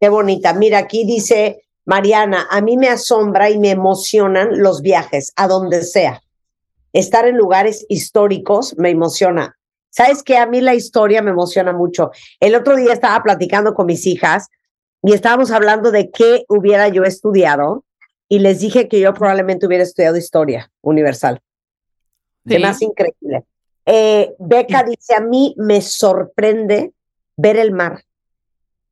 Qué 0.02 0.10
bonita. 0.10 0.56
Mira, 0.56 0.80
aquí 0.80 1.06
dice 1.06 1.62
Mariana, 1.86 2.48
a 2.50 2.60
mí 2.60 2.76
me 2.76 2.90
asombra 2.90 3.52
y 3.52 3.60
me 3.60 3.70
emocionan 3.70 4.60
los 4.60 4.82
viajes, 4.82 5.32
a 5.36 5.48
donde 5.48 5.84
sea. 5.84 6.24
Estar 6.92 7.28
en 7.28 7.38
lugares 7.38 7.86
históricos 7.88 8.76
me 8.80 8.90
emociona. 8.90 9.60
¿Sabes 9.92 10.24
qué? 10.24 10.38
A 10.38 10.48
mí 10.48 10.60
la 10.60 10.74
historia 10.74 11.22
me 11.22 11.30
emociona 11.30 11.72
mucho. 11.72 12.10
El 12.40 12.56
otro 12.56 12.78
día 12.78 12.94
estaba 12.94 13.22
platicando 13.22 13.76
con 13.76 13.86
mis 13.86 14.08
hijas 14.08 14.48
y 15.04 15.14
estábamos 15.14 15.52
hablando 15.52 15.92
de 15.92 16.10
qué 16.10 16.46
hubiera 16.50 16.88
yo 16.88 17.04
estudiado 17.04 17.86
y 18.28 18.40
les 18.40 18.60
dije 18.60 18.88
que 18.88 19.00
yo 19.00 19.14
probablemente 19.14 19.68
hubiera 19.68 19.84
estudiado 19.84 20.18
historia 20.18 20.72
universal. 20.82 21.42
Sí. 22.48 22.64
hace 22.64 22.86
increíble. 22.86 23.44
Eh, 23.86 24.34
Beca 24.40 24.82
dice, 24.82 25.14
a 25.14 25.22
mí 25.22 25.54
me 25.58 25.80
sorprende 25.82 26.92
ver 27.38 27.58
el 27.58 27.72
mar, 27.72 28.04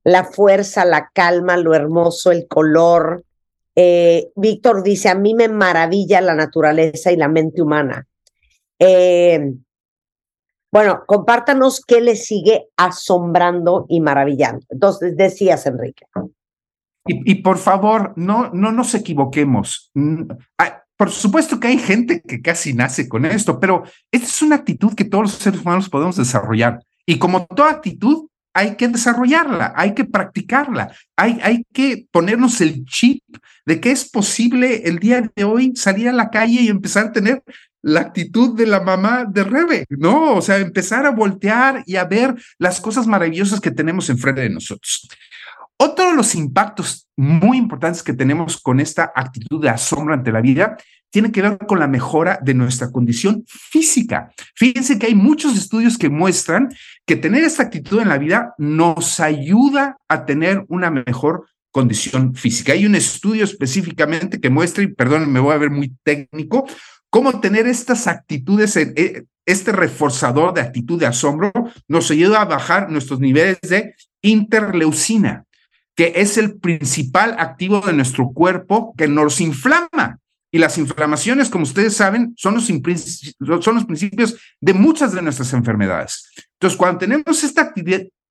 la 0.10 0.24
fuerza, 0.24 0.86
la 0.86 1.10
calma, 1.14 1.58
lo 1.58 1.74
hermoso, 1.74 2.32
el 2.32 2.48
color. 2.48 3.24
Eh, 3.76 4.30
Víctor 4.36 4.84
dice, 4.84 5.10
a 5.10 5.16
mí 5.16 5.34
me 5.34 5.48
maravilla 5.48 6.20
la 6.22 6.36
naturaleza 6.36 7.12
y 7.12 7.16
la 7.16 7.28
mente 7.28 7.62
humana. 7.62 8.08
Eh, 8.80 9.54
bueno, 10.72 11.04
compártanos 11.08 11.82
qué 11.86 12.02
le 12.02 12.16
sigue 12.16 12.68
asombrando 12.78 13.86
y 13.90 14.02
maravillando. 14.02 14.66
Entonces, 14.70 15.16
decías, 15.18 15.66
Enrique. 15.66 16.06
Y, 17.06 17.32
y 17.32 17.36
por 17.36 17.58
favor, 17.58 18.14
no, 18.16 18.50
no 18.52 18.72
nos 18.72 18.94
equivoquemos. 18.94 19.92
Mm, 19.96 20.24
ah, 20.60 20.84
Por 20.96 21.10
supuesto 21.10 21.60
que 21.60 21.70
hay 21.70 21.78
gente 21.78 22.22
que 22.22 22.42
casi 22.42 22.74
nace 22.74 23.08
con 23.10 23.26
esto, 23.26 23.60
pero 23.60 23.84
esta 24.12 24.28
es 24.28 24.42
una 24.42 24.58
actitud 24.58 24.94
que 24.94 25.06
todos 25.06 25.24
los 25.24 25.34
seres 25.34 25.62
humanos 25.62 25.90
podemos 25.90 26.18
desarrollar. 26.18 26.80
Y 27.06 27.18
como 27.18 27.48
toda 27.48 27.72
actitud, 27.72 28.29
hay 28.54 28.76
que 28.76 28.88
desarrollarla, 28.88 29.74
hay 29.76 29.94
que 29.94 30.06
practicarla, 30.06 30.94
hay, 31.16 31.40
hay 31.44 31.64
que 31.74 32.08
ponernos 32.12 32.60
el 32.62 32.84
chip 32.86 33.24
de 33.66 33.80
que 33.80 33.92
es 33.92 34.10
posible 34.10 34.84
el 34.86 35.00
día 35.00 35.32
de 35.36 35.44
hoy 35.44 35.74
salir 35.76 36.10
a 36.10 36.14
la 36.14 36.30
calle 36.30 36.62
y 36.62 36.68
empezar 36.68 37.08
a 37.08 37.12
tener 37.12 37.44
la 37.82 38.02
actitud 38.02 38.58
de 38.58 38.66
la 38.66 38.82
mamá 38.82 39.26
de 39.26 39.44
Rebe, 39.44 39.86
¿no? 39.90 40.36
O 40.36 40.42
sea, 40.42 40.58
empezar 40.58 41.06
a 41.06 41.12
voltear 41.12 41.84
y 41.86 41.96
a 41.96 42.06
ver 42.06 42.36
las 42.58 42.82
cosas 42.82 43.08
maravillosas 43.08 43.62
que 43.62 43.72
tenemos 43.72 44.10
enfrente 44.10 44.42
de 44.42 44.50
nosotros. 44.50 45.08
Otro 45.78 46.10
de 46.10 46.16
los 46.16 46.36
impactos 46.36 47.08
muy 47.16 47.58
importantes 47.58 48.04
que 48.04 48.12
tenemos 48.12 48.60
con 48.60 48.82
esta 48.82 49.14
actitud 49.16 49.62
de 49.62 49.70
asombro 49.70 50.14
ante 50.14 50.32
la 50.32 50.42
vida 50.42 50.76
tiene 51.10 51.32
que 51.32 51.42
ver 51.42 51.58
con 51.58 51.80
la 51.80 51.88
mejora 51.88 52.40
de 52.42 52.54
nuestra 52.54 52.92
condición 52.92 53.44
física. 53.48 54.32
Fíjense 54.56 55.00
que 55.00 55.08
hay 55.08 55.16
muchos 55.16 55.58
estudios 55.58 55.98
que 55.98 56.10
muestran 56.10 56.70
que 57.06 57.16
tener 57.16 57.44
esta 57.44 57.64
actitud 57.64 58.00
en 58.00 58.10
la 58.10 58.18
vida 58.18 58.54
nos 58.58 59.20
ayuda 59.20 59.98
a 60.08 60.26
tener 60.26 60.66
una 60.68 60.92
mejor 60.92 61.48
condición 61.72 62.36
física. 62.36 62.74
Hay 62.74 62.86
un 62.86 62.96
estudio 62.96 63.44
específicamente 63.44 64.40
que 64.40 64.50
muestra, 64.50 64.84
y 64.84 64.88
perdón, 64.88 65.32
me 65.32 65.40
voy 65.40 65.54
a 65.54 65.60
ver 65.60 65.72
muy 65.72 65.96
técnico, 66.04 66.68
cómo 67.10 67.40
tener 67.40 67.68
estas 67.68 68.08
actitudes, 68.08 68.76
en, 68.76 68.94
eh, 68.96 69.24
este 69.46 69.72
reforzador 69.72 70.54
de 70.54 70.62
actitud 70.62 71.00
de 71.00 71.08
asombro 71.08 71.52
nos 71.88 72.12
ayuda 72.12 72.42
a 72.42 72.46
bajar 72.46 72.92
nuestros 72.92 73.20
niveles 73.20 73.60
de 73.62 73.96
interleucina 74.22 75.46
que 76.00 76.14
es 76.16 76.38
el 76.38 76.58
principal 76.58 77.36
activo 77.40 77.82
de 77.82 77.92
nuestro 77.92 78.32
cuerpo 78.32 78.94
que 78.98 79.10
nos 79.10 79.42
inflama. 79.42 80.20
Y 80.52 80.58
las 80.58 80.78
inflamaciones, 80.78 81.50
como 81.50 81.64
ustedes 81.64 81.96
saben, 81.96 82.34
son 82.36 82.56
los, 82.56 82.66
son 82.66 83.76
los 83.76 83.86
principios 83.86 84.36
de 84.60 84.74
muchas 84.74 85.14
de 85.14 85.22
nuestras 85.22 85.54
enfermedades. 85.54 86.32
Entonces, 86.54 86.78
cuando 86.78 87.00
tenemos 87.00 87.44
esta, 87.44 87.74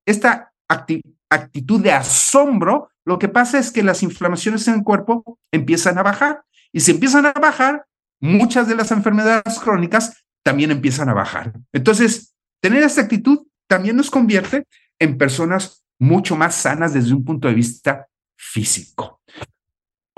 esta 0.04 0.52
acti 0.68 1.02
actitud 1.30 1.80
de 1.80 1.92
asombro, 1.92 2.90
lo 3.04 3.18
que 3.18 3.28
pasa 3.28 3.58
es 3.58 3.70
que 3.70 3.82
las 3.82 4.02
inflamaciones 4.02 4.66
en 4.68 4.74
el 4.74 4.82
cuerpo 4.82 5.38
empiezan 5.52 5.98
a 5.98 6.02
bajar. 6.02 6.42
Y 6.72 6.80
si 6.80 6.92
empiezan 6.92 7.26
a 7.26 7.32
bajar, 7.32 7.84
muchas 8.20 8.68
de 8.68 8.74
las 8.74 8.90
enfermedades 8.90 9.58
crónicas 9.58 10.24
también 10.42 10.70
empiezan 10.70 11.08
a 11.08 11.14
bajar. 11.14 11.52
Entonces, 11.72 12.34
tener 12.60 12.82
esta 12.82 13.02
actitud 13.02 13.46
también 13.66 13.96
nos 13.96 14.10
convierte 14.10 14.66
en 14.98 15.18
personas 15.18 15.84
mucho 15.98 16.36
más 16.36 16.54
sanas 16.54 16.94
desde 16.94 17.14
un 17.14 17.24
punto 17.24 17.48
de 17.48 17.54
vista 17.54 18.06
físico. 18.36 19.17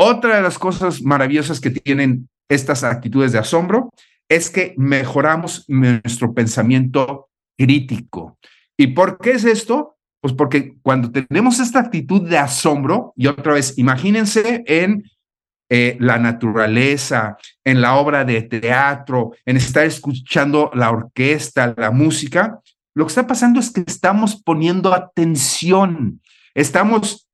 Otra 0.03 0.37
de 0.37 0.43
las 0.43 0.59
cosas 0.59 1.03
maravillosas 1.03 1.61
que 1.61 1.69
tienen 1.69 2.31
estas 2.49 2.85
actitudes 2.85 3.33
de 3.33 3.39
asombro 3.39 3.91
es 4.31 4.49
que 4.49 4.73
mejoramos 4.79 5.67
nuestro 5.69 6.33
pensamiento 6.33 7.29
crítico. 7.59 8.39
¿Y 8.79 8.87
por 8.87 9.19
qué 9.19 9.33
es 9.33 9.45
esto? 9.45 9.99
Pues 10.23 10.33
porque 10.33 10.73
cuando 10.81 11.13
tenemos 11.13 11.61
esta 11.61 11.81
actitud 11.81 12.27
de 12.27 12.39
asombro, 12.39 13.13
y 13.15 13.27
otra 13.27 13.53
vez, 13.53 13.77
imagínense 13.77 14.65
en 14.67 15.05
eh, 15.69 15.99
la 16.01 16.17
naturaleza, 16.17 17.37
en 17.63 17.83
la 17.83 17.97
obra 17.97 18.25
de 18.25 18.41
teatro, 18.41 19.33
en 19.45 19.59
estar 19.59 19.85
escuchando 19.85 20.71
la 20.73 20.91
orquesta, 20.91 21.75
la 21.77 21.91
música, 21.91 22.59
lo 22.95 23.05
que 23.05 23.11
está 23.11 23.27
pasando 23.27 23.61
es 23.61 23.71
que 23.71 23.85
estamos 23.87 24.43
poniendo 24.43 24.95
atención, 24.95 26.23
estamos 26.55 27.30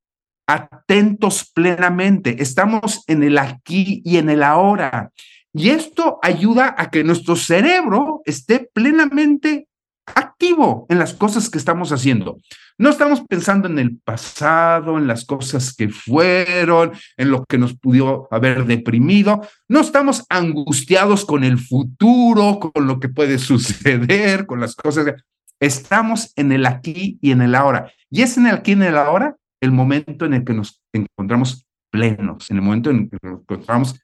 atentos 0.46 1.50
plenamente, 1.52 2.42
estamos 2.42 3.02
en 3.06 3.22
el 3.22 3.38
aquí 3.38 4.02
y 4.04 4.18
en 4.18 4.30
el 4.30 4.42
ahora. 4.42 5.10
Y 5.52 5.70
esto 5.70 6.18
ayuda 6.22 6.74
a 6.76 6.90
que 6.90 7.02
nuestro 7.02 7.34
cerebro 7.34 8.20
esté 8.24 8.68
plenamente 8.72 9.68
activo 10.06 10.86
en 10.88 10.98
las 10.98 11.14
cosas 11.14 11.50
que 11.50 11.58
estamos 11.58 11.92
haciendo. 11.92 12.38
No 12.78 12.90
estamos 12.90 13.22
pensando 13.22 13.68
en 13.68 13.78
el 13.78 13.98
pasado, 13.98 14.98
en 14.98 15.06
las 15.06 15.24
cosas 15.24 15.74
que 15.74 15.88
fueron, 15.88 16.92
en 17.16 17.30
lo 17.30 17.44
que 17.46 17.58
nos 17.58 17.74
pudo 17.74 18.28
haber 18.30 18.66
deprimido. 18.66 19.40
No 19.66 19.80
estamos 19.80 20.26
angustiados 20.28 21.24
con 21.24 21.42
el 21.42 21.58
futuro, 21.58 22.60
con 22.60 22.86
lo 22.86 23.00
que 23.00 23.08
puede 23.08 23.38
suceder, 23.38 24.46
con 24.46 24.60
las 24.60 24.76
cosas. 24.76 25.14
Estamos 25.58 26.32
en 26.36 26.52
el 26.52 26.66
aquí 26.66 27.18
y 27.22 27.30
en 27.30 27.40
el 27.40 27.54
ahora. 27.54 27.90
Y 28.10 28.22
es 28.22 28.36
en 28.36 28.46
el 28.46 28.56
aquí 28.56 28.72
y 28.72 28.74
en 28.74 28.82
el 28.82 28.98
ahora 28.98 29.36
el 29.60 29.72
momento 29.72 30.24
en 30.24 30.34
el 30.34 30.44
que 30.44 30.52
nos 30.52 30.82
encontramos 30.92 31.66
plenos, 31.90 32.50
en 32.50 32.56
el 32.56 32.62
momento 32.62 32.90
en 32.90 32.96
el 32.96 33.10
que 33.10 33.18
nos 33.22 33.40
encontramos 33.40 34.00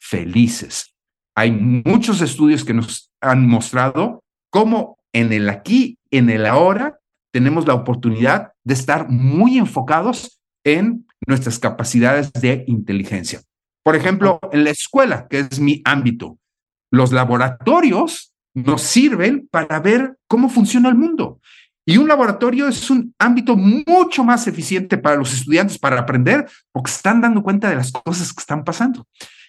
felices. 0.00 0.94
Hay 1.34 1.50
muchos 1.50 2.20
estudios 2.20 2.64
que 2.64 2.74
nos 2.74 3.10
han 3.20 3.46
mostrado 3.46 4.22
cómo 4.50 4.98
en 5.12 5.32
el 5.32 5.48
aquí, 5.48 5.98
en 6.10 6.30
el 6.30 6.46
ahora, 6.46 6.98
tenemos 7.32 7.66
la 7.66 7.74
oportunidad 7.74 8.52
de 8.64 8.74
estar 8.74 9.08
muy 9.08 9.58
enfocados 9.58 10.40
en 10.64 11.06
nuestras 11.26 11.58
capacidades 11.58 12.32
de 12.32 12.64
inteligencia. 12.66 13.40
Por 13.82 13.96
ejemplo, 13.96 14.38
en 14.52 14.64
la 14.64 14.70
escuela, 14.70 15.26
que 15.28 15.40
es 15.40 15.58
mi 15.58 15.82
ámbito, 15.84 16.38
los 16.90 17.12
laboratorios 17.12 18.32
nos 18.54 18.82
sirven 18.82 19.48
para 19.50 19.80
ver 19.80 20.18
cómo 20.28 20.48
funciona 20.48 20.88
el 20.88 20.94
mundo. 20.94 21.40
Y 21.84 21.96
un 21.96 22.08
laboratorio 22.08 22.68
es 22.68 22.90
un 22.90 23.14
ámbito 23.18 23.56
mucho 23.56 24.24
más 24.24 24.46
eficiente 24.46 24.98
para 24.98 25.16
los 25.16 25.32
estudiantes 25.32 25.78
para 25.78 26.00
aprender 26.00 26.46
porque 26.70 26.90
están 26.90 27.20
dando 27.20 27.42
cuenta 27.42 27.68
de 27.68 27.76
las 27.76 27.90
cosas 27.90 28.32
que 28.32 28.40
están 28.40 28.64
pasando. 28.64 29.06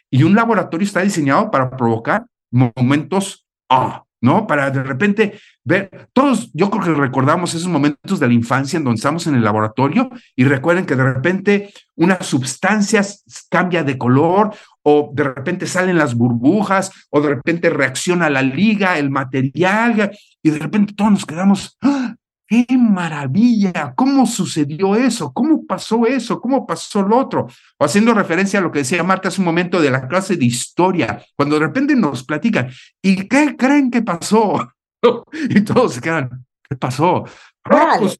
Y 0.10 0.23
un 0.23 0.35
laboratorio 0.35 0.85
está 0.85 1.01
diseñado 1.01 1.51
para 1.51 1.69
provocar 1.76 2.26
momentos 2.51 3.45
ah, 3.69 4.03
¿no? 4.23 4.47
Para 4.47 4.72
de 4.72 4.81
repente 4.84 5.38
ver, 5.65 6.07
todos, 6.14 6.49
yo 6.53 6.69
creo 6.69 6.84
que 6.84 7.01
recordamos 7.01 7.53
esos 7.55 7.68
momentos 7.68 8.22
de 8.22 8.27
la 8.27 8.34
infancia 8.34 8.77
en 8.77 8.85
donde 8.85 8.95
estamos 8.95 9.27
en 9.27 9.35
el 9.35 9.43
laboratorio 9.43 10.10
y 10.34 10.45
recuerden 10.45 10.85
que 10.85 10.95
de 10.95 11.03
repente 11.03 11.73
una 11.95 12.22
sustancia 12.23 13.05
cambia 13.49 13.84
de 13.84 13.97
color 13.97 14.55
o 14.81 15.11
de 15.14 15.26
repente 15.26 15.68
salen 15.68 15.97
las 15.97 16.15
burbujas 16.15 16.91
o 17.10 17.19
de 17.19 17.30
repente 17.35 17.69
reacciona 17.69 18.30
la 18.30 18.41
liga, 18.41 18.97
el 18.97 19.10
material 19.10 20.11
y 20.41 20.49
de 20.51 20.60
repente 20.60 20.93
todos 20.93 21.11
nos 21.11 21.26
quedamos, 21.26 21.77
¡Ah! 21.81 22.15
¡Qué 22.53 22.77
maravilla! 22.77 23.95
¿Cómo 23.95 24.27
sucedió 24.27 24.95
eso? 24.95 25.34
¿Cómo 25.34 25.65
pasó 25.65 26.05
eso? 26.05 26.39
¿Cómo 26.39 26.67
pasó 26.67 27.01
lo 27.01 27.17
otro? 27.17 27.47
O 27.80 27.84
haciendo 27.84 28.13
referencia 28.13 28.59
a 28.59 28.61
lo 28.61 28.71
que 28.71 28.80
decía 28.80 29.01
Marta 29.01 29.30
hace 29.30 29.41
un 29.41 29.45
momento 29.45 29.81
de 29.81 29.89
la 29.89 30.07
clase 30.07 30.38
de 30.38 30.45
historia, 30.45 31.25
cuando 31.35 31.55
de 31.57 31.65
repente 31.65 31.95
nos 31.95 32.23
platican, 32.23 32.69
¿y 33.01 33.27
qué 33.27 33.55
creen 33.57 33.89
que 33.89 34.03
pasó? 34.03 34.71
y 35.49 35.61
todos 35.61 35.95
se 35.95 36.01
quedan, 36.01 36.45
¿qué 36.69 36.75
pasó? 36.75 37.23
Pues, 37.63 38.19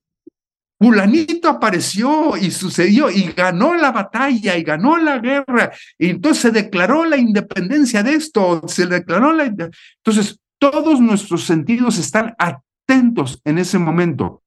Fulanito 0.80 1.48
apareció 1.48 2.36
y 2.36 2.50
sucedió 2.50 3.12
y 3.12 3.34
ganó 3.34 3.76
la 3.76 3.92
batalla 3.92 4.58
y 4.58 4.64
ganó 4.64 4.98
la 4.98 5.20
guerra. 5.20 5.72
Y 6.00 6.10
entonces 6.10 6.42
se 6.42 6.50
declaró 6.50 7.06
la 7.06 7.18
independencia 7.18 8.02
de 8.02 8.16
esto, 8.16 8.64
se 8.68 8.88
declaró 8.88 9.32
la. 9.32 9.44
Entonces, 9.44 10.40
todos 10.58 11.00
nuestros 11.00 11.44
sentidos 11.44 12.00
están 12.00 12.34
atentos 12.40 12.73
en 12.88 13.58
ese 13.58 13.80
momento. 13.80 14.44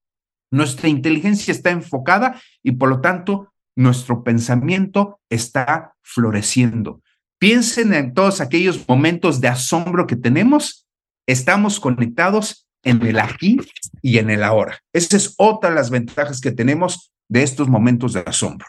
Nuestra 0.50 0.88
inteligencia 0.88 1.52
está 1.52 1.70
enfocada 1.70 2.40
y 2.62 2.72
por 2.72 2.88
lo 2.88 3.00
tanto 3.00 3.52
nuestro 3.74 4.22
pensamiento 4.22 5.20
está 5.28 5.94
floreciendo. 6.02 7.02
Piensen 7.38 7.92
en 7.92 8.14
todos 8.14 8.40
aquellos 8.40 8.88
momentos 8.88 9.40
de 9.40 9.48
asombro 9.48 10.06
que 10.06 10.16
tenemos. 10.16 10.86
Estamos 11.26 11.80
conectados 11.80 12.66
en 12.82 13.04
el 13.04 13.18
aquí 13.18 13.58
y 14.00 14.18
en 14.18 14.30
el 14.30 14.42
ahora. 14.42 14.80
Esa 14.92 15.16
es 15.16 15.34
otra 15.36 15.70
de 15.70 15.76
las 15.76 15.90
ventajas 15.90 16.40
que 16.40 16.52
tenemos 16.52 17.12
de 17.28 17.42
estos 17.42 17.68
momentos 17.68 18.12
de 18.12 18.20
asombro. 18.20 18.66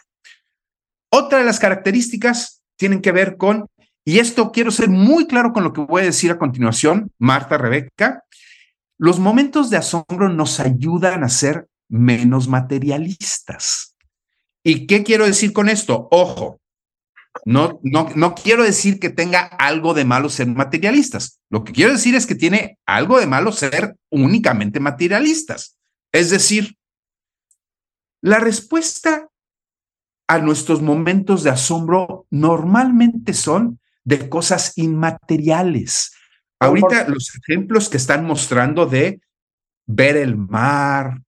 Otra 1.10 1.38
de 1.38 1.44
las 1.44 1.60
características 1.60 2.62
tienen 2.76 3.00
que 3.00 3.12
ver 3.12 3.36
con, 3.36 3.66
y 4.04 4.18
esto 4.18 4.52
quiero 4.52 4.70
ser 4.70 4.88
muy 4.90 5.26
claro 5.26 5.52
con 5.52 5.64
lo 5.64 5.72
que 5.72 5.80
voy 5.80 6.02
a 6.02 6.06
decir 6.06 6.30
a 6.30 6.38
continuación, 6.38 7.10
Marta, 7.18 7.56
Rebeca, 7.56 8.24
los 8.98 9.20
momentos 9.20 9.70
de 9.70 9.76
asombro 9.76 10.28
nos 10.28 10.60
ayudan 10.60 11.22
a 11.24 11.28
ser 11.28 11.68
menos 11.88 12.48
materialistas. 12.48 13.94
¿Y 14.64 14.86
qué 14.86 15.04
quiero 15.04 15.24
decir 15.24 15.52
con 15.52 15.68
esto? 15.68 16.08
Ojo, 16.10 16.60
no, 17.44 17.80
no, 17.82 18.08
no 18.14 18.34
quiero 18.34 18.64
decir 18.64 18.98
que 18.98 19.10
tenga 19.10 19.40
algo 19.40 19.94
de 19.94 20.04
malo 20.04 20.28
ser 20.28 20.48
materialistas. 20.48 21.40
Lo 21.48 21.64
que 21.64 21.72
quiero 21.72 21.92
decir 21.92 22.14
es 22.14 22.26
que 22.26 22.34
tiene 22.34 22.78
algo 22.84 23.20
de 23.20 23.26
malo 23.26 23.52
ser 23.52 23.96
únicamente 24.10 24.80
materialistas. 24.80 25.78
Es 26.12 26.30
decir, 26.30 26.76
la 28.20 28.38
respuesta 28.38 29.28
a 30.26 30.38
nuestros 30.38 30.82
momentos 30.82 31.42
de 31.44 31.50
asombro 31.50 32.26
normalmente 32.30 33.32
son 33.32 33.80
de 34.04 34.28
cosas 34.28 34.72
inmateriales, 34.76 36.12
Ahorita 36.60 37.08
los 37.08 37.32
ejemplos 37.36 37.88
que 37.88 37.96
están 37.96 38.24
mostrando 38.24 38.86
de 38.86 39.20
ver 39.86 40.16
el 40.16 40.36
mar, 40.36 41.20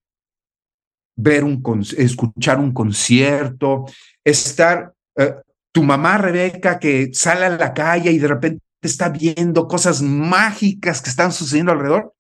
ver 1.17 1.45
un 1.45 1.63
escuchar 1.97 2.59
un 2.59 2.73
concierto, 2.73 3.87
estar 4.25 4.93
eh, 5.17 5.35
tu 5.73 5.83
mamá 5.83 6.19
Rebeca 6.19 6.79
que 6.79 7.11
sale 7.13 7.45
a 7.45 7.51
la 7.51 7.73
calle 7.73 8.11
y 8.11 8.19
de 8.19 8.29
repente 8.29 8.63
está 8.83 9.09
viendo 9.09 9.69
cosas 9.69 10.03
mágicas 10.03 11.01
que 11.01 11.11
están 11.11 11.33
sucediendo 11.33 11.73
alrededor. 11.73 12.15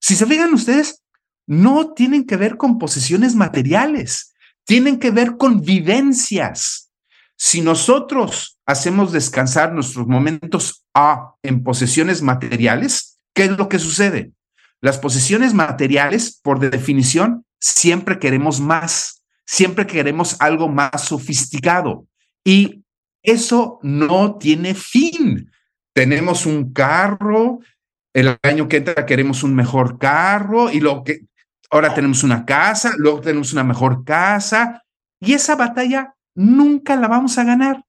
Si 0.00 0.16
se 0.16 0.26
fijan 0.26 0.54
ustedes, 0.54 1.02
no 1.46 1.92
tienen 1.92 2.24
que 2.26 2.36
ver 2.36 2.56
con 2.56 2.78
posesiones 2.78 3.34
materiales, 3.34 4.32
tienen 4.64 4.98
que 4.98 5.10
ver 5.10 5.36
con 5.36 5.60
vivencias. 5.60 6.90
Si 7.36 7.60
nosotros 7.60 8.58
hacemos 8.66 9.12
descansar 9.12 9.72
nuestros 9.72 10.06
momentos 10.06 10.79
A 10.94 11.34
en 11.42 11.62
posesiones 11.62 12.22
materiales, 12.22 13.20
¿qué 13.34 13.44
es 13.44 13.50
lo 13.50 13.68
que 13.68 13.78
sucede? 13.78 14.32
Las 14.80 14.98
posesiones 14.98 15.54
materiales, 15.54 16.40
por 16.42 16.58
definición, 16.58 17.44
siempre 17.58 18.18
queremos 18.18 18.60
más, 18.60 19.22
siempre 19.46 19.86
queremos 19.86 20.36
algo 20.40 20.68
más 20.68 21.04
sofisticado 21.04 22.06
y 22.44 22.82
eso 23.22 23.78
no 23.82 24.36
tiene 24.36 24.74
fin. 24.74 25.50
Tenemos 25.92 26.46
un 26.46 26.72
carro, 26.72 27.60
el 28.14 28.38
año 28.42 28.68
que 28.68 28.78
entra 28.78 29.06
queremos 29.06 29.42
un 29.42 29.54
mejor 29.54 29.98
carro 29.98 30.70
y 30.70 30.80
lo 30.80 31.04
que 31.04 31.26
ahora 31.70 31.94
tenemos 31.94 32.24
una 32.24 32.44
casa, 32.44 32.92
luego 32.96 33.20
tenemos 33.20 33.52
una 33.52 33.64
mejor 33.64 34.04
casa 34.04 34.82
y 35.20 35.34
esa 35.34 35.56
batalla 35.56 36.14
nunca 36.34 36.96
la 36.96 37.08
vamos 37.08 37.38
a 37.38 37.44
ganar. 37.44 37.84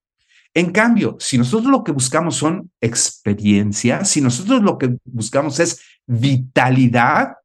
En 0.53 0.71
cambio, 0.71 1.15
si 1.19 1.37
nosotros 1.37 1.71
lo 1.71 1.83
que 1.83 1.93
buscamos 1.93 2.35
son 2.35 2.71
experiencias, 2.81 4.09
si 4.09 4.21
nosotros 4.21 4.61
lo 4.61 4.77
que 4.77 4.97
buscamos 5.05 5.59
es 5.59 5.79
vitalidad, 6.05 7.35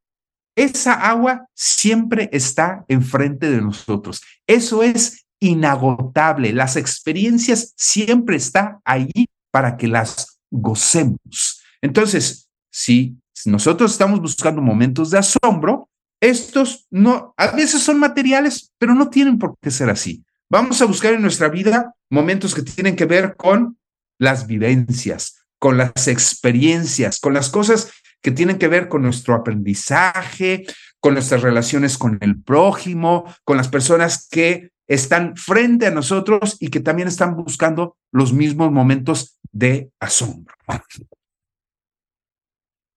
esa 0.56 0.94
agua 0.94 1.46
siempre 1.54 2.28
está 2.32 2.84
enfrente 2.88 3.50
de 3.50 3.60
nosotros. 3.60 4.22
Eso 4.46 4.82
es 4.82 5.26
inagotable. 5.40 6.52
Las 6.52 6.76
experiencias 6.76 7.74
siempre 7.76 8.36
están 8.36 8.78
ahí 8.84 9.26
para 9.52 9.76
que 9.76 9.86
las 9.86 10.40
gocemos. 10.50 11.62
Entonces, 11.82 12.48
si 12.70 13.18
nosotros 13.44 13.92
estamos 13.92 14.20
buscando 14.20 14.60
momentos 14.62 15.10
de 15.10 15.18
asombro, 15.18 15.88
estos 16.20 16.86
no, 16.90 17.34
a 17.36 17.48
veces 17.48 17.82
son 17.82 17.98
materiales, 17.98 18.72
pero 18.78 18.94
no 18.94 19.10
tienen 19.10 19.38
por 19.38 19.54
qué 19.60 19.70
ser 19.70 19.90
así. 19.90 20.24
Vamos 20.48 20.80
a 20.80 20.86
buscar 20.86 21.12
en 21.14 21.22
nuestra 21.22 21.48
vida 21.48 21.94
momentos 22.08 22.54
que 22.54 22.62
tienen 22.62 22.94
que 22.94 23.04
ver 23.04 23.36
con 23.36 23.78
las 24.18 24.46
vivencias, 24.46 25.46
con 25.58 25.76
las 25.76 26.08
experiencias, 26.08 27.18
con 27.20 27.34
las 27.34 27.50
cosas 27.50 27.92
que 28.22 28.30
tienen 28.30 28.58
que 28.58 28.68
ver 28.68 28.88
con 28.88 29.02
nuestro 29.02 29.34
aprendizaje, 29.34 30.64
con 31.00 31.14
nuestras 31.14 31.42
relaciones 31.42 31.98
con 31.98 32.18
el 32.20 32.42
prójimo, 32.42 33.24
con 33.44 33.56
las 33.56 33.68
personas 33.68 34.28
que 34.28 34.70
están 34.88 35.36
frente 35.36 35.86
a 35.86 35.90
nosotros 35.90 36.56
y 36.60 36.68
que 36.68 36.80
también 36.80 37.08
están 37.08 37.36
buscando 37.36 37.96
los 38.12 38.32
mismos 38.32 38.70
momentos 38.70 39.38
de 39.50 39.90
asombro. 40.00 40.54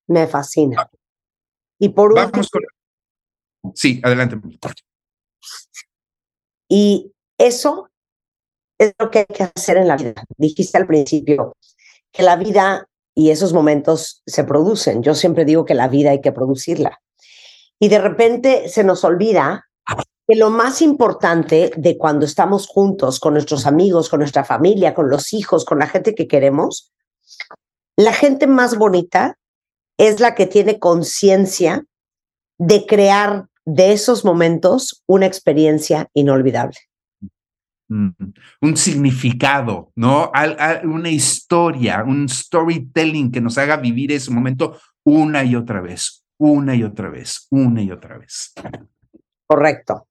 Me 0.08 0.28
fascina. 0.28 0.90
Y 1.80 1.90
por 1.90 2.14
último, 2.14 2.44
Sí, 3.76 4.00
adelante. 4.04 4.40
Y 6.68 7.12
eso 7.40 7.90
es 8.78 8.94
lo 8.99 9.10
que 9.10 9.20
hay 9.20 9.26
que 9.26 9.44
hacer 9.44 9.78
en 9.78 9.88
la 9.88 9.98
vida. 9.98 10.24
Dijiste 10.38 10.78
al 10.78 10.86
principio 10.86 11.56
que 12.11 12.22
la 12.22 12.36
vida 12.36 12.88
y 13.16 13.32
esos 13.32 13.53
momentos 13.53 14.22
se 14.26 14.44
producen. 14.44 15.02
Yo 15.02 15.16
siempre 15.16 15.45
digo 15.45 15.66
que 15.66 15.74
la 15.74 15.88
vida 15.88 16.11
hay 16.11 16.22
que 16.22 16.32
producirla. 16.32 17.02
Y 17.80 17.90
de 17.90 17.99
repente 17.99 18.70
se 18.70 18.84
nos 18.84 19.03
olvida 19.03 19.66
que 20.28 20.36
lo 20.36 20.49
más 20.49 20.82
importante 20.82 21.72
de 21.76 21.98
cuando 21.98 22.26
estamos 22.26 22.68
juntos 22.68 23.20
con 23.20 23.34
nuestros 23.34 23.66
amigos, 23.66 24.10
con 24.10 24.20
nuestra 24.20 24.44
familia, 24.44 24.94
con 24.94 25.10
los 25.10 25.34
hijos, 25.34 25.66
con 25.66 25.80
la 25.80 25.88
gente 25.88 26.14
que 26.14 26.28
queremos, 26.28 26.91
la 27.98 28.14
gente 28.14 28.48
más 28.48 28.78
bonita 28.78 29.38
es 29.98 30.20
la 30.20 30.36
que 30.36 30.45
tiene 30.45 30.80
conciencia 30.80 31.84
de 32.57 32.86
crear 32.86 33.48
de 33.66 33.91
esos 33.91 34.24
momentos 34.24 35.03
una 35.07 35.26
experiencia 35.26 36.10
inolvidable. 36.14 36.78
Mm, 37.91 38.10
un 38.61 38.78
significado, 38.78 39.91
¿no? 39.95 40.30
Al- 40.34 40.56
al- 40.60 40.86
una 40.88 41.10
historia, 41.10 42.03
un 42.06 42.30
storytelling 42.30 43.32
que 43.32 43.41
nos 43.41 43.57
haga 43.57 43.78
vivir 43.78 44.11
ese 44.11 44.30
momento 44.32 44.78
una 45.03 45.44
y 45.44 45.56
otra 45.56 45.82
vez, 45.82 46.24
una 46.38 46.76
y 46.76 46.84
otra 46.84 47.10
vez, 47.10 47.48
una 47.49 47.82
y 47.82 47.91
otra 47.91 48.20
vez. 48.20 48.53
Correcto. 49.48 50.07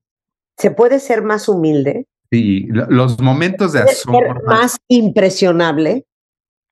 ¿Se 0.57 0.73
puede 0.73 0.99
ser 0.99 1.23
más 1.23 1.49
humilde? 1.49 2.07
Sí, 2.33 2.67
lo- 2.69 2.87
los 2.91 3.21
momentos 3.21 3.73
de 3.73 3.83
¿Puede 3.83 3.95
ser 3.95 4.11
asombro. 4.11 4.43
más 4.47 4.77
impresionable? 4.89 6.05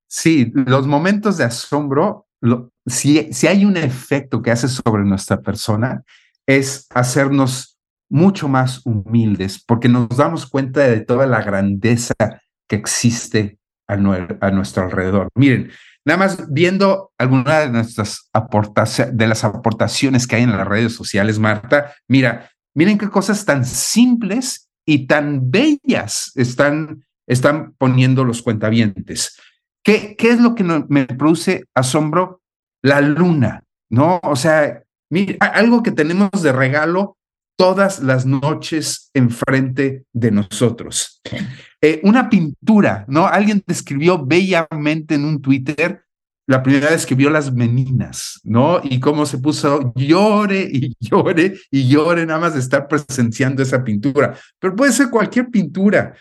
Sí, 0.08 0.50
los 0.54 0.86
momentos 0.88 1.36
de 1.38 1.44
asombro, 1.44 2.26
lo- 2.40 2.72
si, 2.84 3.32
si 3.32 3.46
hay 3.46 3.64
un 3.64 3.76
efecto 3.76 4.42
que 4.42 4.50
hace 4.50 4.66
sobre 4.66 5.04
nuestra 5.04 5.40
persona, 5.40 6.02
es 6.46 6.86
hacernos 6.90 7.75
mucho 8.08 8.48
más 8.48 8.82
humildes, 8.84 9.62
porque 9.64 9.88
nos 9.88 10.08
damos 10.16 10.46
cuenta 10.46 10.80
de 10.80 11.00
toda 11.00 11.26
la 11.26 11.42
grandeza 11.42 12.14
que 12.68 12.76
existe 12.76 13.58
a, 13.88 13.96
nue- 13.96 14.38
a 14.40 14.50
nuestro 14.50 14.84
alrededor. 14.84 15.28
Miren, 15.34 15.70
nada 16.04 16.18
más 16.18 16.52
viendo 16.52 17.12
algunas 17.18 17.64
de 17.64 17.70
nuestras 17.70 18.28
aportaciones, 18.32 19.16
de 19.16 19.26
las 19.26 19.44
aportaciones 19.44 20.26
que 20.26 20.36
hay 20.36 20.42
en 20.42 20.56
las 20.56 20.66
redes 20.66 20.94
sociales, 20.94 21.38
Marta, 21.38 21.94
mira, 22.08 22.50
miren 22.74 22.98
qué 22.98 23.08
cosas 23.08 23.44
tan 23.44 23.64
simples 23.64 24.68
y 24.86 25.06
tan 25.06 25.50
bellas 25.50 26.32
están, 26.36 27.04
están 27.26 27.74
poniendo 27.78 28.24
los 28.24 28.42
cuentavientes. 28.42 29.36
¿Qué, 29.84 30.16
qué 30.16 30.30
es 30.30 30.40
lo 30.40 30.54
que 30.54 30.64
me 30.64 31.06
produce 31.06 31.64
asombro? 31.74 32.40
La 32.82 33.00
luna, 33.00 33.64
¿no? 33.90 34.20
O 34.22 34.36
sea, 34.36 34.82
mira, 35.10 35.44
algo 35.46 35.82
que 35.82 35.90
tenemos 35.90 36.30
de 36.42 36.52
regalo 36.52 37.16
todas 37.56 38.02
las 38.02 38.26
noches 38.26 39.10
enfrente 39.14 40.04
de 40.12 40.30
nosotros. 40.30 41.20
Eh, 41.80 42.00
una 42.04 42.28
pintura, 42.28 43.04
¿no? 43.08 43.26
Alguien 43.26 43.62
describió 43.66 44.24
bellamente 44.24 45.14
en 45.14 45.24
un 45.24 45.40
Twitter 45.40 46.02
la 46.46 46.62
primera 46.62 46.90
vez 46.90 47.04
que 47.04 47.16
vio 47.16 47.28
las 47.28 47.52
meninas, 47.52 48.40
¿no? 48.44 48.80
Y 48.84 49.00
cómo 49.00 49.26
se 49.26 49.38
puso 49.38 49.92
llore 49.96 50.68
y 50.70 50.94
llore 51.00 51.58
y 51.70 51.88
llore 51.88 52.24
nada 52.24 52.38
más 52.38 52.54
de 52.54 52.60
estar 52.60 52.86
presenciando 52.86 53.62
esa 53.62 53.82
pintura. 53.82 54.38
Pero 54.60 54.76
puede 54.76 54.92
ser 54.92 55.10
cualquier 55.10 55.50
pintura. 55.50 56.14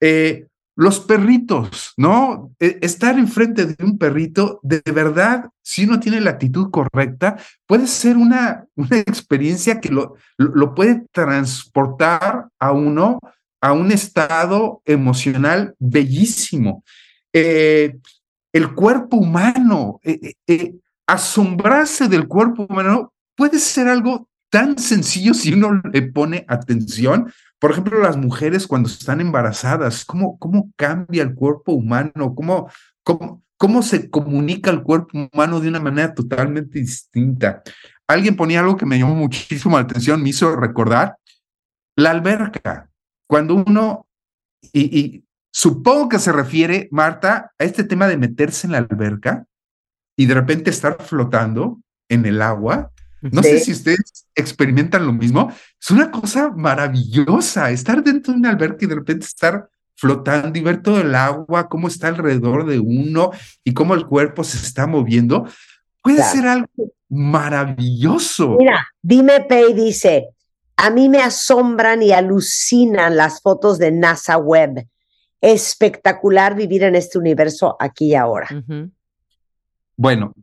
Eh, 0.00 0.46
los 0.74 1.00
perritos, 1.00 1.92
¿no? 1.96 2.50
Eh, 2.58 2.78
estar 2.82 3.18
enfrente 3.18 3.66
de 3.66 3.84
un 3.84 3.98
perrito, 3.98 4.60
de 4.62 4.80
verdad, 4.92 5.50
si 5.62 5.84
uno 5.84 6.00
tiene 6.00 6.20
la 6.20 6.30
actitud 6.30 6.70
correcta, 6.70 7.36
puede 7.66 7.86
ser 7.86 8.16
una, 8.16 8.64
una 8.76 8.98
experiencia 8.98 9.80
que 9.80 9.90
lo, 9.90 10.14
lo, 10.36 10.74
puede 10.74 11.04
transportar 11.12 12.48
a 12.58 12.72
uno 12.72 13.18
a 13.62 13.72
un 13.72 13.92
estado 13.92 14.82
emocional 14.84 15.74
bellísimo. 15.78 16.82
Eh, 17.32 17.96
el 18.52 18.74
cuerpo 18.74 19.16
humano, 19.16 20.00
eh, 20.02 20.34
eh, 20.46 20.74
asombrarse 21.06 22.08
del 22.08 22.26
cuerpo 22.26 22.66
humano 22.68 23.12
puede 23.36 23.58
ser 23.58 23.88
algo 23.88 24.28
tan 24.50 24.78
sencillo 24.78 25.32
si 25.32 25.54
uno 25.54 25.80
le 25.92 26.02
pone 26.02 26.44
atención. 26.48 27.32
Por 27.62 27.70
ejemplo, 27.70 28.00
las 28.00 28.16
mujeres 28.16 28.66
cuando 28.66 28.88
están 28.88 29.20
embarazadas, 29.20 30.04
¿cómo, 30.04 30.36
cómo 30.36 30.72
cambia 30.74 31.22
el 31.22 31.32
cuerpo 31.32 31.70
humano? 31.70 32.34
¿Cómo, 32.34 32.68
cómo, 33.04 33.44
¿Cómo 33.56 33.82
se 33.82 34.10
comunica 34.10 34.72
el 34.72 34.82
cuerpo 34.82 35.28
humano 35.32 35.60
de 35.60 35.68
una 35.68 35.78
manera 35.78 36.12
totalmente 36.12 36.80
distinta? 36.80 37.62
Alguien 38.08 38.34
ponía 38.34 38.58
algo 38.58 38.76
que 38.76 38.84
me 38.84 38.98
llamó 38.98 39.14
muchísimo 39.14 39.76
la 39.76 39.84
atención, 39.84 40.20
me 40.20 40.30
hizo 40.30 40.56
recordar 40.56 41.18
la 41.96 42.10
alberca. 42.10 42.90
Cuando 43.28 43.54
uno, 43.54 44.08
y, 44.72 44.98
y 44.98 45.24
supongo 45.52 46.08
que 46.08 46.18
se 46.18 46.32
refiere, 46.32 46.88
Marta, 46.90 47.52
a 47.56 47.64
este 47.64 47.84
tema 47.84 48.08
de 48.08 48.16
meterse 48.16 48.66
en 48.66 48.72
la 48.72 48.78
alberca 48.78 49.46
y 50.18 50.26
de 50.26 50.34
repente 50.34 50.70
estar 50.70 51.00
flotando 51.00 51.80
en 52.08 52.26
el 52.26 52.42
agua. 52.42 52.91
No 53.22 53.42
Sí. 53.42 53.50
sé 53.50 53.60
si 53.60 53.72
ustedes 53.72 54.26
experimentan 54.34 55.06
lo 55.06 55.12
mismo. 55.12 55.52
Es 55.80 55.90
una 55.90 56.10
cosa 56.10 56.50
maravillosa 56.50 57.70
estar 57.70 58.02
dentro 58.02 58.32
de 58.32 58.38
una 58.40 58.50
alberca 58.50 58.84
y 58.84 58.88
de 58.88 58.94
repente 58.96 59.24
estar 59.26 59.68
flotando 59.94 60.58
y 60.58 60.62
ver 60.62 60.82
todo 60.82 61.00
el 61.00 61.14
agua, 61.14 61.68
cómo 61.68 61.86
está 61.88 62.08
alrededor 62.08 62.66
de 62.66 62.80
uno 62.80 63.30
y 63.62 63.72
cómo 63.74 63.94
el 63.94 64.06
cuerpo 64.06 64.42
se 64.42 64.56
está 64.58 64.86
moviendo. 64.86 65.46
Puede 66.02 66.16
Claro. 66.16 66.32
ser 66.32 66.46
algo 66.48 66.68
maravilloso. 67.08 68.56
Mira, 68.58 68.88
Dime 69.00 69.40
Pay 69.48 69.74
dice, 69.74 70.28
a 70.76 70.90
mí 70.90 71.08
me 71.08 71.22
asombran 71.22 72.02
y 72.02 72.10
alucinan 72.12 73.16
las 73.16 73.40
fotos 73.40 73.78
de 73.78 73.92
NASA 73.92 74.36
Web. 74.38 74.88
Espectacular 75.40 76.54
vivir 76.56 76.82
en 76.84 76.94
este 76.96 77.18
universo 77.18 77.76
aquí 77.78 78.06
y 78.06 78.14
ahora. 78.14 78.48
Bueno, 79.96 80.34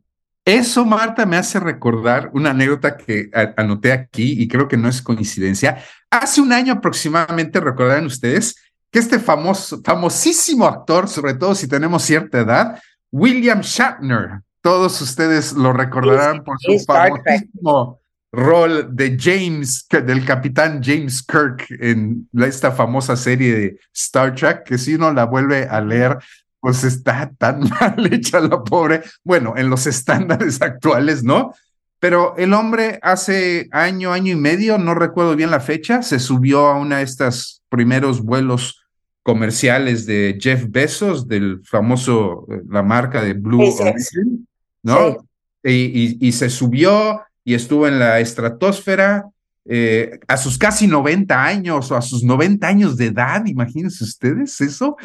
eso, 0.55 0.85
Marta, 0.85 1.25
me 1.25 1.37
hace 1.37 1.59
recordar 1.59 2.29
una 2.33 2.51
anécdota 2.51 2.97
que 2.97 3.29
anoté 3.55 3.91
aquí 3.91 4.41
y 4.41 4.47
creo 4.47 4.67
que 4.67 4.77
no 4.77 4.89
es 4.89 5.01
coincidencia. 5.01 5.83
Hace 6.09 6.41
un 6.41 6.51
año 6.51 6.73
aproximadamente, 6.73 7.59
recordarán 7.59 8.05
ustedes, 8.05 8.55
que 8.91 8.99
este 8.99 9.19
famoso, 9.19 9.81
famosísimo 9.83 10.65
actor, 10.65 11.07
sobre 11.07 11.35
todo 11.35 11.53
si 11.53 11.67
tenemos 11.67 12.03
cierta 12.03 12.39
edad, 12.39 12.81
William 13.11 13.61
Shatner, 13.61 14.41
todos 14.61 14.99
ustedes 15.01 15.53
lo 15.53 15.73
recordarán 15.73 16.43
por 16.43 16.57
su 16.59 16.79
famosísimo 16.85 17.99
rol 18.31 18.95
de 18.95 19.17
James, 19.19 19.87
del 19.89 20.25
capitán 20.25 20.81
James 20.83 21.23
Kirk 21.23 21.65
en 21.79 22.27
esta 22.33 22.71
famosa 22.71 23.15
serie 23.15 23.55
de 23.55 23.79
Star 23.93 24.35
Trek, 24.35 24.63
que 24.63 24.77
si 24.77 24.95
uno 24.95 25.11
la 25.13 25.25
vuelve 25.25 25.67
a 25.67 25.81
leer, 25.81 26.17
pues 26.59 26.83
está 26.83 27.31
tan 27.37 27.61
mal 27.81 28.13
hecha 28.13 28.39
la 28.39 28.63
pobre, 28.63 29.01
bueno, 29.23 29.53
en 29.57 29.69
los 29.69 29.87
estándares 29.87 30.61
actuales, 30.61 31.23
¿no? 31.23 31.53
Pero 31.99 32.35
el 32.37 32.53
hombre 32.53 32.97
hace 33.01 33.67
año, 33.71 34.13
año 34.13 34.31
y 34.33 34.35
medio, 34.37 34.77
no 34.77 34.95
recuerdo 34.95 35.35
bien 35.35 35.51
la 35.51 35.59
fecha, 35.59 36.01
se 36.01 36.19
subió 36.19 36.67
a 36.67 36.77
una 36.79 36.97
de 36.99 37.03
estos 37.03 37.61
primeros 37.69 38.21
vuelos 38.21 38.81
comerciales 39.23 40.05
de 40.05 40.37
Jeff 40.39 40.65
Bezos, 40.69 41.27
del 41.27 41.61
famoso, 41.65 42.45
eh, 42.51 42.61
la 42.69 42.83
marca 42.83 43.21
de 43.21 43.33
Blue. 43.33 43.59
Origin, 43.91 44.47
¿no? 44.81 45.17
Y, 45.61 45.71
y- 45.71 46.17
y 46.21 46.31
se 46.31 46.49
subió 46.49 47.21
y 47.43 47.53
estuvo 47.53 47.85
en 47.87 47.99
la 47.99 48.19
estratosfera 48.21 49.25
eh, 49.65 50.19
a 50.27 50.37
sus 50.37 50.57
casi 50.57 50.87
90 50.87 51.43
años 51.45 51.91
o 51.91 51.95
a 51.97 52.01
sus 52.01 52.23
90 52.23 52.65
años 52.65 52.95
de 52.97 53.07
edad, 53.07 53.45
imagínense 53.45 54.03
ustedes 54.05 54.59
eso, 54.61 54.95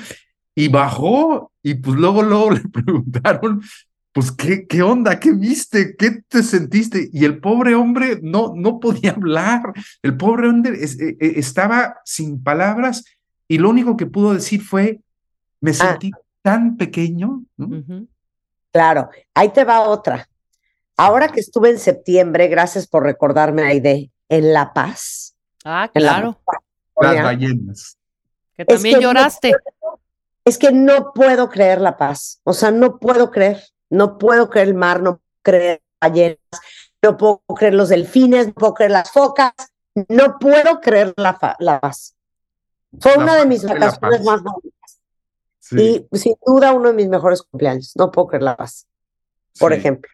y 0.54 0.68
bajó 0.68 1.50
y 1.62 1.74
pues 1.74 1.96
luego, 1.96 2.22
luego 2.22 2.50
le 2.52 2.60
preguntaron, 2.60 3.62
pues, 4.12 4.30
¿qué, 4.30 4.66
qué 4.66 4.82
onda? 4.82 5.18
¿Qué 5.18 5.32
viste? 5.32 5.96
¿Qué 5.96 6.22
te 6.28 6.42
sentiste? 6.44 7.08
Y 7.12 7.24
el 7.24 7.40
pobre 7.40 7.74
hombre 7.74 8.20
no, 8.22 8.52
no 8.54 8.78
podía 8.78 9.10
hablar, 9.16 9.62
el 10.02 10.16
pobre 10.16 10.48
hombre 10.48 10.76
es- 10.82 11.00
eh, 11.00 11.16
eh, 11.20 11.32
estaba 11.36 11.96
sin 12.04 12.42
palabras 12.42 13.04
y 13.48 13.58
lo 13.58 13.70
único 13.70 13.96
que 13.96 14.06
pudo 14.06 14.34
decir 14.34 14.62
fue, 14.62 15.00
me 15.60 15.70
Ah. 15.72 15.74
sentí 15.74 16.10
tan 16.42 16.76
pequeño. 16.76 17.42
Claro, 18.72 19.08
ahí 19.34 19.48
te 19.50 19.64
va 19.64 19.80
otra. 19.82 20.28
Ahora 20.96 21.28
que 21.28 21.40
estuve 21.40 21.70
en 21.70 21.78
septiembre, 21.78 22.46
gracias 22.48 22.86
por 22.86 23.02
recordarme, 23.02 23.62
Aide, 23.64 24.10
en 24.28 24.52
La 24.52 24.72
Paz. 24.72 25.34
Ah, 25.64 25.90
la- 25.94 26.00
claro. 26.00 26.40
las 27.00 27.22
ballenas. 27.24 27.96
Que 28.56 28.62
Es 28.62 28.66
también 28.68 29.00
lloraste. 29.00 29.52
Es 30.44 30.58
que 30.58 30.72
no 30.72 31.12
puedo 31.14 31.48
creer 31.48 31.80
La 31.80 31.96
Paz. 31.96 32.40
O 32.44 32.52
sea, 32.52 32.70
no 32.70 32.98
puedo 32.98 33.30
creer. 33.30 33.62
No 33.90 34.18
puedo 34.18 34.50
creer 34.50 34.68
el 34.68 34.74
mar, 34.74 35.02
no 35.02 35.18
puedo 35.18 35.42
creer 35.42 35.82
las 36.00 36.10
ballenas, 36.10 36.38
no 37.02 37.16
puedo 37.16 37.42
creer 37.56 37.74
los 37.74 37.90
delfines, 37.90 38.48
no 38.48 38.54
puedo 38.54 38.74
creer 38.74 38.90
las 38.90 39.10
focas. 39.10 39.52
No 40.08 40.38
puedo 40.38 40.80
creer 40.80 41.14
La, 41.16 41.38
Paz. 41.38 42.16
Fue 42.98 43.12
La 43.12 43.18
una 43.18 43.34
de 43.34 43.40
Paz 43.40 43.48
mis 43.48 43.62
de 43.62 43.68
vacaciones 43.68 44.24
más 44.24 44.42
bonitas. 44.42 45.00
Sí, 45.60 46.06
Y 46.10 46.18
sin 46.18 46.34
duda 46.44 46.72
uno 46.72 46.88
de 46.88 46.94
mis 46.94 47.08
mejores 47.08 47.42
cumpleaños. 47.42 47.92
No 47.94 48.10
puedo 48.10 48.28
creer 48.28 48.42
La 48.42 48.56
Paz, 48.56 48.86
por 49.58 49.72
sí. 49.72 49.78
ejemplo. 49.78 50.10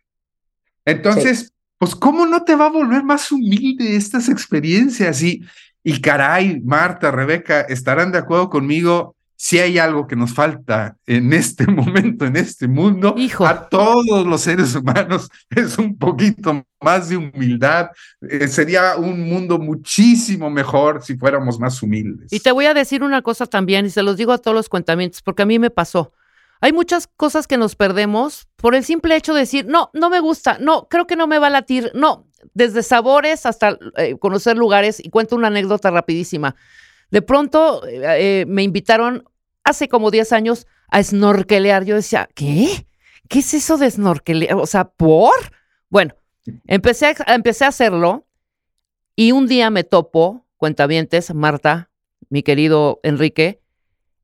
Entonces, 0.85 1.53
pues, 1.79 1.95
¿cómo 1.95 2.27
no 2.27 2.45
te 2.45 2.57
va 2.57 2.67
a 2.67 2.71
volver 2.71 3.03
más 3.03 3.33
humilde 3.33 3.97
estas 3.97 4.29
experiencias? 4.29 5.23
Y, 5.23 5.43
y 5.83 6.01
caray, 6.01 6.61
Marta, 6.61 7.11
Rebeca, 7.11 7.63
estarán 7.63 8.13
de 8.13 8.19
acuerdo 8.19 8.51
conmigo. 8.51 9.17
Si 9.43 9.59
hay 9.59 9.79
algo 9.79 10.07
que 10.07 10.17
nos 10.17 10.35
falta 10.35 10.99
en 11.07 11.33
este 11.33 11.67
momento, 11.67 12.27
en 12.27 12.37
este 12.37 12.69
mundo, 12.69 13.15
Hijo. 13.17 13.47
a 13.47 13.71
todos 13.71 14.27
los 14.27 14.43
seres 14.43 14.75
humanos, 14.75 15.31
es 15.49 15.79
un 15.79 15.97
poquito 15.97 16.63
más 16.79 17.09
de 17.09 17.17
humildad. 17.17 17.89
Eh, 18.21 18.49
sería 18.49 18.97
un 18.97 19.27
mundo 19.27 19.59
muchísimo 19.59 20.51
mejor 20.51 21.03
si 21.03 21.17
fuéramos 21.17 21.59
más 21.59 21.83
humildes. 21.83 22.31
Y 22.31 22.41
te 22.41 22.53
voy 22.53 22.67
a 22.67 22.75
decir 22.75 23.03
una 23.03 23.23
cosa 23.23 23.47
también, 23.47 23.87
y 23.87 23.91
se 23.91 24.03
los 24.03 24.19
digo 24.19 24.33
a 24.33 24.39
todos 24.39 24.55
los 24.55 24.69
cuentamientos, 24.69 25.23
porque 25.23 25.41
a 25.41 25.47
mí 25.47 25.59
me 25.59 25.71
pasó. 25.71 26.13
Hay 26.61 26.75
muchas 26.75 27.09
cosas 27.17 27.47
que 27.47 27.57
nos 27.57 27.77
perdemos 27.77 28.47
por 28.57 28.75
el 28.75 28.85
simple 28.85 29.17
hecho 29.17 29.33
de 29.33 29.41
decir, 29.41 29.65
no, 29.65 29.89
no 29.95 30.11
me 30.11 30.21
gusta, 30.21 30.59
no, 30.61 30.87
creo 30.91 31.07
que 31.07 31.17
no 31.17 31.27
me 31.27 31.39
va 31.39 31.47
a 31.47 31.51
latir, 31.51 31.91
no, 31.95 32.27
desde 32.53 32.83
sabores 32.83 33.47
hasta 33.47 33.79
eh, 33.97 34.19
conocer 34.19 34.59
lugares. 34.59 35.03
Y 35.03 35.09
cuento 35.09 35.35
una 35.35 35.47
anécdota 35.47 35.91
rapidísima. 35.91 36.57
De 37.11 37.23
pronto 37.23 37.83
eh, 37.87 38.45
me 38.47 38.63
invitaron 38.63 39.25
hace 39.65 39.89
como 39.89 40.11
10 40.11 40.33
años 40.33 40.67
a 40.89 41.03
snorkelear. 41.03 41.85
Yo 41.85 41.97
decía, 41.97 42.29
¿qué? 42.35 42.87
¿Qué 43.29 43.41
es 43.41 43.55
eso 43.55 43.77
de 43.77 43.91
snorkelear? 43.91 44.57
O 44.57 44.67
sea, 44.67 44.85
¿por? 44.85 45.35
Bueno, 45.89 46.15
empecé 46.67 47.07
a, 47.07 47.35
empecé 47.35 47.65
a 47.65 47.69
hacerlo 47.69 48.27
y 49.17 49.33
un 49.33 49.47
día 49.47 49.71
me 49.71 49.85
topo, 49.85 50.47
cuentavientes, 50.57 51.35
Marta, 51.35 51.91
mi 52.29 52.43
querido 52.43 53.01
Enrique, 53.03 53.63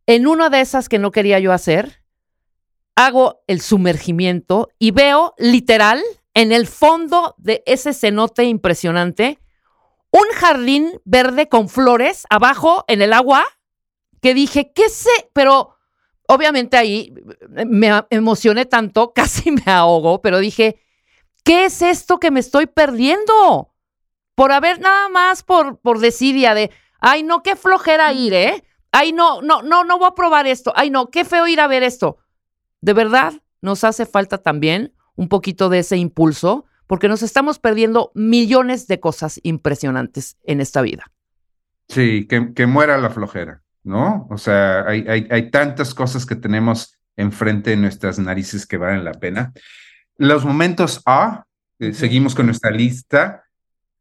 en 0.06 0.26
una 0.26 0.48
de 0.50 0.60
esas 0.60 0.88
que 0.88 0.98
no 0.98 1.10
quería 1.10 1.38
yo 1.40 1.52
hacer, 1.52 2.02
hago 2.94 3.42
el 3.46 3.60
sumergimiento 3.60 4.70
y 4.78 4.90
veo 4.92 5.34
literal 5.38 6.02
en 6.34 6.52
el 6.52 6.66
fondo 6.66 7.34
de 7.38 7.62
ese 7.66 7.92
cenote 7.92 8.44
impresionante 8.44 9.38
un 10.10 10.24
jardín 10.34 11.00
verde 11.04 11.48
con 11.48 11.68
flores 11.68 12.24
abajo 12.30 12.84
en 12.88 13.02
el 13.02 13.12
agua 13.12 13.44
que 14.20 14.34
dije, 14.34 14.72
¿qué 14.74 14.88
sé? 14.88 15.30
Pero 15.32 15.76
obviamente 16.28 16.76
ahí 16.76 17.14
me 17.66 17.90
emocioné 18.10 18.66
tanto, 18.66 19.12
casi 19.14 19.51
me 19.52 19.64
ahogo, 19.66 20.20
pero 20.20 20.38
dije, 20.38 20.80
¿qué 21.44 21.66
es 21.66 21.82
esto 21.82 22.18
que 22.18 22.30
me 22.30 22.40
estoy 22.40 22.66
perdiendo? 22.66 23.72
Por 24.34 24.52
haber 24.52 24.80
nada 24.80 25.09
más 25.09 25.43
por, 25.43 25.78
por 25.80 25.98
desidia 25.98 26.55
de, 26.55 26.70
ay, 27.01 27.22
no, 27.22 27.43
qué 27.43 27.56
flojera 27.56 28.12
ir, 28.12 28.34
¿eh? 28.34 28.64
Ay, 28.93 29.12
no, 29.12 29.43
no, 29.43 29.62
no, 29.62 29.84
no 29.84 29.98
voy 29.98 30.09
a 30.09 30.14
probar 30.14 30.47
esto. 30.47 30.72
Ay, 30.76 30.90
no, 30.90 31.10
qué 31.10 31.24
feo 31.24 31.47
ir 31.47 31.60
a 31.60 31.66
ver 31.66 31.82
esto. 31.82 32.18
De 32.80 32.93
verdad, 32.93 33.34
nos 33.60 33.84
hace 33.84 34.06
falta 34.06 34.38
también 34.38 34.94
un 35.16 35.28
poquito 35.28 35.68
de 35.68 35.80
ese 35.80 35.97
impulso, 35.97 36.66
porque 36.86 37.09
nos 37.09 37.22
estamos 37.22 37.59
perdiendo 37.59 38.12
millones 38.14 38.86
de 38.86 39.01
cosas 39.01 39.40
impresionantes 39.43 40.36
en 40.44 40.60
esta 40.60 40.82
vida. 40.82 41.10
Sí, 41.88 42.26
que, 42.26 42.52
que 42.55 42.66
muera 42.66 42.98
la 42.98 43.10
flojera, 43.10 43.62
¿no? 43.86 44.26
O 44.30 44.36
sea, 44.36 44.84
hay, 44.86 45.06
hay, 45.08 45.28
hay 45.30 45.50
tantas 45.50 45.94
cosas 45.94 46.26
que 46.26 46.34
tenemos 46.36 46.98
enfrente 47.16 47.70
de 47.70 47.76
nuestras 47.76 48.18
narices 48.18 48.66
que 48.66 48.76
valen 48.76 49.04
la 49.04 49.12
pena. 49.12 49.52
Los 50.18 50.44
momentos 50.44 51.02
A, 51.06 51.44
eh, 51.78 51.92
seguimos 51.94 52.34
con 52.34 52.46
nuestra 52.46 52.70
lista, 52.70 53.44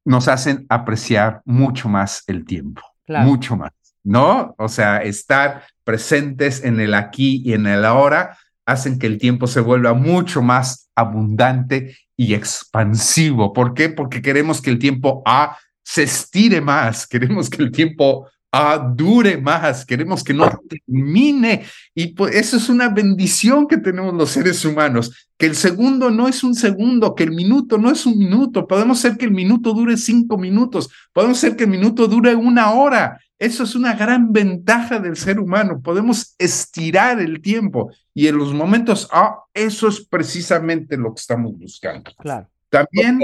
nos 0.04 0.28
hacen 0.28 0.66
apreciar 0.70 1.42
mucho 1.46 1.88
más 1.88 2.24
el 2.28 2.46
tiempo, 2.46 2.82
Claro. 3.06 3.26
mucho 3.26 3.56
más, 3.56 3.72
¿no? 4.04 4.56
O 4.58 4.68
sea, 4.68 4.98
estar 4.98 5.64
presentes 5.84 6.64
en 6.64 6.80
el 6.80 6.94
aquí 6.94 7.42
y 7.46 7.54
en 7.54 7.68
el 7.68 7.86
ahora 7.86 8.38
hacen 8.66 8.98
que 8.98 9.08
el 9.08 9.18
tiempo 9.20 9.46
se 9.46 9.60
vuelva 9.60 9.94
mucho 9.94 10.42
más 10.42 10.90
abundante 10.96 11.96
y 12.18 12.34
expansivo. 12.34 13.54
¿Por 13.54 13.74
qué? 13.74 13.90
Porque 13.90 14.22
queremos 14.22 14.62
que 14.62 14.72
el 14.72 14.80
tiempo 14.80 15.22
A 15.26 15.58
se 15.84 16.04
estire 16.04 16.62
más, 16.62 17.06
queremos 17.08 17.50
que 17.50 17.62
el 17.62 17.72
tiempo 17.72 18.30
A 18.58 18.78
dure 18.78 19.36
más, 19.36 19.86
queremos 19.86 20.24
que 20.24 20.34
no 20.34 20.50
termine. 20.70 21.66
Y 21.94 22.14
pues 22.14 22.36
eso 22.36 22.56
es 22.56 22.70
una 22.70 22.88
bendición 22.88 23.68
que 23.68 23.76
tenemos 23.76 24.14
los 24.14 24.30
seres 24.30 24.64
humanos, 24.64 25.28
que 25.38 25.46
el 25.46 25.58
segundo 25.58 26.10
no 26.10 26.30
es 26.30 26.42
un 26.42 26.56
segundo, 26.56 27.16
que 27.16 27.24
el 27.24 27.32
minuto 27.32 27.78
no 27.78 27.92
es 27.92 28.06
un 28.06 28.18
minuto. 28.18 28.66
Podemos 28.66 29.00
hacer 29.00 29.18
que 29.18 29.26
el 29.26 29.32
minuto 29.32 29.74
dure 29.74 29.98
cinco 29.98 30.38
minutos, 30.38 30.90
podemos 31.12 31.38
hacer 31.38 31.58
que 31.58 31.66
el 31.66 31.70
minuto 31.70 32.08
dure 32.08 32.34
una 32.34 32.72
hora. 32.72 33.20
Eso 33.38 33.66
es 33.66 33.76
una 33.76 33.94
gran 33.94 34.32
ventaja 34.32 35.00
del 35.00 35.18
ser 35.18 35.38
humano. 35.42 35.82
Podemos 35.82 36.34
estirar 36.38 37.20
el 37.20 37.42
tiempo 37.42 37.92
y 38.14 38.28
en 38.28 38.38
los 38.38 38.54
momentos 38.54 39.10
A, 39.12 39.40
eso 39.54 39.90
es 39.90 40.00
precisamente 40.00 40.96
lo 40.96 41.14
que 41.14 41.20
estamos 41.20 41.58
buscando. 41.58 42.10
Claro. 42.20 42.48
También, 42.70 43.20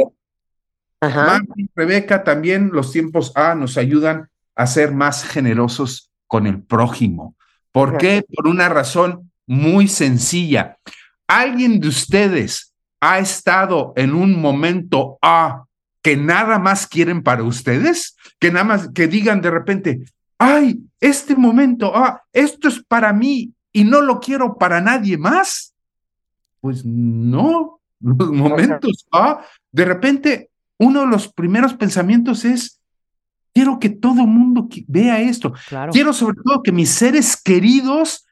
Ajá. 1.00 1.40
Rebeca, 1.74 2.22
también 2.22 2.70
los 2.74 2.92
tiempos 2.92 3.32
A 3.34 3.56
nos 3.56 3.78
ayudan 3.78 4.28
a 4.62 4.68
ser 4.68 4.92
más 4.92 5.24
generosos 5.24 6.12
con 6.28 6.46
el 6.46 6.62
prójimo. 6.62 7.36
¿Por 7.72 7.98
qué? 7.98 8.24
Por 8.36 8.48
una 8.48 8.70
razón 8.70 9.32
muy 9.48 9.88
sencilla. 9.88 10.78
¿Alguien 11.28 11.80
de 11.80 11.88
ustedes 11.88 12.74
ha 13.00 13.20
estado 13.20 13.94
en 13.96 14.14
un 14.14 14.40
momento 14.40 15.18
A 15.22 15.64
que 16.04 16.16
nada 16.16 16.60
más 16.60 16.86
quieren 16.86 17.24
para 17.24 17.44
ustedes? 17.44 18.16
Que 18.40 18.52
nada 18.52 18.66
más 18.66 18.90
que 18.94 19.08
digan 19.08 19.42
de 19.42 19.50
repente, 19.50 20.06
ay, 20.38 20.80
este 21.00 21.36
momento 21.36 21.96
A, 21.96 22.24
esto 22.32 22.68
es 22.68 22.84
para 22.84 23.14
mí 23.14 23.54
y 23.74 23.84
no 23.84 24.02
lo 24.02 24.20
quiero 24.20 24.58
para 24.58 24.82
nadie 24.82 25.18
más. 25.18 25.74
Pues 26.60 26.86
no, 26.86 27.80
los 28.00 28.32
momentos 28.32 29.08
A, 29.12 29.42
de 29.72 29.86
repente 29.86 30.50
uno 30.78 31.02
de 31.02 31.08
los 31.08 31.32
primeros 31.32 31.74
pensamientos 31.74 32.44
es, 32.44 32.81
quiero 33.54 33.80
que 33.80 33.90
todo 33.90 34.22
el 34.22 34.28
mundo 34.28 34.68
vea 34.88 35.22
esto. 35.22 35.54
Claro. 35.68 35.92
Quiero 35.92 36.14
sobre 36.14 36.38
todo 36.44 36.64
que 36.64 36.72
mis 36.72 36.90
seres 36.90 37.36
queridos 37.42 38.26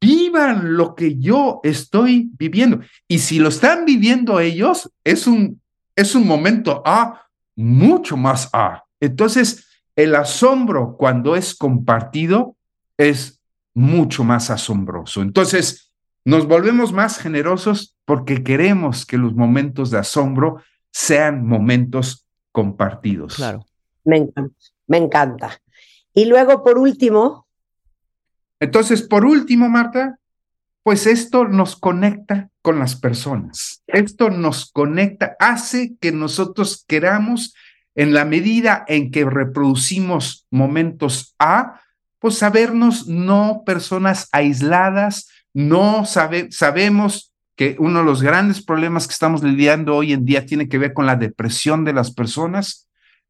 vivan 0.00 0.76
lo 0.76 0.94
que 0.94 1.18
yo 1.18 1.60
estoy 1.62 2.30
viviendo. 2.38 2.80
Y 3.08 3.18
si 3.18 3.38
lo 3.38 3.48
están 3.48 3.84
viviendo 3.84 4.40
ellos, 4.40 4.90
es 5.02 5.26
un, 5.26 5.60
es 5.96 6.14
un 6.14 6.26
momento 6.26 6.82
A, 6.84 7.26
mucho 7.56 8.16
más 8.16 8.50
A. 8.52 8.84
Entonces, 9.00 9.66
el 9.96 10.14
asombro 10.14 10.96
cuando 10.98 11.36
es 11.36 11.54
compartido 11.54 12.56
es 12.98 13.40
mucho 13.74 14.24
más 14.24 14.50
asombroso. 14.50 15.22
Entonces, 15.22 15.92
nos 16.24 16.46
volvemos 16.46 16.92
más 16.92 17.18
generosos 17.18 17.96
porque 18.04 18.42
queremos 18.42 19.04
que 19.06 19.18
los 19.18 19.34
momentos 19.34 19.90
de 19.90 19.98
asombro 19.98 20.62
sean 20.90 21.46
momentos 21.46 22.26
compartidos. 22.52 23.36
Claro. 23.36 23.66
Me 24.04 24.18
encanta, 24.18 24.54
me 24.86 24.98
encanta. 24.98 25.60
Y 26.14 26.26
luego, 26.26 26.62
por 26.62 26.78
último, 26.78 27.46
Entonces, 28.60 29.02
por 29.02 29.24
último, 29.24 29.68
Marta, 29.68 30.18
pues 30.84 31.06
esto 31.06 31.48
nos 31.48 31.76
conecta 31.76 32.50
con 32.62 32.78
las 32.78 32.94
personas. 32.94 33.82
Esto 33.86 34.30
nos 34.30 34.70
conecta, 34.70 35.36
hace 35.38 35.96
que 36.00 36.12
nosotros 36.12 36.84
queramos, 36.86 37.54
en 37.94 38.12
la 38.12 38.24
medida 38.24 38.84
en 38.88 39.10
que 39.10 39.24
reproducimos 39.24 40.46
momentos 40.50 41.34
A, 41.38 41.80
pues 42.18 42.38
sabernos 42.38 43.06
no 43.06 43.62
personas 43.64 44.28
aisladas, 44.32 45.28
no 45.52 46.04
sabe, 46.04 46.50
sabemos 46.50 47.32
que 47.56 47.76
uno 47.78 48.00
de 48.00 48.04
los 48.04 48.22
grandes 48.22 48.64
problemas 48.64 49.06
que 49.06 49.12
estamos 49.12 49.42
lidiando 49.42 49.94
hoy 49.94 50.12
en 50.12 50.24
día 50.24 50.44
tiene 50.44 50.68
que 50.68 50.78
ver 50.78 50.92
con 50.92 51.06
la 51.06 51.16
depresión 51.16 51.84
de 51.84 51.92
las 51.92 52.12
personas. 52.12 52.83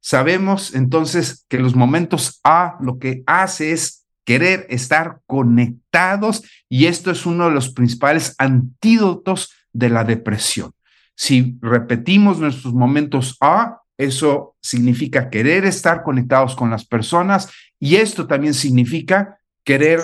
Sabemos 0.06 0.74
entonces 0.74 1.46
que 1.48 1.58
los 1.58 1.74
momentos 1.74 2.38
A 2.44 2.76
lo 2.78 2.98
que 2.98 3.22
hace 3.26 3.72
es 3.72 4.04
querer 4.26 4.66
estar 4.68 5.20
conectados 5.26 6.42
y 6.68 6.84
esto 6.84 7.10
es 7.10 7.24
uno 7.24 7.46
de 7.46 7.52
los 7.54 7.72
principales 7.72 8.34
antídotos 8.36 9.54
de 9.72 9.88
la 9.88 10.04
depresión. 10.04 10.72
Si 11.16 11.56
repetimos 11.62 12.38
nuestros 12.38 12.74
momentos 12.74 13.38
A, 13.40 13.80
eso 13.96 14.56
significa 14.60 15.30
querer 15.30 15.64
estar 15.64 16.02
conectados 16.02 16.54
con 16.54 16.68
las 16.68 16.84
personas 16.84 17.48
y 17.80 17.96
esto 17.96 18.26
también 18.26 18.52
significa 18.52 19.38
querer 19.64 20.00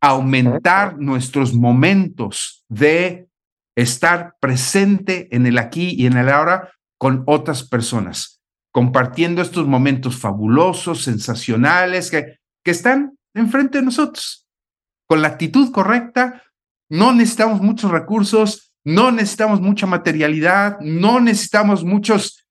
aumentar 0.00 0.96
nuestros 0.96 1.52
momentos 1.52 2.64
de 2.70 3.28
estar 3.76 4.36
presente 4.40 5.28
en 5.36 5.44
el 5.44 5.58
aquí 5.58 5.94
y 5.98 6.06
en 6.06 6.16
el 6.16 6.30
ahora 6.30 6.70
con 7.00 7.22
otras 7.26 7.66
personas, 7.66 8.42
compartiendo 8.70 9.40
estos 9.40 9.66
momentos 9.66 10.18
fabulosos, 10.18 11.02
sensacionales, 11.02 12.10
que, 12.10 12.36
que 12.62 12.72
están 12.72 13.16
enfrente 13.32 13.78
de 13.78 13.86
nosotros. 13.86 14.46
Con 15.08 15.22
la 15.22 15.28
actitud 15.28 15.72
correcta, 15.72 16.42
no 16.90 17.14
necesitamos 17.14 17.62
muchos 17.62 17.90
recursos, 17.90 18.74
no 18.84 19.10
necesitamos 19.12 19.62
mucha 19.62 19.86
materialidad, 19.86 20.78
no 20.80 21.20
necesitamos 21.20 21.84
muchas 21.84 22.46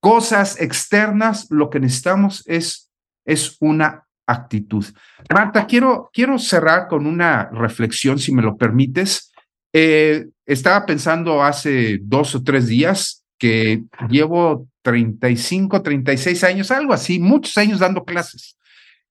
cosas 0.00 0.60
externas, 0.60 1.46
lo 1.48 1.70
que 1.70 1.78
necesitamos 1.78 2.42
es, 2.44 2.90
es 3.24 3.56
una 3.60 4.04
actitud. 4.26 4.84
Marta, 5.32 5.64
quiero, 5.68 6.10
quiero 6.12 6.40
cerrar 6.40 6.88
con 6.88 7.06
una 7.06 7.48
reflexión, 7.50 8.18
si 8.18 8.34
me 8.34 8.42
lo 8.42 8.56
permites. 8.56 9.32
Eh, 9.72 10.26
estaba 10.44 10.84
pensando 10.86 11.44
hace 11.44 12.00
dos 12.02 12.34
o 12.34 12.42
tres 12.42 12.66
días 12.66 13.18
que 13.38 13.84
llevo 14.08 14.68
35, 14.82 15.82
36 15.82 16.44
años, 16.44 16.70
algo 16.70 16.92
así, 16.92 17.18
muchos 17.18 17.56
años 17.58 17.78
dando 17.78 18.04
clases. 18.04 18.56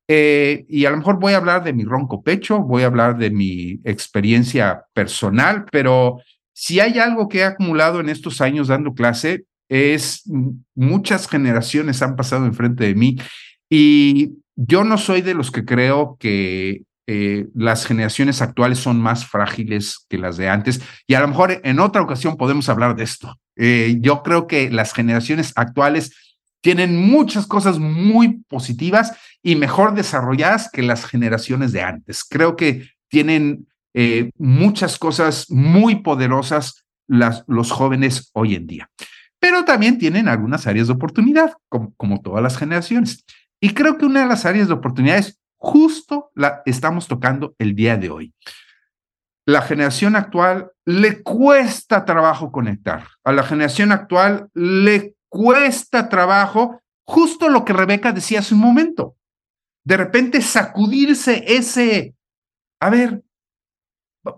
eh, 0.08 0.66
y 0.70 0.86
a 0.86 0.91
lo 0.91 0.98
mejor 0.98 1.20
voy 1.20 1.34
a 1.34 1.38
hablar 1.38 1.64
de 1.64 1.74
mi 1.74 1.84
ronco 1.84 2.24
pecho, 2.24 2.60
voy 2.60 2.84
a 2.84 2.88
hablar 2.88 3.18
de 3.18 3.30
mi 3.30 3.80
experiencia 3.84 4.86
personal, 4.94 5.66
pero 5.72 6.22
si 6.54 6.80
hay 6.80 6.98
algo 6.98 7.28
que 7.28 7.40
he 7.40 7.44
acumulado 7.44 7.99
en 7.99 8.10
estos 8.10 8.41
años 8.41 8.70
dando 8.70 8.94
clase, 8.94 9.45
es 9.70 10.24
muchas 10.76 11.28
generaciones 11.28 12.02
han 12.02 12.16
pasado 12.16 12.45
enfrente 12.45 12.86
de 12.86 12.95
mí 12.95 13.18
y 13.70 14.38
yo 14.56 14.84
no 14.84 14.98
soy 14.98 15.22
de 15.22 15.34
los 15.34 15.52
que 15.52 15.66
creo 15.66 16.18
que 16.20 16.84
eh, 17.09 17.47
las 17.55 17.85
generaciones 17.85 18.41
actuales 18.41 18.79
son 18.79 18.99
más 18.99 19.25
frágiles 19.25 20.05
que 20.09 20.17
las 20.17 20.35
de 20.35 20.49
antes 20.49 20.81
y 21.07 21.13
a 21.13 21.21
lo 21.21 21.29
mejor 21.29 21.61
en 21.63 21.79
otra 21.79 22.01
ocasión 22.01 22.35
podemos 22.35 22.67
hablar 22.67 22.97
de 22.97 23.05
esto. 23.05 23.39
Eh, 23.55 23.95
yo 24.01 24.23
creo 24.23 24.45
que 24.45 24.69
las 24.69 24.93
generaciones 24.93 25.53
actuales 25.55 26.11
tienen 26.59 26.97
muchas 26.97 27.47
cosas 27.47 27.79
muy 27.79 28.43
positivas 28.49 29.13
y 29.41 29.55
mejor 29.55 29.95
desarrolladas 29.95 30.69
que 30.69 30.84
las 30.84 31.05
generaciones 31.05 31.71
de 31.71 31.81
antes. 31.81 32.25
Creo 32.25 32.57
que 32.57 32.89
tienen 33.07 33.67
eh, 33.93 34.31
muchas 34.38 34.99
cosas 34.99 35.49
muy 35.49 36.01
poderosas 36.01 36.84
las, 37.07 37.45
los 37.47 37.71
jóvenes 37.71 38.31
hoy 38.34 38.55
en 38.55 38.67
día, 38.67 38.89
pero 39.39 39.63
también 39.63 39.97
tienen 39.97 40.27
algunas 40.27 40.67
áreas 40.67 40.88
de 40.88 40.93
oportunidad, 40.93 41.53
como, 41.69 41.93
como 41.95 42.19
todas 42.19 42.43
las 42.43 42.57
generaciones. 42.57 43.23
Y 43.61 43.69
creo 43.69 43.97
que 43.97 44.05
una 44.05 44.23
de 44.23 44.27
las 44.27 44.45
áreas 44.45 44.67
de 44.67 44.73
oportunidades 44.73 45.39
justo 45.57 46.31
la 46.35 46.61
estamos 46.65 47.07
tocando 47.07 47.55
el 47.57 47.75
día 47.75 47.97
de 47.97 48.09
hoy. 48.09 48.34
La 49.45 49.61
generación 49.61 50.15
actual 50.15 50.71
le 50.85 51.23
cuesta 51.23 52.05
trabajo 52.05 52.51
conectar. 52.51 53.07
A 53.23 53.31
la 53.31 53.43
generación 53.43 53.91
actual 53.91 54.49
le 54.53 55.15
cuesta 55.29 56.09
trabajo 56.09 56.81
justo 57.05 57.49
lo 57.49 57.63
que 57.63 57.73
Rebeca 57.73 58.11
decía 58.11 58.39
hace 58.39 58.53
un 58.53 58.59
momento. 58.59 59.15
De 59.85 59.95
repente 59.95 60.41
sacudirse 60.41 61.45
ese, 61.47 62.13
a 62.81 62.89
ver, 62.89 63.23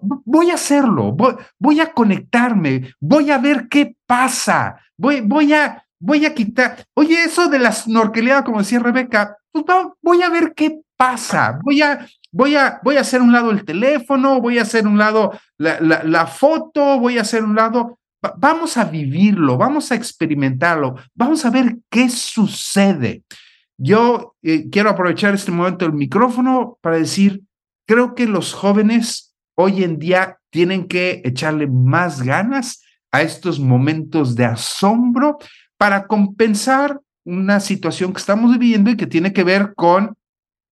voy 0.01 0.51
a 0.51 0.55
hacerlo, 0.55 1.11
voy, 1.57 1.79
a 1.79 1.91
conectarme, 1.91 2.93
voy 2.99 3.31
a 3.31 3.39
ver 3.39 3.67
qué 3.67 3.95
pasa, 4.05 4.79
voy, 4.95 5.21
voy 5.21 5.53
a, 5.53 5.83
voy 5.99 6.27
a 6.27 6.35
quitar, 6.35 6.85
oye, 6.93 7.23
eso 7.23 7.49
de 7.49 7.57
la 7.57 7.71
snorkeleada, 7.71 8.43
como 8.43 8.59
decía 8.59 8.77
Rebeca, 8.77 9.37
pues 9.51 9.65
voy 10.03 10.21
a 10.21 10.29
ver 10.29 10.53
qué 10.53 10.79
pasa, 10.99 11.57
voy 11.63 11.81
a, 11.81 12.05
voy 12.30 12.57
a, 12.57 12.81
voy 12.84 12.97
a 12.97 13.01
hacer 13.01 13.21
un 13.21 13.31
lado 13.31 13.51
el 13.51 13.63
teléfono, 13.63 14.41
voy 14.41 14.59
a 14.59 14.63
hacer 14.63 14.85
un 14.85 14.97
lado 14.97 15.31
la, 15.57 16.27
foto, 16.27 16.99
voy 16.99 17.17
a 17.17 17.21
hacer 17.21 17.41
un 17.41 17.55
lado, 17.55 17.97
vamos 18.35 18.76
a 18.76 18.84
vivirlo, 18.84 19.57
vamos 19.57 19.93
a 19.93 19.95
experimentarlo, 19.95 20.95
vamos 21.15 21.45
a 21.45 21.51
ver 21.51 21.77
qué 21.89 22.09
sucede. 22.09 23.23
Yo 23.77 24.35
eh, 24.41 24.69
quiero 24.69 24.89
aprovechar 24.89 25.34
este 25.34 25.53
momento 25.53 25.85
del 25.85 25.93
micrófono 25.93 26.77
para 26.81 26.97
decir, 26.97 27.43
creo 27.88 28.13
que 28.13 28.26
los 28.26 28.53
jóvenes 28.53 29.34
hoy 29.55 29.85
en 29.85 29.99
día 29.99 30.38
tienen 30.49 30.85
que 30.85 31.21
echarle 31.23 31.65
más 31.65 32.23
ganas 32.23 32.84
a 33.13 33.21
estos 33.21 33.57
momentos 33.57 34.35
de 34.35 34.43
asombro 34.43 35.38
para 35.77 36.07
compensar 36.07 36.99
una 37.23 37.61
situación 37.61 38.11
que 38.11 38.19
estamos 38.19 38.51
viviendo 38.51 38.89
y 38.89 38.97
que 38.97 39.07
tiene 39.07 39.31
que 39.31 39.45
ver 39.45 39.73
con 39.76 40.18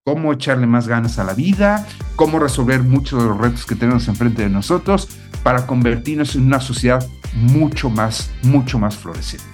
cómo 0.08 0.32
echarle 0.32 0.66
más 0.66 0.88
ganas 0.88 1.18
a 1.18 1.24
la 1.24 1.34
vida, 1.34 1.86
cómo 2.16 2.38
resolver 2.38 2.82
muchos 2.82 3.22
de 3.22 3.28
los 3.28 3.36
retos 3.36 3.66
que 3.66 3.74
tenemos 3.74 4.08
enfrente 4.08 4.40
de 4.40 4.48
nosotros 4.48 5.06
para 5.42 5.66
convertirnos 5.66 6.34
en 6.34 6.46
una 6.46 6.60
sociedad 6.60 7.06
mucho 7.34 7.90
más, 7.90 8.30
mucho 8.42 8.78
más 8.78 8.96
floreciente. 8.96 9.46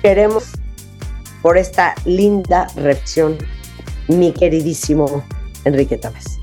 Queremos 0.00 0.52
por 1.42 1.58
esta 1.58 1.96
linda 2.04 2.68
reflexión, 2.76 3.36
mi 4.06 4.32
queridísimo 4.32 5.24
Enrique 5.64 5.98
Távez. 5.98 6.38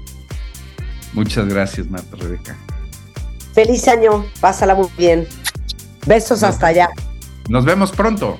Muchas 1.14 1.48
gracias, 1.48 1.90
Marta 1.90 2.18
Rebeca. 2.18 2.58
Feliz 3.54 3.88
año, 3.88 4.26
pásala 4.42 4.76
muy 4.76 4.90
bien. 4.98 5.26
Besos 6.06 6.44
hasta 6.44 6.68
allá. 6.68 6.90
Nos 7.48 7.64
vemos 7.64 7.94
pronto. 7.94 8.38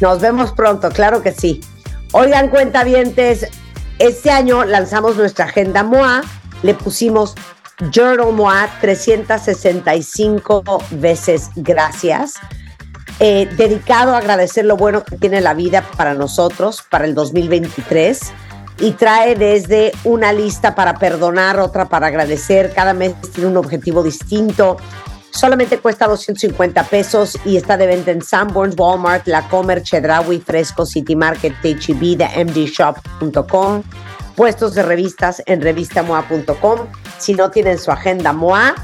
Nos 0.00 0.20
vemos 0.20 0.52
pronto, 0.52 0.90
claro 0.90 1.24
que 1.24 1.32
sí. 1.32 1.60
Oigan, 2.12 2.48
cuentavientes, 2.48 3.46
este 3.98 4.30
año 4.30 4.64
lanzamos 4.64 5.16
nuestra 5.16 5.44
agenda 5.44 5.82
MOA, 5.82 6.22
le 6.62 6.72
pusimos 6.72 7.34
Journal 7.92 8.32
MOA 8.32 8.66
365 8.80 10.62
veces 10.92 11.50
gracias, 11.54 12.34
eh, 13.20 13.46
dedicado 13.58 14.14
a 14.14 14.18
agradecer 14.18 14.64
lo 14.64 14.78
bueno 14.78 15.04
que 15.04 15.18
tiene 15.18 15.42
la 15.42 15.52
vida 15.52 15.84
para 15.98 16.14
nosotros 16.14 16.82
para 16.88 17.04
el 17.04 17.14
2023 17.14 18.32
y 18.80 18.92
trae 18.92 19.34
desde 19.34 19.92
una 20.04 20.32
lista 20.32 20.74
para 20.74 20.94
perdonar, 20.94 21.60
otra 21.60 21.90
para 21.90 22.06
agradecer, 22.06 22.72
cada 22.74 22.94
mes 22.94 23.14
tiene 23.34 23.50
un 23.50 23.58
objetivo 23.58 24.02
distinto. 24.02 24.78
Solamente 25.30 25.78
cuesta 25.78 26.06
250 26.06 26.84
pesos 26.84 27.38
y 27.44 27.56
está 27.56 27.76
de 27.76 27.86
venta 27.86 28.10
en 28.10 28.22
Sanborns, 28.22 28.74
Walmart, 28.76 29.26
La 29.26 29.48
Comer, 29.48 29.82
Chedraui, 29.82 30.40
Fresco, 30.40 30.84
City 30.84 31.14
Market, 31.14 31.54
HEB, 31.62 32.16
de 32.16 32.44
mdshop.com, 32.44 33.82
puestos 34.34 34.74
de 34.74 34.82
revistas 34.82 35.42
en 35.46 35.60
revistamoa.com. 35.60 36.80
Si 37.18 37.34
no 37.34 37.50
tienen 37.50 37.78
su 37.78 37.90
agenda 37.90 38.32
MOA, 38.32 38.74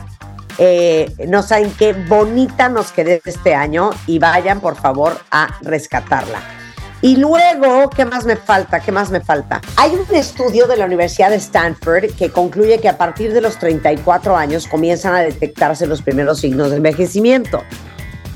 eh, 0.58 1.12
no 1.26 1.42
saben 1.42 1.72
qué 1.72 1.92
bonita 1.92 2.68
nos 2.68 2.92
quedó 2.92 3.18
este 3.24 3.54
año 3.54 3.90
y 4.06 4.18
vayan 4.18 4.60
por 4.60 4.76
favor 4.76 5.18
a 5.30 5.58
rescatarla. 5.62 6.63
Y 7.04 7.16
luego, 7.16 7.90
¿qué 7.90 8.06
más 8.06 8.24
me 8.24 8.34
falta? 8.34 8.80
¿Qué 8.80 8.90
más 8.90 9.10
me 9.10 9.20
falta? 9.20 9.60
Hay 9.76 9.90
un 9.90 10.16
estudio 10.16 10.66
de 10.66 10.78
la 10.78 10.86
Universidad 10.86 11.28
de 11.28 11.36
Stanford 11.36 12.12
que 12.16 12.30
concluye 12.30 12.78
que 12.78 12.88
a 12.88 12.96
partir 12.96 13.34
de 13.34 13.42
los 13.42 13.58
34 13.58 14.34
años 14.34 14.66
comienzan 14.66 15.14
a 15.14 15.20
detectarse 15.20 15.86
los 15.86 16.00
primeros 16.00 16.40
signos 16.40 16.70
de 16.70 16.78
envejecimiento. 16.78 17.62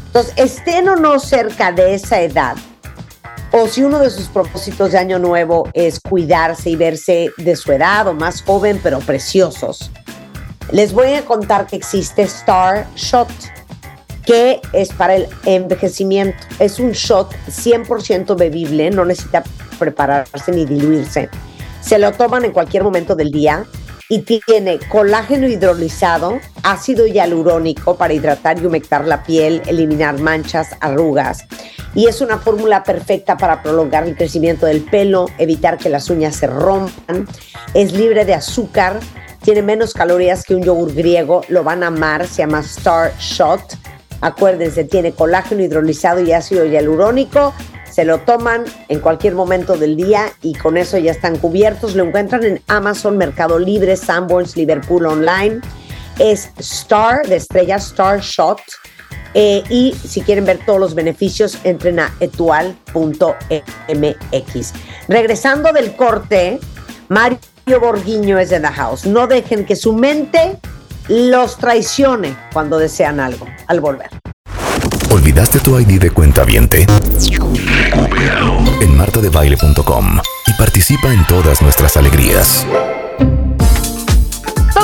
Entonces, 0.09 0.35
estén 0.37 0.87
o 0.87 0.97
no 0.97 1.19
cerca 1.19 1.73
de 1.73 1.95
esa 1.95 2.21
edad, 2.21 2.57
o 3.53 3.67
si 3.69 3.85
uno 3.85 4.01
de 4.01 4.11
sus 4.11 4.27
propósitos 4.27 4.93
de 4.93 4.99
año 4.99 5.19
nuevo 5.19 5.71
es 5.73 5.99
cuidarse 5.99 6.69
y 6.69 6.77
verse 6.77 7.31
de 7.39 7.57
su 7.57 7.73
edad 7.73 8.07
o 8.07 8.13
más 8.13 8.43
joven, 8.43 8.81
pero 8.83 8.99
preciosos, 8.99 9.91
les 10.73 10.93
voy 10.93 11.15
a 11.15 11.25
contar 11.25 11.67
que 11.67 11.77
existe 11.77 12.21
Star 12.21 12.87
Shot 12.97 13.31
que 14.29 14.61
es 14.75 14.91
para 14.91 15.17
el 15.17 15.27
envejecimiento. 15.47 16.37
Es 16.59 16.79
un 16.79 16.93
shot 16.93 17.35
100% 17.49 18.37
bebible, 18.37 18.91
no 18.91 19.07
necesita 19.07 19.43
prepararse 19.79 20.53
ni 20.53 20.67
diluirse. 20.67 21.31
Se 21.81 21.99
lo 21.99 22.13
toman 22.13 22.45
en 22.45 22.53
cualquier 22.53 22.85
momento 22.85 23.17
del 23.17 23.31
día 23.31 23.65
y 24.11 24.19
tiene 24.19 24.81
colágeno 24.91 25.49
hidrolizado, 25.49 26.41
ácido 26.63 27.07
hialurónico 27.07 27.97
para 27.97 28.13
hidratar 28.13 28.61
y 28.61 28.67
humectar 28.67 29.07
la 29.07 29.23
piel, 29.23 29.63
eliminar 29.67 30.21
manchas, 30.21 30.77
arrugas. 30.81 31.47
Y 31.95 32.07
es 32.07 32.21
una 32.21 32.37
fórmula 32.37 32.83
perfecta 32.83 33.39
para 33.39 33.63
prolongar 33.63 34.07
el 34.07 34.15
crecimiento 34.15 34.67
del 34.67 34.83
pelo, 34.83 35.31
evitar 35.39 35.79
que 35.79 35.89
las 35.89 36.11
uñas 36.11 36.37
se 36.37 36.49
rompan. 36.49 37.27
Es 37.73 37.95
libre 37.95 38.27
de 38.27 38.35
azúcar, 38.35 39.01
tiene 39.43 39.63
menos 39.63 39.95
calorías 39.95 40.45
que 40.45 40.55
un 40.55 40.63
yogur 40.63 40.93
griego, 40.93 41.41
lo 41.49 41.65
van 41.65 41.83
a 41.83 41.87
amar, 41.87 42.27
se 42.27 42.43
llama 42.43 42.61
Star 42.61 43.17
Shot 43.19 43.89
Acuérdense, 44.21 44.85
tiene 44.85 45.13
colágeno 45.13 45.63
hidrolizado 45.63 46.21
y 46.21 46.33
ácido 46.33 46.65
hialurónico. 46.65 47.55
Se 47.91 48.05
lo 48.05 48.19
toman 48.21 48.65
en 48.89 49.01
cualquier 49.01 49.35
momento 49.35 49.77
del 49.77 49.97
día 49.97 50.33
y 50.43 50.55
con 50.55 50.77
eso 50.77 50.99
ya 50.99 51.11
están 51.11 51.39
cubiertos. 51.39 51.95
Lo 51.95 52.05
encuentran 52.05 52.45
en 52.45 52.61
Amazon, 52.69 53.17
Mercado 53.17 53.59
Libre, 53.59 53.97
Sanborns, 53.97 54.57
Liverpool 54.57 55.07
Online. 55.07 55.61
Es 56.19 56.51
Star, 56.59 57.27
de 57.27 57.37
estrella 57.37 57.77
Star 57.77 58.21
Shot. 58.21 58.61
Eh, 59.35 59.63
y 59.69 59.95
si 59.95 60.21
quieren 60.23 60.45
ver 60.45 60.59
todos 60.65 60.81
los 60.81 60.95
beneficios, 60.95 61.59
entren 61.65 62.01
a 62.01 62.15
etual.mx. 62.21 62.83
Regresando 65.09 65.73
del 65.73 65.95
corte, 65.97 66.59
Mario 67.09 67.39
Borguiño 67.81 68.39
es 68.39 68.51
de 68.51 68.61
The 68.61 68.69
House. 68.69 69.07
No 69.07 69.27
dejen 69.27 69.65
que 69.65 69.77
su 69.77 69.93
mente 69.93 70.59
los 71.09 71.57
traicione 71.57 72.37
cuando 72.53 72.79
desean 72.79 73.21
algo 73.21 73.47
al 73.67 73.81
volver. 73.81 74.11
¿Olvidaste 75.11 75.61
tu 75.61 75.79
ID 75.79 76.01
de 76.01 76.11
cuenta 76.11 76.45
viente? 76.45 76.87
En 78.81 78.97
martadebaile.com 78.97 80.19
y 80.47 80.53
participa 80.55 81.13
en 81.13 81.27
todas 81.27 81.63
nuestras 81.63 81.97
alegrías. 81.97 82.67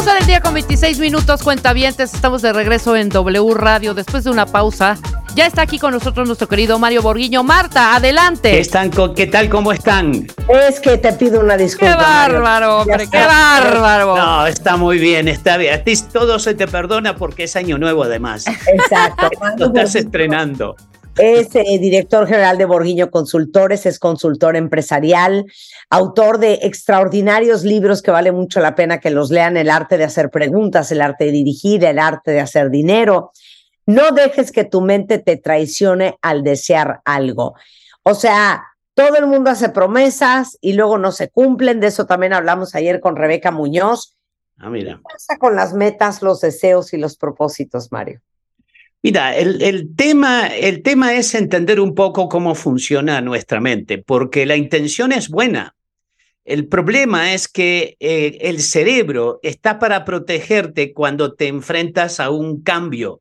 12 0.04 0.18
del 0.18 0.26
día 0.26 0.40
con 0.42 0.52
26 0.52 0.98
minutos, 0.98 1.42
cuentavientes. 1.42 2.12
Estamos 2.12 2.42
de 2.42 2.52
regreso 2.52 2.94
en 2.94 3.08
W 3.08 3.54
Radio 3.54 3.94
después 3.94 4.22
de 4.24 4.30
una 4.30 4.44
pausa. 4.44 4.98
Ya 5.34 5.46
está 5.46 5.62
aquí 5.62 5.78
con 5.78 5.92
nosotros 5.94 6.26
nuestro 6.26 6.46
querido 6.46 6.78
Mario 6.78 7.00
Borguiño. 7.00 7.42
Marta, 7.42 7.96
adelante. 7.96 8.50
¿Qué, 8.50 8.60
están, 8.60 8.90
co- 8.90 9.14
¿Qué 9.14 9.26
tal? 9.26 9.48
¿Cómo 9.48 9.72
están? 9.72 10.26
Es 10.48 10.78
que 10.80 10.98
te 10.98 11.10
pido 11.14 11.40
una 11.40 11.56
disculpa. 11.56 11.96
¡Qué 11.96 12.02
bárbaro, 12.02 12.80
hombre! 12.82 13.08
¡Qué 13.10 13.18
bárbaro! 13.18 14.14
No, 14.16 14.46
está 14.46 14.76
muy 14.76 14.98
bien, 14.98 15.26
está 15.26 15.56
bien. 15.56 15.72
A 15.74 15.78
ti 15.78 15.94
todo 16.12 16.38
se 16.38 16.52
te 16.54 16.68
perdona 16.68 17.16
porque 17.16 17.44
es 17.44 17.56
año 17.56 17.78
nuevo 17.78 18.04
además. 18.04 18.44
Exacto. 18.46 19.30
Lo 19.56 19.66
estás 19.68 19.94
estrenando. 19.94 20.76
Es 21.16 21.54
eh, 21.54 21.78
director 21.78 22.26
general 22.26 22.58
de 22.58 22.64
Borguiño 22.64 23.10
Consultores, 23.10 23.86
es 23.86 24.00
consultor 24.00 24.56
empresarial, 24.56 25.46
autor 25.88 26.38
de 26.38 26.54
extraordinarios 26.62 27.62
libros 27.62 28.02
que 28.02 28.10
vale 28.10 28.32
mucho 28.32 28.58
la 28.58 28.74
pena 28.74 28.98
que 28.98 29.10
los 29.10 29.30
lean, 29.30 29.56
El 29.56 29.70
arte 29.70 29.96
de 29.96 30.04
hacer 30.04 30.30
preguntas, 30.30 30.90
El 30.90 31.00
arte 31.00 31.26
de 31.26 31.30
dirigir, 31.30 31.84
El 31.84 32.00
arte 32.00 32.32
de 32.32 32.40
hacer 32.40 32.68
dinero. 32.68 33.30
No 33.86 34.10
dejes 34.10 34.50
que 34.50 34.64
tu 34.64 34.80
mente 34.80 35.18
te 35.18 35.36
traicione 35.36 36.18
al 36.20 36.42
desear 36.42 37.00
algo. 37.04 37.54
O 38.02 38.14
sea, 38.14 38.64
todo 38.94 39.16
el 39.16 39.28
mundo 39.28 39.50
hace 39.50 39.68
promesas 39.68 40.58
y 40.60 40.72
luego 40.72 40.98
no 40.98 41.12
se 41.12 41.28
cumplen. 41.28 41.78
De 41.78 41.88
eso 41.88 42.06
también 42.06 42.32
hablamos 42.32 42.74
ayer 42.74 42.98
con 42.98 43.14
Rebeca 43.14 43.52
Muñoz. 43.52 44.16
Ah, 44.58 44.68
mira. 44.68 44.96
¿Qué 44.96 45.02
pasa 45.02 45.38
con 45.38 45.54
las 45.54 45.74
metas, 45.74 46.22
los 46.22 46.40
deseos 46.40 46.92
y 46.92 46.96
los 46.96 47.16
propósitos, 47.16 47.92
Mario? 47.92 48.20
Mira, 49.04 49.36
el, 49.36 49.94
tema, 49.96 50.46
el 50.46 50.82
tema 50.82 51.12
es 51.12 51.34
entender 51.34 51.78
un 51.78 51.94
poco 51.94 52.26
cómo 52.26 52.54
funciona 52.54 53.20
nuestra 53.20 53.60
mente, 53.60 53.98
porque 53.98 54.46
la 54.46 54.56
intención 54.56 55.12
es 55.12 55.28
buena. 55.28 55.76
El 56.46 56.68
problema 56.68 57.34
es 57.34 57.46
que 57.46 57.98
eh, 58.00 58.38
el 58.40 58.62
cerebro 58.62 59.40
está 59.42 59.78
para 59.78 60.06
protegerte 60.06 60.94
cuando 60.94 61.34
te 61.34 61.48
enfrentas 61.48 62.18
a 62.18 62.30
un 62.30 62.62
cambio. 62.62 63.20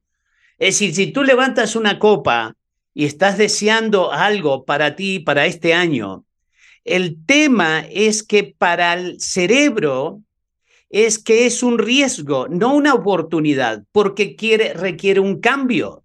Es 0.57 0.76
decir, 0.76 0.95
si 0.95 1.11
tú 1.11 1.22
levantas 1.22 1.76
una 1.76 1.99
copa 1.99 2.55
y 2.93 3.03
estás 3.03 3.38
deseando 3.38 4.14
algo 4.14 4.64
para 4.64 4.95
ti, 4.95 5.19
para 5.19 5.47
este 5.47 5.73
año, 5.73 6.23
el 6.85 7.26
tema 7.26 7.84
es 7.91 8.23
que 8.23 8.55
para 8.57 8.93
el 8.93 9.19
cerebro 9.19 10.22
es 10.93 11.17
que 11.17 11.47
es 11.47 11.63
un 11.63 11.79
riesgo, 11.79 12.47
no 12.49 12.75
una 12.75 12.93
oportunidad, 12.93 13.83
porque 13.91 14.35
quiere, 14.35 14.75
requiere 14.75 15.19
un 15.19 15.39
cambio. 15.39 16.03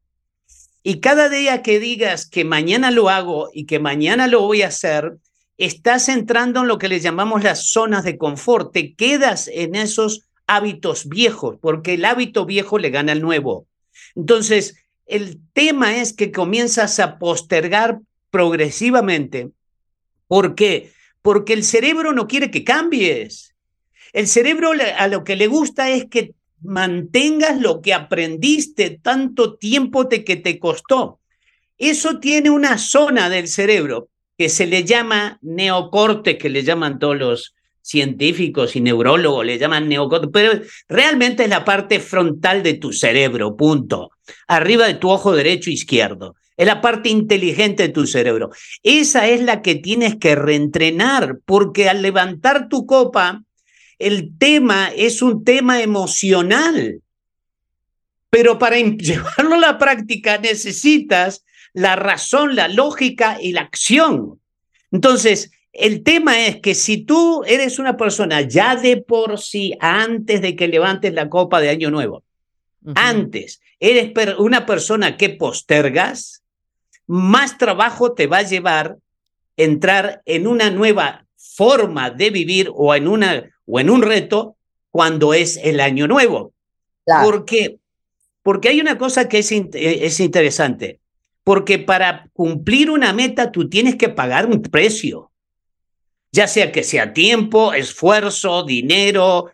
Y 0.83 1.01
cada 1.01 1.29
día 1.29 1.63
que 1.63 1.79
digas 1.79 2.27
que 2.27 2.47
mañana 2.47 2.91
lo 2.91 3.11
hago 3.11 3.51
y 3.53 3.67
que 3.67 3.81
mañana 3.81 4.29
lo 4.29 4.41
voy 4.41 4.63
a 4.63 4.69
hacer, 4.69 5.19
estás 5.59 6.09
entrando 6.09 6.63
en 6.63 6.69
lo 6.69 6.79
que 6.79 6.89
le 6.89 7.01
llamamos 7.01 7.45
las 7.45 7.71
zonas 7.71 8.03
de 8.03 8.17
confort, 8.17 8.73
te 8.73 8.95
quedas 8.95 9.51
en 9.53 9.75
esos 9.75 10.27
hábitos 10.47 11.07
viejos, 11.07 11.59
porque 11.61 11.95
el 11.95 12.07
hábito 12.07 12.47
viejo 12.47 12.79
le 12.79 12.89
gana 12.89 13.13
al 13.13 13.21
nuevo. 13.21 13.67
Entonces, 14.17 14.77
el 15.05 15.39
tema 15.53 15.99
es 15.99 16.15
que 16.15 16.33
comienzas 16.33 16.99
a 16.99 17.19
postergar 17.19 18.01
progresivamente. 18.31 19.51
¿Por 20.29 20.55
qué? 20.55 20.93
Porque 21.21 21.53
el 21.53 21.63
cerebro 21.63 22.15
no 22.15 22.27
quiere 22.27 22.51
que 22.51 22.65
cambies. 22.65 23.55
El 24.13 24.27
cerebro 24.27 24.73
a 24.97 25.09
lo 25.09 25.25
que 25.25 25.37
le 25.37 25.47
gusta 25.47 25.91
es 25.91 26.07
que 26.07 26.35
mantengas 26.61 27.61
lo 27.61 27.81
que 27.81 27.95
aprendiste 27.95 28.99
tanto 29.03 29.57
tiempo 29.57 30.09
que 30.09 30.37
te 30.37 30.59
costó. 30.59 31.21
Eso 31.77 32.19
tiene 32.19 32.51
una 32.51 32.79
zona 32.79 33.31
del 33.31 33.49
cerebro 33.49 34.09
que 34.37 34.49
se 34.49 34.67
le 34.67 34.85
llama 34.85 35.39
neocorte, 35.43 36.39
que 36.39 36.49
le 36.49 36.63
llaman 36.63 36.99
todos 36.99 37.17
los 37.17 37.55
científicos 37.83 38.77
y 38.77 38.81
neurólogos, 38.81 39.47
le 39.47 39.59
llaman 39.59 39.89
neocorte, 39.89 40.29
pero 40.29 40.61
realmente 40.89 41.45
es 41.45 41.49
la 41.49 41.65
parte 41.65 42.01
frontal 42.01 42.63
de 42.63 42.75
tu 42.75 42.93
cerebro, 42.93 43.57
punto. 43.57 44.11
Arriba 44.47 44.87
de 44.87 44.95
tu 44.95 45.09
ojo 45.09 45.35
derecho 45.35 45.71
e 45.71 45.75
izquierdo. 45.75 46.37
Es 46.57 46.67
la 46.67 46.81
parte 46.81 47.09
inteligente 47.09 47.85
de 47.85 47.89
tu 47.89 48.07
cerebro. 48.07 48.51
Esa 48.83 49.29
es 49.29 49.41
la 49.41 49.63
que 49.63 49.77
tienes 49.77 50.17
que 50.17 50.35
reentrenar, 50.35 51.39
porque 51.45 51.89
al 51.89 52.03
levantar 52.03 52.69
tu 52.69 52.85
copa, 52.85 53.45
el 53.99 54.37
tema 54.39 54.91
es 54.95 55.23
un 55.23 55.45
tema 55.45 55.83
emocional. 55.83 57.03
Pero 58.31 58.59
para 58.59 58.77
llevarlo 58.79 59.55
a 59.55 59.59
la 59.59 59.79
práctica 59.79 60.39
necesitas 60.39 61.45
la 61.73 61.97
razón, 61.97 62.57
la 62.57 62.69
lógica 62.69 63.39
y 63.41 63.53
la 63.53 63.63
acción. 63.63 64.41
Entonces, 64.91 65.51
el 65.73 66.03
tema 66.03 66.47
es 66.47 66.61
que 66.61 66.75
si 66.75 67.05
tú 67.05 67.45
eres 67.47 67.79
una 67.79 67.97
persona 67.97 68.41
ya 68.41 68.75
de 68.75 68.97
por 68.97 69.39
sí, 69.39 69.75
antes 69.81 70.41
de 70.41 70.57
que 70.57 70.67
levantes 70.67 71.13
la 71.13 71.29
copa 71.29 71.61
de 71.61 71.69
Año 71.69 71.91
Nuevo, 71.91 72.25
uh 72.83 72.91
-huh. 72.91 72.93
antes 72.97 73.61
eres 73.79 74.13
una 74.39 74.67
persona 74.67 75.17
que 75.17 75.31
postergas, 75.31 76.43
más 77.07 77.59
trabajo 77.59 78.13
te 78.13 78.27
va 78.27 78.39
a 78.39 78.43
llevar 78.43 78.99
entrar 79.57 80.23
en 80.25 80.47
una 80.47 80.71
nueva 80.71 81.27
forma 81.37 82.11
de 82.11 82.31
vivir 82.31 82.71
o 82.75 82.95
en 82.95 83.09
una 83.09 83.45
o 83.69 83.79
en 83.79 83.91
un 83.91 84.03
reto 84.03 84.57
cuando 84.91 85.35
es 85.35 85.59
el 85.63 85.81
año 85.81 86.09
nuevo. 86.09 86.53
Claro. 87.05 87.25
¿Por 87.25 87.45
qué? 87.45 87.79
Porque 88.43 88.71
hay 88.71 88.81
una 88.81 88.99
cosa 88.99 89.29
que 89.29 89.39
es, 89.39 89.53
es 89.53 90.21
interesante. 90.21 91.01
Porque 91.45 91.79
para 91.79 92.29
cumplir 92.33 92.91
una 92.91 93.13
meta 93.13 93.53
tú 93.53 93.69
tienes 93.69 93.97
que 93.97 94.09
pagar 94.09 94.47
un 94.47 94.63
precio. 94.63 95.31
Ya 96.33 96.47
sea 96.47 96.73
que 96.73 96.83
sea 96.83 97.13
tiempo, 97.13 97.73
esfuerzo, 97.73 98.65
dinero. 98.65 99.51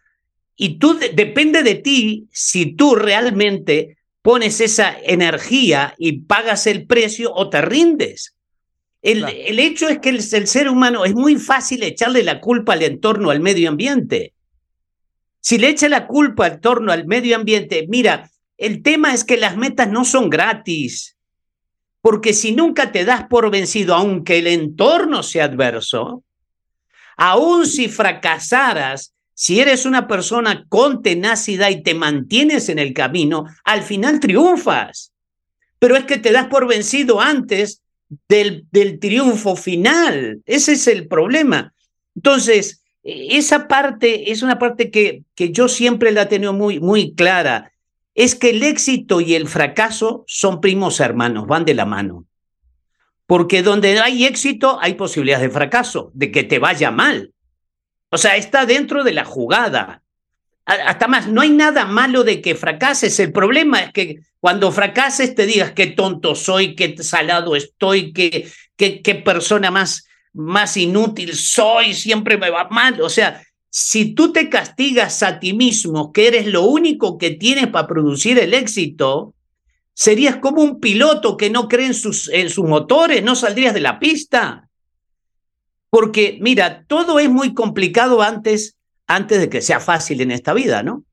Y 0.57 0.79
tú 0.79 0.99
depende 1.15 1.63
de 1.63 1.75
ti 1.77 2.29
si 2.33 2.75
tú 2.75 2.95
realmente 2.95 3.99
pones 4.23 4.61
esa 4.61 4.97
energía 5.03 5.95
y 5.99 6.21
pagas 6.21 6.67
el 6.67 6.87
precio 6.87 7.33
o 7.35 7.51
te 7.51 7.61
rindes. 7.63 8.35
El, 9.05 9.19
claro. 9.19 9.37
el, 9.37 9.59
hecho 9.59 9.87
es 9.87 9.99
que 9.99 10.09
el, 10.09 10.17
el, 10.17 10.47
ser 10.47 10.67
humano 10.67 11.05
es 11.05 11.13
muy 11.13 11.37
fácil 11.37 11.83
echarle 11.83 12.23
la 12.23 12.41
culpa 12.41 12.73
al 12.73 12.83
entorno, 12.83 13.29
al 13.29 13.41
medio 13.41 13.69
ambiente. 13.69 14.33
Si 15.41 15.59
le 15.59 15.69
echa 15.69 15.91
la 15.91 16.07
culpa 16.07 16.47
al 16.47 16.53
entorno, 16.55 16.91
al 16.91 17.07
medio 17.07 17.37
ambiente, 17.37 17.85
mira, 17.87 18.31
el 18.57 18.83
tema 18.83 19.13
es 19.13 19.23
que 19.23 19.37
las 19.37 19.59
metas 19.59 19.91
no 19.91 20.07
son 20.07 20.31
gratis. 20.31 21.19
Porque 22.01 22.33
si 22.33 22.53
nunca 22.53 22.93
te 22.93 23.05
das 23.05 23.27
por 23.29 23.51
vencido, 23.51 23.95
aunque 23.95 24.39
el 24.39 24.47
entorno 24.47 25.23
sea 25.23 25.45
adverso, 25.45 26.25
aun 27.19 27.67
si 27.67 27.89
fracasaras, 27.89 29.15
si 29.35 29.61
eres 29.61 29.85
una 29.85 30.09
persona 30.09 30.65
con 30.71 31.03
tenacidad 31.03 31.69
y 31.69 31.83
te 31.83 31.95
mantienes 31.95 32.71
en 32.71 32.79
el 32.79 32.95
camino, 32.95 33.45
al 33.65 33.83
final 33.83 34.19
triunfas. 34.19 35.13
Pero 35.79 35.95
es 35.95 36.05
que 36.05 36.17
te 36.17 36.33
das 36.33 36.47
por 36.47 36.67
vencido 36.67 37.21
antes 37.21 37.83
del, 38.29 38.67
del 38.71 38.99
triunfo 38.99 39.57
final. 39.57 40.43
Ese 40.47 40.73
es 40.73 40.87
el 40.87 41.09
problema. 41.09 41.75
Entonces, 42.15 42.83
esa 43.03 43.69
parte 43.69 44.31
es 44.33 44.43
una 44.43 44.59
parte 44.59 44.91
que, 44.91 45.25
que 45.35 45.53
yo 45.53 45.69
siempre 45.69 46.13
la 46.13 46.23
he 46.23 46.27
tenido 46.27 46.53
muy, 46.53 46.81
muy 46.81 47.15
clara. 47.15 47.73
Es 48.15 48.35
que 48.35 48.51
el 48.51 48.63
éxito 48.63 49.21
y 49.21 49.35
el 49.35 49.49
fracaso 49.49 50.25
son 50.27 50.61
primos 50.61 51.01
hermanos, 51.01 51.47
van 51.47 51.65
de 51.65 51.75
la 51.75 51.85
mano. 51.85 52.27
Porque 53.27 53.63
donde 53.63 53.99
hay 53.99 54.25
éxito 54.25 54.79
hay 54.81 54.95
posibilidades 54.95 55.49
de 55.49 55.55
fracaso, 55.55 56.11
de 56.15 56.31
que 56.31 56.45
te 56.45 56.59
vaya 56.59 56.91
mal. 56.91 57.33
O 58.11 58.19
sea, 58.19 58.37
está 58.37 58.65
dentro 58.65 59.03
de 59.03 59.13
la 59.13 59.25
jugada. 59.25 60.04
Hasta 60.67 61.09
más, 61.09 61.29
no 61.29 61.43
hay 61.43 61.51
nada 61.51 61.85
malo 61.85 62.25
de 62.25 62.41
que 62.41 62.55
fracases. 62.55 63.21
El 63.21 63.33
problema 63.33 63.83
es 63.83 63.93
que 63.93 64.21
cuando 64.41 64.73
fracases 64.73 65.35
te 65.35 65.45
digas 65.47 65.73
qué 65.73 65.89
tonto 65.89 66.35
soy, 66.35 66.75
qué 66.75 66.97
salado 67.03 67.55
estoy, 67.55 68.13
qué, 68.13 68.49
qué, 68.77 69.03
qué 69.03 69.15
persona 69.15 69.71
más, 69.71 70.07
más 70.33 70.77
inútil 70.79 71.35
soy, 71.35 71.93
siempre 71.93 72.39
me 72.39 72.49
va 72.49 72.69
mal. 72.71 73.01
O 73.03 73.11
sea, 73.11 73.43
si 73.69 74.15
tú 74.15 74.33
te 74.33 74.49
castigas 74.49 75.23
a 75.23 75.39
ti 75.39 75.53
mismo, 75.53 76.13
que 76.13 76.29
eres 76.29 76.47
lo 76.47 76.63
único 76.63 77.19
que 77.19 77.33
tienes 77.33 77.67
para 77.67 77.87
producir 77.87 78.39
el 78.39 78.55
éxito, 78.55 79.35
serías 79.93 80.37
como 80.37 80.63
un 80.63 80.81
piloto 80.81 81.37
que 81.37 81.51
no 81.51 81.69
cree 81.69 81.87
en 81.87 81.95
sus, 81.95 82.29
en 82.29 82.49
sus 82.49 82.65
motores, 82.65 83.23
no 83.23 83.35
saldrías 83.35 83.75
de 83.75 83.81
la 83.81 83.99
pista. 83.99 84.69
Porque, 85.91 86.39
mira, 86.41 86.85
todo 86.87 87.19
es 87.19 87.29
muy 87.29 87.53
complicado 87.53 88.23
antes 88.23 88.77
antes 89.07 89.41
de 89.41 89.49
que 89.49 89.61
sea 89.63 89.81
fácil 89.81 90.21
en 90.21 90.31
esta 90.31 90.55
vida, 90.55 90.83
¿no? 90.83 91.05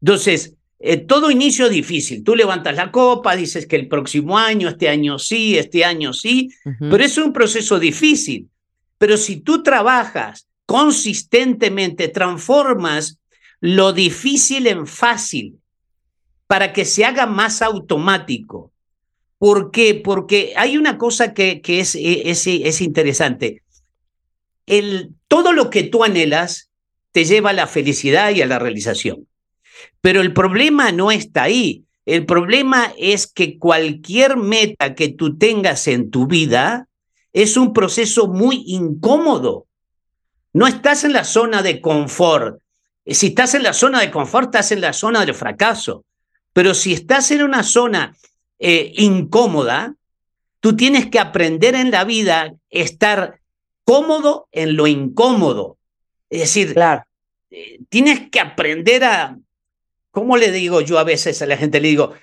Entonces, 0.00 0.54
eh, 0.80 0.96
todo 0.96 1.30
inicio 1.30 1.66
es 1.66 1.72
difícil. 1.72 2.22
Tú 2.22 2.36
levantas 2.36 2.76
la 2.76 2.92
copa, 2.92 3.34
dices 3.34 3.66
que 3.66 3.76
el 3.76 3.88
próximo 3.88 4.38
año, 4.38 4.68
este 4.68 4.88
año 4.88 5.18
sí, 5.18 5.58
este 5.58 5.84
año 5.84 6.12
sí, 6.12 6.50
uh 6.64 6.70
-huh. 6.70 6.90
pero 6.90 7.04
es 7.04 7.18
un 7.18 7.32
proceso 7.32 7.78
difícil. 7.78 8.48
Pero 8.98 9.16
si 9.16 9.40
tú 9.40 9.62
trabajas 9.62 10.46
consistentemente, 10.66 12.08
transformas 12.08 13.18
lo 13.60 13.92
difícil 13.92 14.66
en 14.66 14.86
fácil 14.86 15.58
para 16.46 16.72
que 16.72 16.84
se 16.84 17.04
haga 17.04 17.26
más 17.26 17.60
automático. 17.62 18.72
¿Por 19.38 19.70
qué? 19.70 19.94
Porque 19.94 20.52
hay 20.56 20.76
una 20.76 20.96
cosa 20.96 21.32
que, 21.34 21.60
que 21.60 21.80
es, 21.80 21.94
es, 21.94 22.46
es 22.46 22.80
interesante. 22.80 23.62
El, 24.66 25.10
todo 25.28 25.52
lo 25.52 25.70
que 25.70 25.84
tú 25.84 26.04
anhelas 26.04 26.67
te 27.18 27.24
lleva 27.24 27.50
a 27.50 27.52
la 27.52 27.66
felicidad 27.66 28.30
y 28.30 28.42
a 28.42 28.46
la 28.46 28.60
realización. 28.60 29.26
Pero 30.00 30.20
el 30.20 30.32
problema 30.32 30.92
no 30.92 31.10
está 31.10 31.42
ahí. 31.42 31.82
El 32.06 32.24
problema 32.26 32.92
es 32.96 33.26
que 33.26 33.58
cualquier 33.58 34.36
meta 34.36 34.94
que 34.94 35.08
tú 35.08 35.36
tengas 35.36 35.88
en 35.88 36.12
tu 36.12 36.28
vida 36.28 36.86
es 37.32 37.56
un 37.56 37.72
proceso 37.72 38.28
muy 38.28 38.62
incómodo. 38.68 39.66
No 40.52 40.68
estás 40.68 41.02
en 41.02 41.12
la 41.12 41.24
zona 41.24 41.60
de 41.60 41.80
confort. 41.80 42.60
Si 43.04 43.26
estás 43.26 43.54
en 43.54 43.64
la 43.64 43.72
zona 43.72 43.98
de 43.98 44.12
confort, 44.12 44.54
estás 44.54 44.70
en 44.70 44.80
la 44.80 44.92
zona 44.92 45.26
del 45.26 45.34
fracaso. 45.34 46.04
Pero 46.52 46.72
si 46.72 46.92
estás 46.92 47.32
en 47.32 47.42
una 47.42 47.64
zona 47.64 48.16
eh, 48.60 48.92
incómoda, 48.94 49.96
Tú 50.60 50.76
tienes 50.76 51.06
que 51.06 51.20
aprender 51.20 51.74
en 51.76 51.90
la 51.90 52.04
vida 52.04 52.52
estar 52.68 53.40
cómodo 53.84 54.48
en 54.50 54.76
lo 54.76 54.86
incómodo. 54.86 55.78
Es 56.30 56.40
decir, 56.40 56.74
Claro. 56.74 57.07
Eh, 57.50 57.80
tienes 57.88 58.28
que 58.30 58.40
aprender 58.40 59.04
a, 59.04 59.38
¿cómo 60.10 60.36
le 60.36 60.50
digo 60.52 60.80
yo 60.80 60.98
a 60.98 61.04
veces 61.04 61.40
a 61.42 61.46
la 61.46 61.56
gente? 61.56 61.80
Le 61.80 61.88
digo, 61.88 62.14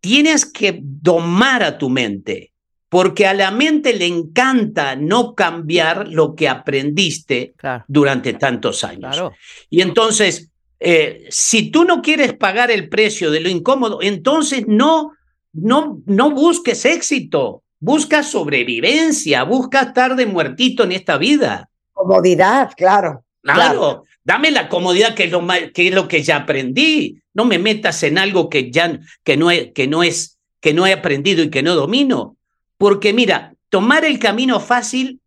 tienes 0.00 0.46
que 0.46 0.78
domar 0.82 1.62
a 1.62 1.78
tu 1.78 1.88
mente, 1.88 2.52
porque 2.88 3.26
a 3.26 3.34
la 3.34 3.50
mente 3.50 3.94
le 3.94 4.06
encanta 4.06 4.94
no 4.96 5.34
cambiar 5.34 6.08
lo 6.08 6.34
que 6.34 6.48
aprendiste 6.48 7.52
Claro, 7.56 7.84
durante 7.88 8.34
tantos 8.34 8.84
años. 8.84 9.16
claro. 9.16 9.32
Y 9.70 9.80
entonces, 9.80 10.50
eh, 10.78 11.26
si 11.30 11.70
tú 11.70 11.84
no 11.84 12.00
quieres 12.02 12.34
pagar 12.34 12.70
el 12.70 12.88
precio 12.88 13.30
de 13.30 13.40
lo 13.40 13.48
incómodo, 13.48 13.98
entonces 14.02 14.64
no, 14.68 15.12
no, 15.52 16.00
no 16.06 16.30
busques 16.30 16.84
éxito, 16.84 17.62
busca 17.80 18.22
sobrevivencia, 18.22 19.42
busca 19.42 19.82
estar 19.82 20.14
de 20.16 20.26
muertito 20.26 20.84
en 20.84 20.92
esta 20.92 21.18
vida. 21.18 21.68
Comodidad, 21.92 22.70
claro. 22.76 23.24
Claro, 23.42 24.02
dame 24.26 24.50
la 24.50 24.68
comodidad 24.68 25.14
que 25.14 25.24
es, 25.24 25.94
lo 25.94 26.08
que 26.08 26.22
ya 26.22 26.36
aprendí. 26.36 27.22
No 27.32 27.44
me 27.44 27.58
metas 27.58 28.02
en 28.02 28.18
algo 28.18 28.50
que 28.50 28.72
ya 28.72 28.98
no, 29.36 29.50
he, 29.50 29.72
que 29.72 29.86
no 29.86 30.02
es 30.02 30.38
que 30.60 30.74
no 30.74 30.84
he 30.84 30.92
aprendido 30.92 31.44
y 31.44 31.50
que 31.50 31.62
no 31.62 31.76
domino. 31.76 32.36
Porque 32.76 33.12
mira, 33.12 33.54
tomar 33.70 34.04
el 34.04 34.18
camino 34.18 34.58
fácil 34.58 35.20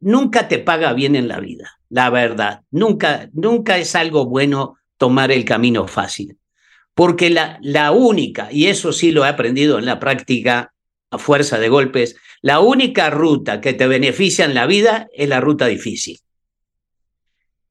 nunca 0.00 0.48
te 0.48 0.58
paga 0.58 0.94
bien 0.94 1.16
en 1.16 1.28
la 1.28 1.38
vida, 1.38 1.78
la 1.90 2.08
verdad. 2.08 2.62
Nunca, 2.70 3.28
nunca 3.34 3.76
es 3.76 3.94
algo 3.94 4.24
bueno 4.24 4.76
tomar 4.96 5.30
el 5.30 5.44
camino 5.44 5.86
fácil. 5.86 6.38
Porque 6.94 7.28
la, 7.28 7.58
la 7.60 7.92
única, 7.92 8.48
y 8.50 8.68
eso 8.68 8.92
sí 8.92 9.12
lo 9.12 9.26
he 9.26 9.28
aprendido 9.28 9.78
en 9.78 9.84
la 9.84 10.00
práctica 10.00 10.72
a 11.10 11.18
fuerza 11.18 11.58
de 11.58 11.68
golpes, 11.68 12.16
la 12.40 12.60
única 12.60 13.10
ruta 13.10 13.60
que 13.60 13.74
te 13.74 13.86
beneficia 13.86 14.46
en 14.46 14.54
la 14.54 14.66
vida 14.66 15.08
es 15.12 15.28
la 15.28 15.40
ruta 15.40 15.66
difícil. 15.66 16.20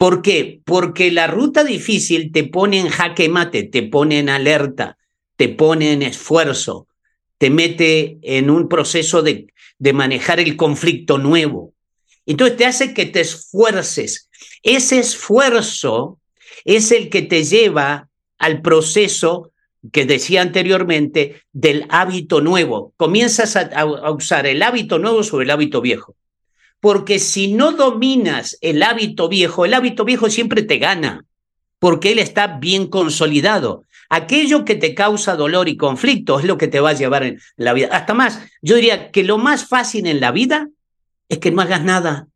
¿Por 0.04 0.22
qué? 0.22 0.60
Porque 0.66 1.12
la 1.12 1.28
ruta 1.28 1.64
difícil 1.64 2.34
te 2.34 2.44
pone 2.44 2.78
en 2.78 2.90
jaque 2.90 3.30
mate, 3.30 3.64
te 3.64 3.84
pone 3.84 4.20
en 4.20 4.28
alerta, 4.28 4.98
te 5.38 5.48
pone 5.48 5.94
en 5.94 6.02
esfuerzo, 6.02 6.90
te 7.38 7.50
mete 7.50 8.18
en 8.22 8.50
un 8.50 8.68
proceso 8.68 9.22
de, 9.22 9.48
de 9.80 9.94
manejar 9.94 10.42
el 10.42 10.58
conflicto 10.58 11.20
nuevo. 11.20 11.74
Entonces 12.26 12.58
te 12.58 12.66
hace 12.66 12.94
que 12.94 13.06
te 13.06 13.22
esfuerces. 13.22 14.30
Ese 14.62 15.00
esfuerzo 15.00 16.20
es 16.66 16.92
el 16.92 17.10
que 17.10 17.22
te 17.22 17.46
lleva 17.46 18.10
al 18.40 18.62
proceso 18.62 19.54
que 19.94 20.06
decía 20.06 20.42
anteriormente 20.42 21.44
del 21.54 21.86
hábito 21.88 22.42
nuevo. 22.42 22.92
Comienzas 22.98 23.56
a, 23.56 23.70
a- 23.74 24.12
usar 24.12 24.48
el 24.48 24.64
hábito 24.64 25.00
nuevo 25.00 25.24
sobre 25.24 25.46
el 25.46 25.52
hábito 25.52 25.80
viejo. 25.80 26.18
Porque 26.84 27.18
si 27.20 27.54
no 27.54 27.72
dominas 27.72 28.58
el 28.60 28.84
hábito 28.84 29.30
viejo, 29.30 29.64
el 29.64 29.74
hábito 29.74 30.04
viejo 30.04 30.30
siempre 30.30 30.64
te 30.64 30.80
gana, 30.80 31.24
porque 31.80 32.12
él 32.12 32.20
está 32.20 32.58
bien 32.58 32.88
consolidado. 32.88 33.86
Aquello 34.10 34.66
que 34.66 34.76
te 34.76 34.94
causa 34.94 35.38
dolor 35.38 35.70
y 35.70 35.78
conflicto 35.78 36.40
es 36.40 36.46
lo 36.46 36.58
que 36.58 36.68
te 36.68 36.82
va 36.82 36.90
a 36.90 36.94
llevar 36.94 37.24
en 37.24 37.40
la 37.56 37.72
vida. 37.72 37.88
Hasta 37.94 38.14
más, 38.14 38.42
yo 38.62 38.76
diría 38.76 39.12
que 39.12 39.24
lo 39.24 39.38
más 39.38 39.66
fácil 39.66 40.08
en 40.08 40.20
la 40.20 40.34
vida 40.34 40.68
es 41.30 41.38
que 41.38 41.52
no 41.52 41.62
hagas 41.62 41.86
nada. 41.86 42.28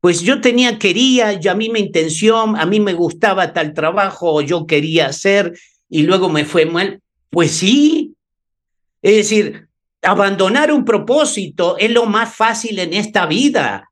Pues 0.00 0.22
yo 0.22 0.40
tenía, 0.40 0.80
quería, 0.80 1.34
yo 1.34 1.52
a 1.52 1.54
mí 1.54 1.68
me 1.68 1.78
intención, 1.78 2.56
a 2.56 2.66
mí 2.66 2.80
me 2.80 2.94
gustaba 2.94 3.52
tal 3.52 3.74
trabajo, 3.74 4.34
o 4.34 4.40
yo 4.40 4.66
quería 4.66 5.06
hacer, 5.06 5.56
y 5.88 6.02
luego 6.02 6.30
me 6.30 6.44
fue 6.44 6.66
mal. 6.66 7.00
Pues 7.30 7.52
sí. 7.52 8.16
Es 9.02 9.14
decir, 9.14 9.67
abandonar 10.02 10.72
un 10.72 10.84
propósito 10.84 11.76
es 11.78 11.90
lo 11.90 12.06
más 12.06 12.34
fácil 12.34 12.78
en 12.78 12.92
esta 12.94 13.26
vida. 13.26 13.90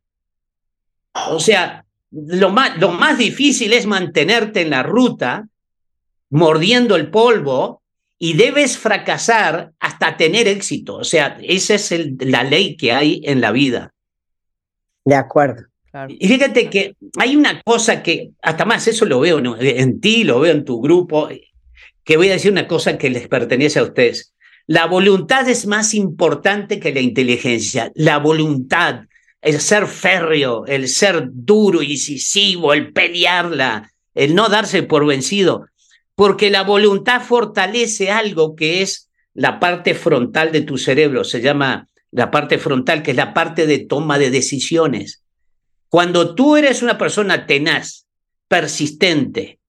O 1.31 1.41
sea, 1.41 1.85
lo 2.11 2.51
más, 2.51 2.79
lo 2.79 2.91
más 2.93 3.19
difícil 3.19 3.73
es 3.73 3.87
mantenerte 3.87 4.61
en 4.61 4.71
la 4.71 4.83
ruta, 4.83 5.49
mordiendo 6.31 6.97
el 6.97 7.11
polvo, 7.11 7.83
y 8.19 8.33
debes 8.35 8.79
fracasar 8.79 9.73
hasta 9.79 10.17
tener 10.17 10.49
éxito. 10.49 10.97
O 10.97 11.05
sea, 11.05 11.39
esa 11.43 11.75
es 11.75 11.93
el- 11.93 12.17
la 12.21 12.45
ley 12.45 12.77
que 12.77 12.93
hay 12.93 13.21
en 13.25 13.41
la 13.41 13.53
vida. 13.53 13.93
De 15.05 15.15
acuerdo. 15.15 15.65
claro. 15.91 16.15
Y 16.19 16.27
fíjate 16.29 16.69
que 16.71 16.95
hay 17.19 17.37
una 17.37 17.61
cosa 17.63 18.03
que, 18.03 18.31
hasta 18.43 18.65
más, 18.65 18.87
eso 18.89 19.05
lo 19.07 19.21
veo 19.21 19.41
¿no? 19.41 19.57
en 19.61 20.01
ti, 20.01 20.25
lo 20.25 20.41
veo 20.41 20.53
en 20.53 20.65
tu 20.65 20.81
grupo, 20.81 21.29
que 22.05 22.17
voy 22.17 22.29
a 22.29 22.33
decir 22.33 22.53
una 22.53 22.67
cosa 22.67 22.97
que 22.99 23.11
les 23.11 23.29
pertenece 23.29 23.79
a 23.79 23.83
ustedes. 23.85 24.35
La 24.67 24.87
voluntad 24.87 25.49
es 25.49 25.67
más 25.67 25.95
importante 25.95 26.81
que 26.81 26.93
la 26.93 27.01
inteligencia. 27.01 27.93
La 27.95 28.19
voluntad, 28.19 29.03
el 29.41 29.61
ser 29.61 29.87
férreo, 29.87 30.67
el 30.67 30.89
ser 30.89 31.29
duro, 31.33 31.83
incisivo, 31.83 32.73
el 32.73 32.93
pelearla, 32.93 33.93
el 34.15 34.35
no 34.35 34.49
darse 34.49 34.83
por 34.83 35.07
vencido, 35.07 35.67
porque 36.17 36.51
la 36.51 36.63
voluntad 36.63 37.23
fortalece 37.23 38.11
algo 38.11 38.57
que 38.57 38.83
es 38.83 39.11
la 39.35 39.61
parte 39.61 39.95
frontal 39.95 40.51
de 40.51 40.63
tu 40.63 40.79
cerebro, 40.79 41.23
se 41.23 41.43
llama 41.43 41.89
la 42.11 42.31
parte 42.31 42.59
frontal, 42.59 43.03
que 43.03 43.11
es 43.11 43.17
la 43.17 43.35
parte 43.35 43.67
de 43.67 43.81
toma 43.81 44.19
de 44.19 44.31
decisiones. 44.31 45.23
Cuando 45.91 46.35
tú 46.35 46.57
eres 46.57 46.83
una 46.83 46.97
persona 46.97 47.47
tenaz, 47.47 48.07
persistente, 48.49 49.61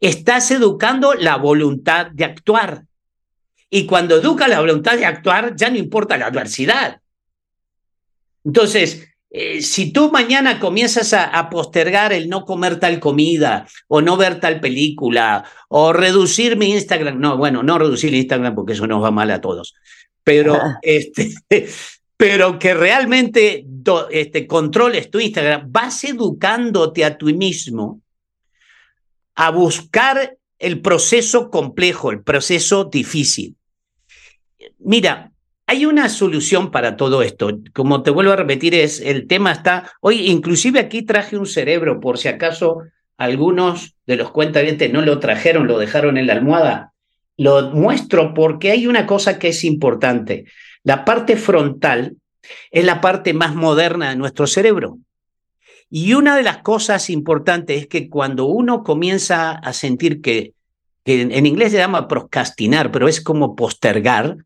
estás 0.00 0.50
educando 0.50 1.14
la 1.14 1.36
voluntad 1.36 2.08
de 2.12 2.24
actuar. 2.26 2.84
Y 3.70 3.86
cuando 3.86 4.16
educas 4.16 4.48
la 4.48 4.60
voluntad 4.60 4.96
de 4.96 5.04
actuar, 5.06 5.54
ya 5.56 5.70
no 5.70 5.76
importa 5.76 6.16
la 6.16 6.26
adversidad. 6.26 7.00
Entonces, 8.44 9.08
eh, 9.30 9.60
si 9.60 9.92
tú 9.92 10.10
mañana 10.10 10.58
comienzas 10.58 11.12
a, 11.12 11.24
a 11.24 11.50
postergar 11.50 12.14
el 12.14 12.30
no 12.30 12.46
comer 12.46 12.80
tal 12.80 12.98
comida 12.98 13.66
o 13.86 14.00
no 14.00 14.16
ver 14.16 14.40
tal 14.40 14.58
película 14.60 15.44
o 15.68 15.92
reducir 15.92 16.56
mi 16.56 16.70
Instagram, 16.72 17.20
no, 17.20 17.36
bueno, 17.36 17.62
no 17.62 17.78
reducir 17.78 18.08
el 18.08 18.20
Instagram 18.20 18.54
porque 18.54 18.72
eso 18.72 18.86
nos 18.86 19.04
va 19.04 19.10
mal 19.10 19.30
a 19.30 19.40
todos, 19.42 19.74
pero 20.24 20.58
este, 20.82 21.34
pero 22.16 22.58
que 22.58 22.72
realmente 22.72 23.64
do- 23.66 24.08
este, 24.08 24.46
controles 24.46 25.10
tu 25.10 25.20
Instagram, 25.20 25.70
vas 25.70 26.04
educándote 26.04 27.04
a 27.04 27.18
tú 27.18 27.26
mismo 27.26 28.00
a 29.34 29.50
buscar 29.50 30.38
el 30.58 30.80
proceso 30.80 31.50
complejo, 31.50 32.10
el 32.10 32.22
proceso 32.22 32.84
difícil. 32.84 33.57
Mira, 34.88 35.32
hay 35.66 35.84
una 35.84 36.08
solución 36.08 36.70
para 36.70 36.96
todo 36.96 37.20
esto. 37.20 37.50
Como 37.74 38.02
te 38.02 38.10
vuelvo 38.10 38.32
a 38.32 38.36
repetir, 38.36 38.74
es 38.74 39.02
el 39.02 39.26
tema 39.26 39.52
está. 39.52 39.92
Hoy, 40.00 40.30
inclusive 40.30 40.80
aquí 40.80 41.02
traje 41.02 41.36
un 41.36 41.44
cerebro, 41.44 42.00
por 42.00 42.16
si 42.16 42.28
acaso 42.28 42.84
algunos 43.18 43.96
de 44.06 44.16
los 44.16 44.30
cuentavientes 44.30 44.90
no 44.90 45.02
lo 45.02 45.18
trajeron, 45.18 45.66
lo 45.66 45.78
dejaron 45.78 46.16
en 46.16 46.26
la 46.26 46.32
almohada. 46.32 46.94
Lo 47.36 47.70
muestro 47.72 48.32
porque 48.32 48.70
hay 48.70 48.86
una 48.86 49.04
cosa 49.04 49.38
que 49.38 49.48
es 49.48 49.62
importante. 49.62 50.46
La 50.84 51.04
parte 51.04 51.36
frontal 51.36 52.16
es 52.70 52.86
la 52.86 53.02
parte 53.02 53.34
más 53.34 53.54
moderna 53.54 54.08
de 54.08 54.16
nuestro 54.16 54.46
cerebro. 54.46 54.96
Y 55.90 56.14
una 56.14 56.34
de 56.34 56.44
las 56.44 56.62
cosas 56.62 57.10
importantes 57.10 57.82
es 57.82 57.88
que 57.88 58.08
cuando 58.08 58.46
uno 58.46 58.82
comienza 58.82 59.50
a 59.50 59.74
sentir 59.74 60.22
que, 60.22 60.54
que 61.04 61.20
en, 61.20 61.44
inglés 61.44 61.72
se 61.72 61.78
llama 61.78 62.08
procrastinar, 62.08 62.90
pero 62.90 63.06
es 63.06 63.20
como 63.20 63.54
postergar, 63.54 64.38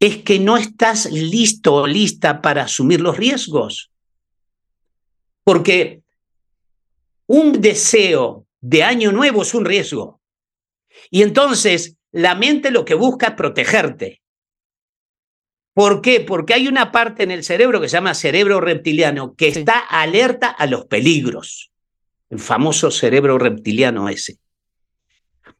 es 0.00 0.18
que 0.18 0.38
no 0.38 0.56
estás 0.56 1.10
listo 1.10 1.74
o 1.74 1.86
lista 1.86 2.42
para 2.42 2.64
asumir 2.64 3.00
los 3.00 3.16
riesgos. 3.16 3.90
Porque 5.44 6.02
un 7.26 7.60
deseo 7.60 8.46
de 8.60 8.82
año 8.82 9.12
nuevo 9.12 9.42
es 9.42 9.54
un 9.54 9.64
riesgo. 9.64 10.20
Y 11.10 11.22
entonces 11.22 11.96
la 12.12 12.34
mente 12.34 12.70
lo 12.70 12.84
que 12.84 12.94
busca 12.94 13.28
es 13.28 13.34
protegerte. 13.34 14.20
¿Por 15.74 16.00
qué? 16.02 16.20
Porque 16.20 16.54
hay 16.54 16.68
una 16.68 16.92
parte 16.92 17.24
en 17.24 17.32
el 17.32 17.42
cerebro 17.42 17.80
que 17.80 17.88
se 17.88 17.96
llama 17.96 18.14
cerebro 18.14 18.60
reptiliano 18.60 19.34
que 19.34 19.52
Sí. 19.52 19.60
está 19.60 19.78
alerta 19.78 20.48
a 20.48 20.66
los 20.66 20.86
peligros. 20.86 21.72
El 22.30 22.38
famoso 22.38 22.90
cerebro 22.90 23.38
reptiliano 23.38 24.08
ese. 24.08 24.38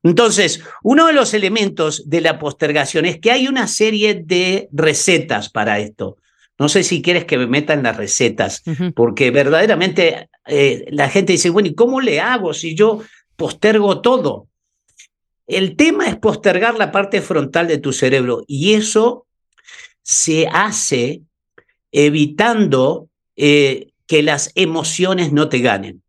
Entonces, 0.05 0.62
uno 0.82 1.06
de 1.06 1.14
los 1.14 1.32
elementos 1.32 2.09
de 2.09 2.20
la 2.20 2.39
postergación 2.39 3.06
es 3.06 3.18
que 3.18 3.32
hay 3.32 3.48
una 3.48 3.66
serie 3.66 4.14
de 4.14 4.68
recetas 4.70 5.48
para 5.48 5.81
esto. 5.81 6.18
No 6.59 6.68
sé 6.68 6.85
si 6.85 7.02
quieres 7.02 7.24
que 7.24 7.39
me 7.39 7.47
metan 7.47 7.82
las 7.82 7.97
recetas, 7.97 8.62
porque 8.94 9.31
verdaderamente 9.32 10.28
eh, 10.47 10.85
la 10.90 11.09
gente 11.09 11.32
dice, 11.32 11.51
bueno, 11.51 11.68
¿y 11.68 11.74
cómo 11.74 12.01
le 12.01 12.20
hago 12.20 12.55
si 12.55 12.76
yo 12.76 13.01
postergo 13.35 14.02
todo? 14.02 14.47
El 15.47 15.74
tema 15.74 16.06
es 16.06 16.16
postergar 16.16 16.76
la 16.76 16.93
parte 16.93 17.20
frontal 17.22 17.66
de 17.66 17.78
tu 17.78 17.93
cerebro 17.93 18.44
y 18.47 18.74
eso 18.74 19.26
se 20.02 20.47
hace 20.47 21.22
evitando 21.93 23.09
eh, 23.36 23.89
que 24.06 24.22
las 24.22 24.52
emociones 24.55 25.32
no 25.32 25.48
te 25.48 25.59
ganen. 25.59 26.03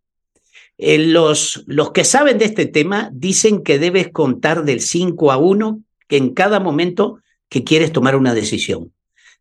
Eh, 0.78 0.98
los, 0.98 1.64
los 1.68 1.92
que 1.92 2.04
saben 2.04 2.38
de 2.38 2.46
este 2.46 2.66
tema 2.66 3.10
dicen 3.14 3.64
que 3.64 3.80
debes 3.80 4.12
contar 4.12 4.66
del 4.66 4.82
5 4.82 5.32
a 5.32 5.38
1, 5.38 5.82
que 6.08 6.18
en 6.18 6.34
cada 6.34 6.60
momento 6.60 7.20
que 7.50 7.64
quieres 7.64 7.92
tomar 7.92 8.16
una 8.16 8.34
decisión. 8.34 8.92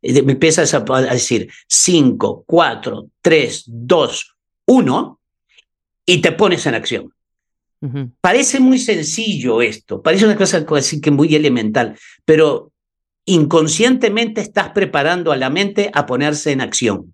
Eh, 0.02 0.23
Me 0.23 0.32
empiezas 0.32 0.74
a, 0.74 0.85
a 0.89 1.01
decir 1.01 1.51
5, 1.66 2.44
4, 2.47 3.09
3, 3.20 3.65
2, 3.66 4.36
1 4.66 5.20
y 6.06 6.20
te 6.20 6.32
pones 6.32 6.66
en 6.66 6.74
acción. 6.74 7.11
Parece 8.23 8.61
muy 8.61 8.78
sencillo 8.78 9.61
esto, 9.61 10.01
parece 10.01 10.24
una 10.24 10.36
cosa 10.36 10.65
así 10.70 11.02
que 11.02 11.11
muy 11.11 11.35
elemental, 11.35 11.98
pero 12.24 12.73
inconscientemente 13.27 14.40
estás 14.40 14.70
preparando 14.70 15.32
a 15.32 15.36
la 15.36 15.51
mente 15.51 15.90
a 15.93 16.06
ponerse 16.06 16.52
en 16.52 16.62
acción. 16.62 17.12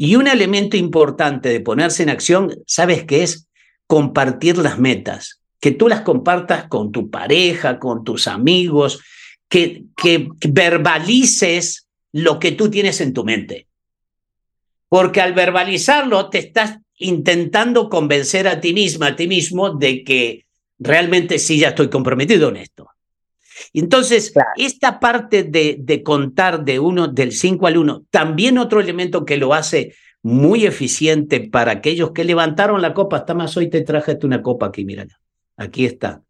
Y 0.00 0.14
un 0.14 0.28
elemento 0.28 0.76
importante 0.76 1.48
de 1.48 1.60
ponerse 1.60 2.04
en 2.04 2.08
acción, 2.08 2.54
¿sabes 2.66 3.02
qué 3.02 3.24
es? 3.24 3.48
Compartir 3.88 4.56
las 4.56 4.78
metas, 4.78 5.42
que 5.60 5.72
tú 5.72 5.88
las 5.88 6.02
compartas 6.02 6.68
con 6.68 6.92
tu 6.92 7.10
pareja, 7.10 7.80
con 7.80 8.04
tus 8.04 8.28
amigos, 8.28 9.00
que, 9.48 9.86
verbalices 10.48 11.88
lo 12.12 12.38
que 12.38 12.52
tú 12.52 12.70
tienes 12.70 13.00
en 13.00 13.12
tu 13.12 13.24
mente. 13.24 13.66
Porque 14.88 15.20
al 15.20 15.32
verbalizarlo 15.32 16.30
te 16.30 16.38
estás 16.38 16.78
intentando 16.98 17.88
convencer 17.88 18.46
a 18.46 18.60
ti 18.60 18.72
misma, 18.72 19.08
a 19.08 19.16
ti 19.16 19.26
mismo, 19.26 19.70
de 19.70 20.04
que 20.04 20.46
realmente 20.78 21.40
sí 21.40 21.58
ya 21.58 21.70
estoy 21.70 21.90
comprometido 21.90 22.50
en 22.50 22.58
esto. 22.58 22.88
Entonces, 23.72 24.30
Claro. 24.30 24.50
esta 24.56 25.00
parte 25.00 25.42
de, 25.44 25.76
de 25.80 26.02
contar 26.02 26.64
de 26.64 26.78
uno, 26.78 27.08
del 27.08 27.32
5 27.32 27.66
al 27.66 27.76
1, 27.78 28.04
también 28.10 28.58
otro 28.58 28.80
elemento 28.80 29.24
que 29.24 29.36
lo 29.36 29.54
hace 29.54 29.94
muy 30.22 30.66
eficiente 30.66 31.40
para 31.40 31.72
aquellos 31.72 32.10
que 32.12 32.24
levantaron 32.24 32.82
la 32.82 32.94
copa. 32.94 33.18
Hasta 33.18 33.34
más 33.34 33.56
hoy 33.56 33.70
te 33.70 33.82
traje 33.82 34.18
una 34.22 34.42
copa 34.42 34.66
aquí, 34.66 34.84
mírala. 34.84 35.18
Aquí 35.56 35.84
está. 35.84 36.22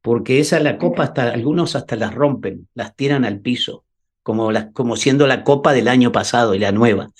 Porque 0.00 0.40
esa 0.40 0.58
la 0.60 0.78
copa, 0.78 1.04
hasta, 1.04 1.30
algunos 1.30 1.76
hasta 1.76 1.96
las 1.96 2.14
rompen, 2.14 2.68
las 2.74 2.96
tiran 2.96 3.24
al 3.24 3.40
piso, 3.40 3.84
como, 4.22 4.50
la, 4.50 4.72
como 4.72 4.96
siendo 4.96 5.26
la 5.26 5.44
copa 5.44 5.72
del 5.72 5.88
año 5.88 6.10
pasado 6.10 6.54
y 6.54 6.58
la 6.58 6.72
nueva. 6.72 7.10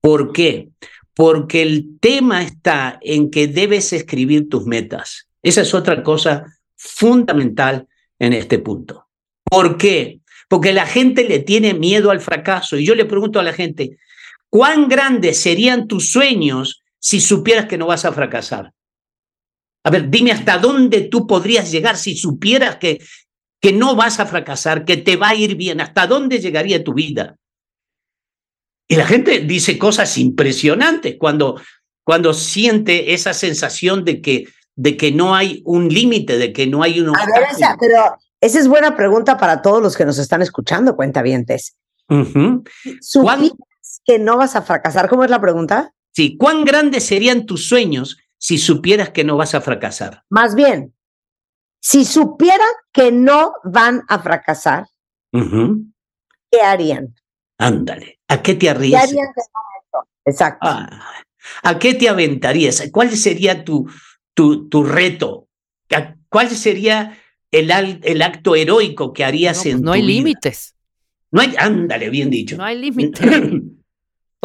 ¿Por 0.00 0.32
qué? 0.32 0.70
Porque 1.14 1.62
el 1.62 1.98
tema 2.00 2.42
está 2.42 2.98
en 3.00 3.30
que 3.30 3.46
debes 3.46 3.92
escribir 3.92 4.48
tus 4.48 4.66
metas. 4.66 5.28
Esa 5.42 5.60
es 5.62 5.72
otra 5.74 6.02
cosa 6.02 6.44
fundamental 6.74 7.86
en 8.18 8.32
este 8.32 8.58
punto. 8.58 9.08
¿Por 9.44 9.76
qué? 9.76 10.20
Porque 10.48 10.72
la 10.72 10.86
gente 10.86 11.28
le 11.28 11.40
tiene 11.40 11.74
miedo 11.74 12.10
al 12.10 12.20
fracaso. 12.20 12.76
Y 12.76 12.86
yo 12.86 12.94
le 12.94 13.04
pregunto 13.04 13.40
a 13.40 13.42
la 13.42 13.52
gente, 13.52 13.98
¿cuán 14.50 14.88
grandes 14.88 15.40
serían 15.40 15.86
tus 15.86 16.10
sueños 16.10 16.82
si 16.98 17.20
supieras 17.20 17.66
que 17.66 17.78
no 17.78 17.86
vas 17.86 18.04
a 18.04 18.12
fracasar? 18.12 18.72
A 19.84 19.90
ver, 19.90 20.10
dime 20.10 20.32
hasta 20.32 20.58
dónde 20.58 21.02
tú 21.02 21.26
podrías 21.26 21.70
llegar 21.70 21.96
si 21.96 22.16
supieras 22.16 22.76
que, 22.76 22.98
que 23.60 23.72
no 23.72 23.94
vas 23.94 24.18
a 24.18 24.26
fracasar, 24.26 24.84
que 24.84 24.96
te 24.96 25.16
va 25.16 25.28
a 25.28 25.34
ir 25.34 25.54
bien. 25.54 25.80
¿Hasta 25.80 26.06
dónde 26.06 26.40
llegaría 26.40 26.82
tu 26.82 26.94
vida? 26.94 27.36
Y 28.88 28.96
la 28.96 29.06
gente 29.06 29.40
dice 29.40 29.78
cosas 29.78 30.16
impresionantes 30.18 31.16
cuando, 31.18 31.60
cuando 32.04 32.32
siente 32.34 33.14
esa 33.14 33.34
sensación 33.34 34.04
de 34.04 34.20
que, 34.20 34.48
de 34.76 34.96
que 34.96 35.10
no 35.12 35.34
hay 35.34 35.62
un 35.64 35.88
límite, 35.88 36.36
de 36.38 36.52
que 36.52 36.66
no 36.66 36.82
hay 36.82 37.00
un 37.00 37.08
A 37.08 37.12
ver, 37.26 37.44
obstáculo. 37.44 37.56
esa, 37.56 37.76
pero 37.80 38.16
esa 38.40 38.58
es 38.60 38.68
buena 38.68 38.94
pregunta 38.96 39.36
para 39.38 39.62
todos 39.62 39.82
los 39.82 39.96
que 39.96 40.04
nos 40.04 40.18
están 40.18 40.42
escuchando, 40.42 40.94
cuentavientes. 40.94 41.76
Ujú. 42.08 42.62
¿Supieras 43.00 43.52
que 44.04 44.18
no 44.18 44.36
vas 44.36 44.54
a 44.54 44.62
fracasar? 44.62 45.08
¿Cómo 45.08 45.24
es 45.24 45.30
la 45.30 45.40
pregunta? 45.40 45.92
Sí, 46.12 46.36
¿cuán 46.36 46.64
grandes 46.64 47.04
serían 47.04 47.46
tus 47.46 47.68
sueños 47.68 48.18
si 48.38 48.58
supieras 48.58 49.10
que 49.10 49.24
no 49.24 49.36
vas 49.36 49.54
a 49.54 49.60
fracasar? 49.60 50.22
Más 50.28 50.54
bien, 50.54 50.94
si 51.80 52.04
supieran 52.04 52.68
que 52.92 53.10
no 53.12 53.54
van 53.64 54.02
a 54.08 54.18
fracasar. 54.18 54.86
¿qué 56.50 56.60
harían? 56.62 57.14
Ándale, 57.58 58.20
¿a 58.28 58.42
qué 58.42 58.52
te 58.54 58.60
¿Qué 58.60 58.70
arriesgas? 58.70 59.02
harían 59.04 59.26
de 59.34 59.42
momento? 59.52 60.10
Exacto. 60.24 60.66
Ah, 60.68 61.02
¿A 61.62 61.78
qué 61.78 61.94
te 61.94 62.08
aventarías? 62.08 62.82
¿Cuál 62.92 63.10
sería 63.16 63.64
tu, 63.64 63.88
tu, 64.36 64.68
tu 64.68 64.84
reto? 64.84 65.48
¿A- 65.90 66.14
¿Cuál 66.28 66.50
sería 66.50 67.18
el, 67.50 67.70
acto 68.22 68.54
heroico 68.54 69.12
que 69.12 69.22
No, 69.22 69.28
harías 69.28 69.56
pues 69.62 69.74
en 69.74 69.80
no 69.82 69.90
tu 69.90 69.94
hay 69.94 70.02
vida? 70.02 70.12
límites. 70.12 70.74
No 71.32 71.40
hay, 71.40 71.54
ándale, 71.58 72.10
bien 72.10 72.30
dicho. 72.30 72.56
No 72.56 72.64
hay 72.64 72.78
límites. 72.78 73.20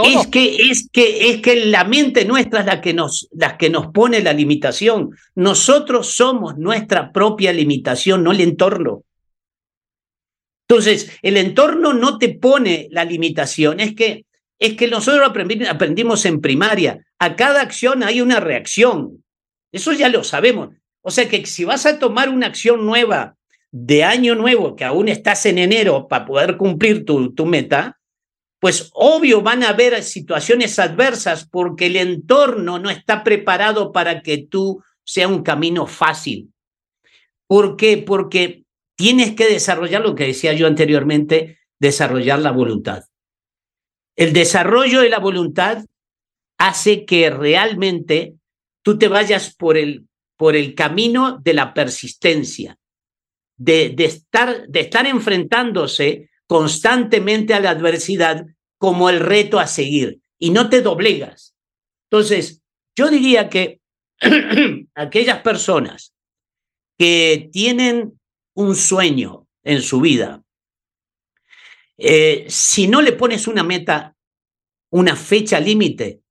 Es 0.04 0.28
que, 0.28 0.56
es 0.72 0.90
que, 0.92 1.30
es 1.30 1.42
que 1.44 1.66
la 1.66 1.84
mente 1.84 2.26
nuestra 2.26 2.62
es 2.62 2.66
la 2.66 2.82
que 2.82 2.92
nos, 2.92 3.28
la 3.34 3.56
que 3.56 3.70
nos 3.70 3.88
pone 3.88 4.22
la 4.24 4.34
limitación. 4.34 5.12
Nosotros 5.36 6.16
somos 6.16 6.58
nuestra 6.58 7.12
propia 7.12 7.54
limitación, 7.54 8.24
no 8.24 8.32
el 8.32 8.42
entorno. 8.42 9.04
Entonces, 10.68 11.12
el 11.22 11.38
entorno 11.38 11.94
no 11.94 12.18
te 12.18 12.30
pone 12.30 12.88
la 12.90 13.04
limitación, 13.06 13.80
es 13.80 13.94
que, 13.94 14.26
es 14.58 14.74
que 14.76 14.88
nosotros 14.88 15.30
aprendi- 15.30 15.68
aprendimos 15.68 16.26
en 16.26 16.40
primaria. 16.42 17.06
A 17.20 17.36
cada 17.36 17.62
acción 17.62 18.02
hay 18.02 18.22
una 18.22 18.40
reacción. 18.40 19.24
Eso 19.72 19.94
ya 19.94 20.10
lo 20.10 20.24
sabemos. 20.24 20.70
O 21.02 21.12
sea 21.12 21.28
que 21.28 21.46
si 21.46 21.64
vas 21.64 21.86
a 21.86 22.00
tomar 22.00 22.30
una 22.30 22.48
acción 22.48 22.86
nueva 22.86 23.38
de 23.72 24.04
año 24.04 24.36
nuevo, 24.36 24.76
que 24.76 24.84
aún 24.84 25.08
estás 25.08 25.46
en 25.46 25.58
enero 25.58 26.08
para 26.08 26.26
poder 26.26 26.58
cumplir 26.58 27.06
tu, 27.06 27.34
tu 27.34 27.46
meta, 27.46 28.00
pues 28.60 28.92
obvio 28.94 29.42
van 29.42 29.64
a 29.64 29.70
haber 29.70 30.04
situaciones 30.04 30.78
adversas 30.78 31.48
porque 31.50 31.88
el 31.88 31.96
entorno 31.96 32.78
no 32.78 32.90
está 32.90 33.24
preparado 33.24 33.92
para 33.92 34.22
que 34.22 34.38
tú 34.38 34.84
sea 35.04 35.28
un 35.28 35.42
camino 35.42 35.88
fácil. 35.88 36.54
¿Por 37.48 37.76
qué? 37.76 37.98
Porque 37.98 38.64
tienes 38.96 39.36
que 39.36 39.48
desarrollar 39.48 40.04
lo 40.04 40.14
que 40.14 40.28
decía 40.28 40.54
yo 40.54 40.68
anteriormente, 40.68 41.58
desarrollar 41.80 42.40
la 42.40 42.52
voluntad. 42.52 43.04
El 44.16 44.32
desarrollo 44.32 45.02
de 45.02 45.10
la 45.10 45.20
voluntad 45.20 45.84
hace 46.60 47.06
que 47.06 47.32
realmente 47.32 48.36
tú 48.82 48.98
te 48.98 49.08
vayas 49.08 49.56
por 49.56 49.78
el, 49.78 50.08
por 50.38 50.56
el 50.56 50.76
camino 50.76 51.40
de 51.44 51.54
la 51.54 51.74
persistencia, 51.74 52.78
de, 53.58 53.90
de 53.90 54.06
estar, 54.06 54.68
de 54.68 54.80
estar 54.80 55.06
enfrentándose 55.06 56.30
constantemente 56.48 57.54
a 57.54 57.60
la 57.60 57.70
adversidad 57.70 58.46
como 58.78 59.10
el 59.10 59.20
reto 59.20 59.60
a 59.60 59.68
seguir 59.68 60.20
y 60.40 60.50
no 60.50 60.70
te 60.70 60.82
doblegas. 60.82 61.56
Entonces, 62.10 62.62
yo 62.96 63.10
diría 63.10 63.50
que 63.50 63.80
aquellas 64.96 65.42
personas 65.42 66.14
que 66.98 67.50
tienen 67.52 68.20
un 68.56 68.76
sueño 68.76 69.48
en 69.64 69.82
su 69.82 70.02
vida, 70.02 70.44
eh, 71.98 72.46
si 72.50 72.88
no 72.88 73.02
le 73.02 73.14
pones 73.14 73.48
una 73.48 73.64
meta, 73.64 74.16
una 74.90 75.16
fecha 75.16 75.60
límite, 75.60 76.22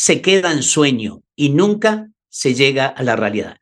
se 0.00 0.22
queda 0.22 0.52
en 0.52 0.62
sueño 0.62 1.24
y 1.34 1.50
nunca 1.50 2.08
se 2.28 2.54
llega 2.54 2.86
a 2.86 3.02
la 3.02 3.16
realidad. 3.16 3.58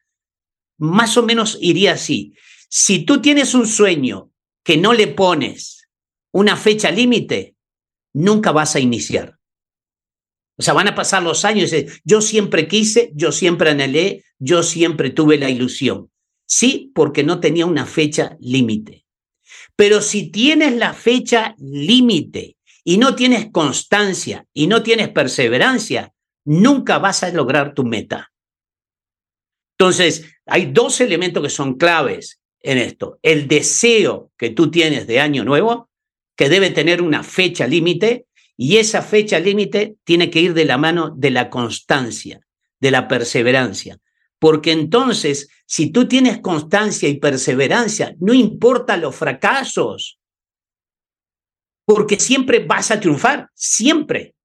Más 0.76 1.16
o 1.16 1.22
menos 1.22 1.56
iría 1.62 1.92
así. 1.92 2.34
Si 2.68 3.06
tú 3.06 3.22
tienes 3.22 3.54
un 3.54 3.66
sueño 3.66 4.30
que 4.62 4.76
no 4.76 4.92
le 4.92 5.06
pones 5.06 5.88
una 6.32 6.58
fecha 6.58 6.90
límite, 6.90 7.56
nunca 8.12 8.52
vas 8.52 8.76
a 8.76 8.80
iniciar. 8.80 9.38
O 10.58 10.62
sea, 10.62 10.74
van 10.74 10.88
a 10.88 10.94
pasar 10.94 11.22
los 11.22 11.46
años 11.46 11.72
y 11.72 11.76
dices, 11.76 12.02
yo 12.04 12.20
siempre 12.20 12.68
quise, 12.68 13.12
yo 13.14 13.32
siempre 13.32 13.70
anhelé, 13.70 14.22
yo 14.38 14.62
siempre 14.62 15.08
tuve 15.08 15.38
la 15.38 15.48
ilusión. 15.48 16.10
Sí, 16.44 16.92
porque 16.94 17.24
no 17.24 17.40
tenía 17.40 17.64
una 17.64 17.86
fecha 17.86 18.36
límite. 18.40 19.06
Pero 19.74 20.02
si 20.02 20.30
tienes 20.30 20.76
la 20.76 20.92
fecha 20.92 21.56
límite 21.58 22.58
y 22.84 22.98
no 22.98 23.14
tienes 23.14 23.50
constancia 23.50 24.44
y 24.52 24.66
no 24.66 24.82
tienes 24.82 25.08
perseverancia, 25.08 26.12
nunca 26.46 26.98
vas 26.98 27.22
a 27.22 27.30
lograr 27.30 27.74
tu 27.74 27.84
meta. 27.84 28.32
Entonces, 29.78 30.24
hay 30.46 30.72
dos 30.72 31.00
elementos 31.02 31.42
que 31.42 31.50
son 31.50 31.74
claves 31.74 32.40
en 32.60 32.78
esto. 32.78 33.18
El 33.22 33.46
deseo 33.46 34.32
que 34.38 34.50
tú 34.50 34.70
tienes 34.70 35.06
de 35.06 35.20
año 35.20 35.44
nuevo, 35.44 35.90
que 36.34 36.48
debe 36.48 36.70
tener 36.70 37.02
una 37.02 37.22
fecha 37.22 37.66
límite, 37.66 38.26
y 38.56 38.78
esa 38.78 39.02
fecha 39.02 39.38
límite 39.38 39.96
tiene 40.04 40.30
que 40.30 40.40
ir 40.40 40.54
de 40.54 40.64
la 40.64 40.78
mano 40.78 41.10
de 41.14 41.30
la 41.30 41.50
constancia, 41.50 42.40
de 42.80 42.90
la 42.90 43.06
perseverancia. 43.06 43.98
Porque 44.38 44.72
entonces, 44.72 45.48
si 45.66 45.90
tú 45.90 46.08
tienes 46.08 46.38
constancia 46.38 47.08
y 47.08 47.18
perseverancia, 47.18 48.14
no 48.18 48.32
importa 48.32 48.96
los 48.96 49.14
fracasos, 49.14 50.18
porque 51.84 52.18
siempre 52.18 52.60
vas 52.60 52.90
a 52.90 53.00
triunfar, 53.00 53.50
siempre. 53.54 54.35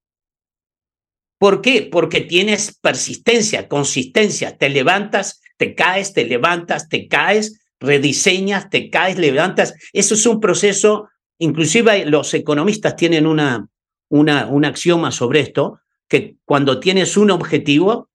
¿Por 1.41 1.61
qué? 1.61 1.89
Porque 1.91 2.21
tienes 2.21 2.77
persistencia, 2.79 3.67
consistencia, 3.67 4.59
te 4.59 4.69
levantas, 4.69 5.41
te 5.57 5.73
caes, 5.73 6.13
te 6.13 6.25
levantas, 6.25 6.87
te 6.87 7.07
caes, 7.07 7.63
rediseñas, 7.79 8.69
te 8.69 8.91
caes, 8.91 9.17
levantas. 9.17 9.73
Eso 9.91 10.13
es 10.13 10.23
un 10.27 10.39
proceso, 10.39 11.09
inclusive 11.39 12.05
los 12.05 12.35
economistas 12.35 12.95
tienen 12.95 13.25
una, 13.25 13.67
una, 14.07 14.45
un 14.45 14.65
axioma 14.65 15.11
sobre 15.11 15.39
esto, 15.39 15.79
que 16.07 16.35
cuando 16.45 16.79
tienes 16.79 17.17
un 17.17 17.31
objetivo 17.31 18.11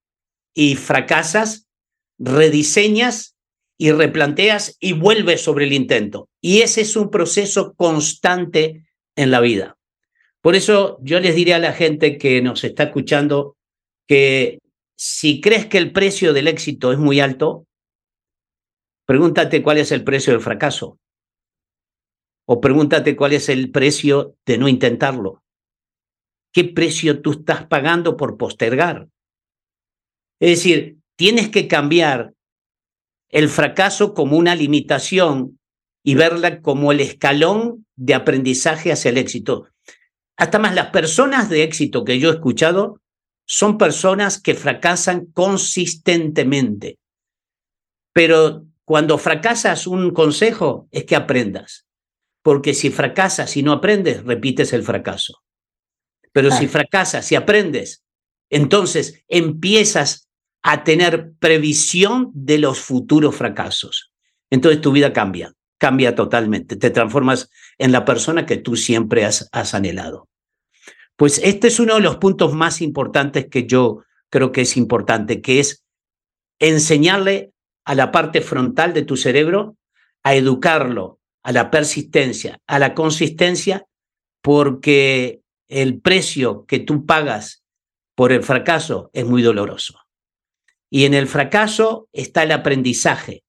y 0.54 0.76
fracasas, 0.76 1.66
rediseñas 2.20 3.36
y 3.76 3.90
replanteas 3.90 4.76
y 4.78 4.92
vuelves 4.92 5.42
sobre 5.42 5.64
el 5.64 5.72
intento. 5.72 6.28
Y 6.40 6.60
ese 6.60 6.82
es 6.82 6.94
un 6.94 7.10
proceso 7.10 7.74
constante 7.74 8.86
en 9.16 9.32
la 9.32 9.40
vida. 9.40 9.75
Por 10.46 10.54
eso 10.54 11.00
yo 11.02 11.18
les 11.18 11.34
diré 11.34 11.54
a 11.54 11.58
la 11.58 11.72
gente 11.72 12.18
que 12.18 12.40
nos 12.40 12.62
está 12.62 12.84
escuchando 12.84 13.56
que 14.06 14.60
si 14.96 15.40
crees 15.40 15.66
que 15.66 15.76
el 15.76 15.90
precio 15.90 16.32
del 16.32 16.46
éxito 16.46 16.92
es 16.92 16.98
muy 16.98 17.18
alto, 17.18 17.66
pregúntate 19.06 19.60
cuál 19.60 19.78
es 19.78 19.90
el 19.90 20.04
precio 20.04 20.32
del 20.32 20.40
fracaso. 20.40 21.00
O 22.46 22.60
pregúntate 22.60 23.16
cuál 23.16 23.32
es 23.32 23.48
el 23.48 23.72
precio 23.72 24.36
de 24.46 24.56
no 24.56 24.68
intentarlo. 24.68 25.42
¿Qué 26.52 26.62
precio 26.62 27.22
tú 27.22 27.32
estás 27.32 27.66
pagando 27.66 28.16
por 28.16 28.36
postergar? 28.36 29.08
Es 30.38 30.50
decir, 30.50 30.98
tienes 31.16 31.48
que 31.48 31.66
cambiar 31.66 32.34
el 33.30 33.48
fracaso 33.48 34.14
como 34.14 34.36
una 34.36 34.54
limitación 34.54 35.58
y 36.04 36.14
verla 36.14 36.62
como 36.62 36.92
el 36.92 37.00
escalón 37.00 37.84
de 37.96 38.14
aprendizaje 38.14 38.92
hacia 38.92 39.08
el 39.08 39.18
éxito. 39.18 39.66
Hasta 40.36 40.58
más 40.58 40.74
las 40.74 40.90
personas 40.90 41.48
de 41.48 41.62
éxito 41.62 42.04
que 42.04 42.18
yo 42.18 42.30
he 42.30 42.34
escuchado 42.34 43.00
son 43.46 43.78
personas 43.78 44.40
que 44.40 44.54
fracasan 44.54 45.26
consistentemente. 45.26 46.98
Pero 48.12 48.66
cuando 48.84 49.18
fracasas, 49.18 49.86
un 49.86 50.12
consejo 50.12 50.88
es 50.90 51.04
que 51.04 51.16
aprendas. 51.16 51.86
Porque 52.42 52.74
si 52.74 52.90
fracasas 52.90 53.56
y 53.56 53.62
no 53.62 53.72
aprendes, 53.72 54.24
repites 54.24 54.72
el 54.72 54.82
fracaso. 54.82 55.42
Pero 56.32 56.50
si 56.50 56.68
fracasas 56.68 57.32
y 57.32 57.34
aprendes, 57.34 58.04
entonces 58.50 59.24
empiezas 59.28 60.28
a 60.62 60.84
tener 60.84 61.32
previsión 61.38 62.30
de 62.34 62.58
los 62.58 62.78
futuros 62.78 63.34
fracasos. 63.34 64.12
Entonces 64.50 64.80
tu 64.80 64.92
vida 64.92 65.12
cambia, 65.12 65.54
cambia 65.78 66.14
totalmente. 66.14 66.76
Te 66.76 66.90
transformas 66.90 67.50
en 67.78 67.92
la 67.92 68.04
persona 68.04 68.46
que 68.46 68.56
tú 68.56 68.76
siempre 68.76 69.24
has, 69.24 69.74
anhelado. 69.74 70.28
Pues 71.16 71.40
este 71.42 71.68
es 71.68 71.80
uno 71.80 71.94
de 71.94 72.00
los 72.00 72.16
puntos 72.16 72.54
más 72.54 72.82
importantes 72.82 73.48
que 73.48 73.66
yo 73.66 74.02
creo 74.28 74.52
que 74.52 74.62
es 74.62 74.76
importante, 74.76 75.40
que 75.40 75.60
es 75.60 75.84
enseñarle 76.58 77.52
a 77.84 77.94
la 77.94 78.10
parte 78.10 78.40
frontal 78.40 78.92
de 78.92 79.02
tu 79.02 79.16
cerebro 79.16 79.76
a 80.22 80.34
educarlo 80.34 81.20
a 81.42 81.52
la 81.52 81.70
persistencia, 81.70 82.58
a 82.66 82.78
la 82.80 82.92
consistencia, 82.94 83.86
porque 84.42 85.42
el 85.68 86.00
precio 86.00 86.66
que 86.66 86.80
tú 86.80 87.06
pagas 87.06 87.62
por 88.16 88.32
el 88.32 88.42
fracaso 88.42 89.10
es 89.12 89.24
muy 89.24 89.42
doloroso. 89.42 90.00
Y 90.90 91.04
en 91.04 91.14
el 91.14 91.28
fracaso 91.28 92.08
está 92.12 92.42
el 92.42 92.52
aprendizaje, 92.52 93.44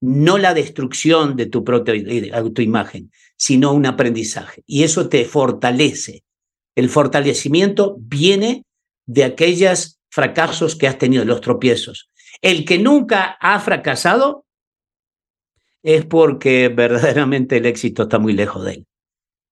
no 0.00 0.38
la 0.38 0.54
destrucción 0.54 1.36
de 1.36 1.46
tu 1.46 1.62
propia 1.62 1.94
autoimagen, 2.34 3.10
sino 3.36 3.72
un 3.72 3.86
aprendizaje. 3.86 4.62
Y 4.66 4.82
eso 4.82 5.08
te 5.08 5.24
fortalece. 5.24 6.24
El 6.74 6.88
fortalecimiento 6.88 7.96
viene 7.98 8.64
de 9.06 9.24
aquellos 9.24 9.98
fracasos 10.10 10.76
que 10.76 10.86
has 10.86 10.98
tenido, 10.98 11.24
los 11.24 11.40
tropiezos. 11.40 12.10
El 12.40 12.64
que 12.64 12.78
nunca 12.78 13.36
ha 13.40 13.58
fracasado 13.60 14.46
es 15.82 16.04
porque 16.06 16.68
verdaderamente 16.68 17.58
el 17.58 17.66
éxito 17.66 18.04
está 18.04 18.18
muy 18.18 18.32
lejos 18.32 18.64
de 18.64 18.72
él. 18.72 18.86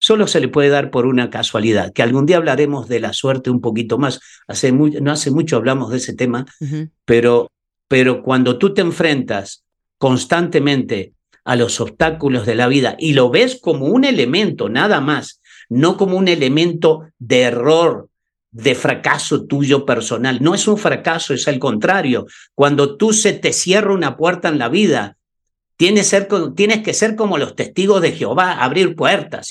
Solo 0.00 0.28
se 0.28 0.40
le 0.40 0.48
puede 0.48 0.68
dar 0.68 0.90
por 0.90 1.06
una 1.06 1.28
casualidad, 1.28 1.92
que 1.92 2.02
algún 2.02 2.24
día 2.24 2.36
hablaremos 2.36 2.88
de 2.88 3.00
la 3.00 3.12
suerte 3.12 3.50
un 3.50 3.60
poquito 3.60 3.98
más. 3.98 4.20
Hace 4.46 4.70
no 4.70 5.10
hace 5.10 5.30
mucho 5.32 5.56
hablamos 5.56 5.90
de 5.90 5.96
ese 5.96 6.14
tema, 6.14 6.46
pero, 7.04 7.50
pero 7.88 8.22
cuando 8.22 8.58
tú 8.58 8.72
te 8.72 8.80
enfrentas 8.80 9.64
constantemente 9.98 11.12
a 11.44 11.56
los 11.56 11.80
obstáculos 11.80 12.46
de 12.46 12.54
la 12.54 12.68
vida 12.68 12.96
y 12.98 13.12
lo 13.12 13.30
ves 13.30 13.58
como 13.60 13.86
un 13.86 14.04
elemento 14.04 14.68
nada 14.68 15.00
más, 15.00 15.40
no 15.68 15.96
como 15.96 16.16
un 16.16 16.28
elemento 16.28 17.10
de 17.18 17.42
error, 17.42 18.08
de 18.50 18.74
fracaso 18.74 19.44
tuyo 19.44 19.84
personal. 19.84 20.38
No 20.42 20.54
es 20.54 20.66
un 20.68 20.78
fracaso, 20.78 21.34
es 21.34 21.48
al 21.48 21.58
contrario. 21.58 22.26
Cuando 22.54 22.96
tú 22.96 23.12
se 23.12 23.32
te 23.32 23.52
cierra 23.52 23.92
una 23.92 24.16
puerta 24.16 24.48
en 24.48 24.58
la 24.58 24.68
vida, 24.68 25.16
tienes, 25.76 26.08
ser, 26.08 26.28
tienes 26.54 26.82
que 26.82 26.94
ser 26.94 27.14
como 27.14 27.38
los 27.38 27.54
testigos 27.54 28.02
de 28.02 28.12
Jehová, 28.12 28.62
abrir 28.62 28.96
puertas. 28.96 29.50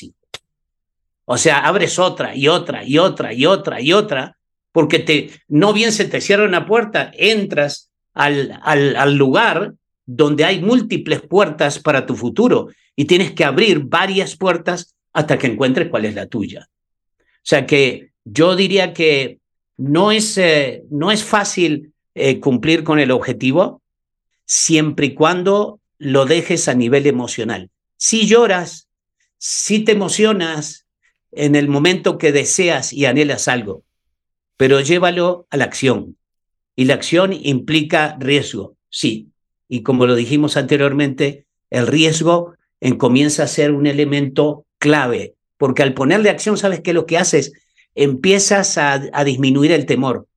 O 1.26 1.38
sea, 1.38 1.60
abres 1.60 2.00
otra 2.00 2.36
y 2.36 2.48
otra 2.48 2.84
y 2.84 2.98
otra 2.98 3.34
y 3.34 3.46
otra 3.46 3.82
y 3.82 3.94
otra, 3.94 4.38
porque 4.72 5.00
te, 5.00 5.32
no 5.48 5.74
bien 5.74 5.92
se 5.92 6.06
te 6.06 6.22
cierra 6.22 6.46
una 6.46 6.66
puerta, 6.66 7.12
entras 7.14 7.92
al, 8.14 8.60
al, 8.64 8.96
al 8.96 9.16
lugar 9.16 9.74
donde 10.08 10.46
hay 10.46 10.62
múltiples 10.62 11.22
puertas 11.22 11.78
para 11.78 12.06
tu 12.06 12.16
futuro 12.16 12.70
y 12.96 13.06
tienes 13.06 13.34
que 13.34 13.44
abrir 13.44 13.82
varias 13.84 14.36
puertas 14.36 14.96
hasta 15.14 15.38
que 15.38 15.48
encuentres 15.48 15.90
cuál 15.90 16.06
es 16.06 16.16
la 16.16 16.28
tuya. 16.28 16.70
O 17.20 17.44
sea 17.44 17.68
que 17.68 18.12
yo 18.24 18.56
diría 18.56 18.94
que 18.94 19.40
no 19.76 20.12
es, 20.12 20.38
eh, 20.38 20.84
no 20.90 21.12
es 21.12 21.24
fácil 21.24 21.94
eh, 22.16 22.40
cumplir 22.40 22.84
con 22.84 23.00
el 23.00 23.12
objetivo 23.12 23.82
siempre 24.46 25.08
y 25.08 25.14
cuando 25.14 25.80
lo 26.00 26.26
dejes 26.26 26.68
a 26.68 26.74
nivel 26.74 27.06
emocional. 27.06 27.70
Si 27.98 28.28
lloras, 28.28 28.88
si 29.38 29.84
te 29.84 29.92
emocionas 29.92 30.86
en 31.32 31.56
el 31.56 31.68
momento 31.68 32.18
que 32.18 32.32
deseas 32.32 32.94
y 32.94 33.06
anhelas 33.06 33.48
algo, 33.48 33.84
pero 34.56 34.80
llévalo 34.80 35.48
a 35.50 35.58
la 35.58 35.66
acción. 35.66 36.18
Y 36.76 36.86
la 36.86 36.94
acción 36.94 37.34
implica 37.34 38.18
riesgo, 38.20 38.78
sí. 38.90 39.30
Y 39.68 39.84
como 39.84 40.06
lo 40.06 40.16
dijimos 40.16 40.58
anteriormente, 40.58 41.46
el 41.70 41.88
riesgo 41.88 42.54
en, 42.80 42.98
comienza 42.98 43.44
a 43.44 43.48
ser 43.48 43.72
un 43.72 43.88
elemento 43.88 44.66
clave, 44.80 45.36
porque 45.58 45.84
al 45.84 45.94
ponerle 45.94 46.30
acción, 46.30 46.58
¿sabes 46.58 46.82
qué? 46.82 46.94
Lo 46.94 47.06
que 47.06 47.18
haces, 47.18 47.54
empiezas 47.96 48.78
a, 48.78 49.02
a 49.12 49.24
disminuir 49.24 49.72
el 49.72 49.86
temor. 49.86 50.28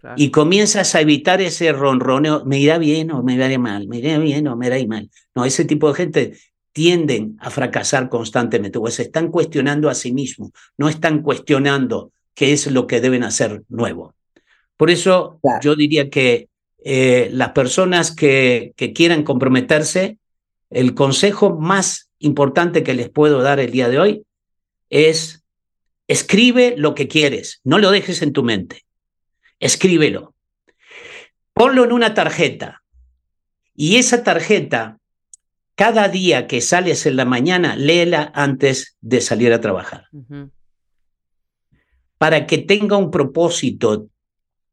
Claro. 0.00 0.16
Y 0.18 0.30
comienzas 0.30 0.94
a 0.94 1.00
evitar 1.00 1.40
ese 1.40 1.72
ronroneo, 1.72 2.44
me 2.44 2.58
irá 2.58 2.78
bien 2.78 3.10
o 3.10 3.22
me 3.22 3.34
irá 3.34 3.58
mal, 3.58 3.88
me 3.88 3.98
irá 3.98 4.18
bien 4.18 4.46
o 4.48 4.56
me 4.56 4.66
irá 4.66 4.76
mal. 4.86 5.10
No, 5.34 5.44
ese 5.44 5.64
tipo 5.64 5.88
de 5.88 5.94
gente 5.94 6.32
tienden 6.72 7.36
a 7.40 7.50
fracasar 7.50 8.08
constantemente, 8.08 8.78
o 8.78 8.86
se 8.88 9.02
están 9.02 9.30
cuestionando 9.30 9.88
a 9.88 9.94
sí 9.94 10.12
mismos, 10.12 10.50
no 10.76 10.88
están 10.88 11.22
cuestionando 11.22 12.10
qué 12.34 12.52
es 12.52 12.70
lo 12.70 12.86
que 12.86 13.00
deben 13.00 13.22
hacer 13.22 13.62
nuevo. 13.68 14.14
Por 14.76 14.90
eso 14.90 15.38
claro. 15.40 15.60
yo 15.62 15.76
diría 15.76 16.10
que 16.10 16.48
eh, 16.86 17.30
las 17.32 17.52
personas 17.52 18.14
que, 18.14 18.74
que 18.76 18.92
quieran 18.92 19.22
comprometerse, 19.22 20.18
el 20.68 20.94
consejo 20.94 21.58
más 21.58 22.10
importante 22.18 22.82
que 22.82 22.92
les 22.92 23.08
puedo 23.08 23.40
dar 23.42 23.58
el 23.58 23.70
día 23.70 23.88
de 23.88 23.98
hoy 23.98 24.22
es 24.90 25.42
escribe 26.06 26.74
lo 26.76 26.94
que 26.94 27.08
quieres, 27.08 27.62
no 27.64 27.78
lo 27.78 27.90
dejes 27.90 28.20
en 28.20 28.34
tu 28.34 28.42
mente, 28.42 28.84
escríbelo, 29.60 30.34
ponlo 31.54 31.84
en 31.84 31.92
una 31.92 32.12
tarjeta 32.12 32.82
y 33.74 33.96
esa 33.96 34.22
tarjeta, 34.22 34.98
cada 35.76 36.08
día 36.08 36.46
que 36.46 36.60
sales 36.60 37.06
en 37.06 37.16
la 37.16 37.24
mañana, 37.24 37.76
léela 37.76 38.30
antes 38.34 38.96
de 39.00 39.22
salir 39.22 39.54
a 39.54 39.60
trabajar. 39.62 40.06
Uh 40.12 40.24
-huh. 40.28 40.50
Para 42.18 42.46
que 42.46 42.58
tenga 42.58 42.98
un 42.98 43.10
propósito 43.10 44.08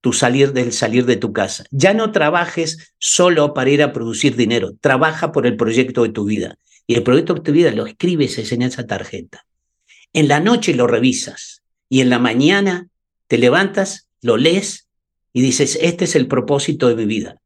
tu 0.02 0.14
salir 0.14 0.52
del 0.54 0.74
salir 0.74 1.06
de 1.06 1.16
tu 1.16 1.32
casa. 1.32 1.64
Ya 1.72 1.94
no 1.94 2.12
trabajes 2.12 2.94
solo 2.98 3.54
para 3.54 3.70
ir 3.70 3.84
a 3.84 3.94
producir 3.94 4.36
dinero, 4.36 4.74
trabaja 4.82 5.32
por 5.32 5.46
el 5.46 5.56
proyecto 5.56 6.04
de 6.04 6.10
tu 6.10 6.26
vida. 6.26 6.58
Y 6.88 6.96
el 6.96 7.04
proyecto 7.04 7.36
de 7.36 7.42
tu 7.42 7.52
vida 7.52 7.72
lo 7.72 7.86
escribes 7.86 8.52
en 8.52 8.64
esa 8.64 8.86
tarjeta. 8.86 9.46
En 10.14 10.28
la 10.28 10.40
noche 10.40 10.74
lo 10.74 10.88
revisas 10.88 11.62
y 11.88 12.02
en 12.02 12.10
la 12.10 12.20
mañana 12.20 12.88
te 13.28 13.38
levantas, 13.38 14.08
lo 14.22 14.38
lees 14.38 14.88
y 15.32 15.42
dices, 15.42 15.78
este 15.82 16.06
es 16.06 16.16
el 16.16 16.28
propósito 16.28 16.90
de 16.90 16.96
mi 16.96 17.06
vida. 17.06 17.40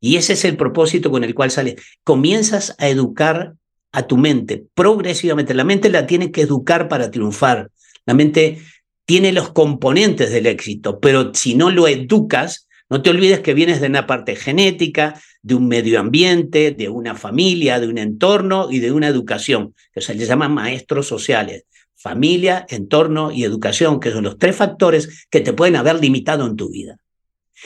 Y 0.00 0.16
ese 0.16 0.34
es 0.34 0.44
el 0.44 0.56
propósito 0.56 1.10
con 1.10 1.24
el 1.24 1.34
cual 1.34 1.50
sales. 1.50 1.76
Comienzas 2.04 2.74
a 2.78 2.88
educar 2.88 3.54
a 3.92 4.06
tu 4.06 4.18
mente 4.18 4.66
progresivamente. 4.74 5.54
La 5.54 5.64
mente 5.64 5.88
la 5.88 6.06
tiene 6.06 6.30
que 6.30 6.42
educar 6.42 6.88
para 6.88 7.10
triunfar. 7.10 7.70
La 8.04 8.12
mente 8.12 8.60
tiene 9.06 9.32
los 9.32 9.50
componentes 9.52 10.30
del 10.30 10.46
éxito, 10.46 11.00
pero 11.00 11.32
si 11.32 11.54
no 11.54 11.70
lo 11.70 11.88
educas, 11.88 12.68
no 12.90 13.02
te 13.02 13.10
olvides 13.10 13.40
que 13.40 13.54
vienes 13.54 13.80
de 13.80 13.86
una 13.86 14.06
parte 14.06 14.36
genética, 14.36 15.20
de 15.42 15.54
un 15.54 15.68
medio 15.68 15.98
ambiente, 15.98 16.72
de 16.72 16.88
una 16.88 17.14
familia, 17.14 17.80
de 17.80 17.88
un 17.88 17.98
entorno 17.98 18.68
y 18.70 18.80
de 18.80 18.92
una 18.92 19.08
educación, 19.08 19.74
que 19.92 20.00
se 20.00 20.14
les 20.14 20.28
llaman 20.28 20.52
maestros 20.52 21.06
sociales. 21.06 21.64
Familia, 21.94 22.66
entorno 22.68 23.32
y 23.32 23.44
educación, 23.44 24.00
que 24.00 24.10
son 24.10 24.24
los 24.24 24.38
tres 24.38 24.54
factores 24.54 25.26
que 25.30 25.40
te 25.40 25.52
pueden 25.52 25.76
haber 25.76 26.00
limitado 26.00 26.46
en 26.46 26.56
tu 26.56 26.70
vida. 26.70 26.98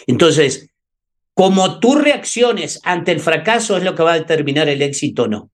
Entonces, 0.06 0.70
como 1.34 1.80
tú 1.80 1.94
reacciones 1.94 2.80
ante 2.84 3.12
el 3.12 3.20
fracaso 3.20 3.76
es 3.76 3.82
lo 3.82 3.94
que 3.94 4.02
va 4.02 4.12
a 4.12 4.18
determinar 4.18 4.68
el 4.68 4.82
éxito 4.82 5.24
o 5.24 5.28
no. 5.28 5.50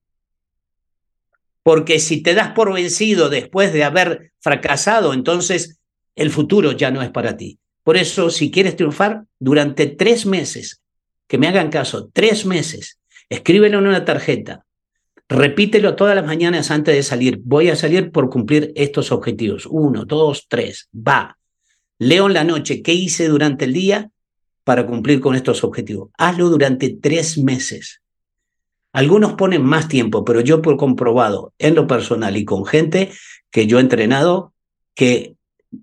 Porque 1.67 1.99
si 1.99 2.21
te 2.21 2.33
das 2.33 2.51
por 2.51 2.73
vencido 2.73 3.27
después 3.27 3.73
de 3.73 3.83
haber 3.83 4.31
fracasado, 4.39 5.13
entonces 5.13 5.81
el 6.15 6.31
futuro 6.31 6.71
ya 6.71 6.91
no 6.91 7.01
es 7.01 7.09
para 7.09 7.35
ti. 7.35 7.59
Por 7.83 7.97
eso, 7.97 8.29
si 8.29 8.51
quieres 8.51 8.77
triunfar, 8.77 9.25
durante 9.37 9.87
tres 9.87 10.25
meses, 10.25 10.81
que 11.27 11.37
me 11.37 11.45
hagan 11.49 11.69
caso, 11.69 12.09
tres 12.13 12.45
meses, 12.45 12.99
escríbelo 13.27 13.79
en 13.79 13.87
una 13.87 14.05
tarjeta, 14.05 14.63
repítelo 15.27 15.97
todas 15.97 16.15
las 16.15 16.25
mañanas 16.25 16.71
antes 16.71 16.95
de 16.95 17.03
salir. 17.03 17.41
Voy 17.43 17.67
a 17.67 17.75
salir 17.75 18.13
por 18.13 18.29
cumplir 18.29 18.71
estos 18.77 19.11
objetivos. 19.11 19.65
Uno, 19.69 20.05
dos, 20.05 20.45
tres, 20.47 20.87
va. 20.95 21.37
Leo 21.99 22.27
en 22.27 22.33
la 22.33 22.45
noche 22.45 22.81
qué 22.81 22.93
hice 22.93 23.27
durante 23.27 23.65
el 23.65 23.73
día 23.73 24.09
para 24.63 24.87
cumplir 24.87 25.19
con 25.19 25.35
estos 25.35 25.65
objetivos. 25.65 26.11
Hazlo 26.17 26.47
durante 26.47 26.91
tres 26.91 27.37
meses. 27.37 27.99
Algunos 28.97 29.33
ponen 29.33 29.63
más 29.63 29.87
tiempo, 29.87 30.25
pero 30.25 30.41
yo 30.41 30.63
por 30.63 30.75
comprobado 30.75 31.53
en 31.59 31.75
lo 31.75 31.85
personal 31.85 32.35
y 32.35 32.45
con 32.45 32.65
gente 32.65 33.11
que 33.51 33.67
yo 33.67 33.77
he 33.77 33.81
entrenado, 33.81 34.53
que 34.95 35.35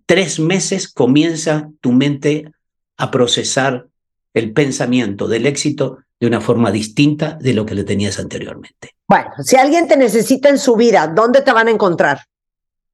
tres 0.05 0.41
meses 0.41 0.93
comienza 0.93 1.71
tu 1.81 1.93
mente 1.93 2.51
a 2.97 3.13
procesar 3.13 3.87
el 4.33 4.53
pensamiento 4.53 5.29
del 5.29 5.47
éxito 5.47 5.99
de 6.19 6.27
una 6.27 6.41
forma 6.41 6.73
distinta 6.73 7.39
de 7.41 7.55
lo 7.55 7.65
que 7.65 7.77
le 7.77 7.85
tenías 7.85 8.19
anteriormente. 8.19 8.97
Bueno, 9.07 9.31
si 9.45 9.55
alguien 9.55 9.87
te 9.87 9.97
necesita 9.97 10.49
en 10.49 10.59
su 10.59 10.75
vida, 10.75 11.07
¿dónde 11.07 11.43
te 11.43 11.53
van 11.53 11.69
a 11.69 11.71
encontrar? 11.71 12.19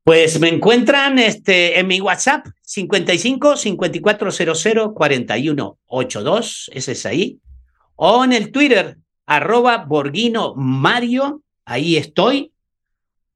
Pues 0.05 0.39
me 0.39 0.51
encuentran 0.51 1.19
este, 1.19 1.81
en 1.81 1.87
mi 1.87 1.99
WhatsApp 2.03 2.45
55 2.61 3.57
5400 3.57 4.93
4182, 4.93 6.71
ese 6.75 6.93
es 6.93 7.07
ahí, 7.07 7.39
o 7.97 8.23
en 8.23 8.35
el 8.35 8.53
Twitter 8.53 8.99
arroba 9.31 9.85
Borghino 9.87 10.55
Mario, 10.57 11.43
ahí 11.65 11.97
estoy, 11.97 12.53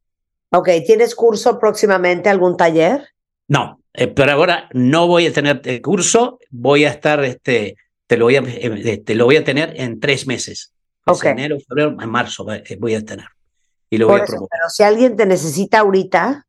Ok, 0.51 0.69
¿tienes 0.86 1.15
curso 1.15 1.59
próximamente, 1.59 2.28
algún 2.28 2.55
taller? 2.57 3.09
No, 3.49 3.81
eh, 3.95 4.09
pero 4.09 4.32
ahora 4.32 4.69
no 4.74 5.07
voy 5.07 5.24
a 5.27 5.32
tener 5.32 5.62
el 5.65 5.81
curso, 5.81 6.39
voy 6.51 6.85
a 6.85 6.90
estar, 6.90 7.24
este, 7.24 7.77
te 8.07 8.19
lo 8.19 8.27
voy 8.27 8.36
a, 8.36 8.43
eh, 8.47 8.99
te 8.99 9.15
lo 9.15 9.24
voy 9.24 9.36
a 9.36 9.45
tener 9.45 9.73
en 9.81 9.99
tres 9.99 10.27
meses. 10.27 10.74
Es 11.07 11.16
Ok. 11.16 11.24
enero, 11.24 11.57
febrero, 11.66 11.97
en 11.99 12.11
marzo 12.11 12.47
eh, 12.53 12.77
voy 12.78 12.95
a 12.95 13.03
tener. 13.03 13.24
Y 13.89 13.97
lo 13.97 14.07
Por 14.07 14.16
voy 14.16 14.20
a 14.20 14.24
eso, 14.24 14.47
pero 14.51 14.69
si 14.69 14.82
alguien 14.82 15.16
te 15.16 15.24
necesita 15.24 15.78
ahorita, 15.81 16.47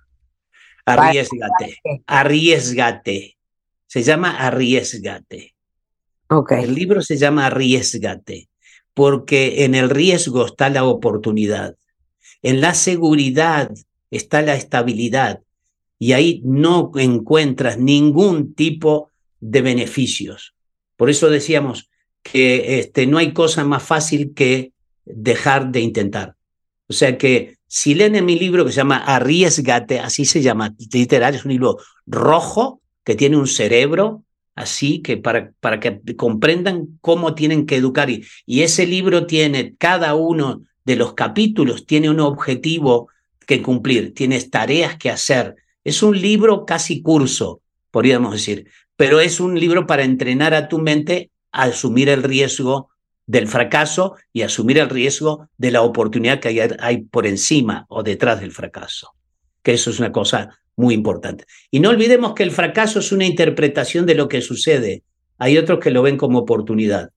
Arriesgate, 0.85 1.79
arriesgate. 2.07 3.39
Se 3.87 4.03
llama 4.03 4.37
Arriesgate. 4.37 5.54
Ok. 6.29 6.53
El 6.53 6.75
libro 6.75 7.03
se 7.03 7.17
llama 7.17 7.47
Arriesgate, 7.47 8.49
porque 8.95 9.65
en 9.65 9.75
el 9.75 9.91
riesgo 9.91 10.47
está 10.47 10.71
la 10.71 10.85
oportunidad, 10.85 11.77
en 12.43 12.61
la 12.61 12.75
seguridad 12.75 13.71
está 14.11 14.43
la 14.43 14.55
estabilidad 14.55 15.41
y 15.99 16.13
ahí 16.13 16.43
no 16.45 16.93
encuentras 16.97 17.79
ningún 17.79 18.55
tipo 18.55 19.11
de 19.41 19.63
beneficios. 19.63 20.55
Por 20.97 21.11
eso 21.11 21.31
decíamos 21.31 21.91
que 22.23 22.79
este, 22.79 23.07
no 23.07 23.19
hay 23.19 23.33
cosa 23.33 23.65
más 23.65 23.83
fácil 23.83 24.33
que 24.35 24.73
dejar 25.05 25.71
de 25.71 25.81
intentar. 25.81 26.35
O 26.89 26.93
sea 26.93 27.19
que 27.19 27.59
si 27.67 27.95
leen 27.95 28.15
en 28.15 28.25
mi 28.25 28.39
libro 28.39 28.65
que 28.65 28.73
se 28.73 28.79
llama 28.79 28.99
Arriesgate, 28.99 29.99
así 29.99 30.25
se 30.25 30.43
llama, 30.43 30.75
literal, 30.93 31.35
es 31.35 31.45
un 31.45 31.53
libro 31.53 31.79
rojo 32.07 32.81
que 33.05 33.15
tiene 33.15 33.37
un 33.37 33.47
cerebro 33.47 34.24
así 34.55 35.01
que 35.01 35.17
para, 35.17 35.53
para 35.61 35.81
que 35.81 36.01
comprendan 36.17 36.99
cómo 37.01 37.35
tienen 37.35 37.67
que 37.67 37.77
educar. 37.77 38.11
Y, 38.11 38.25
y 38.47 38.63
ese 38.63 38.87
libro 38.87 39.27
tiene, 39.27 39.75
cada 39.77 40.15
uno 40.15 40.63
de 40.85 40.97
los 40.97 41.15
capítulos 41.15 41.87
tiene 41.87 42.11
un 42.11 42.21
objetivo 42.21 43.09
que 43.47 43.63
cumplir, 43.63 44.15
tienes 44.15 44.51
tareas 44.51 44.97
que 44.97 45.11
hacer. 45.11 45.57
Es 45.83 46.03
un 46.03 46.21
libro 46.21 46.65
casi 46.65 47.03
curso, 47.03 47.61
podríamos 47.91 48.33
decir, 48.33 48.69
pero 48.97 49.21
es 49.21 49.41
un 49.41 49.59
libro 49.59 49.87
para 49.87 50.05
entrenar 50.05 50.55
a 50.55 50.69
tu 50.69 50.79
mente 50.79 51.31
a 51.53 51.65
asumir 51.65 52.09
el 52.09 52.23
riesgo 52.23 52.91
del 53.27 53.49
fracaso 53.49 54.17
y 54.33 54.43
asumir 54.43 54.79
el 54.79 54.91
riesgo 54.91 55.49
de 55.57 55.71
la 55.71 55.83
oportunidad 55.83 56.41
que 56.41 56.49
hay, 56.49 56.61
hay 56.79 57.03
por 57.03 57.27
encima 57.27 57.87
o 57.89 58.03
detrás 58.03 58.41
del 58.41 58.53
fracaso. 58.53 59.15
Que 59.63 59.75
eso 59.75 59.91
es 59.91 59.99
una 59.99 60.13
cosa 60.13 60.59
muy 60.77 60.95
importante. 60.95 61.45
Y 61.71 61.81
no 61.81 61.91
olvidemos 61.91 62.35
que 62.35 62.43
el 62.43 62.51
fracaso 62.51 62.99
es 62.99 63.13
una 63.13 63.25
interpretación 63.25 64.07
de 64.07 64.15
lo 64.15 64.29
que 64.29 64.41
sucede. 64.41 65.03
Hay 65.39 65.59
otros 65.59 65.79
que 65.79 65.91
lo 65.91 66.03
ven 66.03 66.17
como 66.17 66.41
oportunidad. 66.41 67.11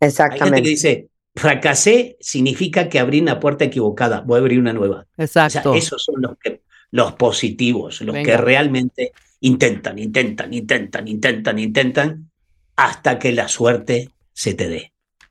Hay 0.00 0.08
gente 0.08 0.22
Exactamente. 0.24 0.62
que 0.62 0.68
dice, 0.68 1.08
fracasé 1.34 2.16
significa 2.20 2.88
que 2.88 2.98
abrí 2.98 3.20
una 3.20 3.38
puerta 3.38 3.64
equivocada, 3.64 4.22
voy 4.22 4.36
a 4.36 4.40
abrir 4.40 4.58
una 4.58 4.72
nueva. 4.72 5.06
O 5.16 5.22
Exacto. 5.22 5.72
sea, 5.72 5.78
esos 5.78 6.02
son 6.02 6.22
los, 6.22 6.38
que, 6.38 6.62
los 6.90 7.12
positivos, 7.12 8.00
los 8.00 8.14
Venga. 8.14 8.30
que 8.30 8.36
realmente 8.36 9.12
intentan, 9.40 9.98
intentan, 9.98 10.52
intentan, 10.52 11.08
intentan, 11.08 11.58
intentan, 11.58 12.30
hasta 12.76 13.18
que 13.18 13.32
la 13.32 13.48
suerte 13.48 14.10
se 14.32 14.54
te 14.54 14.68
dé. 14.68 14.92
O 15.20 15.26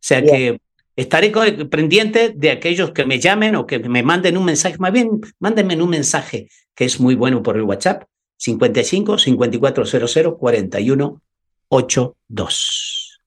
sea 0.00 0.20
Bien. 0.20 0.34
que 0.34 0.60
estaré 0.96 1.30
pendiente 1.70 2.32
de 2.34 2.50
aquellos 2.50 2.92
que 2.92 3.04
me 3.04 3.18
llamen 3.18 3.56
o 3.56 3.66
que 3.66 3.78
me 3.80 4.02
manden 4.02 4.36
un 4.36 4.44
mensaje, 4.44 4.76
más 4.78 4.92
bien, 4.92 5.20
mándenme 5.38 5.80
un 5.82 5.90
mensaje 5.90 6.48
que 6.74 6.84
es 6.84 7.00
muy 7.00 7.14
bueno 7.14 7.42
por 7.42 7.56
el 7.56 7.62
WhatsApp, 7.62 8.04
55 8.36 9.18
5400 9.18 10.36
41 10.38 11.22
82. 11.68 13.20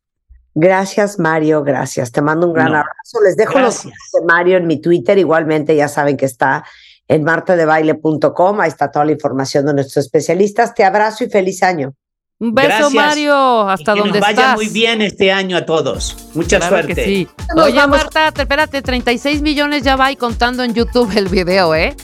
Gracias, 0.59 1.19
Mario, 1.19 1.63
gracias. 1.63 2.11
Te 2.11 2.21
mando 2.21 2.47
un 2.47 2.53
gran 2.53 2.71
No. 2.71 2.77
abrazo. 2.79 3.21
Les 3.23 3.35
dejo 3.37 3.53
los 3.59 3.83
Gracias. 3.83 3.85
links 3.85 4.11
de 4.13 4.21
Mario 4.25 4.57
en 4.57 4.65
mi 4.67 4.81
Twitter. 4.81 5.17
Igualmente, 5.17 5.75
ya 5.75 5.87
saben 5.87 6.17
que 6.17 6.25
está 6.25 6.65
en 7.07 7.23
martadebaile.com. 7.23 8.59
Ahí 8.61 8.69
está 8.69 8.89
toda 8.89 9.05
la 9.05 9.11
información 9.11 9.65
de 9.67 9.73
nuestros 9.75 10.05
especialistas. 10.05 10.73
Te 10.73 10.83
abrazo 10.83 11.23
y 11.25 11.29
feliz 11.29 11.61
año. 11.61 11.93
Un 12.39 12.53
beso, 12.53 12.67
Gracias. 12.69 12.93
Mario, 12.93 13.67
hasta 13.67 13.93
Y 13.93 13.95
que 13.95 13.99
donde 14.01 14.19
nos 14.19 14.27
vaya 14.27 14.41
estás. 14.41 14.55
muy 14.55 14.67
bien 14.69 15.01
este 15.01 15.31
año 15.31 15.57
a 15.57 15.65
todos. 15.65 16.15
Mucha 16.35 16.57
Claro 16.59 16.75
suerte. 16.75 16.93
que 16.93 17.03
sí. 17.05 17.27
Oye, 17.55 17.73
vamos- 17.73 17.97
Marta, 17.97 18.31
te- 18.31 18.43
espérate, 18.43 18.83
36 18.83 19.41
millones 19.41 19.81
ya 19.81 19.95
va 19.95 20.11
y 20.11 20.15
contando 20.15 20.61
en 20.63 20.75
YouTube 20.75 21.11
el 21.17 21.29
video, 21.29 21.73
¿eh? 21.73 21.95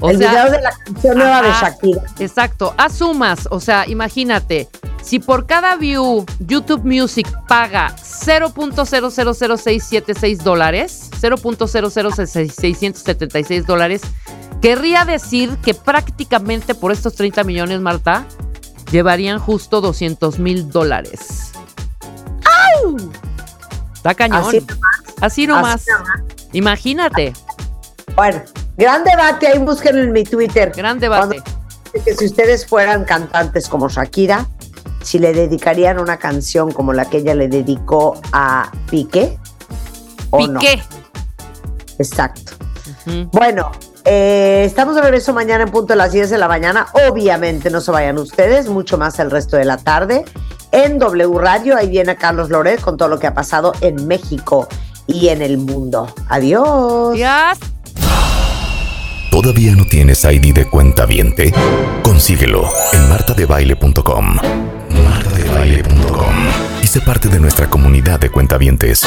O 0.00 0.10
el 0.10 0.18
sea, 0.18 0.30
video 0.32 0.50
de 0.50 0.60
la 0.60 0.70
canción 0.84 1.16
nueva 1.16 1.40
de. 1.40 1.48
Shakira. 1.48 2.02
Exacto, 2.18 2.74
asumas, 2.76 3.48
o 3.50 3.58
sea, 3.58 3.88
imagínate, 3.88 4.68
si 5.02 5.18
por 5.18 5.46
cada 5.46 5.76
view 5.76 6.26
YouTube 6.40 6.84
Music 6.84 7.26
paga 7.48 7.96
0.000676 8.02 10.42
dólares, 10.42 11.08
0.00676 11.20 13.64
dólares, 13.66 14.02
querría 14.60 15.06
decir 15.06 15.56
que 15.64 15.72
prácticamente 15.74 16.74
por 16.74 16.92
estos 16.92 17.14
30 17.14 17.44
millones, 17.44 17.80
Marta, 17.80 18.26
llevarían 18.90 19.38
justo 19.38 19.80
200 19.80 20.38
mil 20.38 20.70
dólares. 20.70 21.52
¡Au! 22.84 22.96
Está 23.94 24.14
cañón. 24.14 24.44
Así 24.46 24.64
Así 25.20 25.46
nomás. 25.46 25.74
Así 25.74 25.90
nomás. 25.90 26.14
Imagínate, 26.52 27.32
Bueno, 28.16 28.42
gran 28.76 29.02
debate. 29.04 29.48
Ahí 29.48 29.58
búsquenlo 29.58 30.02
en 30.02 30.12
mi 30.12 30.24
Twitter. 30.24 30.72
gran 30.76 30.98
debate. 31.00 31.40
Cuando- 31.40 31.64
que 32.04 32.14
si 32.14 32.26
ustedes 32.26 32.66
fueran 32.66 33.04
cantantes 33.04 33.68
como 33.68 33.88
Shakira, 33.88 34.46
si 35.02 35.18
le 35.20 35.32
dedicarían 35.32 35.98
una 36.00 36.16
canción 36.16 36.72
como 36.72 36.92
la 36.92 37.04
que 37.04 37.18
ella 37.18 37.34
le 37.36 37.46
dedicó 37.48 38.20
a 38.32 38.70
Piqué 38.90 39.38
o 40.30 40.46
no. 40.46 40.58
Piqué. 40.60 40.82
Exacto. 41.98 42.52
Bueno, 43.32 43.70
eh, 44.04 44.64
estamos 44.66 44.94
de 44.94 45.02
regreso 45.02 45.32
mañana 45.32 45.64
en 45.64 45.70
punto 45.70 45.92
de 45.92 45.96
las 45.96 46.12
10 46.12 46.30
de 46.30 46.38
la 46.38 46.48
mañana. 46.48 46.86
Obviamente 47.08 47.70
no 47.70 47.80
se 47.80 47.90
vayan 47.90 48.18
ustedes, 48.18 48.68
mucho 48.68 48.98
más 48.98 49.18
el 49.18 49.30
resto 49.30 49.56
de 49.56 49.64
la 49.64 49.78
tarde. 49.78 50.24
en 50.72 50.98
W 50.98 51.38
Radio. 51.38 51.76
Ahí 51.76 51.88
viene 51.88 52.16
Carlos 52.16 52.50
Loret 52.50 52.80
con 52.80 52.96
todo 52.96 53.08
lo 53.08 53.18
que 53.18 53.26
ha 53.26 53.34
pasado 53.34 53.72
en 53.80 54.06
México 54.06 54.68
y 55.06 55.28
en 55.28 55.40
el 55.42 55.58
mundo. 55.58 56.12
Adiós. 56.28 57.14
Adiós. 57.14 57.58
¿Todavía 59.30 59.74
no 59.74 59.84
tienes 59.84 60.24
ID 60.24 60.54
de 60.54 60.70
cuenta 60.70 61.06
viente? 61.06 61.52
Consíguelo 62.02 62.68
en 62.92 63.08
martadebaile.com. 63.08 64.36
Martadebaile.com. 65.04 66.34
Y 66.82 66.86
sé 66.86 67.00
parte 67.00 67.28
de 67.28 67.40
nuestra 67.40 67.68
comunidad 67.68 68.20
de 68.20 68.30
cuentavientes. 68.30 69.02